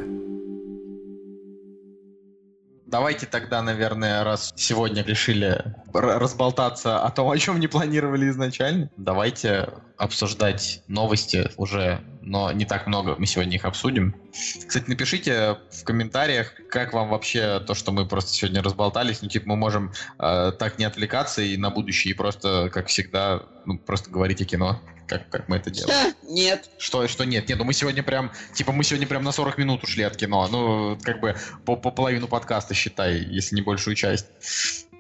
Давайте 2.87 3.27
тогда, 3.27 3.61
наверное, 3.63 4.25
раз 4.25 4.53
сегодня 4.57 5.03
решили 5.03 5.63
разболтаться 5.93 7.01
о 7.01 7.11
том, 7.11 7.31
о 7.31 7.39
чем 7.39 7.61
не 7.61 7.67
планировали 7.67 8.29
изначально, 8.31 8.91
давайте 8.97 9.69
обсуждать 9.97 10.83
новости 10.89 11.51
уже, 11.57 12.01
но 12.23 12.51
не 12.53 12.65
так 12.65 12.87
много, 12.87 13.17
мы 13.19 13.27
сегодня 13.27 13.57
их 13.57 13.65
обсудим. 13.65 14.15
Кстати, 14.33 14.85
напишите 14.89 15.59
в 15.71 15.85
комментариях, 15.85 16.53
как 16.71 16.93
вам 16.93 17.11
вообще 17.11 17.61
то, 17.61 17.75
что 17.75 17.93
мы 17.93 18.07
просто 18.07 18.33
сегодня 18.33 18.63
разболтались. 18.63 19.21
Ну, 19.23 19.29
типа, 19.29 19.49
мы 19.49 19.57
можем 19.57 19.93
э, 20.19 20.53
так 20.59 20.79
не 20.79 20.85
отвлекаться 20.85 21.43
и 21.43 21.57
на 21.57 21.71
будущее, 21.71 22.15
и 22.15 22.17
просто, 22.17 22.71
как 22.73 22.87
всегда, 22.87 23.43
ну, 23.67 23.79
просто 23.79 24.11
говорить 24.11 24.41
о 24.41 24.45
кино, 24.45 24.81
как, 25.09 25.29
как 25.31 25.49
мы 25.49 25.57
это 25.57 25.71
делаем. 25.71 26.13
Ха, 26.13 26.17
нет. 26.29 26.71
Что, 26.79 27.09
что 27.09 27.25
нет? 27.25 27.49
Нет, 27.49 27.59
ну 27.59 27.65
мы 27.65 27.73
сегодня 27.73 28.03
прям, 28.03 28.31
типа, 28.55 28.73
мы 28.73 28.85
сегодня 28.85 29.07
прям 29.07 29.25
на 29.25 29.33
40 29.33 29.59
минут 29.59 29.83
ушли 29.83 30.05
от 30.05 30.17
кино. 30.17 30.47
Ну, 30.49 30.99
как 31.03 31.21
бы 31.21 31.37
по, 31.65 31.77
по 31.77 31.91
половину 31.91 32.29
подкаста, 32.29 32.75
считай, 32.75 33.19
если 33.19 33.57
не 33.57 33.63
большую 33.63 33.97
часть. 33.97 34.27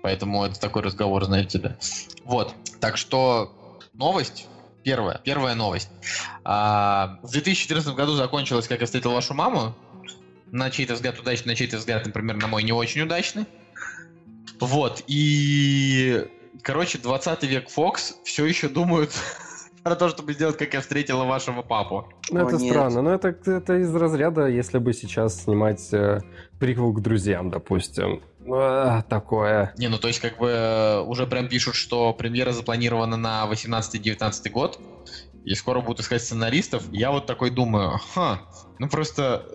Поэтому 0.02 0.44
это 0.44 0.58
такой 0.58 0.82
разговор, 0.82 1.24
знаете 1.24 1.58
ли. 1.58 1.70
Вот, 2.24 2.54
так 2.80 2.96
что 2.96 3.78
новость. 3.92 4.46
Первая, 4.84 5.20
первая 5.22 5.54
новость. 5.54 5.90
А, 6.44 7.18
в 7.22 7.32
2014 7.32 7.94
году 7.94 8.14
закончилась 8.14 8.68
«Как 8.68 8.80
я 8.80 8.86
встретил 8.86 9.12
вашу 9.12 9.34
маму». 9.34 9.74
На 10.50 10.70
чей-то 10.70 10.94
взгляд 10.94 11.18
удачный, 11.18 11.48
на 11.48 11.56
чей-то 11.56 11.76
взгляд, 11.76 12.06
например, 12.06 12.36
на 12.36 12.46
мой 12.46 12.62
не 12.62 12.72
очень 12.72 13.02
удачный. 13.02 13.44
Вот, 14.60 15.04
и... 15.06 16.26
Короче, 16.62 16.98
20 16.98 17.42
век 17.44 17.68
Fox 17.68 18.14
все 18.24 18.46
еще 18.46 18.68
думают 18.68 19.12
про 19.88 19.96
то, 19.96 20.10
чтобы 20.10 20.34
сделать, 20.34 20.58
как 20.58 20.74
я 20.74 20.82
встретила 20.82 21.24
вашего 21.24 21.62
папу. 21.62 22.12
Ну, 22.30 22.46
это 22.46 22.58
нет. 22.58 22.72
странно. 22.72 23.00
Но 23.00 23.14
это, 23.14 23.28
это 23.28 23.78
из 23.78 23.94
разряда, 23.94 24.46
если 24.46 24.76
бы 24.76 24.92
сейчас 24.92 25.44
снимать 25.44 25.94
э, 25.94 26.20
приквел 26.58 26.92
к 26.92 27.00
друзьям, 27.00 27.48
допустим. 27.48 28.20
А, 28.50 29.00
такое. 29.02 29.72
Не, 29.78 29.88
ну 29.88 29.96
то 29.96 30.08
есть 30.08 30.20
как 30.20 30.36
бы 30.36 30.48
э, 30.48 31.00
уже 31.00 31.26
прям 31.26 31.48
пишут, 31.48 31.74
что 31.74 32.12
премьера 32.12 32.52
запланирована 32.52 33.16
на 33.16 33.46
18-19 33.50 34.50
год, 34.50 34.78
и 35.46 35.54
скоро 35.54 35.80
будут 35.80 36.00
искать 36.00 36.22
сценаристов. 36.22 36.82
Я 36.92 37.10
вот 37.10 37.24
такой 37.24 37.48
думаю, 37.48 37.98
ха, 38.14 38.42
ну 38.78 38.90
просто... 38.90 39.46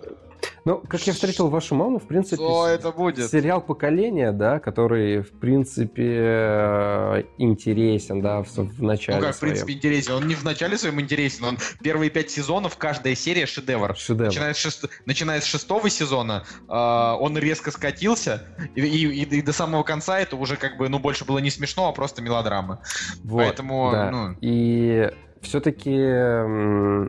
Ну, 0.64 0.78
как 0.88 1.06
я 1.06 1.12
встретил 1.12 1.48
вашу 1.48 1.74
маму, 1.74 1.98
в 1.98 2.06
принципе, 2.06 2.36
Что 2.36 2.66
это 2.66 2.90
будет? 2.90 3.30
сериал 3.30 3.60
поколения, 3.60 4.32
да, 4.32 4.58
который, 4.58 5.20
в 5.22 5.32
принципе, 5.38 6.16
э, 6.18 7.22
интересен, 7.38 8.22
да, 8.22 8.42
в, 8.42 8.48
в 8.56 8.82
начале 8.82 9.18
Ну 9.18 9.24
как, 9.24 9.34
в 9.34 9.38
своем. 9.38 9.52
принципе, 9.52 9.72
интересен. 9.74 10.14
Он 10.14 10.26
не 10.26 10.34
в 10.34 10.42
начале 10.44 10.78
своем 10.78 11.00
интересен, 11.00 11.44
он 11.44 11.58
первые 11.82 12.10
пять 12.10 12.30
сезонов, 12.30 12.76
каждая 12.76 13.14
серия 13.14 13.46
шедевр. 13.46 13.94
Шедевр. 13.96 14.26
Начиная 14.28 14.54
с, 14.54 14.56
шест- 14.56 14.88
начиная 15.06 15.40
с 15.40 15.44
шестого 15.44 15.90
сезона, 15.90 16.44
а, 16.68 17.16
он 17.20 17.36
резко 17.36 17.70
скатился, 17.70 18.42
и, 18.74 18.80
и- 18.80 19.22
и- 19.22 19.38
и 19.38 19.42
до 19.42 19.52
самого 19.52 19.82
конца 19.82 20.18
это 20.18 20.36
уже 20.36 20.56
как 20.56 20.76
бы, 20.78 20.88
ну, 20.88 20.98
больше 20.98 21.24
было 21.24 21.38
не 21.38 21.50
смешно, 21.50 21.88
а 21.88 21.92
просто 21.92 22.22
мелодрама. 22.22 22.80
Вот, 23.22 23.38
Поэтому, 23.44 23.90
да. 23.92 24.10
ну- 24.10 24.36
И 24.40 25.10
все-таки 25.44 25.90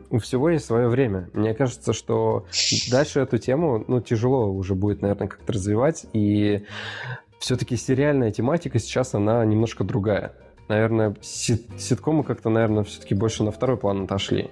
у 0.10 0.20
всего 0.20 0.49
есть 0.49 0.66
свое 0.66 0.88
время. 0.88 1.30
Мне 1.34 1.53
кажется, 1.53 1.94
что 1.94 2.45
дальше 2.91 3.20
эту 3.22 3.38
тему, 3.38 3.84
ну, 3.88 4.02
тяжело 4.02 4.48
уже 4.52 4.76
будет, 4.76 5.02
наверное, 5.02 5.28
как-то 5.28 5.53
развивать. 5.53 6.06
И 6.14 6.64
все-таки 7.40 7.76
сериальная 7.78 8.32
тематика 8.32 8.80
сейчас, 8.80 9.14
она 9.16 9.44
немножко 9.45 9.84
другая. 9.84 10.34
Наверное, 10.68 11.16
сит- 11.22 11.68
ситкомы 11.80 12.24
как-то, 12.24 12.49
наверное, 12.49 12.84
все-таки 12.84 13.14
больше 13.16 13.44
на 13.44 13.52
второй 13.52 13.78
план 13.78 14.03
отошли. 14.03 14.49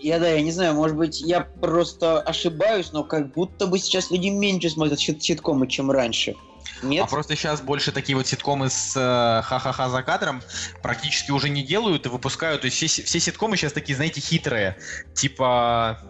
Я, 0.00 0.18
да, 0.18 0.28
я 0.28 0.42
не 0.42 0.50
знаю, 0.50 0.74
может 0.74 0.96
быть, 0.96 1.20
я 1.20 1.40
просто 1.60 2.20
ошибаюсь, 2.20 2.92
но 2.92 3.04
как 3.04 3.32
будто 3.32 3.68
бы 3.68 3.78
сейчас 3.78 4.10
люди 4.10 4.28
меньше 4.28 4.68
смотрят 4.70 4.98
сит- 4.98 5.22
ситкомы, 5.22 5.68
чем 5.68 5.90
раньше. 5.92 6.34
Нет? 6.82 7.04
А 7.04 7.06
просто 7.06 7.36
сейчас 7.36 7.60
больше 7.60 7.92
такие 7.92 8.16
вот 8.16 8.26
ситкомы 8.26 8.68
с 8.70 8.94
э, 8.96 9.42
ха-ха-ха 9.42 9.88
за 9.88 10.02
кадром 10.02 10.42
практически 10.82 11.30
уже 11.30 11.48
не 11.48 11.62
делают 11.62 12.06
и 12.06 12.08
выпускают. 12.08 12.62
То 12.62 12.66
есть 12.66 12.76
все, 12.76 12.86
все 12.88 13.20
ситкомы 13.20 13.56
сейчас 13.56 13.72
такие, 13.72 13.94
знаете, 13.94 14.20
хитрые. 14.20 14.76
Типа, 15.14 16.00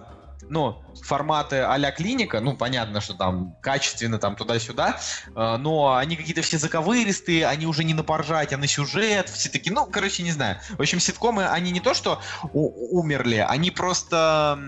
ну, 0.49 0.83
форматы 1.03 1.57
а-ля 1.57 1.91
клиника, 1.91 2.41
ну, 2.41 2.57
понятно, 2.57 3.01
что 3.01 3.15
там 3.15 3.57
качественно 3.63 4.19
там 4.19 4.37
туда-сюда, 4.37 4.99
э, 5.27 5.57
но 5.57 5.95
они 5.95 6.17
какие-то 6.17 6.43
все 6.43 6.59
заковыристые, 6.59 7.47
они 7.47 7.67
уже 7.67 7.85
не 7.85 7.95
на 7.95 8.03
поржать, 8.03 8.53
а 8.53 8.57
на 8.57 8.67
сюжет, 8.67 9.29
все 9.29 9.49
такие, 9.49 9.73
ну, 9.73 9.87
короче, 9.87 10.23
не 10.23 10.33
знаю. 10.33 10.59
В 10.71 10.81
общем, 10.81 11.01
ситкомы, 11.01 11.47
они 11.47 11.71
не 11.71 11.81
то 11.81 11.95
что 11.95 12.21
умерли, 12.53 13.45
они 13.49 13.71
просто 13.71 14.59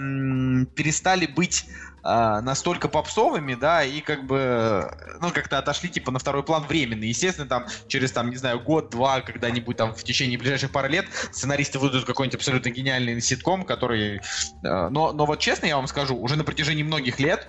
перестали 0.75 1.27
быть 1.27 1.67
а, 2.07 2.43
настолько 2.43 2.89
попсовыми, 2.89 3.55
да, 3.55 3.83
и 3.83 4.03
как 4.03 4.27
бы, 4.27 4.95
ну, 5.23 5.31
как-то 5.31 5.57
отошли, 5.57 5.89
типа, 5.89 6.13
на 6.13 6.19
второй 6.19 6.43
план 6.43 6.67
временно. 6.69 7.05
Естественно, 7.05 7.49
там, 7.49 7.67
через, 7.89 8.13
там, 8.13 8.29
не 8.29 8.37
знаю, 8.37 8.61
год-два, 8.61 9.23
когда-нибудь 9.23 9.79
там 9.79 9.95
в 9.95 10.05
течение 10.05 10.39
ближайших 10.39 10.71
пары 10.71 10.91
лет 10.91 11.07
сценаристы 11.33 11.79
выдадут 11.79 12.05
какой-нибудь 12.05 12.37
абсолютно 12.37 12.69
гениальный 12.69 13.19
ситком, 13.23 13.65
который... 13.65 14.17
э, 14.17 14.21
но, 14.63 15.13
но 15.13 15.25
вот 15.25 15.41
честно 15.41 15.65
я 15.65 15.77
вам 15.77 15.87
скажу, 15.87 16.14
уже 16.15 16.37
на 16.37 16.45
протяжении 16.45 16.83
многих 16.83 17.19
лет, 17.21 17.47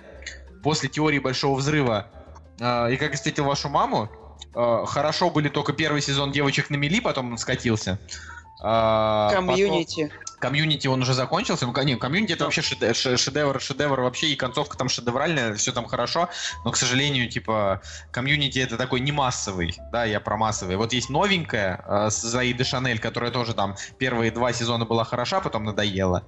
после 0.62 0.88
теории 0.88 1.18
Большого 1.18 1.56
Взрыва 1.56 2.08
э, 2.58 2.92
и 2.92 2.96
как 2.96 3.10
я 3.10 3.16
встретил 3.16 3.44
вашу 3.44 3.68
маму, 3.68 4.10
э, 4.54 4.84
хорошо 4.86 5.30
были 5.30 5.48
только 5.48 5.72
первый 5.72 6.00
сезон 6.02 6.32
девочек 6.32 6.70
на 6.70 6.76
мели, 6.76 7.00
потом 7.00 7.32
он 7.32 7.38
скатился. 7.38 7.98
А, 8.60 9.28
потом- 9.30 9.46
Community. 9.46 10.12
Community 10.38 10.86
он 10.86 11.00
уже 11.02 11.14
закончился. 11.14 11.66
Ну, 11.66 11.82
не, 11.82 11.96
Community 11.96 12.32
это 12.32 12.44
вообще 12.44 12.60
шеде- 12.60 12.92
ше- 12.94 13.16
шедевр, 13.16 13.60
шедевр 13.60 14.00
вообще, 14.00 14.28
и 14.28 14.36
концовка 14.36 14.76
там 14.76 14.88
шедевральная, 14.88 15.54
все 15.54 15.72
там 15.72 15.86
хорошо, 15.86 16.28
но, 16.64 16.70
к 16.70 16.76
сожалению, 16.76 17.28
типа, 17.30 17.80
комьюнити 18.10 18.58
это 18.58 18.76
такой 18.76 19.00
не 19.00 19.12
массовый, 19.12 19.74
да, 19.92 20.04
я 20.04 20.20
про 20.20 20.36
массовый. 20.36 20.76
Вот 20.76 20.92
есть 20.92 21.08
новенькая 21.08 21.82
э, 21.86 22.10
с 22.10 22.20
Заиды 22.20 22.64
Шанель, 22.64 22.98
которая 22.98 23.30
тоже 23.30 23.54
там 23.54 23.76
первые 23.98 24.30
два 24.30 24.52
сезона 24.52 24.84
была 24.84 25.04
хороша, 25.04 25.40
потом 25.40 25.64
надоела. 25.64 26.26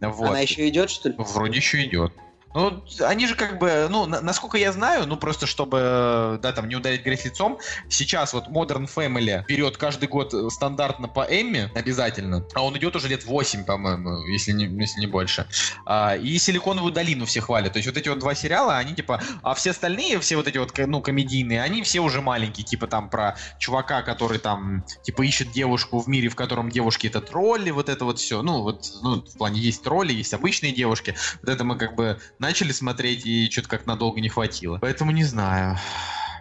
Вот. 0.00 0.30
Она 0.30 0.40
еще 0.40 0.68
идет, 0.68 0.90
что 0.90 1.10
ли? 1.10 1.14
Вроде 1.16 1.56
еще 1.58 1.84
идет. 1.84 2.12
Ну, 2.54 2.84
они 3.00 3.26
же 3.26 3.34
как 3.34 3.58
бы, 3.58 3.88
ну, 3.90 4.06
на- 4.06 4.20
насколько 4.20 4.56
я 4.56 4.72
знаю, 4.72 5.06
ну, 5.06 5.16
просто 5.16 5.46
чтобы, 5.46 6.38
да, 6.40 6.52
там, 6.52 6.68
не 6.68 6.76
ударить 6.76 7.02
грязь 7.02 7.24
лицом, 7.24 7.58
сейчас 7.88 8.32
вот 8.32 8.48
Modern 8.48 8.88
Family 8.92 9.44
берет 9.48 9.76
каждый 9.76 10.08
год 10.08 10.32
э, 10.32 10.48
стандартно 10.50 11.08
по 11.08 11.26
Эмми, 11.28 11.70
обязательно, 11.74 12.46
а 12.54 12.64
он 12.64 12.76
идет 12.78 12.94
уже 12.94 13.08
лет 13.08 13.24
8, 13.24 13.64
по-моему, 13.64 14.24
если 14.28 14.52
не, 14.52 14.66
если 14.66 15.00
не 15.00 15.06
больше. 15.08 15.46
А, 15.84 16.16
и 16.16 16.38
Силиконовую 16.38 16.92
долину 16.92 17.26
все 17.26 17.40
хвалят. 17.40 17.72
То 17.72 17.78
есть 17.78 17.88
вот 17.88 17.96
эти 17.96 18.08
вот 18.08 18.20
два 18.20 18.34
сериала, 18.36 18.76
они 18.76 18.94
типа, 18.94 19.20
а 19.42 19.54
все 19.54 19.70
остальные, 19.70 20.20
все 20.20 20.36
вот 20.36 20.46
эти 20.46 20.58
вот, 20.58 20.72
ну, 20.78 21.00
комедийные, 21.00 21.60
они 21.60 21.82
все 21.82 22.00
уже 22.00 22.20
маленькие, 22.22 22.64
типа 22.64 22.86
там 22.86 23.10
про 23.10 23.36
чувака, 23.58 24.02
который 24.02 24.38
там, 24.38 24.84
типа, 25.02 25.22
ищет 25.22 25.50
девушку 25.50 25.98
в 25.98 26.08
мире, 26.08 26.28
в 26.28 26.36
котором 26.36 26.70
девушки 26.70 27.08
это 27.08 27.20
тролли, 27.20 27.70
вот 27.70 27.88
это 27.88 28.04
вот 28.04 28.20
все. 28.20 28.42
Ну, 28.42 28.62
вот, 28.62 28.86
ну, 29.02 29.22
в 29.22 29.38
плане 29.38 29.60
есть 29.60 29.82
тролли, 29.82 30.12
есть 30.12 30.34
обычные 30.34 30.72
девушки. 30.72 31.16
Вот 31.42 31.52
это 31.52 31.64
мы 31.64 31.76
как 31.76 31.96
бы 31.96 32.20
начали 32.44 32.72
смотреть, 32.72 33.24
и 33.24 33.50
что-то 33.50 33.68
как 33.68 33.86
надолго 33.86 34.20
не 34.20 34.28
хватило. 34.28 34.78
Поэтому 34.80 35.10
не 35.10 35.24
знаю. 35.24 35.78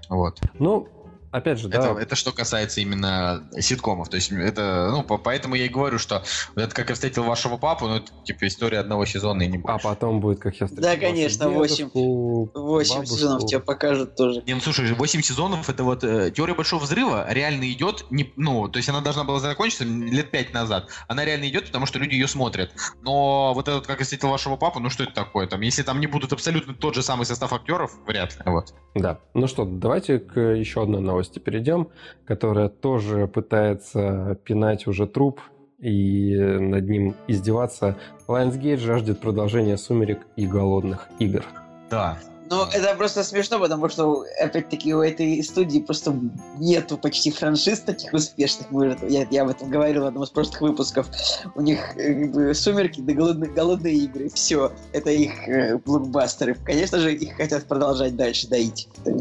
Вот. 0.09 0.37
Ну, 0.59 0.89
опять 1.33 1.59
же, 1.59 1.67
да, 1.67 1.77
Это, 1.91 1.99
это 1.99 2.15
что 2.15 2.31
касается 2.31 2.79
именно 2.81 3.47
ситкомов. 3.59 4.09
То 4.09 4.15
есть 4.17 4.31
это, 4.31 4.89
ну, 4.91 5.03
по- 5.03 5.17
поэтому 5.17 5.55
я 5.55 5.65
и 5.65 5.69
говорю, 5.69 5.99
что 5.99 6.23
вот 6.55 6.63
это 6.63 6.73
как 6.73 6.89
я 6.89 6.95
встретил 6.95 7.23
вашего 7.23 7.57
папу, 7.57 7.87
ну, 7.87 7.95
это 7.97 8.11
типа 8.23 8.47
история 8.47 8.79
одного 8.79 9.05
сезона 9.05 9.41
и 9.43 9.47
не 9.47 9.57
а 9.57 9.61
больше. 9.61 9.83
потом 9.83 10.19
будет, 10.21 10.39
как 10.39 10.55
я 10.55 10.67
встретил 10.67 10.83
Да, 10.89 10.95
конечно, 10.97 11.49
восемь. 11.49 11.77
дедушку, 11.89 12.49
Восемь 12.53 12.95
бабушку. 12.95 13.15
сезонов 13.17 13.45
тебе 13.45 13.59
покажут 13.59 14.15
тоже. 14.15 14.43
Не, 14.45 14.53
ну 14.53 14.61
слушай, 14.61 14.91
8 14.93 15.21
сезонов, 15.21 15.69
это 15.69 15.83
вот 15.83 16.03
э, 16.03 16.31
теория 16.31 16.53
большого 16.53 16.81
взрыва 16.83 17.25
реально 17.29 17.69
идет, 17.71 18.05
не, 18.11 18.31
ну, 18.35 18.67
то 18.69 18.77
есть 18.77 18.89
она 18.89 19.01
должна 19.01 19.23
была 19.23 19.39
закончиться 19.39 19.83
лет 19.85 20.31
5 20.31 20.53
назад. 20.53 20.87
Она 21.07 21.25
реально 21.25 21.49
идет, 21.49 21.65
потому 21.67 21.85
что 21.85 21.99
люди 21.99 22.13
ее 22.13 22.27
смотрят. 22.27 22.71
Но 23.01 23.53
вот 23.53 23.67
этот, 23.67 23.87
как 23.87 23.99
я 23.99 24.03
встретил 24.03 24.29
вашего 24.29 24.55
папу, 24.55 24.79
ну 24.79 24.89
что 24.89 25.03
это 25.03 25.13
такое? 25.13 25.47
Там, 25.47 25.61
если 25.61 25.81
там 25.83 25.99
не 25.99 26.07
будут 26.07 26.31
абсолютно 26.33 26.73
тот 26.73 26.95
же 26.95 27.01
самый 27.03 27.25
состав 27.25 27.51
актеров, 27.53 27.91
вряд 28.05 28.35
ли. 28.35 28.41
Вот. 28.45 28.73
Да. 28.95 29.19
Ну 29.33 29.47
что, 29.47 29.65
давайте 29.65 30.19
к 30.19 30.39
еще 30.39 30.83
одной 30.83 31.01
новости 31.01 31.22
перейдем, 31.39 31.89
которая 32.25 32.69
тоже 32.69 33.27
пытается 33.27 34.37
пинать 34.43 34.87
уже 34.87 35.07
труп 35.07 35.41
и 35.79 36.35
над 36.37 36.87
ним 36.87 37.15
издеваться. 37.27 37.97
Lionsgate 38.27 38.77
жаждет 38.77 39.19
продолжения 39.19 39.77
«Сумерек» 39.77 40.25
и 40.35 40.47
«Голодных 40.47 41.07
игр». 41.19 41.43
Да. 41.89 42.17
Ну, 42.53 42.65
это 42.71 42.95
просто 42.95 43.23
смешно, 43.23 43.59
потому 43.59 43.89
что, 43.89 44.25
опять-таки, 44.39 44.93
у 44.93 45.01
этой 45.01 45.41
студии 45.43 45.79
просто 45.79 46.15
нету 46.59 46.99
почти 46.99 47.31
франшиз 47.31 47.79
таких 47.79 48.13
успешных. 48.13 48.67
Я, 49.09 49.25
я 49.31 49.41
об 49.41 49.49
этом 49.49 49.71
говорил 49.71 50.03
в 50.03 50.05
одном 50.05 50.23
из 50.23 50.29
прошлых 50.29 50.61
выпусков. 50.61 51.07
У 51.55 51.61
них 51.61 51.79
э, 51.97 52.53
«Сумерки» 52.53 53.01
да 53.01 53.13
голодные, 53.13 53.49
«Голодные 53.49 53.95
игры». 53.95 54.29
Все. 54.29 54.71
Это 54.91 55.09
их 55.09 55.31
э, 55.47 55.79
блокбастеры. 55.79 56.55
Конечно 56.63 56.99
же, 56.99 57.15
их 57.15 57.35
хотят 57.37 57.65
продолжать 57.65 58.15
дальше 58.15 58.47
доить. 58.47 58.87
Это 59.03 59.17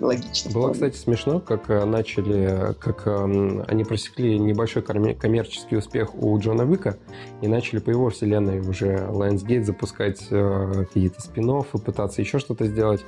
логично. 0.00 0.50
Было, 0.50 0.72
вполне. 0.72 0.74
кстати, 0.74 0.96
смешно, 0.96 1.38
как 1.38 1.70
э, 1.70 1.84
начали, 1.84 2.74
как 2.80 3.06
эм, 3.06 3.64
они 3.68 3.84
просекли 3.84 4.40
небольшой 4.40 4.82
коммерческий 4.82 5.76
успех 5.76 6.16
у 6.16 6.36
Джона 6.40 6.62
Вика 6.62 6.98
и 7.42 7.46
начали 7.46 7.78
по 7.78 7.90
его 7.90 8.10
вселенной 8.10 8.58
уже 8.60 9.06
Lionsgate 9.10 9.62
запускать 9.62 10.26
э, 10.30 10.84
какие-то 10.86 11.20
спин 11.20 11.52
пытаться 11.84 12.20
еще 12.22 12.38
что-то 12.38 12.66
сделать. 12.72 13.04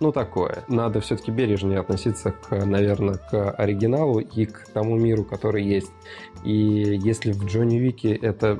Ну, 0.00 0.12
такое. 0.12 0.64
Надо 0.68 1.00
все-таки 1.00 1.30
бережнее 1.30 1.80
относиться, 1.80 2.32
к, 2.32 2.64
наверное, 2.64 3.16
к 3.16 3.50
оригиналу 3.52 4.20
и 4.20 4.46
к 4.46 4.66
тому 4.72 4.96
миру, 4.96 5.24
который 5.24 5.62
есть. 5.62 5.92
И 6.42 6.52
если 6.52 7.32
в 7.32 7.44
Джонни 7.44 7.76
Вике 7.76 8.14
это 8.14 8.58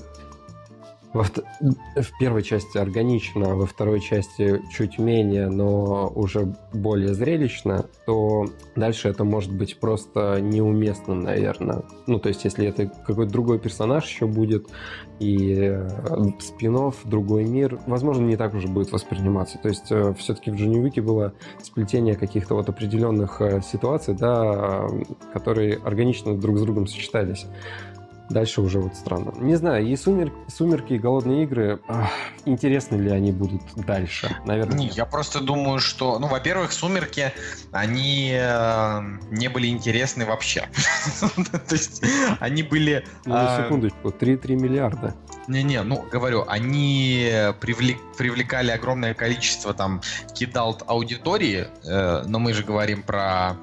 во 1.12 1.24
в 1.24 2.19
первой 2.19 2.43
части 2.43 2.78
органично, 2.78 3.55
во 3.57 3.66
второй 3.66 4.01
части 4.01 4.62
чуть 4.73 4.99
менее, 4.99 5.49
но 5.49 6.11
уже 6.15 6.55
более 6.73 7.15
зрелищно, 7.15 7.87
то 8.07 8.47
дальше 8.77 9.09
это 9.09 9.24
может 9.24 9.53
быть 9.53 9.78
просто 9.78 10.41
неуместным, 10.41 11.23
наверное. 11.23 11.82
Ну, 12.07 12.19
то 12.19 12.28
есть, 12.28 12.45
если 12.45 12.66
это 12.66 12.87
какой-то 12.87 13.32
другой 13.32 13.59
персонаж 13.59 14.07
еще 14.07 14.27
будет, 14.27 14.69
и 15.19 15.78
спин 16.39 16.70
другой 17.05 17.45
мир, 17.45 17.78
возможно, 17.87 18.24
не 18.24 18.37
так 18.37 18.55
уже 18.55 18.69
будет 18.69 18.93
восприниматься. 18.93 19.59
То 19.59 19.69
есть, 19.69 19.87
все-таки 20.19 20.51
в 20.51 20.55
Джонни 20.55 21.01
было 21.01 21.32
сплетение 21.62 22.15
каких-то 22.15 22.55
вот 22.55 22.69
определенных 22.69 23.41
э, 23.41 23.61
ситуаций, 23.62 24.15
да, 24.15 24.87
э, 24.89 25.03
которые 25.32 25.78
органично 25.85 26.37
друг 26.37 26.59
с 26.59 26.62
другом 26.62 26.87
сочетались. 26.87 27.47
Дальше 28.31 28.61
уже 28.61 28.78
вот 28.78 28.94
странно. 28.94 29.32
Не 29.40 29.57
знаю, 29.57 29.85
и 29.85 29.97
сумер... 29.97 30.32
«Сумерки» 30.47 30.93
и 30.93 30.98
«Голодные 30.98 31.43
игры», 31.43 31.81
ах, 31.89 32.09
интересны 32.44 32.94
ли 32.97 33.11
они 33.11 33.32
будут 33.32 33.62
дальше? 33.74 34.36
Наверное, 34.47 34.78
Не, 34.78 34.85
нет. 34.86 34.94
я 34.94 35.05
просто 35.05 35.40
думаю, 35.40 35.81
что, 35.81 36.19
ну, 36.20 36.28
во-первых, 36.28 36.70
«Сумерки», 36.73 37.32
они 37.73 38.31
э, 38.32 39.01
не 39.32 39.48
были 39.48 39.66
интересны 39.66 40.27
вообще. 40.27 40.69
То 41.69 41.74
есть 41.74 42.05
они 42.39 42.62
были... 42.62 43.05
Ну, 43.24 43.35
а, 43.36 43.65
секундочку, 43.65 44.11
3,3 44.11 44.55
миллиарда. 44.55 45.16
Не-не, 45.48 45.82
ну, 45.82 46.05
говорю, 46.11 46.44
они 46.47 47.28
привлек- 47.61 47.98
привлекали 48.16 48.70
огромное 48.70 49.15
количество 49.15 49.74
там 49.74 50.02
кидалт 50.35 50.85
аудитории, 50.86 51.66
э, 51.85 52.23
но 52.28 52.39
мы 52.39 52.52
же 52.55 52.62
говорим 52.62 53.02
про 53.02 53.57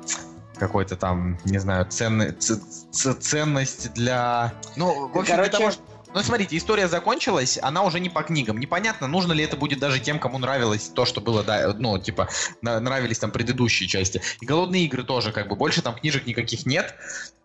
какой-то 0.57 0.95
там, 0.95 1.37
не 1.45 1.57
знаю, 1.59 1.85
ценный, 1.85 2.31
ц- 2.33 2.59
ц- 2.91 3.13
ценность 3.13 3.93
для... 3.93 4.53
Ну, 4.75 5.07
в 5.09 5.17
общем, 5.17 5.35
для 5.35 5.45
Короче, 5.45 5.51
того, 5.57 5.71
что- 5.71 5.81
Ну, 6.13 6.23
смотрите, 6.23 6.57
история 6.57 6.87
закончилась, 6.87 7.59
она 7.61 7.83
уже 7.83 7.99
не 7.99 8.09
по 8.09 8.23
книгам. 8.23 8.59
Непонятно, 8.59 9.07
нужно 9.07 9.33
ли 9.33 9.43
это 9.43 9.55
будет 9.57 9.79
даже 9.79 9.99
тем, 9.99 10.19
кому 10.19 10.37
нравилось 10.39 10.89
то, 10.89 11.05
что 11.05 11.21
было, 11.21 11.43
да, 11.43 11.73
ну, 11.77 11.97
типа, 11.99 12.29
нравились 12.61 13.19
там 13.19 13.31
предыдущие 13.31 13.87
части. 13.87 14.21
И 14.41 14.45
голодные 14.45 14.85
игры 14.85 15.03
тоже, 15.03 15.31
как 15.31 15.47
бы, 15.49 15.55
больше 15.55 15.81
там 15.81 15.95
книжек 15.95 16.25
никаких 16.25 16.65
нет. 16.65 16.95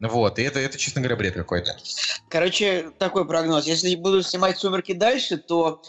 Вот, 0.01 0.39
и 0.39 0.43
это, 0.43 0.59
это 0.60 0.78
честно 0.78 1.01
говоря, 1.01 1.16
бред 1.16 1.34
какой-то. 1.34 1.76
Короче, 2.28 2.90
такой 2.98 3.26
прогноз. 3.26 3.66
Если 3.66 3.94
будут 3.97 4.26
снимать 4.26 4.59
«Сумерки» 4.59 4.93
дальше, 4.94 5.36
то, 5.36 5.82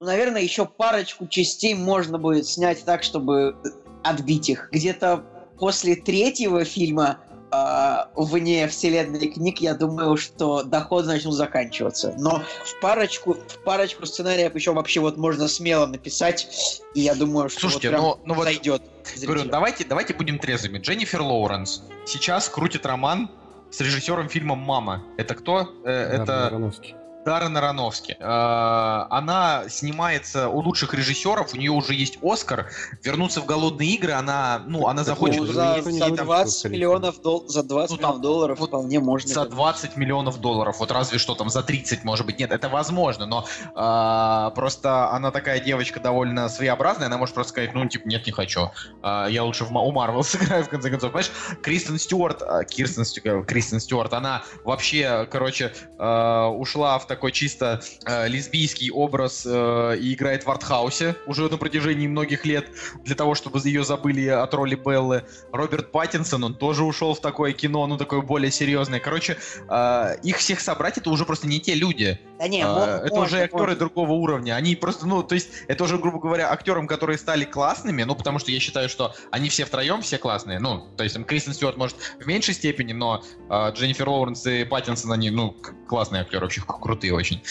наверное, 0.00 0.42
еще 0.42 0.66
парочку 0.66 1.26
частей 1.26 1.74
можно 1.74 2.18
будет 2.18 2.46
снять 2.46 2.84
так, 2.84 3.02
чтобы 3.02 3.56
отбить 4.02 4.48
их. 4.48 4.68
Где-то 4.72 5.24
после 5.60 5.94
третьего 5.94 6.64
фильма 6.64 7.18
а, 7.52 8.08
вне 8.16 8.66
вселенной 8.66 9.28
книг, 9.28 9.60
я 9.60 9.74
думаю, 9.74 10.16
что 10.16 10.62
доходы 10.62 11.08
начнут 11.08 11.34
заканчиваться. 11.34 12.14
Но 12.18 12.42
в 12.64 12.80
парочку, 12.80 13.34
в 13.34 13.58
парочку 13.64 14.06
сценариев 14.06 14.54
еще 14.54 14.72
вообще 14.72 15.00
вот 15.00 15.16
можно 15.16 15.48
смело 15.48 15.86
написать, 15.86 16.80
и 16.94 17.00
я 17.00 17.14
думаю, 17.14 17.50
что 17.50 17.60
Слушайте, 17.60 17.90
вот 17.90 17.92
прям 17.92 18.02
ну- 18.02 18.20
ну 18.24 18.34
вот- 18.34 18.44
зайдет. 18.44 18.82
Говорю, 19.16 19.40
зрителям. 19.40 19.50
давайте, 19.50 19.84
давайте 19.84 20.14
будем 20.14 20.38
трезвыми. 20.38 20.78
Дженнифер 20.78 21.20
Лоуренс 21.22 21.82
сейчас 22.06 22.48
крутит 22.48 22.86
роман 22.86 23.30
с 23.70 23.80
режиссером 23.80 24.28
фильма 24.28 24.54
«Мама». 24.54 25.02
Это 25.16 25.34
кто? 25.34 25.68
Э, 25.84 26.06
Даррен 26.06 26.22
это 26.22 26.46
Аронофский. 26.46 26.94
Даррен 27.24 27.56
Аронофски. 27.56 28.16
Э, 28.18 29.06
Она 29.10 29.64
снимается 29.68 30.48
у 30.48 30.60
лучших 30.60 30.94
режиссеров, 30.94 31.52
у 31.52 31.56
нее 31.56 31.70
уже 31.70 31.94
есть 31.94 32.18
Оскар. 32.22 32.70
Вернуться 33.02 33.40
в 33.42 33.46
«Голодные 33.46 33.90
игры» 33.90 34.12
она, 34.12 34.62
ну, 34.66 34.86
она 34.88 35.04
захочет. 35.04 35.42
За, 35.46 35.52
за 35.52 35.80
говорит, 35.80 36.02
что 36.02 36.24
20 36.24 36.58
скорее 36.58 36.72
миллионов, 36.76 37.20
дол- 37.20 37.44
за 37.46 37.62
20 37.62 37.90
Ну, 37.90 37.96
там 37.96 38.06
миллионов 38.16 38.22
долларов 38.22 38.58
вот 38.60 38.68
вполне 38.70 39.00
можно. 39.00 39.28
За 39.34 39.44
20 39.44 39.96
миллионов 39.96 40.40
долларов, 40.40 40.76
вот 40.80 40.90
разве 40.90 41.18
что 41.18 41.34
там 41.34 41.50
за 41.50 41.62
30, 41.62 42.04
может 42.04 42.24
быть, 42.24 42.38
нет, 42.38 42.52
это 42.52 42.68
возможно, 42.68 43.26
но 43.26 43.44
а, 43.74 44.50
просто 44.50 45.10
она 45.10 45.30
такая 45.30 45.60
девочка 45.60 46.00
довольно 46.00 46.48
своеобразная, 46.48 47.06
она 47.08 47.18
может 47.18 47.34
просто 47.34 47.50
сказать, 47.52 47.74
ну, 47.74 47.86
типа, 47.86 48.08
нет, 48.08 48.24
не 48.26 48.32
хочу, 48.32 48.70
А, 49.02 49.26
я 49.26 49.44
лучше 49.44 49.64
в, 49.64 49.76
у 49.76 49.92
Марвел 49.92 50.22
сыграю, 50.24 50.64
в 50.64 50.68
конце 50.68 50.88
концов, 50.90 51.12
понимаешь? 51.12 51.32
Кристен 51.62 51.98
Стюарт, 51.98 52.42
а, 52.42 52.64
Кирстен, 52.64 53.04
Стю- 53.04 53.44
Кристен 53.44 53.78
Стюарт, 53.80 54.14
она 54.14 54.42
вообще, 54.64 55.26
короче, 55.30 55.72
ушла 55.98 56.98
в 56.98 57.06
такой 57.10 57.32
чисто 57.32 57.82
а, 58.06 58.26
лесбийский 58.26 58.90
образ 58.90 59.44
а, 59.46 59.92
и 59.92 60.14
играет 60.14 60.46
в 60.46 60.50
артхаусе 60.50 61.16
уже 61.26 61.48
на 61.48 61.58
протяжении 61.58 62.06
многих 62.06 62.46
лет, 62.46 62.70
для 63.04 63.14
того, 63.16 63.34
чтобы 63.34 63.58
ее 63.64 63.84
забыли 63.84 64.26
от 64.28 64.54
роли 64.54 64.76
Беллы. 64.76 65.24
Роберт 65.52 65.90
Паттинсон, 65.92 66.44
он 66.44 66.54
тоже 66.54 66.84
ушел 66.84 67.14
в 67.14 67.20
такое 67.20 67.52
кино, 67.52 67.86
ну, 67.86 67.96
такое 67.98 68.20
более 68.22 68.50
серьезное. 68.52 69.00
Короче, 69.00 69.36
а, 69.68 70.12
их 70.22 70.36
всех 70.38 70.60
собрать, 70.60 70.96
это 70.98 71.10
уже 71.10 71.24
просто 71.24 71.48
не 71.48 71.60
те 71.60 71.74
люди. 71.74 72.18
Да 72.38 72.46
не, 72.48 72.62
А, 72.62 72.72
мо- 72.74 72.86
это 73.04 73.14
можно, 73.16 73.24
уже 73.26 73.42
актеры 73.42 73.62
можно. 73.62 73.76
другого 73.76 74.12
уровня. 74.12 74.54
Они 74.54 74.76
просто, 74.76 75.06
ну, 75.06 75.22
то 75.22 75.34
есть, 75.34 75.48
это 75.68 75.84
уже, 75.84 75.98
грубо 75.98 76.20
говоря, 76.20 76.50
актерам, 76.52 76.86
которые 76.86 77.18
стали 77.18 77.44
классными, 77.44 78.04
ну, 78.04 78.14
потому 78.14 78.38
что 78.38 78.50
я 78.52 78.60
считаю, 78.60 78.88
что 78.88 79.14
они 79.32 79.48
все 79.48 79.64
втроем 79.64 80.00
все 80.02 80.16
классные. 80.16 80.58
Ну, 80.60 80.88
то 80.96 81.02
есть, 81.02 81.14
там, 81.14 81.24
Кристен 81.24 81.52
Стюарт, 81.54 81.76
может, 81.76 81.96
в 82.20 82.26
меньшей 82.26 82.54
степени, 82.54 82.92
но 82.92 83.22
а, 83.48 83.70
Дженнифер 83.70 84.08
Лоуренс 84.08 84.46
и 84.46 84.64
Паттинсон, 84.64 85.12
они, 85.12 85.30
ну, 85.30 85.56
классные 85.88 86.22
актеры, 86.22 86.44
вообще 86.46 86.60
к- 86.60 86.78
крутые 87.00 87.14
очень. 87.14 87.42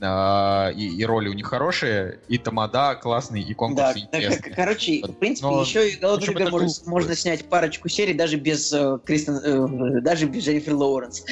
А, 0.00 0.70
и, 0.70 0.86
и 0.86 1.04
роли 1.04 1.28
у 1.28 1.32
них 1.32 1.46
хорошие, 1.46 2.20
и 2.28 2.38
тамада 2.38 2.94
классный, 2.94 3.40
и 3.40 3.48
Да, 3.48 3.54
конкурсы 3.54 3.94
так, 3.94 4.02
интересные. 4.02 4.52
к- 4.52 4.56
короче, 4.56 5.02
в 5.02 5.12
принципе, 5.14 5.48
Но, 5.48 5.62
еще 5.62 5.88
и 5.88 5.96
это 5.96 6.50
можно, 6.50 6.68
глупо. 6.68 6.90
можно 6.90 7.16
снять 7.16 7.48
парочку 7.48 7.88
серий 7.88 8.14
даже 8.14 8.36
без 8.36 8.72
э, 8.72 8.98
Кристен, 9.04 9.36
э, 9.36 10.00
даже 10.00 10.26
без 10.26 10.44
Дженнифер 10.44 10.74
Лоуренс. 10.74 11.24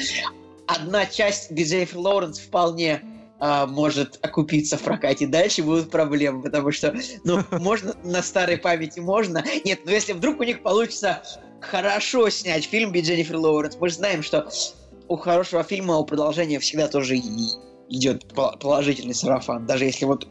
Одна 0.67 1.05
часть 1.05 1.51
без 1.51 1.69
Дженнифер 1.71 1.97
Лоуренс 1.99 2.39
вполне 2.39 3.01
а, 3.39 3.67
может 3.67 4.19
окупиться 4.21 4.77
в 4.77 4.81
прокате. 4.81 5.27
Дальше 5.27 5.63
будут 5.63 5.89
проблемы, 5.91 6.41
потому 6.41 6.71
что, 6.71 6.93
ну, 7.23 7.41
можно 7.51 7.93
на 8.03 8.21
старой 8.21 8.57
памяти 8.57 8.99
можно. 8.99 9.43
Нет, 9.63 9.81
но 9.85 9.91
если 9.91 10.13
вдруг 10.13 10.39
у 10.39 10.43
них 10.43 10.61
получится 10.63 11.21
хорошо 11.61 12.29
снять 12.29 12.65
фильм 12.65 12.91
без 12.91 13.07
Дженнифер 13.07 13.37
Лоуренс, 13.37 13.77
мы 13.79 13.87
же 13.89 13.95
знаем, 13.95 14.23
что 14.23 14.49
у 15.07 15.15
хорошего 15.15 15.63
фильма 15.63 15.97
у 15.97 16.05
продолжения 16.05 16.59
всегда 16.59 16.87
тоже 16.89 17.15
идет 17.89 18.25
по- 18.33 18.55
положительный 18.57 19.15
сарафан. 19.15 19.65
Даже 19.65 19.85
если 19.85 20.05
вот 20.05 20.27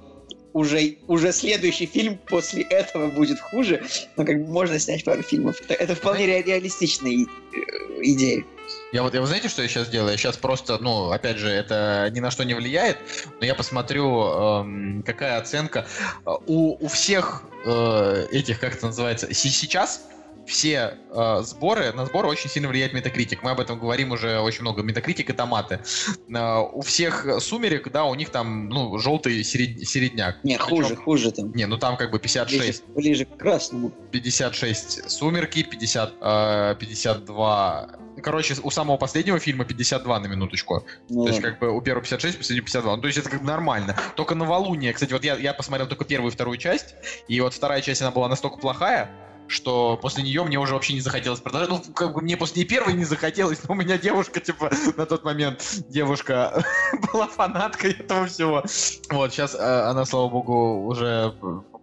уже, 0.53 0.97
уже 1.07 1.33
следующий 1.33 1.87
фильм 1.87 2.19
после 2.29 2.63
этого 2.63 3.11
будет 3.11 3.41
хуже, 3.41 3.83
но 4.17 4.25
как 4.25 4.39
бы 4.39 4.53
можно 4.53 4.79
снять 4.79 5.05
пару 5.05 5.23
фильмов. 5.23 5.61
Это, 5.63 5.75
это 5.75 5.95
вполне 5.95 6.27
ре- 6.27 6.43
реалистичная 6.43 7.13
э, 7.13 7.59
идея. 8.03 8.45
Я 8.93 9.03
вот, 9.03 9.15
я, 9.15 9.21
вы 9.21 9.27
знаете, 9.27 9.49
что 9.49 9.63
я 9.63 9.69
сейчас 9.69 9.89
делаю? 9.89 10.13
Я 10.13 10.17
сейчас 10.17 10.37
просто, 10.37 10.79
ну, 10.79 11.11
опять 11.11 11.37
же, 11.37 11.49
это 11.51 12.11
ни 12.13 12.21
на 12.21 12.31
что 12.31 12.45
не 12.45 12.55
влияет, 12.55 12.99
но 13.41 13.47
я 13.47 13.55
посмотрю, 13.55 14.23
эм, 14.23 15.03
какая 15.05 15.39
оценка. 15.39 15.87
Э, 16.25 16.31
У, 16.47 16.77
у 16.85 16.89
всех 16.89 17.43
э, 17.67 18.27
этих, 18.31 18.59
как 18.59 18.77
это 18.77 18.87
называется, 18.87 19.33
се- 19.35 19.51
сейчас 19.51 20.09
все 20.47 20.99
э, 21.11 21.43
сборы, 21.43 21.93
на 21.93 22.07
сборы 22.07 22.29
очень 22.29 22.49
сильно 22.49 22.69
влияет 22.69 22.93
метакритик. 22.93 23.43
Мы 23.43 23.51
об 23.51 23.61
этом 23.61 23.79
говорим 23.79 24.13
уже 24.13 24.41
очень 24.41 24.63
много. 24.63 24.83
Метакритик 24.83 25.31
и 25.31 25.33
томаты. 25.33 25.81
Э, 26.29 26.59
у 26.61 26.81
всех 26.83 27.27
сумерек, 27.41 27.91
да, 27.91 28.05
у 28.05 28.15
них 28.15 28.31
там, 28.31 28.69
ну, 28.69 28.99
желтый 28.99 29.43
серед- 29.45 29.87
середняк. 29.87 30.43
Не, 30.45 30.57
Причем- 30.57 30.69
хуже, 30.69 30.97
хуже 30.97 31.33
там. 31.33 31.53
Не, 31.53 31.67
ну 31.67 31.79
там 31.79 31.97
как 31.97 32.11
бы 32.11 32.19
56. 32.19 32.85
Ближе, 32.87 32.95
ближе 32.95 33.25
к 33.25 33.37
красному. 33.37 33.91
56 34.13 35.11
«Сумерки», 35.11 35.63
50, 35.63 36.15
э, 36.21 36.77
52... 36.79 37.91
Короче, 38.23 38.55
у 38.63 38.71
самого 38.71 38.97
последнего 38.97 39.39
фильма 39.39 39.65
52 39.67 40.21
на 40.21 40.27
минуточку. 40.27 40.87
Ну, 41.11 41.25
То 41.25 41.31
есть, 41.31 41.43
как 41.43 41.59
бы, 41.59 41.71
у 41.71 41.83
первого 41.83 42.03
56, 42.03 42.37
у 42.37 42.39
последнего 42.39 42.65
52. 42.65 42.97
Ну, 42.97 43.03
то 43.03 43.09
есть, 43.09 43.19
это 43.19 43.29
как 43.29 43.41
бы 43.41 43.47
нормально. 43.47 43.95
Только 44.15 44.35
«Новолуние», 44.35 44.93
кстати, 44.95 45.13
вот 45.13 45.23
я, 45.23 45.37
я 45.37 45.53
посмотрел 45.53 45.87
только 45.87 46.05
первую 46.07 46.31
и 46.31 46.35
вторую 46.35 46.57
часть, 46.57 46.95
и 47.29 47.41
вот 47.41 47.53
вторая 47.53 47.83
часть, 47.83 48.01
она 48.01 48.11
была 48.11 48.29
настолько 48.29 48.57
плохая, 48.57 49.11
что 49.49 49.99
после 50.01 50.23
нее 50.23 50.45
мне 50.45 50.59
уже 50.59 50.75
вообще 50.75 50.95
не 50.95 51.01
захотелось 51.01 51.41
продолжать. 51.41 51.71
Ну, 51.71 51.83
как 51.95 52.15
бы 52.15 52.23
мне 52.23 52.37
после 52.37 52.65
первой 52.65 52.95
не 52.95 53.05
захотелось, 53.05 53.61
но 53.67 53.75
у 53.75 53.77
меня 53.77 53.99
девушка, 53.99 54.41
типа, 54.41 54.71
на 54.97 55.07
тот 55.07 55.25
момент 55.25 55.63
девушка 55.89 56.65
была 57.13 57.27
фанаткой 57.27 57.93
этого 57.93 58.27
всего. 58.27 58.65
Вот, 59.11 59.33
сейчас 59.33 59.55
она, 59.55 60.05
слава 60.05 60.29
богу, 60.29 60.87
уже 60.87 61.35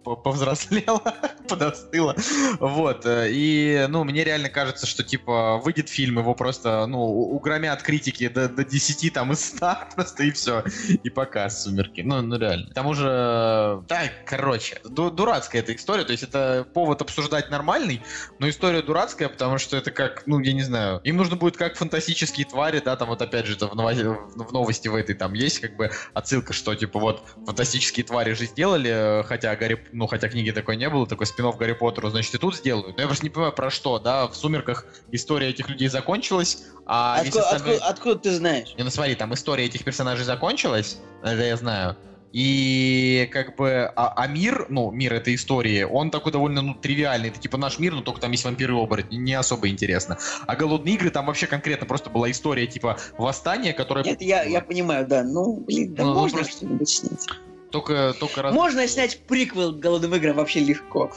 повзрослела, 0.04 1.02
подостыла. 1.48 2.14
Вот, 2.60 3.06
э, 3.06 3.28
и, 3.30 3.86
ну, 3.88 4.04
мне 4.04 4.24
реально 4.24 4.50
кажется, 4.50 4.86
что, 4.86 5.02
типа, 5.02 5.60
выйдет 5.64 5.88
фильм, 5.88 6.18
его 6.18 6.34
просто, 6.34 6.86
ну, 6.86 7.00
угромят 7.00 7.82
критики 7.82 8.28
до, 8.28 8.48
до 8.48 8.64
10 8.64 9.12
там 9.12 9.32
из 9.32 9.44
100 9.44 9.78
просто, 9.94 10.22
и 10.24 10.30
все. 10.30 10.64
И 11.02 11.10
пока 11.10 11.48
«Сумерки». 11.50 12.02
Ну, 12.02 12.22
ну, 12.22 12.38
реально. 12.38 12.70
К 12.70 12.74
тому 12.74 12.94
же, 12.94 13.82
да, 13.88 14.02
короче, 14.26 14.80
ду- 14.84 15.10
дурацкая 15.10 15.62
эта 15.62 15.74
история, 15.74 16.04
то 16.04 16.12
есть 16.12 16.22
это 16.22 16.66
повод 16.72 17.02
обсуждать 17.02 17.50
нормальный, 17.50 18.02
но 18.38 18.48
история 18.48 18.82
дурацкая, 18.82 19.28
потому 19.28 19.58
что 19.58 19.76
это 19.76 19.90
как, 19.90 20.26
ну, 20.26 20.38
я 20.40 20.52
не 20.52 20.62
знаю, 20.62 21.00
им 21.04 21.16
нужно 21.16 21.36
будет 21.36 21.56
как 21.56 21.76
фантастические 21.76 22.46
твари, 22.46 22.80
да, 22.84 22.96
там 22.96 23.08
вот 23.08 23.22
опять 23.22 23.46
же, 23.46 23.54
это 23.54 23.68
в 23.68 24.52
новости 24.52 24.88
в 24.88 24.94
этой 24.94 25.14
там 25.14 25.32
есть 25.34 25.60
как 25.60 25.76
бы 25.76 25.90
отсылка, 26.12 26.52
что 26.52 26.74
типа 26.74 26.98
вот 26.98 27.22
фантастические 27.46 28.04
твари 28.04 28.34
же 28.34 28.46
сделали, 28.46 28.90
э, 29.20 29.22
хотя 29.24 29.54
Гарри, 29.56 29.84
ну, 29.94 30.06
хотя 30.06 30.28
книги 30.28 30.50
такой 30.50 30.76
не 30.76 30.88
было, 30.90 31.06
такой 31.06 31.26
спин 31.26 31.50
Гарри 31.52 31.72
Поттеру, 31.72 32.10
значит, 32.10 32.34
и 32.34 32.38
тут 32.38 32.56
сделают. 32.56 32.96
Но 32.96 33.02
я 33.02 33.06
просто 33.06 33.24
не 33.24 33.30
понимаю, 33.30 33.52
про 33.52 33.70
что, 33.70 33.98
да, 33.98 34.26
в 34.28 34.36
«Сумерках» 34.36 34.86
история 35.12 35.48
этих 35.48 35.68
людей 35.68 35.88
закончилась, 35.88 36.64
а 36.84 37.20
Откуда, 37.20 37.40
остальной- 37.50 37.76
откуда- 37.76 37.90
откуда 37.90 38.18
ты 38.18 38.30
знаешь? 38.34 38.74
не, 38.76 38.82
ну 38.84 38.90
смотри, 38.90 39.14
там 39.14 39.32
история 39.34 39.64
этих 39.64 39.84
персонажей 39.84 40.24
закончилась, 40.24 40.98
это 41.22 41.42
я 41.42 41.56
знаю. 41.56 41.96
И 42.32 43.28
как 43.32 43.54
бы, 43.56 43.84
а, 43.94 44.08
а 44.16 44.26
мир, 44.26 44.66
ну, 44.68 44.90
мир 44.90 45.14
этой 45.14 45.36
истории, 45.36 45.84
он 45.84 46.10
такой 46.10 46.32
довольно, 46.32 46.62
ну, 46.62 46.74
тривиальный. 46.74 47.28
Это 47.28 47.38
типа 47.38 47.56
наш 47.58 47.78
мир, 47.78 47.94
но 47.94 48.02
только 48.02 48.20
там 48.20 48.32
есть 48.32 48.44
вампиры 48.44 48.74
и 48.74 48.76
оборотни, 48.76 49.16
не 49.16 49.34
особо 49.34 49.68
интересно. 49.68 50.18
А 50.48 50.56
«Голодные 50.56 50.96
игры» 50.96 51.10
там 51.10 51.26
вообще 51.26 51.46
конкретно 51.46 51.86
просто 51.86 52.10
была 52.10 52.28
история 52.28 52.66
типа 52.66 52.98
восстания, 53.18 53.72
которое... 53.72 54.04
Нет, 54.04 54.20
я, 54.20 54.42
я 54.42 54.60
понимаю, 54.62 55.06
да. 55.06 55.22
Ну, 55.22 55.60
блин, 55.60 55.94
да 55.94 56.02
Ну, 56.02 56.14
ну, 56.14 56.20
можно 56.22 56.38
просто- 56.38 56.56
что-нибудь 56.56 56.88
снять. 56.88 57.26
Только, 57.74 58.14
только 58.20 58.40
раз- 58.40 58.54
Можно 58.54 58.86
снять 58.86 59.18
приквел 59.26 59.72
к 59.72 59.80
голодным 59.80 60.14
играм 60.14 60.36
вообще 60.36 60.60
легко. 60.60 61.10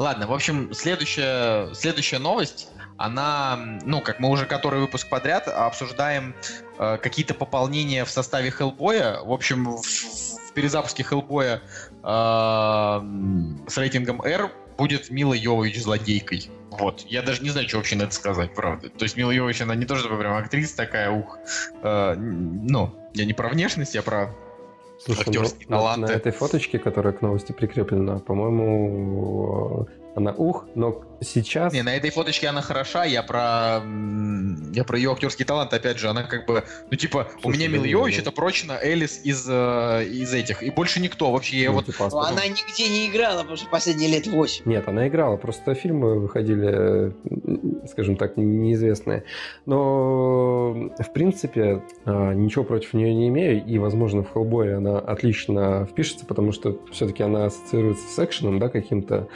Ладно, 0.00 0.26
в 0.26 0.32
общем, 0.32 0.74
следующая, 0.74 1.72
следующая 1.72 2.18
новость, 2.18 2.66
она, 2.96 3.78
ну, 3.84 4.00
как 4.00 4.18
мы 4.18 4.28
уже 4.28 4.44
который 4.46 4.80
выпуск 4.80 5.08
подряд 5.08 5.46
обсуждаем 5.46 6.34
э, 6.80 6.98
какие-то 7.00 7.34
пополнения 7.34 8.04
в 8.04 8.10
составе 8.10 8.50
Хеллбоя. 8.50 9.20
В 9.20 9.30
общем, 9.30 9.76
в, 9.76 9.82
в 9.84 10.52
перезапуске 10.52 11.04
Хеллбоя 11.04 11.62
э, 12.02 12.10
с 13.68 13.78
рейтингом 13.78 14.20
R 14.20 14.50
будет 14.76 15.10
Мила 15.10 15.34
Йовович 15.34 15.80
злодейкой. 15.80 16.50
Вот. 16.72 17.02
Я 17.02 17.22
даже 17.22 17.40
не 17.44 17.50
знаю, 17.50 17.68
что 17.68 17.76
вообще 17.76 17.94
на 17.94 18.02
это 18.02 18.14
сказать, 18.14 18.52
правда. 18.52 18.88
То 18.88 19.04
есть 19.04 19.16
Мила 19.16 19.30
Йовович, 19.30 19.60
она 19.60 19.76
не 19.76 19.86
то 19.86 19.94
чтобы 19.94 20.18
прям 20.18 20.34
актриса 20.34 20.76
такая, 20.76 21.12
ух. 21.12 21.38
Э, 21.84 22.16
ну, 22.16 22.92
я 23.14 23.24
не 23.26 23.32
про 23.32 23.48
внешность, 23.48 23.94
я 23.94 24.02
про 24.02 24.34
Слушай, 24.98 25.24
ну, 25.26 25.40
Актерские 25.40 25.68
таланты. 25.68 26.00
На, 26.00 26.12
этой 26.12 26.32
фоточке, 26.32 26.78
которая 26.78 27.12
к 27.12 27.22
новости 27.22 27.52
прикреплена, 27.52 28.18
по-моему, 28.20 29.88
она 30.14 30.32
ух, 30.32 30.66
но 30.74 31.02
сейчас... 31.20 31.72
Не, 31.72 31.82
на 31.82 31.96
этой 31.96 32.10
фоточке 32.10 32.48
она 32.48 32.62
хороша, 32.62 33.04
я 33.04 33.22
про 33.22 33.82
я 34.72 34.84
про 34.84 34.96
ее 34.96 35.12
актерский 35.12 35.44
талант, 35.44 35.72
опять 35.72 35.98
же, 35.98 36.08
она 36.08 36.22
как 36.22 36.46
бы, 36.46 36.64
ну 36.90 36.96
типа, 36.96 37.28
у 37.38 37.42
Слушай, 37.42 37.56
меня 37.56 37.66
да 37.68 37.72
Мила 37.74 37.84
не, 37.84 37.90
Йович 37.90 38.16
ну. 38.16 38.22
это 38.22 38.32
прочно 38.32 38.78
Элис 38.80 39.20
из, 39.24 39.46
э, 39.48 40.04
из 40.04 40.32
этих, 40.32 40.62
и 40.62 40.70
больше 40.70 41.00
никто, 41.00 41.32
вообще, 41.32 41.58
я 41.58 41.70
ну, 41.70 41.76
вот, 41.76 41.86
типа, 41.86 42.08
Но 42.10 42.20
а 42.20 42.28
она 42.28 42.46
нигде 42.46 42.88
не 42.88 43.08
играла, 43.08 43.38
потому 43.38 43.56
что 43.56 43.68
последние 43.68 44.10
лет 44.10 44.26
8. 44.26 44.64
Нет, 44.66 44.88
она 44.88 45.08
играла, 45.08 45.36
просто 45.36 45.74
фильмы 45.74 46.20
выходили, 46.20 46.68
э, 46.70 47.86
скажем 47.88 48.16
так, 48.16 48.36
неизвестные. 48.36 49.24
Но, 49.66 50.72
в 50.98 51.12
принципе, 51.12 51.82
а, 52.04 52.32
ничего 52.32 52.64
против 52.64 52.94
нее 52.94 53.14
не 53.14 53.28
имею, 53.28 53.64
и, 53.64 53.78
возможно, 53.78 54.22
в 54.22 54.32
Хеллбое 54.32 54.76
она 54.78 54.98
отлично 54.98 55.86
впишется, 55.86 56.26
потому 56.26 56.52
что 56.52 56.80
все-таки 56.92 57.22
она 57.22 57.46
ассоциируется 57.46 58.06
с 58.08 58.18
экшеном, 58.24 58.58
да, 58.58 58.68
каким-то, 58.68 59.28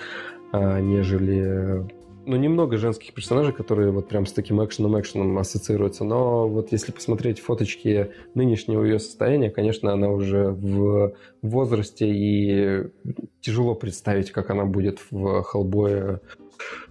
нежели... 0.53 1.87
Ну, 2.27 2.37
немного 2.37 2.77
женских 2.77 3.15
персонажей, 3.15 3.55
которые 3.55 3.91
вот 3.91 4.09
прям 4.09 4.27
с 4.27 4.33
таким 4.33 4.63
экшеном-экшеном 4.63 5.39
ассоциируются, 5.39 6.05
но 6.05 6.47
вот 6.47 6.73
если 6.73 6.93
посмотреть 6.93 7.41
фоточки 7.41 8.11
нынешнего 8.35 8.85
ее 8.85 8.99
состояния, 8.99 9.51
конечно, 9.51 9.95
она 9.95 10.11
уже 10.11 10.49
в 10.51 11.15
возрасте, 11.41 12.07
и 12.07 12.89
тяжело 13.41 13.75
представить, 13.75 14.31
как 14.31 14.51
она 14.51 14.67
будет 14.67 14.99
в 15.11 15.43
Хеллбое 15.43 16.21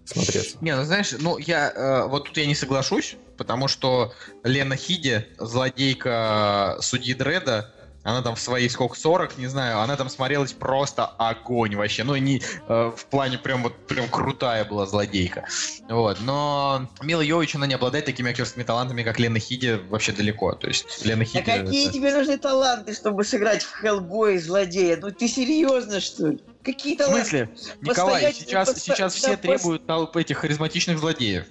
смотреться. 0.05 0.57
не, 0.61 0.75
ну 0.75 0.83
знаешь, 0.83 1.13
ну 1.19 1.37
я, 1.37 1.71
э, 1.71 2.07
вот 2.07 2.25
тут 2.25 2.37
я 2.37 2.45
не 2.45 2.55
соглашусь, 2.55 3.17
потому 3.37 3.67
что 3.67 4.13
Лена 4.43 4.75
Хиди, 4.75 5.25
злодейка 5.37 6.77
судьи 6.81 7.13
Дреда, 7.13 7.73
она 8.07 8.21
там 8.21 8.35
в 8.35 8.39
свои 8.39 8.69
сколько, 8.69 8.97
40, 8.97 9.37
не 9.37 9.47
знаю, 9.47 9.81
она 9.81 9.97
там 9.97 10.07
смотрелась 10.07 10.53
просто 10.53 11.05
огонь 11.05 11.75
вообще. 11.75 12.05
Ну, 12.05 12.15
не 12.15 12.41
э, 12.69 12.91
в 12.95 13.05
плане 13.07 13.37
прям 13.37 13.63
вот 13.63 13.75
прям 13.85 14.07
крутая 14.07 14.63
была 14.63 14.85
злодейка. 14.85 15.45
Вот. 15.89 16.21
Но 16.21 16.87
Мила 17.01 17.19
Йович, 17.19 17.55
она 17.55 17.67
не 17.67 17.73
обладает 17.73 18.05
такими 18.05 18.29
актерскими 18.31 18.63
талантами, 18.63 19.03
как 19.03 19.19
Лена 19.19 19.39
Хиди, 19.39 19.81
вообще 19.89 20.13
далеко. 20.13 20.53
То 20.53 20.67
есть 20.67 21.03
Лена 21.05 21.23
А 21.23 21.25
Хиди... 21.25 21.41
какие 21.43 21.83
это- 21.83 21.93
тебе 21.93 22.13
нужны 22.15 22.37
таланты, 22.37 22.93
чтобы 22.93 23.25
сыграть 23.25 23.63
в 23.63 23.71
Хеллбой 23.81 24.37
злодея? 24.37 24.97
Ну 25.01 25.11
ты 25.11 25.27
серьезно, 25.27 25.99
что 25.99 26.27
ли? 26.27 26.39
Какие 26.63 26.95
В 26.95 26.99
таланты? 26.99 27.19
смысле? 27.25 27.49
Николай, 27.81 28.13
Постоять- 28.23 28.35
сейчас, 28.37 28.73
сейчас 28.81 29.13
да, 29.13 29.19
все 29.19 29.35
требуют 29.37 29.85
толп 29.85 30.15
этих 30.15 30.37
харизматичных 30.37 30.97
злодеев. 30.99 31.43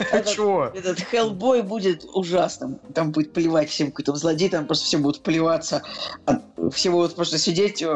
Этот- 0.12 0.32
Чего? 0.32 0.64
Этот 0.66 1.00
Хеллбой 1.00 1.62
будет 1.62 2.04
ужасным. 2.14 2.78
Там 2.94 3.12
будет 3.12 3.32
плевать 3.32 3.68
всем 3.70 3.88
какой-то 3.90 4.14
злодей, 4.16 4.48
там 4.48 4.66
просто 4.66 4.84
все 4.86 4.98
будут 4.98 5.22
плеваться. 5.22 5.82
А 6.26 6.40
Все 6.72 6.90
будут 6.90 7.14
просто 7.14 7.38
сидеть 7.38 7.82
э, 7.82 7.86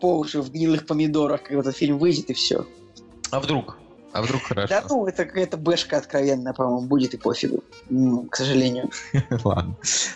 по 0.00 0.18
уши 0.18 0.40
в 0.40 0.50
гнилых 0.50 0.86
помидорах, 0.86 1.42
когда 1.42 1.60
этот 1.60 1.76
фильм 1.76 1.98
выйдет, 1.98 2.30
и 2.30 2.34
все. 2.34 2.66
А 3.30 3.40
вдруг? 3.40 3.76
А 4.12 4.22
вдруг 4.22 4.42
хорошо? 4.42 4.68
Да 4.68 4.84
ну, 4.88 5.06
это 5.08 5.24
какая-то 5.24 5.56
бэшка 5.56 5.96
откровенная, 5.96 6.52
по-моему, 6.52 6.86
будет 6.86 7.14
и 7.14 7.16
пофигу. 7.16 7.64
М, 7.90 8.28
К 8.28 8.36
сожалению. 8.36 8.90
Ладно. 9.44 9.74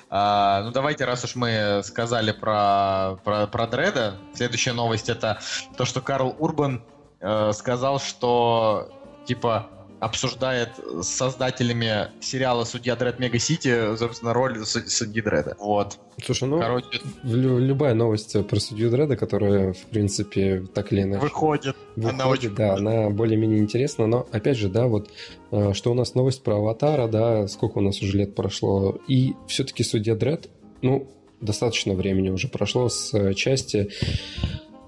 А, 0.09 0.63
ну 0.63 0.71
давайте, 0.71 1.05
раз 1.05 1.25
уж 1.25 1.35
мы 1.35 1.81
сказали 1.85 2.31
про, 2.31 3.19
про, 3.25 3.49
про 3.49 3.67
Дреда, 3.67 4.19
следующая 4.35 4.73
новость 4.73 5.09
это 5.09 5.41
то, 5.77 5.85
что 5.85 6.01
Карл 6.01 6.37
Урбан 6.39 6.81
э, 7.21 7.53
сказал, 7.53 7.99
что 7.99 8.89
типа 9.27 9.69
обсуждает 10.01 10.71
с 11.01 11.09
создателями 11.09 12.09
сериала 12.21 12.65
«Судья 12.65 12.97
Дред 12.97 13.19
Мега 13.19 13.39
Сити», 13.39 13.97
собственно, 13.97 14.33
роль 14.33 14.65
суд- 14.65 14.89
судьи 14.89 15.21
Дреда. 15.21 15.57
Вот. 15.59 15.99
Слушай, 16.25 16.49
ну, 16.49 16.61
Короче, 16.61 17.01
любая 17.25 17.95
новость 17.95 18.47
про 18.47 18.61
судью 18.61 18.91
Дреда, 18.91 19.17
которая, 19.17 19.73
в 19.73 19.87
принципе, 19.87 20.65
так 20.75 20.93
или 20.93 21.03
иначе 21.03 21.23
выходит. 21.23 21.77
Она 21.97 22.11
выходит, 22.11 22.45
очень 22.45 22.55
да, 22.55 22.75
она 22.75 23.11
более-менее 23.11 23.59
интересна, 23.59 24.07
но, 24.07 24.27
опять 24.33 24.57
же, 24.57 24.69
да, 24.69 24.87
вот, 24.87 25.11
э, 25.51 25.73
что 25.75 25.91
у 25.91 25.95
нас 25.95 26.15
новость 26.15 26.43
про 26.43 26.57
Аватара, 26.57 27.09
да, 27.09 27.49
сколько 27.49 27.79
у 27.79 27.83
нас 27.83 28.01
уже 28.03 28.19
лет 28.19 28.35
прошло, 28.35 28.99
и 29.09 29.35
все-таки 29.47 29.83
Судья 29.83 30.15
Дред, 30.15 30.49
ну, 30.83 31.09
достаточно 31.41 31.95
времени 31.95 32.31
уже 32.31 32.49
прошло 32.49 32.89
с 32.89 33.15
э, 33.15 33.35
части. 33.35 33.91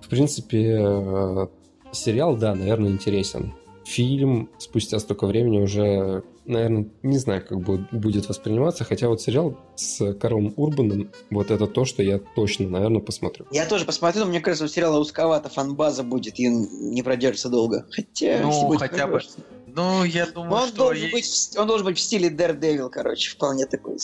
В 0.03 0.09
принципе, 0.09 0.78
э, 0.81 1.47
сериал, 1.93 2.37
да, 2.37 2.55
наверное, 2.55 2.91
интересен. 2.91 3.53
Фильм 3.91 4.49
спустя 4.59 5.01
столько 5.01 5.27
времени 5.27 5.59
уже, 5.61 6.23
наверное, 6.45 6.87
не 7.03 7.19
знаю, 7.19 7.45
как 7.45 7.59
будет, 7.61 7.91
будет 7.91 8.29
восприниматься, 8.29 8.85
хотя 8.85 9.09
вот 9.09 9.21
сериал 9.21 9.59
с 9.75 10.15
Карлом 10.15 10.55
Урбаном, 10.57 11.11
вот 11.31 11.51
это 11.51 11.67
то, 11.67 11.85
что 11.85 12.01
я 12.05 12.21
точно, 12.37 12.69
наверное, 12.69 13.01
посмотрю. 13.01 13.47
Я 13.51 13.67
тоже 13.67 13.85
посмотрю, 13.85 14.21
но 14.21 14.27
мне 14.29 14.41
кажется, 14.41 14.65
у 14.65 14.69
сериала 14.69 15.01
узковато 15.01 15.49
фанбаза 15.49 16.05
будет, 16.05 16.39
и 16.39 16.47
не 16.47 17.03
продержится 17.03 17.49
долго. 17.49 17.85
Хотя, 17.91 18.39
Ну, 18.43 18.51
если 18.53 18.67
будет 18.67 18.79
хотя 18.81 19.07
бы, 19.09 19.12
продержится. 19.15 19.39
Ну, 19.67 20.05
я 20.05 20.27
думаю, 20.27 20.53
Он 20.62 20.69
что... 20.69 20.77
должен, 20.77 21.03
есть- 21.03 21.12
быть, 21.12 21.25
в- 21.57 21.59
он 21.61 21.67
должен 21.67 21.87
быть 21.87 21.99
в 21.99 22.01
стиле 22.01 22.29
Daredevil, 22.29 22.91
короче, 22.91 23.31
вполне 23.33 23.67
такой. 23.67 23.99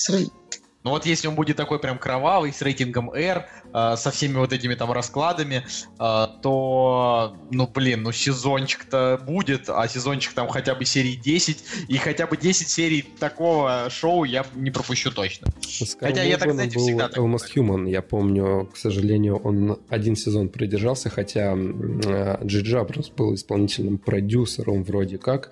Сры- 0.86 0.86
Ну 0.86 0.90
вот 0.92 1.04
если 1.04 1.28
он 1.28 1.34
будет 1.34 1.56
такой 1.56 1.78
прям 1.78 1.98
кровавый, 1.98 2.52
с 2.52 2.62
рейтингом 2.62 3.10
R, 3.12 3.46
э, 3.74 3.96
со 3.96 4.10
всеми 4.10 4.36
вот 4.36 4.52
этими 4.52 4.74
там 4.74 4.92
раскладами, 4.92 5.64
э, 5.98 6.26
то, 6.42 7.36
ну 7.50 7.66
блин, 7.66 8.02
ну 8.02 8.12
сезончик-то 8.12 9.20
будет, 9.26 9.68
а 9.68 9.88
сезончик 9.88 10.32
там 10.32 10.48
хотя 10.48 10.74
бы 10.74 10.84
серии 10.84 11.16
10, 11.16 11.64
и 11.88 11.96
хотя 11.96 12.26
бы 12.26 12.36
10 12.36 12.68
серий 12.68 13.02
такого 13.02 13.88
шоу 13.90 14.24
я 14.24 14.46
не 14.54 14.70
пропущу 14.70 15.10
точно. 15.10 15.48
С 15.60 15.96
Хотя 15.98 16.22
я 16.22 16.38
так, 16.38 16.52
знаете, 16.52 16.76
был 16.76 16.84
всегда 16.84 17.08
так 17.08 17.18
Almost 17.18 17.54
Human, 17.54 17.90
я 17.90 18.02
помню, 18.02 18.68
к 18.72 18.76
сожалению, 18.76 19.36
он 19.36 19.78
один 19.88 20.16
сезон 20.16 20.48
продержался, 20.48 21.10
хотя 21.10 21.54
э, 21.56 22.44
Джиджи 22.44 22.78
Абрамс 22.78 23.08
был 23.10 23.34
исполнительным 23.34 23.98
продюсером 23.98 24.84
вроде 24.84 25.18
как. 25.18 25.50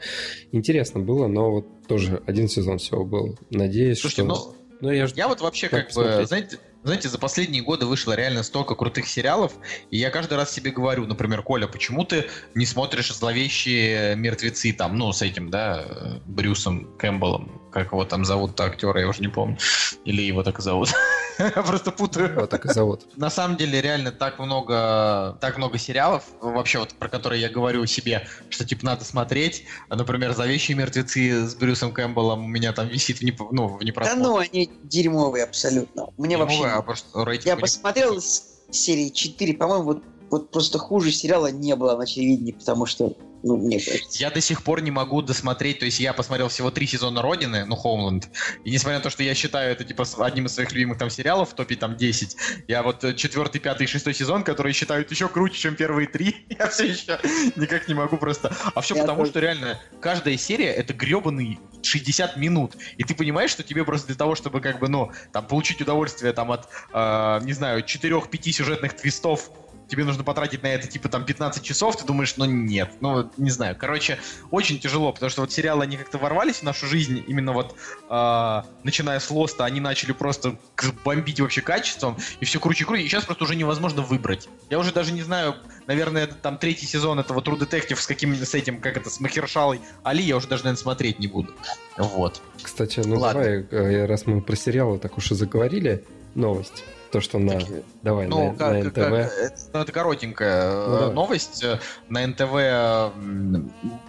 Интересно 0.52 1.00
было, 1.00 1.26
но 1.26 1.50
вот 1.50 1.66
тоже 1.86 2.22
один 2.26 2.48
сезон 2.48 2.78
всего 2.78 3.04
был. 3.04 3.38
Надеюсь, 3.50 4.00
Слушайте, 4.00 4.22
что... 4.22 4.52
ну, 4.52 4.63
Ну, 4.84 4.90
я, 4.92 5.06
ж- 5.06 5.14
Я 5.16 5.28
вот 5.28 5.40
вообще 5.40 5.68
Как 5.70 5.86
как 5.88 5.96
бы, 5.96 6.26
знаете, 6.26 6.58
знаете, 6.82 7.08
за 7.08 7.18
последние 7.18 7.62
годы 7.62 7.86
вышло 7.86 8.12
реально 8.12 8.42
столько 8.42 8.74
крутых 8.74 9.06
сериалов, 9.08 9.54
и 9.90 9.96
я 9.96 10.10
каждый 10.10 10.34
раз 10.36 10.52
себе 10.52 10.70
говорю, 10.70 11.06
например, 11.06 11.42
Коля, 11.42 11.66
почему 11.66 12.04
ты 12.04 12.26
не 12.54 12.66
смотришь 12.66 13.10
«Зловещие 13.10 14.14
мертвецы» 14.16 14.74
там, 14.74 14.98
ну, 14.98 15.10
с 15.10 15.22
этим, 15.22 15.48
да, 15.50 15.82
э, 15.86 16.18
Брюсом 16.26 16.94
Кэмпбеллом, 16.98 17.62
как 17.74 17.90
его 17.90 18.04
там 18.04 18.24
зовут-то 18.24 18.64
актера, 18.64 19.00
я 19.00 19.08
уже 19.08 19.20
не 19.20 19.26
помню, 19.28 19.58
или 20.04 20.22
его 20.22 20.44
так 20.44 20.60
и 20.60 20.62
зовут. 20.62 20.90
Просто 21.66 21.90
путаю. 21.90 22.32
вот 22.40 22.50
так 22.50 22.64
и 22.64 22.72
зовут. 22.72 23.06
На 23.16 23.30
самом 23.30 23.56
деле, 23.56 23.82
реально 23.82 24.12
так 24.12 24.38
много, 24.38 25.36
так 25.40 25.58
много 25.58 25.76
сериалов, 25.76 26.22
вообще 26.40 26.78
вот 26.78 26.94
про 26.94 27.08
которые 27.08 27.42
я 27.42 27.48
говорю 27.48 27.84
себе, 27.86 28.28
что 28.48 28.64
типа 28.64 28.84
надо 28.86 29.04
смотреть. 29.04 29.64
Например, 29.90 30.32
«Зловещие 30.32 30.76
мертвецы» 30.76 31.46
с 31.48 31.56
Брюсом 31.56 31.92
Кэмпбеллом 31.92 32.44
у 32.44 32.48
меня 32.48 32.72
там 32.72 32.86
висит 32.86 33.18
в, 33.18 33.22
неп- 33.22 33.48
ну, 33.50 33.66
в 33.66 33.80
Да 33.80 33.84
непросмотре. 33.84 34.22
ну, 34.22 34.36
они 34.38 34.70
дерьмовые 34.84 35.42
абсолютно. 35.42 36.06
Мне 36.16 36.36
вообще... 36.38 36.66
а 36.66 36.80
просто 36.82 37.24
рейтинг 37.24 37.46
Я 37.46 37.56
посмотрел 37.56 38.20
с 38.20 38.44
серии 38.70 39.08
4, 39.08 39.54
по-моему, 39.54 39.84
вот, 39.84 40.02
вот 40.30 40.50
просто 40.52 40.78
хуже 40.78 41.10
сериала 41.10 41.50
не 41.50 41.74
было 41.74 41.96
на 41.96 42.06
телевидении, 42.06 42.52
потому 42.52 42.86
что, 42.86 43.16
ну, 43.44 43.58
мне 43.58 43.78
кажется. 43.78 44.18
Я 44.18 44.30
до 44.30 44.40
сих 44.40 44.62
пор 44.62 44.80
не 44.80 44.90
могу 44.90 45.20
досмотреть, 45.20 45.78
то 45.78 45.84
есть 45.84 46.00
я 46.00 46.14
посмотрел 46.14 46.48
всего 46.48 46.70
три 46.70 46.86
сезона 46.86 47.20
Родины, 47.20 47.66
ну, 47.66 47.76
Хоумленд, 47.76 48.30
и 48.64 48.70
несмотря 48.70 48.98
на 48.98 49.02
то, 49.02 49.10
что 49.10 49.22
я 49.22 49.34
считаю 49.34 49.70
это, 49.70 49.84
типа, 49.84 50.04
одним 50.18 50.46
из 50.46 50.54
своих 50.54 50.72
любимых 50.72 50.96
там 50.96 51.10
сериалов, 51.10 51.50
в 51.50 51.54
топе 51.54 51.76
там 51.76 51.94
10, 51.94 52.36
я 52.68 52.82
вот 52.82 53.04
э, 53.04 53.14
четвертый, 53.14 53.58
пятый, 53.58 53.86
шестой 53.86 54.14
сезон, 54.14 54.44
которые 54.44 54.72
считают 54.72 55.10
еще 55.10 55.28
круче, 55.28 55.58
чем 55.58 55.76
первые 55.76 56.08
три, 56.08 56.46
я 56.58 56.68
все 56.68 56.86
еще 56.86 57.20
никак 57.56 57.86
не 57.86 57.92
могу 57.92 58.16
просто. 58.16 58.56
А 58.74 58.80
все 58.80 58.94
Я 58.94 59.02
потому, 59.02 59.20
тоже. 59.20 59.32
что 59.32 59.40
реально 59.40 59.78
каждая 60.00 60.38
серия 60.38 60.72
это 60.72 60.94
гребаный 60.94 61.58
60 61.82 62.38
минут, 62.38 62.76
и 62.96 63.04
ты 63.04 63.14
понимаешь, 63.14 63.50
что 63.50 63.62
тебе 63.62 63.84
просто 63.84 64.06
для 64.06 64.16
того, 64.16 64.36
чтобы 64.36 64.62
как 64.62 64.78
бы, 64.78 64.88
ну, 64.88 65.12
там, 65.34 65.46
получить 65.46 65.82
удовольствие 65.82 66.32
там 66.32 66.50
от, 66.50 66.68
э, 66.94 67.40
не 67.42 67.52
знаю, 67.52 67.84
4-5 67.84 68.52
сюжетных 68.52 68.96
твистов, 68.96 69.50
тебе 69.88 70.04
нужно 70.04 70.24
потратить 70.24 70.62
на 70.62 70.68
это 70.68 70.86
типа 70.86 71.08
там 71.08 71.24
15 71.24 71.62
часов, 71.62 71.96
ты 71.96 72.04
думаешь, 72.04 72.36
ну 72.36 72.44
нет, 72.44 72.90
ну 73.00 73.30
не 73.36 73.50
знаю. 73.50 73.76
Короче, 73.78 74.18
очень 74.50 74.78
тяжело, 74.78 75.12
потому 75.12 75.30
что 75.30 75.42
вот 75.42 75.52
сериалы, 75.52 75.84
они 75.84 75.96
как-то 75.96 76.18
ворвались 76.18 76.56
в 76.56 76.62
нашу 76.62 76.86
жизнь, 76.86 77.22
именно 77.26 77.52
вот 77.52 77.76
э, 78.08 78.62
начиная 78.82 79.20
с 79.20 79.30
Лоста, 79.30 79.64
они 79.64 79.80
начали 79.80 80.12
просто 80.12 80.58
бомбить 81.04 81.40
вообще 81.40 81.60
качеством, 81.60 82.16
и 82.40 82.44
все 82.44 82.60
круче 82.60 82.84
и 82.84 82.86
круче, 82.86 83.02
и 83.02 83.08
сейчас 83.08 83.24
просто 83.24 83.44
уже 83.44 83.56
невозможно 83.56 84.02
выбрать. 84.02 84.48
Я 84.70 84.78
уже 84.78 84.92
даже 84.92 85.12
не 85.12 85.22
знаю, 85.22 85.56
наверное, 85.86 86.26
там 86.26 86.58
третий 86.58 86.86
сезон 86.86 87.18
этого 87.18 87.40
True 87.40 87.58
Detective 87.58 87.96
с 87.96 88.06
каким 88.06 88.34
с 88.34 88.54
этим, 88.54 88.80
как 88.80 88.96
это, 88.96 89.10
с 89.10 89.20
Махершалой 89.20 89.80
Али, 90.02 90.22
я 90.22 90.36
уже 90.36 90.48
даже, 90.48 90.64
наверное, 90.64 90.80
смотреть 90.80 91.18
не 91.18 91.26
буду. 91.26 91.54
Вот. 91.96 92.40
Кстати, 92.62 93.00
ну 93.04 93.18
Ладно. 93.18 93.42
давай, 93.42 93.66
э, 93.70 94.06
раз 94.06 94.26
мы 94.26 94.40
про 94.40 94.56
сериалы 94.56 94.98
так 94.98 95.16
уж 95.18 95.30
и 95.30 95.34
заговорили, 95.34 96.04
новость. 96.34 96.84
То, 97.14 97.20
что 97.20 97.38
на... 97.38 97.60
Давай, 98.02 98.26
Ну, 98.26 98.50
на, 98.50 98.56
как, 98.56 98.72
на 98.72 98.90
как- 98.90 98.96
НТВ. 99.12 99.38
это, 99.38 99.56
ну, 99.72 99.80
это 99.82 99.92
коротенькая 99.92 100.72
Ну, 100.88 100.96
э, 100.96 101.12
новость. 101.12 101.64
На 102.08 102.26
НТВ 102.26 103.14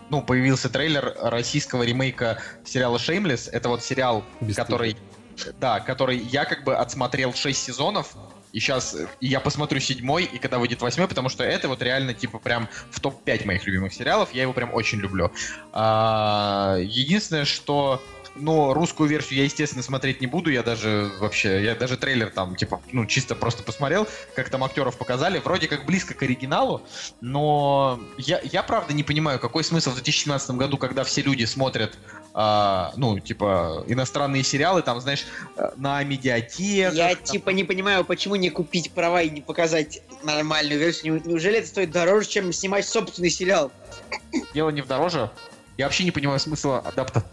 ну, 0.09 0.23
появился 0.23 0.69
трейлер 0.69 1.15
российского 1.21 1.83
ремейка 1.83 2.39
сериала 2.63 2.97
«Шеймлес». 2.97 3.47
Это 3.47 3.69
вот 3.69 3.83
сериал, 3.83 4.23
Бесстыжие. 4.41 4.55
который, 4.65 4.97
да, 5.59 5.79
который 5.81 6.17
я 6.17 6.45
как 6.45 6.63
бы 6.63 6.75
отсмотрел 6.75 7.31
6 7.35 7.63
сезонов, 7.63 8.15
И 8.53 8.59
сейчас 8.59 8.95
я 9.21 9.39
посмотрю 9.39 9.79
седьмой, 9.81 10.23
и 10.23 10.39
когда 10.39 10.57
выйдет 10.57 10.81
восьмой, 10.81 11.07
потому 11.09 11.27
что 11.29 11.43
это 11.43 11.67
вот 11.67 11.81
реально, 11.83 12.13
типа, 12.15 12.39
прям 12.39 12.69
в 12.89 12.99
топ-5 13.01 13.45
моих 13.45 13.67
любимых 13.67 13.93
сериалов. 13.93 14.33
Я 14.33 14.43
его 14.43 14.53
прям 14.53 14.73
очень 14.73 14.97
люблю. 14.99 15.29
А, 15.73 16.77
единственное, 16.79 17.43
что 17.45 18.01
но 18.35 18.73
русскую 18.73 19.09
версию 19.09 19.39
я, 19.39 19.45
естественно, 19.45 19.83
смотреть 19.83 20.21
не 20.21 20.27
буду. 20.27 20.49
Я 20.51 20.63
даже 20.63 21.11
вообще, 21.19 21.63
я 21.63 21.75
даже 21.75 21.97
трейлер 21.97 22.29
там, 22.29 22.55
типа, 22.55 22.81
ну, 22.91 23.05
чисто 23.05 23.35
просто 23.35 23.63
посмотрел, 23.63 24.07
как 24.35 24.49
там 24.49 24.63
актеров 24.63 24.97
показали. 24.97 25.39
Вроде 25.39 25.67
как 25.67 25.85
близко 25.85 26.13
к 26.13 26.23
оригиналу, 26.23 26.81
но 27.21 27.99
я, 28.17 28.39
я 28.43 28.63
правда 28.63 28.93
не 28.93 29.03
понимаю, 29.03 29.39
какой 29.39 29.63
смысл 29.63 29.91
в 29.91 29.95
2017 29.95 30.51
году, 30.51 30.77
когда 30.77 31.03
все 31.03 31.21
люди 31.21 31.45
смотрят 31.45 31.97
а, 32.37 32.91
ну, 32.97 33.17
типа, 33.17 33.85
иностранные 33.87 34.43
сериалы, 34.43 34.81
там, 34.81 34.99
знаешь, 34.99 35.25
на 35.77 36.03
медиатеках. 36.03 36.93
Я, 36.93 37.15
там... 37.15 37.23
типа, 37.23 37.51
не 37.51 37.63
понимаю, 37.63 38.03
почему 38.03 38.35
не 38.35 38.49
купить 38.49 38.91
права 38.91 39.21
и 39.21 39.29
не 39.29 39.39
показать 39.39 40.01
нормальную 40.21 40.77
версию. 40.77 41.21
Неужели 41.23 41.59
это 41.59 41.67
стоит 41.67 41.91
дороже, 41.91 42.27
чем 42.27 42.51
снимать 42.51 42.85
собственный 42.85 43.29
сериал? 43.29 43.71
Дело 44.53 44.69
не 44.69 44.81
в 44.81 44.87
дороже. 44.87 45.31
Я 45.77 45.85
вообще 45.85 46.03
не 46.03 46.11
понимаю 46.11 46.39
смысла 46.39 46.79
адапта 46.79 47.23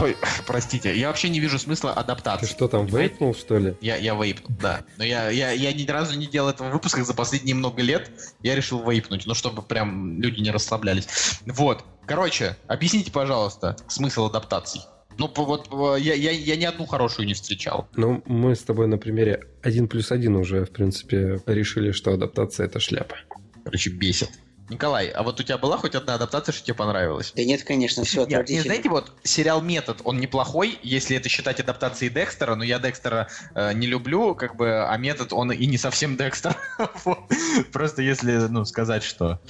Ой, 0.00 0.16
простите, 0.46 0.96
я 0.96 1.08
вообще 1.08 1.28
не 1.28 1.40
вижу 1.40 1.58
смысла 1.58 1.92
адаптации. 1.92 2.46
Ты 2.46 2.52
что 2.52 2.68
там, 2.68 2.86
вейпнул, 2.86 3.34
что 3.34 3.58
ли? 3.58 3.76
Я, 3.80 3.96
я 3.96 4.14
вейпнул, 4.14 4.56
да. 4.60 4.84
Но 4.96 5.04
я, 5.04 5.30
я, 5.30 5.50
я 5.50 5.72
ни 5.72 5.86
разу 5.86 6.18
не 6.18 6.26
делал 6.26 6.50
этого 6.50 6.68
в 6.68 6.72
выпусках 6.72 7.04
за 7.04 7.14
последние 7.14 7.54
много 7.54 7.82
лет. 7.82 8.10
Я 8.42 8.54
решил 8.54 8.88
вейпнуть, 8.88 9.26
ну, 9.26 9.34
чтобы 9.34 9.62
прям 9.62 10.20
люди 10.20 10.40
не 10.40 10.50
расслаблялись. 10.50 11.08
Вот. 11.46 11.84
Короче, 12.06 12.56
объясните, 12.66 13.10
пожалуйста, 13.10 13.76
смысл 13.88 14.26
адаптаций. 14.26 14.82
Ну, 15.18 15.30
вот 15.36 15.68
я, 15.98 16.14
я, 16.14 16.30
я 16.30 16.56
ни 16.56 16.64
одну 16.64 16.86
хорошую 16.86 17.26
не 17.26 17.34
встречал. 17.34 17.88
Ну, 17.94 18.22
мы 18.26 18.54
с 18.54 18.62
тобой 18.62 18.86
на 18.86 18.96
примере 18.96 19.48
один 19.62 19.86
плюс 19.86 20.10
один 20.12 20.36
уже, 20.36 20.64
в 20.64 20.70
принципе, 20.70 21.40
решили, 21.46 21.92
что 21.92 22.12
адаптация— 22.12 22.66
это 22.66 22.80
шляпа. 22.80 23.16
Короче, 23.64 23.90
бесит. 23.90 24.30
Николай, 24.70 25.08
а 25.08 25.24
вот 25.24 25.40
у 25.40 25.42
тебя 25.42 25.58
была 25.58 25.76
хоть 25.76 25.96
одна 25.96 26.14
адаптация, 26.14 26.52
что 26.52 26.64
тебе 26.64 26.74
понравилась? 26.74 27.32
Да 27.34 27.44
нет, 27.44 27.64
конечно, 27.64 28.04
все 28.04 28.24
нет, 28.24 28.48
знаете, 28.48 28.88
вот 28.88 29.12
сериал 29.24 29.60
«Метод», 29.60 30.00
он 30.04 30.18
неплохой, 30.18 30.78
если 30.82 31.16
это 31.16 31.28
считать 31.28 31.58
адаптацией 31.58 32.12
Декстера, 32.12 32.54
но 32.54 32.62
я 32.62 32.78
Декстера 32.78 33.28
э, 33.56 33.72
не 33.72 33.88
люблю, 33.88 34.36
как 34.36 34.54
бы, 34.54 34.86
а 34.88 34.96
«Метод», 34.96 35.32
он 35.32 35.50
и 35.50 35.66
не 35.66 35.76
совсем 35.76 36.16
Декстер. 36.16 36.56
Просто 37.72 38.02
если, 38.02 38.32
ну, 38.48 38.64
сказать, 38.64 39.02
что, 39.02 39.40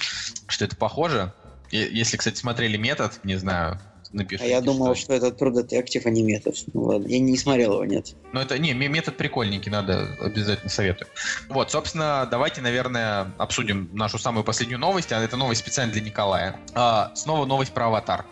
что 0.47 0.65
это 0.65 0.75
похоже. 0.75 1.33
Если, 1.69 2.17
кстати, 2.17 2.37
смотрели 2.37 2.77
«Метод», 2.77 3.19
не 3.23 3.35
знаю, 3.35 3.79
напишите. 4.13 4.45
А 4.45 4.47
я 4.47 4.61
думал, 4.61 4.95
что, 4.95 5.15
что 5.17 5.27
это 5.27 5.45
Detective, 5.45 6.01
а 6.05 6.09
не 6.09 6.23
метод. 6.23 6.55
Ну 6.73 6.83
ладно, 6.83 7.07
я 7.07 7.19
не 7.19 7.37
смотрел 7.37 7.73
его, 7.73 7.85
нет. 7.85 8.15
Ну 8.33 8.39
это, 8.39 8.57
не, 8.57 8.73
метод 8.73 9.17
прикольненький, 9.17 9.71
надо 9.71 10.15
обязательно 10.19 10.69
советую. 10.69 11.07
Вот, 11.49 11.71
собственно, 11.71 12.27
давайте, 12.29 12.61
наверное, 12.61 13.31
обсудим 13.37 13.89
нашу 13.93 14.17
самую 14.17 14.43
последнюю 14.43 14.79
новость, 14.79 15.11
а 15.11 15.21
это 15.21 15.37
новость 15.37 15.61
специально 15.61 15.91
для 15.93 16.01
Николая. 16.01 16.59
А, 16.73 17.11
снова 17.15 17.45
новость 17.45 17.73
про 17.73 17.87
Аватар. 17.87 18.25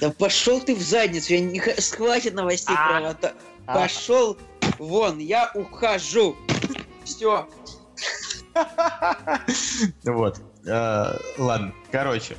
Да 0.00 0.10
пошел 0.10 0.60
ты 0.60 0.74
в 0.74 0.80
задницу, 0.80 1.34
я 1.34 1.40
не 1.40 1.58
хватит 1.58 2.34
новостей 2.34 2.76
а, 2.78 2.88
про 2.88 2.98
Аватар. 2.98 3.34
А. 3.66 3.74
Пошел 3.74 4.38
вон, 4.78 5.18
я 5.18 5.50
ухожу. 5.54 6.36
Все. 7.04 7.48
Вот. 10.04 10.40
А, 10.68 11.18
ладно, 11.36 11.74
короче. 11.90 12.36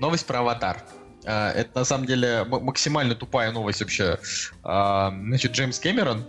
Новость 0.00 0.26
про 0.26 0.40
Аватар. 0.40 0.82
А, 1.26 1.52
это 1.52 1.80
на 1.80 1.84
самом 1.84 2.06
деле 2.06 2.44
максимально 2.44 3.14
тупая 3.14 3.52
новость 3.52 3.80
вообще. 3.80 4.18
А, 4.62 5.10
значит, 5.10 5.52
Джеймс 5.52 5.78
Кэмерон 5.78 6.24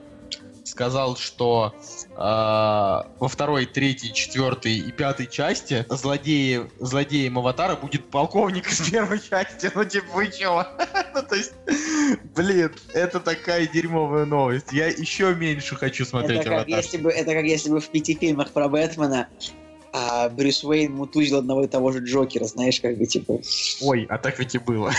сказал, 0.68 1.16
что 1.18 1.74
э, 2.12 2.16
во 2.18 3.28
второй, 3.28 3.66
третьей, 3.66 4.14
четвертой 4.14 4.74
и 4.74 4.92
пятой 4.92 5.26
части 5.28 5.86
злодеи, 5.90 6.70
злодеем 6.80 7.40
Аватара 7.40 7.76
будет 7.76 8.10
полковник 8.10 8.70
из 8.70 8.90
первой 8.90 9.20
части. 9.20 9.72
Ну, 9.74 9.86
типа, 9.86 10.08
вы 10.14 10.28
чего? 10.28 10.66
ну, 11.16 11.24
то 11.24 11.36
есть, 11.36 11.54
блин, 12.36 12.72
это 12.94 13.20
такая 13.20 13.68
дерьмовая 13.68 14.26
новость. 14.26 14.72
Я 14.72 14.88
еще 14.88 15.34
меньше 15.34 15.76
хочу 15.76 16.06
смотреть 16.06 16.42
это 16.42 16.50
как 16.50 16.54
Аватар. 16.60 16.78
Если 16.78 16.98
бы, 16.98 17.12
это 17.12 17.34
как 17.34 17.46
если 17.46 17.70
бы 17.70 17.80
в 17.80 17.88
пяти 17.88 18.16
фильмах 18.16 18.52
про 18.52 18.68
Бэтмена 18.68 19.30
а 19.98 20.30
Брюс 20.30 20.64
Уэйн 20.64 20.94
мутузил 20.94 21.38
одного 21.38 21.64
и 21.64 21.68
того 21.68 21.92
же 21.92 22.00
Джокера, 22.00 22.46
знаешь, 22.46 22.80
как 22.80 22.98
бы 22.98 23.06
типа... 23.06 23.42
Ой, 23.82 24.06
а 24.10 24.18
так 24.18 24.38
ведь 24.40 24.56
и 24.56 24.60
было. 24.60 24.92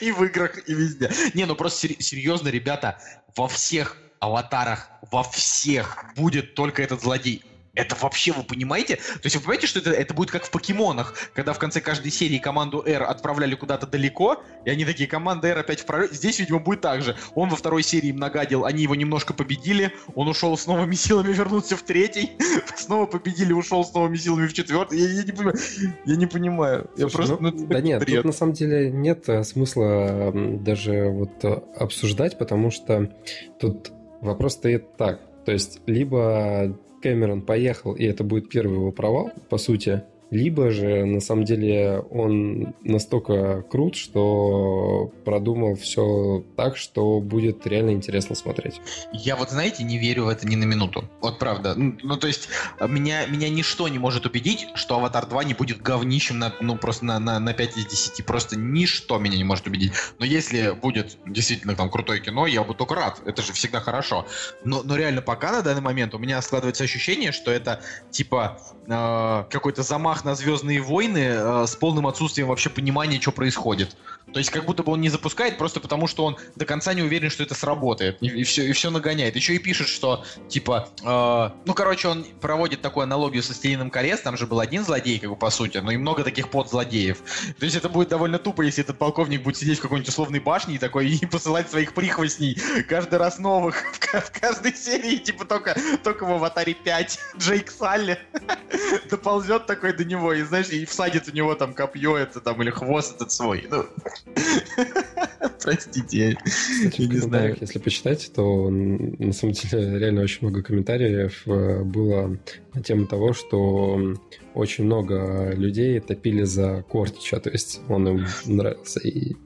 И 0.00 0.12
в 0.12 0.22
играх, 0.24 0.68
и 0.68 0.74
везде. 0.74 1.10
Не, 1.34 1.44
ну 1.44 1.54
просто 1.54 1.88
серьезно, 2.00 2.48
ребята, 2.48 2.98
во 3.36 3.48
всех 3.48 3.96
аватарах, 4.20 4.88
во 5.10 5.22
всех 5.24 6.04
будет 6.16 6.54
только 6.54 6.82
этот 6.82 7.02
злодей. 7.02 7.42
Это 7.74 7.96
вообще 8.00 8.32
вы 8.32 8.42
понимаете? 8.42 8.96
То 8.96 9.24
есть 9.24 9.36
вы 9.36 9.42
понимаете, 9.42 9.66
что 9.66 9.78
это, 9.78 9.90
это 9.92 10.12
будет 10.12 10.30
как 10.30 10.44
в 10.44 10.50
покемонах, 10.50 11.14
когда 11.32 11.54
в 11.54 11.58
конце 11.58 11.80
каждой 11.80 12.10
серии 12.10 12.36
команду 12.36 12.82
R 12.86 13.02
отправляли 13.04 13.54
куда-то 13.54 13.86
далеко, 13.86 14.42
и 14.66 14.70
они 14.70 14.84
такие, 14.84 15.08
команда 15.08 15.48
R 15.48 15.58
опять 15.60 15.80
в 15.80 15.86
пролете. 15.86 16.14
Здесь, 16.14 16.38
видимо, 16.38 16.58
будет 16.58 16.82
так 16.82 17.02
же. 17.02 17.16
Он 17.34 17.48
во 17.48 17.56
второй 17.56 17.82
серии 17.82 18.08
им 18.08 18.16
нагадил, 18.16 18.66
они 18.66 18.82
его 18.82 18.94
немножко 18.94 19.32
победили, 19.32 19.92
он 20.14 20.28
ушел 20.28 20.56
с 20.58 20.66
новыми 20.66 20.94
силами, 20.94 21.32
вернулся 21.32 21.76
в 21.76 21.82
третий, 21.82 22.32
снова 22.76 23.06
победили, 23.06 23.54
ушел 23.54 23.84
с 23.84 23.94
новыми 23.94 24.16
силами 24.16 24.46
в 24.48 24.52
четвертый. 24.52 24.98
Я, 24.98 25.08
я 25.08 25.22
не 25.24 25.32
понимаю. 25.32 25.56
Я 26.04 26.16
не 26.16 26.26
понимаю. 26.26 26.90
Слушай, 26.94 27.10
я 27.10 27.16
просто, 27.16 27.36
ну, 27.40 27.50
ну, 27.52 27.66
да 27.68 27.80
нет, 27.80 28.00
бред. 28.00 28.16
тут 28.16 28.24
на 28.26 28.32
самом 28.32 28.52
деле 28.52 28.90
нет 28.90 29.28
э, 29.30 29.44
смысла 29.44 30.30
даже 30.34 31.08
вот 31.08 31.42
э, 31.44 31.62
обсуждать, 31.76 32.36
потому 32.36 32.70
что 32.70 33.10
тут 33.58 33.92
вопрос 34.20 34.54
стоит 34.54 34.94
так. 34.98 35.20
То 35.46 35.52
есть, 35.52 35.80
либо 35.86 36.76
Кэмерон 37.02 37.42
поехал, 37.42 37.92
и 37.92 38.04
это 38.04 38.24
будет 38.24 38.48
первый 38.48 38.74
его 38.74 38.92
провал, 38.92 39.32
по 39.50 39.58
сути, 39.58 40.02
либо 40.32 40.70
же 40.70 41.04
на 41.04 41.20
самом 41.20 41.44
деле 41.44 42.02
он 42.10 42.74
настолько 42.82 43.60
крут, 43.70 43.96
что 43.96 45.12
продумал 45.26 45.76
все 45.76 46.42
так, 46.56 46.78
что 46.78 47.20
будет 47.20 47.66
реально 47.66 47.90
интересно 47.90 48.34
смотреть. 48.34 48.80
Я 49.12 49.36
вот, 49.36 49.50
знаете, 49.50 49.84
не 49.84 49.98
верю 49.98 50.24
в 50.24 50.28
это 50.28 50.48
ни 50.48 50.56
на 50.56 50.64
минуту. 50.64 51.04
Вот 51.20 51.38
правда. 51.38 51.74
Ну, 51.76 52.16
то 52.16 52.26
есть, 52.26 52.48
меня, 52.80 53.26
меня 53.26 53.50
ничто 53.50 53.88
не 53.88 53.98
может 53.98 54.24
убедить, 54.24 54.68
что 54.74 54.96
Аватар 54.96 55.26
2 55.26 55.44
не 55.44 55.52
будет 55.52 55.82
говнищем 55.82 56.38
на, 56.38 56.54
ну, 56.60 56.76
просто 56.76 57.04
на, 57.04 57.18
на, 57.18 57.38
на 57.38 57.52
5 57.52 57.76
из 57.76 57.86
10. 57.86 58.24
Просто 58.24 58.56
ничто 58.56 59.18
меня 59.18 59.36
не 59.36 59.44
может 59.44 59.66
убедить. 59.66 59.92
Но 60.18 60.24
если 60.24 60.70
будет 60.70 61.18
действительно 61.26 61.74
там 61.74 61.90
крутое 61.90 62.20
кино, 62.22 62.46
я 62.46 62.62
буду 62.62 62.78
только 62.78 62.94
рад. 62.94 63.20
Это 63.26 63.42
же 63.42 63.52
всегда 63.52 63.80
хорошо. 63.80 64.26
Но, 64.64 64.82
но 64.82 64.96
реально 64.96 65.20
пока 65.20 65.52
на 65.52 65.60
данный 65.60 65.82
момент 65.82 66.14
у 66.14 66.18
меня 66.18 66.40
складывается 66.40 66.84
ощущение, 66.84 67.32
что 67.32 67.50
это 67.50 67.82
типа 68.10 68.58
э, 68.86 69.44
какой-то 69.50 69.82
замах 69.82 70.21
на 70.24 70.34
Звездные 70.34 70.80
войны 70.80 71.18
э, 71.18 71.66
с 71.66 71.74
полным 71.76 72.06
отсутствием 72.06 72.48
вообще 72.48 72.70
понимания, 72.70 73.20
что 73.20 73.32
происходит. 73.32 73.96
То 74.32 74.38
есть 74.38 74.50
как 74.50 74.64
будто 74.64 74.82
бы 74.82 74.92
он 74.92 75.00
не 75.00 75.08
запускает 75.08 75.58
просто 75.58 75.80
потому, 75.80 76.06
что 76.06 76.24
он 76.24 76.36
до 76.56 76.64
конца 76.64 76.94
не 76.94 77.02
уверен, 77.02 77.30
что 77.30 77.42
это 77.42 77.54
сработает. 77.54 78.18
И, 78.20 78.26
и, 78.26 78.44
все, 78.44 78.68
и 78.68 78.72
все 78.72 78.90
нагоняет. 78.90 79.36
Еще 79.36 79.54
и 79.54 79.58
пишет, 79.58 79.88
что 79.88 80.24
типа... 80.48 80.88
Э, 81.04 81.50
ну, 81.64 81.74
короче, 81.74 82.08
он 82.08 82.24
проводит 82.40 82.82
такую 82.82 83.04
аналогию 83.04 83.42
со 83.42 83.54
Стелиным 83.54 83.90
Колес. 83.90 84.20
Там 84.20 84.36
же 84.36 84.46
был 84.46 84.60
один 84.60 84.84
злодей, 84.84 85.18
как 85.18 85.30
бы 85.30 85.36
по 85.36 85.50
сути, 85.50 85.78
но 85.78 85.90
и 85.90 85.96
много 85.96 86.24
таких 86.24 86.50
подзлодеев. 86.50 87.18
То 87.58 87.64
есть 87.64 87.76
это 87.76 87.88
будет 87.88 88.08
довольно 88.08 88.38
тупо, 88.38 88.62
если 88.62 88.82
этот 88.82 88.98
полковник 88.98 89.42
будет 89.42 89.56
сидеть 89.56 89.78
в 89.78 89.82
какой-нибудь 89.82 90.08
условной 90.08 90.40
башне 90.40 90.76
и 90.76 90.78
такой 90.78 91.08
и 91.08 91.26
посылать 91.26 91.70
своих 91.70 91.94
прихвостней 91.94 92.56
каждый 92.88 93.18
раз 93.18 93.38
новых 93.38 93.82
в 94.02 94.40
каждой 94.40 94.74
серии, 94.74 95.16
типа 95.16 95.44
только, 95.44 95.76
только 96.02 96.24
в 96.24 96.32
Аватаре 96.32 96.74
5 96.74 97.18
Джейк 97.38 97.70
Салли 97.70 98.18
доползет 99.10 99.66
такой 99.66 99.92
до 99.92 100.04
него 100.04 100.32
и, 100.32 100.42
знаешь, 100.42 100.68
и 100.70 100.84
всадит 100.84 101.28
у 101.28 101.32
него 101.32 101.54
там 101.54 101.74
копье 101.74 102.16
это 102.16 102.40
там 102.40 102.60
или 102.62 102.70
хвост 102.70 103.16
этот 103.16 103.32
свой. 103.32 103.66
Ну, 103.68 103.86
Простите, 105.62 106.18
я 106.18 107.06
не 107.06 107.18
знаю. 107.18 107.56
Если 107.60 107.78
почитать, 107.78 108.32
то 108.34 108.68
на 108.68 109.32
самом 109.32 109.54
деле 109.54 109.98
реально 110.00 110.22
очень 110.22 110.38
много 110.42 110.62
комментариев 110.62 111.42
э, 111.46 111.82
было 111.82 112.36
на 112.74 112.82
тему 112.82 113.06
того, 113.06 113.32
что 113.32 114.16
очень 114.54 114.84
много 114.84 115.52
людей 115.54 116.00
топили 116.00 116.42
за 116.42 116.82
Кортича, 116.82 117.40
то 117.40 117.50
есть 117.50 117.80
он 117.88 118.08
им 118.08 118.26
нравился. 118.46 119.00
И... 119.00 119.36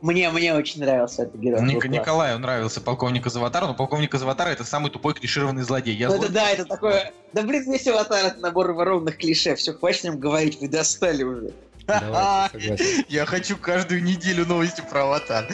Мне, 0.00 0.30
мне 0.30 0.54
очень 0.54 0.80
нравился 0.80 1.22
этот 1.22 1.40
герой. 1.40 1.62
Ник- 1.62 1.86
Николаю 1.86 2.38
нравился 2.38 2.80
полковник 2.80 3.26
из 3.26 3.36
Аватара, 3.36 3.66
но 3.66 3.74
полковник 3.74 4.14
из 4.14 4.22
Аватара 4.22 4.50
это 4.50 4.64
самый 4.64 4.90
тупой 4.90 5.14
клишированный 5.14 5.62
злодей. 5.62 5.94
Я 5.96 6.08
ну, 6.08 6.16
злой... 6.16 6.26
это, 6.26 6.34
да, 6.34 6.50
это 6.50 6.64
такое... 6.64 7.12
Да 7.32 7.42
блин, 7.42 7.70
весь 7.70 7.86
Аватар 7.86 8.26
это 8.26 8.40
набор 8.40 8.72
воровных 8.72 9.16
клише. 9.16 9.54
Все, 9.56 9.72
хватит 9.72 10.00
с 10.00 10.04
ним 10.04 10.18
говорить, 10.18 10.60
вы 10.60 10.68
достали 10.68 11.24
уже. 11.24 11.52
Я 13.08 13.26
хочу 13.26 13.56
каждую 13.56 14.02
неделю 14.02 14.46
новости 14.46 14.82
про 14.88 15.04
аватар. 15.04 15.48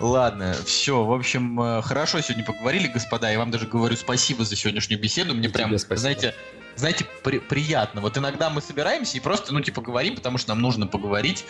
Ладно, 0.00 0.54
все. 0.64 1.04
В 1.04 1.12
общем, 1.12 1.60
э, 1.60 1.82
хорошо 1.82 2.20
сегодня 2.20 2.44
поговорили, 2.44 2.88
господа. 2.88 3.30
Я 3.30 3.38
вам 3.38 3.50
даже 3.50 3.66
говорю 3.66 3.96
спасибо 3.96 4.44
за 4.44 4.56
сегодняшнюю 4.56 5.00
беседу. 5.00 5.34
Мне 5.34 5.48
прям, 5.48 5.76
знаете, 5.76 6.34
знаете, 6.76 7.04
при, 7.22 7.38
приятно. 7.38 8.00
Вот 8.00 8.16
иногда 8.16 8.50
мы 8.50 8.60
собираемся 8.60 9.16
и 9.16 9.20
просто, 9.20 9.52
ну, 9.52 9.60
типа, 9.60 9.80
говорим, 9.80 10.14
потому 10.14 10.38
что 10.38 10.50
нам 10.50 10.62
нужно 10.62 10.86
поговорить. 10.86 11.44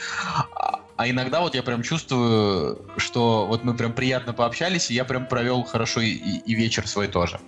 А, 0.55 0.81
А 0.97 1.09
иногда 1.09 1.41
вот 1.41 1.55
я 1.55 1.63
прям 1.63 1.83
чувствую, 1.83 2.81
что 2.97 3.47
вот 3.47 3.65
мы 3.65 3.75
прям 3.75 3.93
приятно 3.93 4.33
пообщались, 4.33 4.91
и 4.91 4.95
я 4.95 5.05
прям 5.05 5.27
провел 5.27 5.63
хорошо 5.65 6.01
и, 6.01 6.11
и 6.11 6.55
вечер 6.55 6.87
свой 6.87 7.09
тоже. 7.09 7.41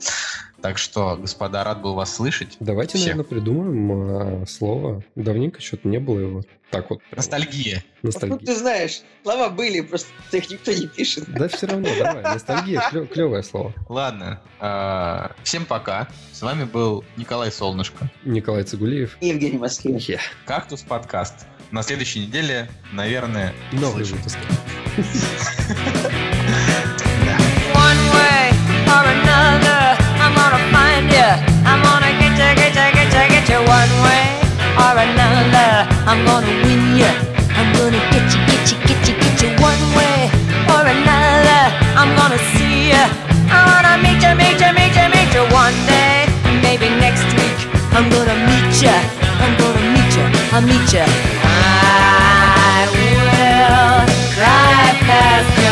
Так 0.61 0.79
что, 0.79 1.17
господа, 1.21 1.63
рад 1.63 1.83
был 1.83 1.95
вас 1.95 2.15
слышать. 2.15 2.57
Давайте, 2.59 2.97
Всех. 2.97 3.17
наверное, 3.17 3.29
придумаем 3.29 4.43
э, 4.43 4.47
слово. 4.47 5.03
Давненько 5.15 5.61
что-то 5.61 5.89
не 5.89 5.99
было 5.99 6.19
его. 6.19 6.43
Так 6.75 6.91
вот. 6.91 6.99
прям 7.03 7.17
Ностальгия. 7.17 7.85
Ну, 8.03 8.09
Ностальгия. 8.09 8.39
ты 8.39 8.55
знаешь, 8.57 9.03
слова 9.23 9.49
были, 9.49 9.81
просто 9.81 10.09
их 10.33 10.51
никто 10.51 10.73
не 10.73 10.87
пишет. 10.87 11.25
Да 11.29 11.49
все 11.49 11.67
равно, 11.67 11.89
давай. 11.99 12.23
Ностальгия, 12.23 12.83
клевое 13.13 13.43
слово. 13.43 13.73
Ладно, 13.89 14.41
а, 14.61 15.33
всем 15.43 15.65
пока. 15.67 16.09
С 16.33 16.43
вами 16.43 16.65
был 16.65 17.05
Николай 17.17 17.53
Солнышко. 17.53 18.11
Николай 18.25 18.65
Цигулиев. 18.65 19.17
И 19.21 19.29
Евгений 19.29 19.59
Москвин. 19.59 20.01
Кактус 20.47 20.83
подкаст. 20.83 21.47
На 21.71 21.83
следующей 21.83 22.27
неделе, 22.27 22.69
наверное, 22.93 23.53
Новый 23.73 24.05
выпуск. 24.05 24.39
one 27.75 28.03
way 28.15 28.51
or 28.95 29.05
another. 29.17 29.97
I'm 30.23 30.35
gonna 30.35 30.63
find 30.73 31.11
you. 31.11 31.31
I'm 31.67 31.83
gonna 31.83 32.11
get 32.21 32.35
you, 32.39 32.51
get 32.61 32.75
you, 32.79 32.89
get 32.95 33.11
you, 33.15 33.25
get 33.35 33.49
you 33.49 33.61
one 33.67 33.93
way 34.07 34.25
or 34.79 34.95
another. 34.99 35.94
I'm 36.07 36.21
gonna 36.27 36.47
win 36.65 37.01
you. 37.01 37.13
I'm 37.57 37.73
gonna 37.81 37.97
get 38.13 38.29
you, 38.29 38.41
get 38.45 38.63
you, 38.71 38.77
get 38.85 39.01
you, 39.09 39.15
get 39.17 39.37
you 39.43 39.51
one 39.57 39.83
way 39.97 40.29
or 40.69 40.85
another. 40.85 41.63
I'm 41.97 42.13
gonna 42.15 42.39
see 42.53 42.93
you. 42.93 43.05
I 43.49 43.59
wanna 43.65 43.97
meet 44.05 44.21
you, 44.21 44.35
meet 44.37 44.61
you, 44.61 44.71
meet 44.77 44.93
you, 44.93 45.07
meet 45.09 45.33
you 45.33 45.45
one 45.49 45.75
day. 45.89 46.29
Maybe 46.61 46.89
next 47.01 47.25
week. 47.41 47.59
I'm 47.97 48.11
gonna 48.11 48.37
meet 48.37 48.83
you. 48.85 48.93
I'm 49.41 49.57
gonna 49.57 49.85
meet 49.97 50.13
you. 50.13 50.27
I'll 50.53 50.61
meet 50.63 50.93
you. 50.93 51.07
I 51.41 52.85
will 52.93 54.05
drive 54.37 54.97
past 55.09 55.64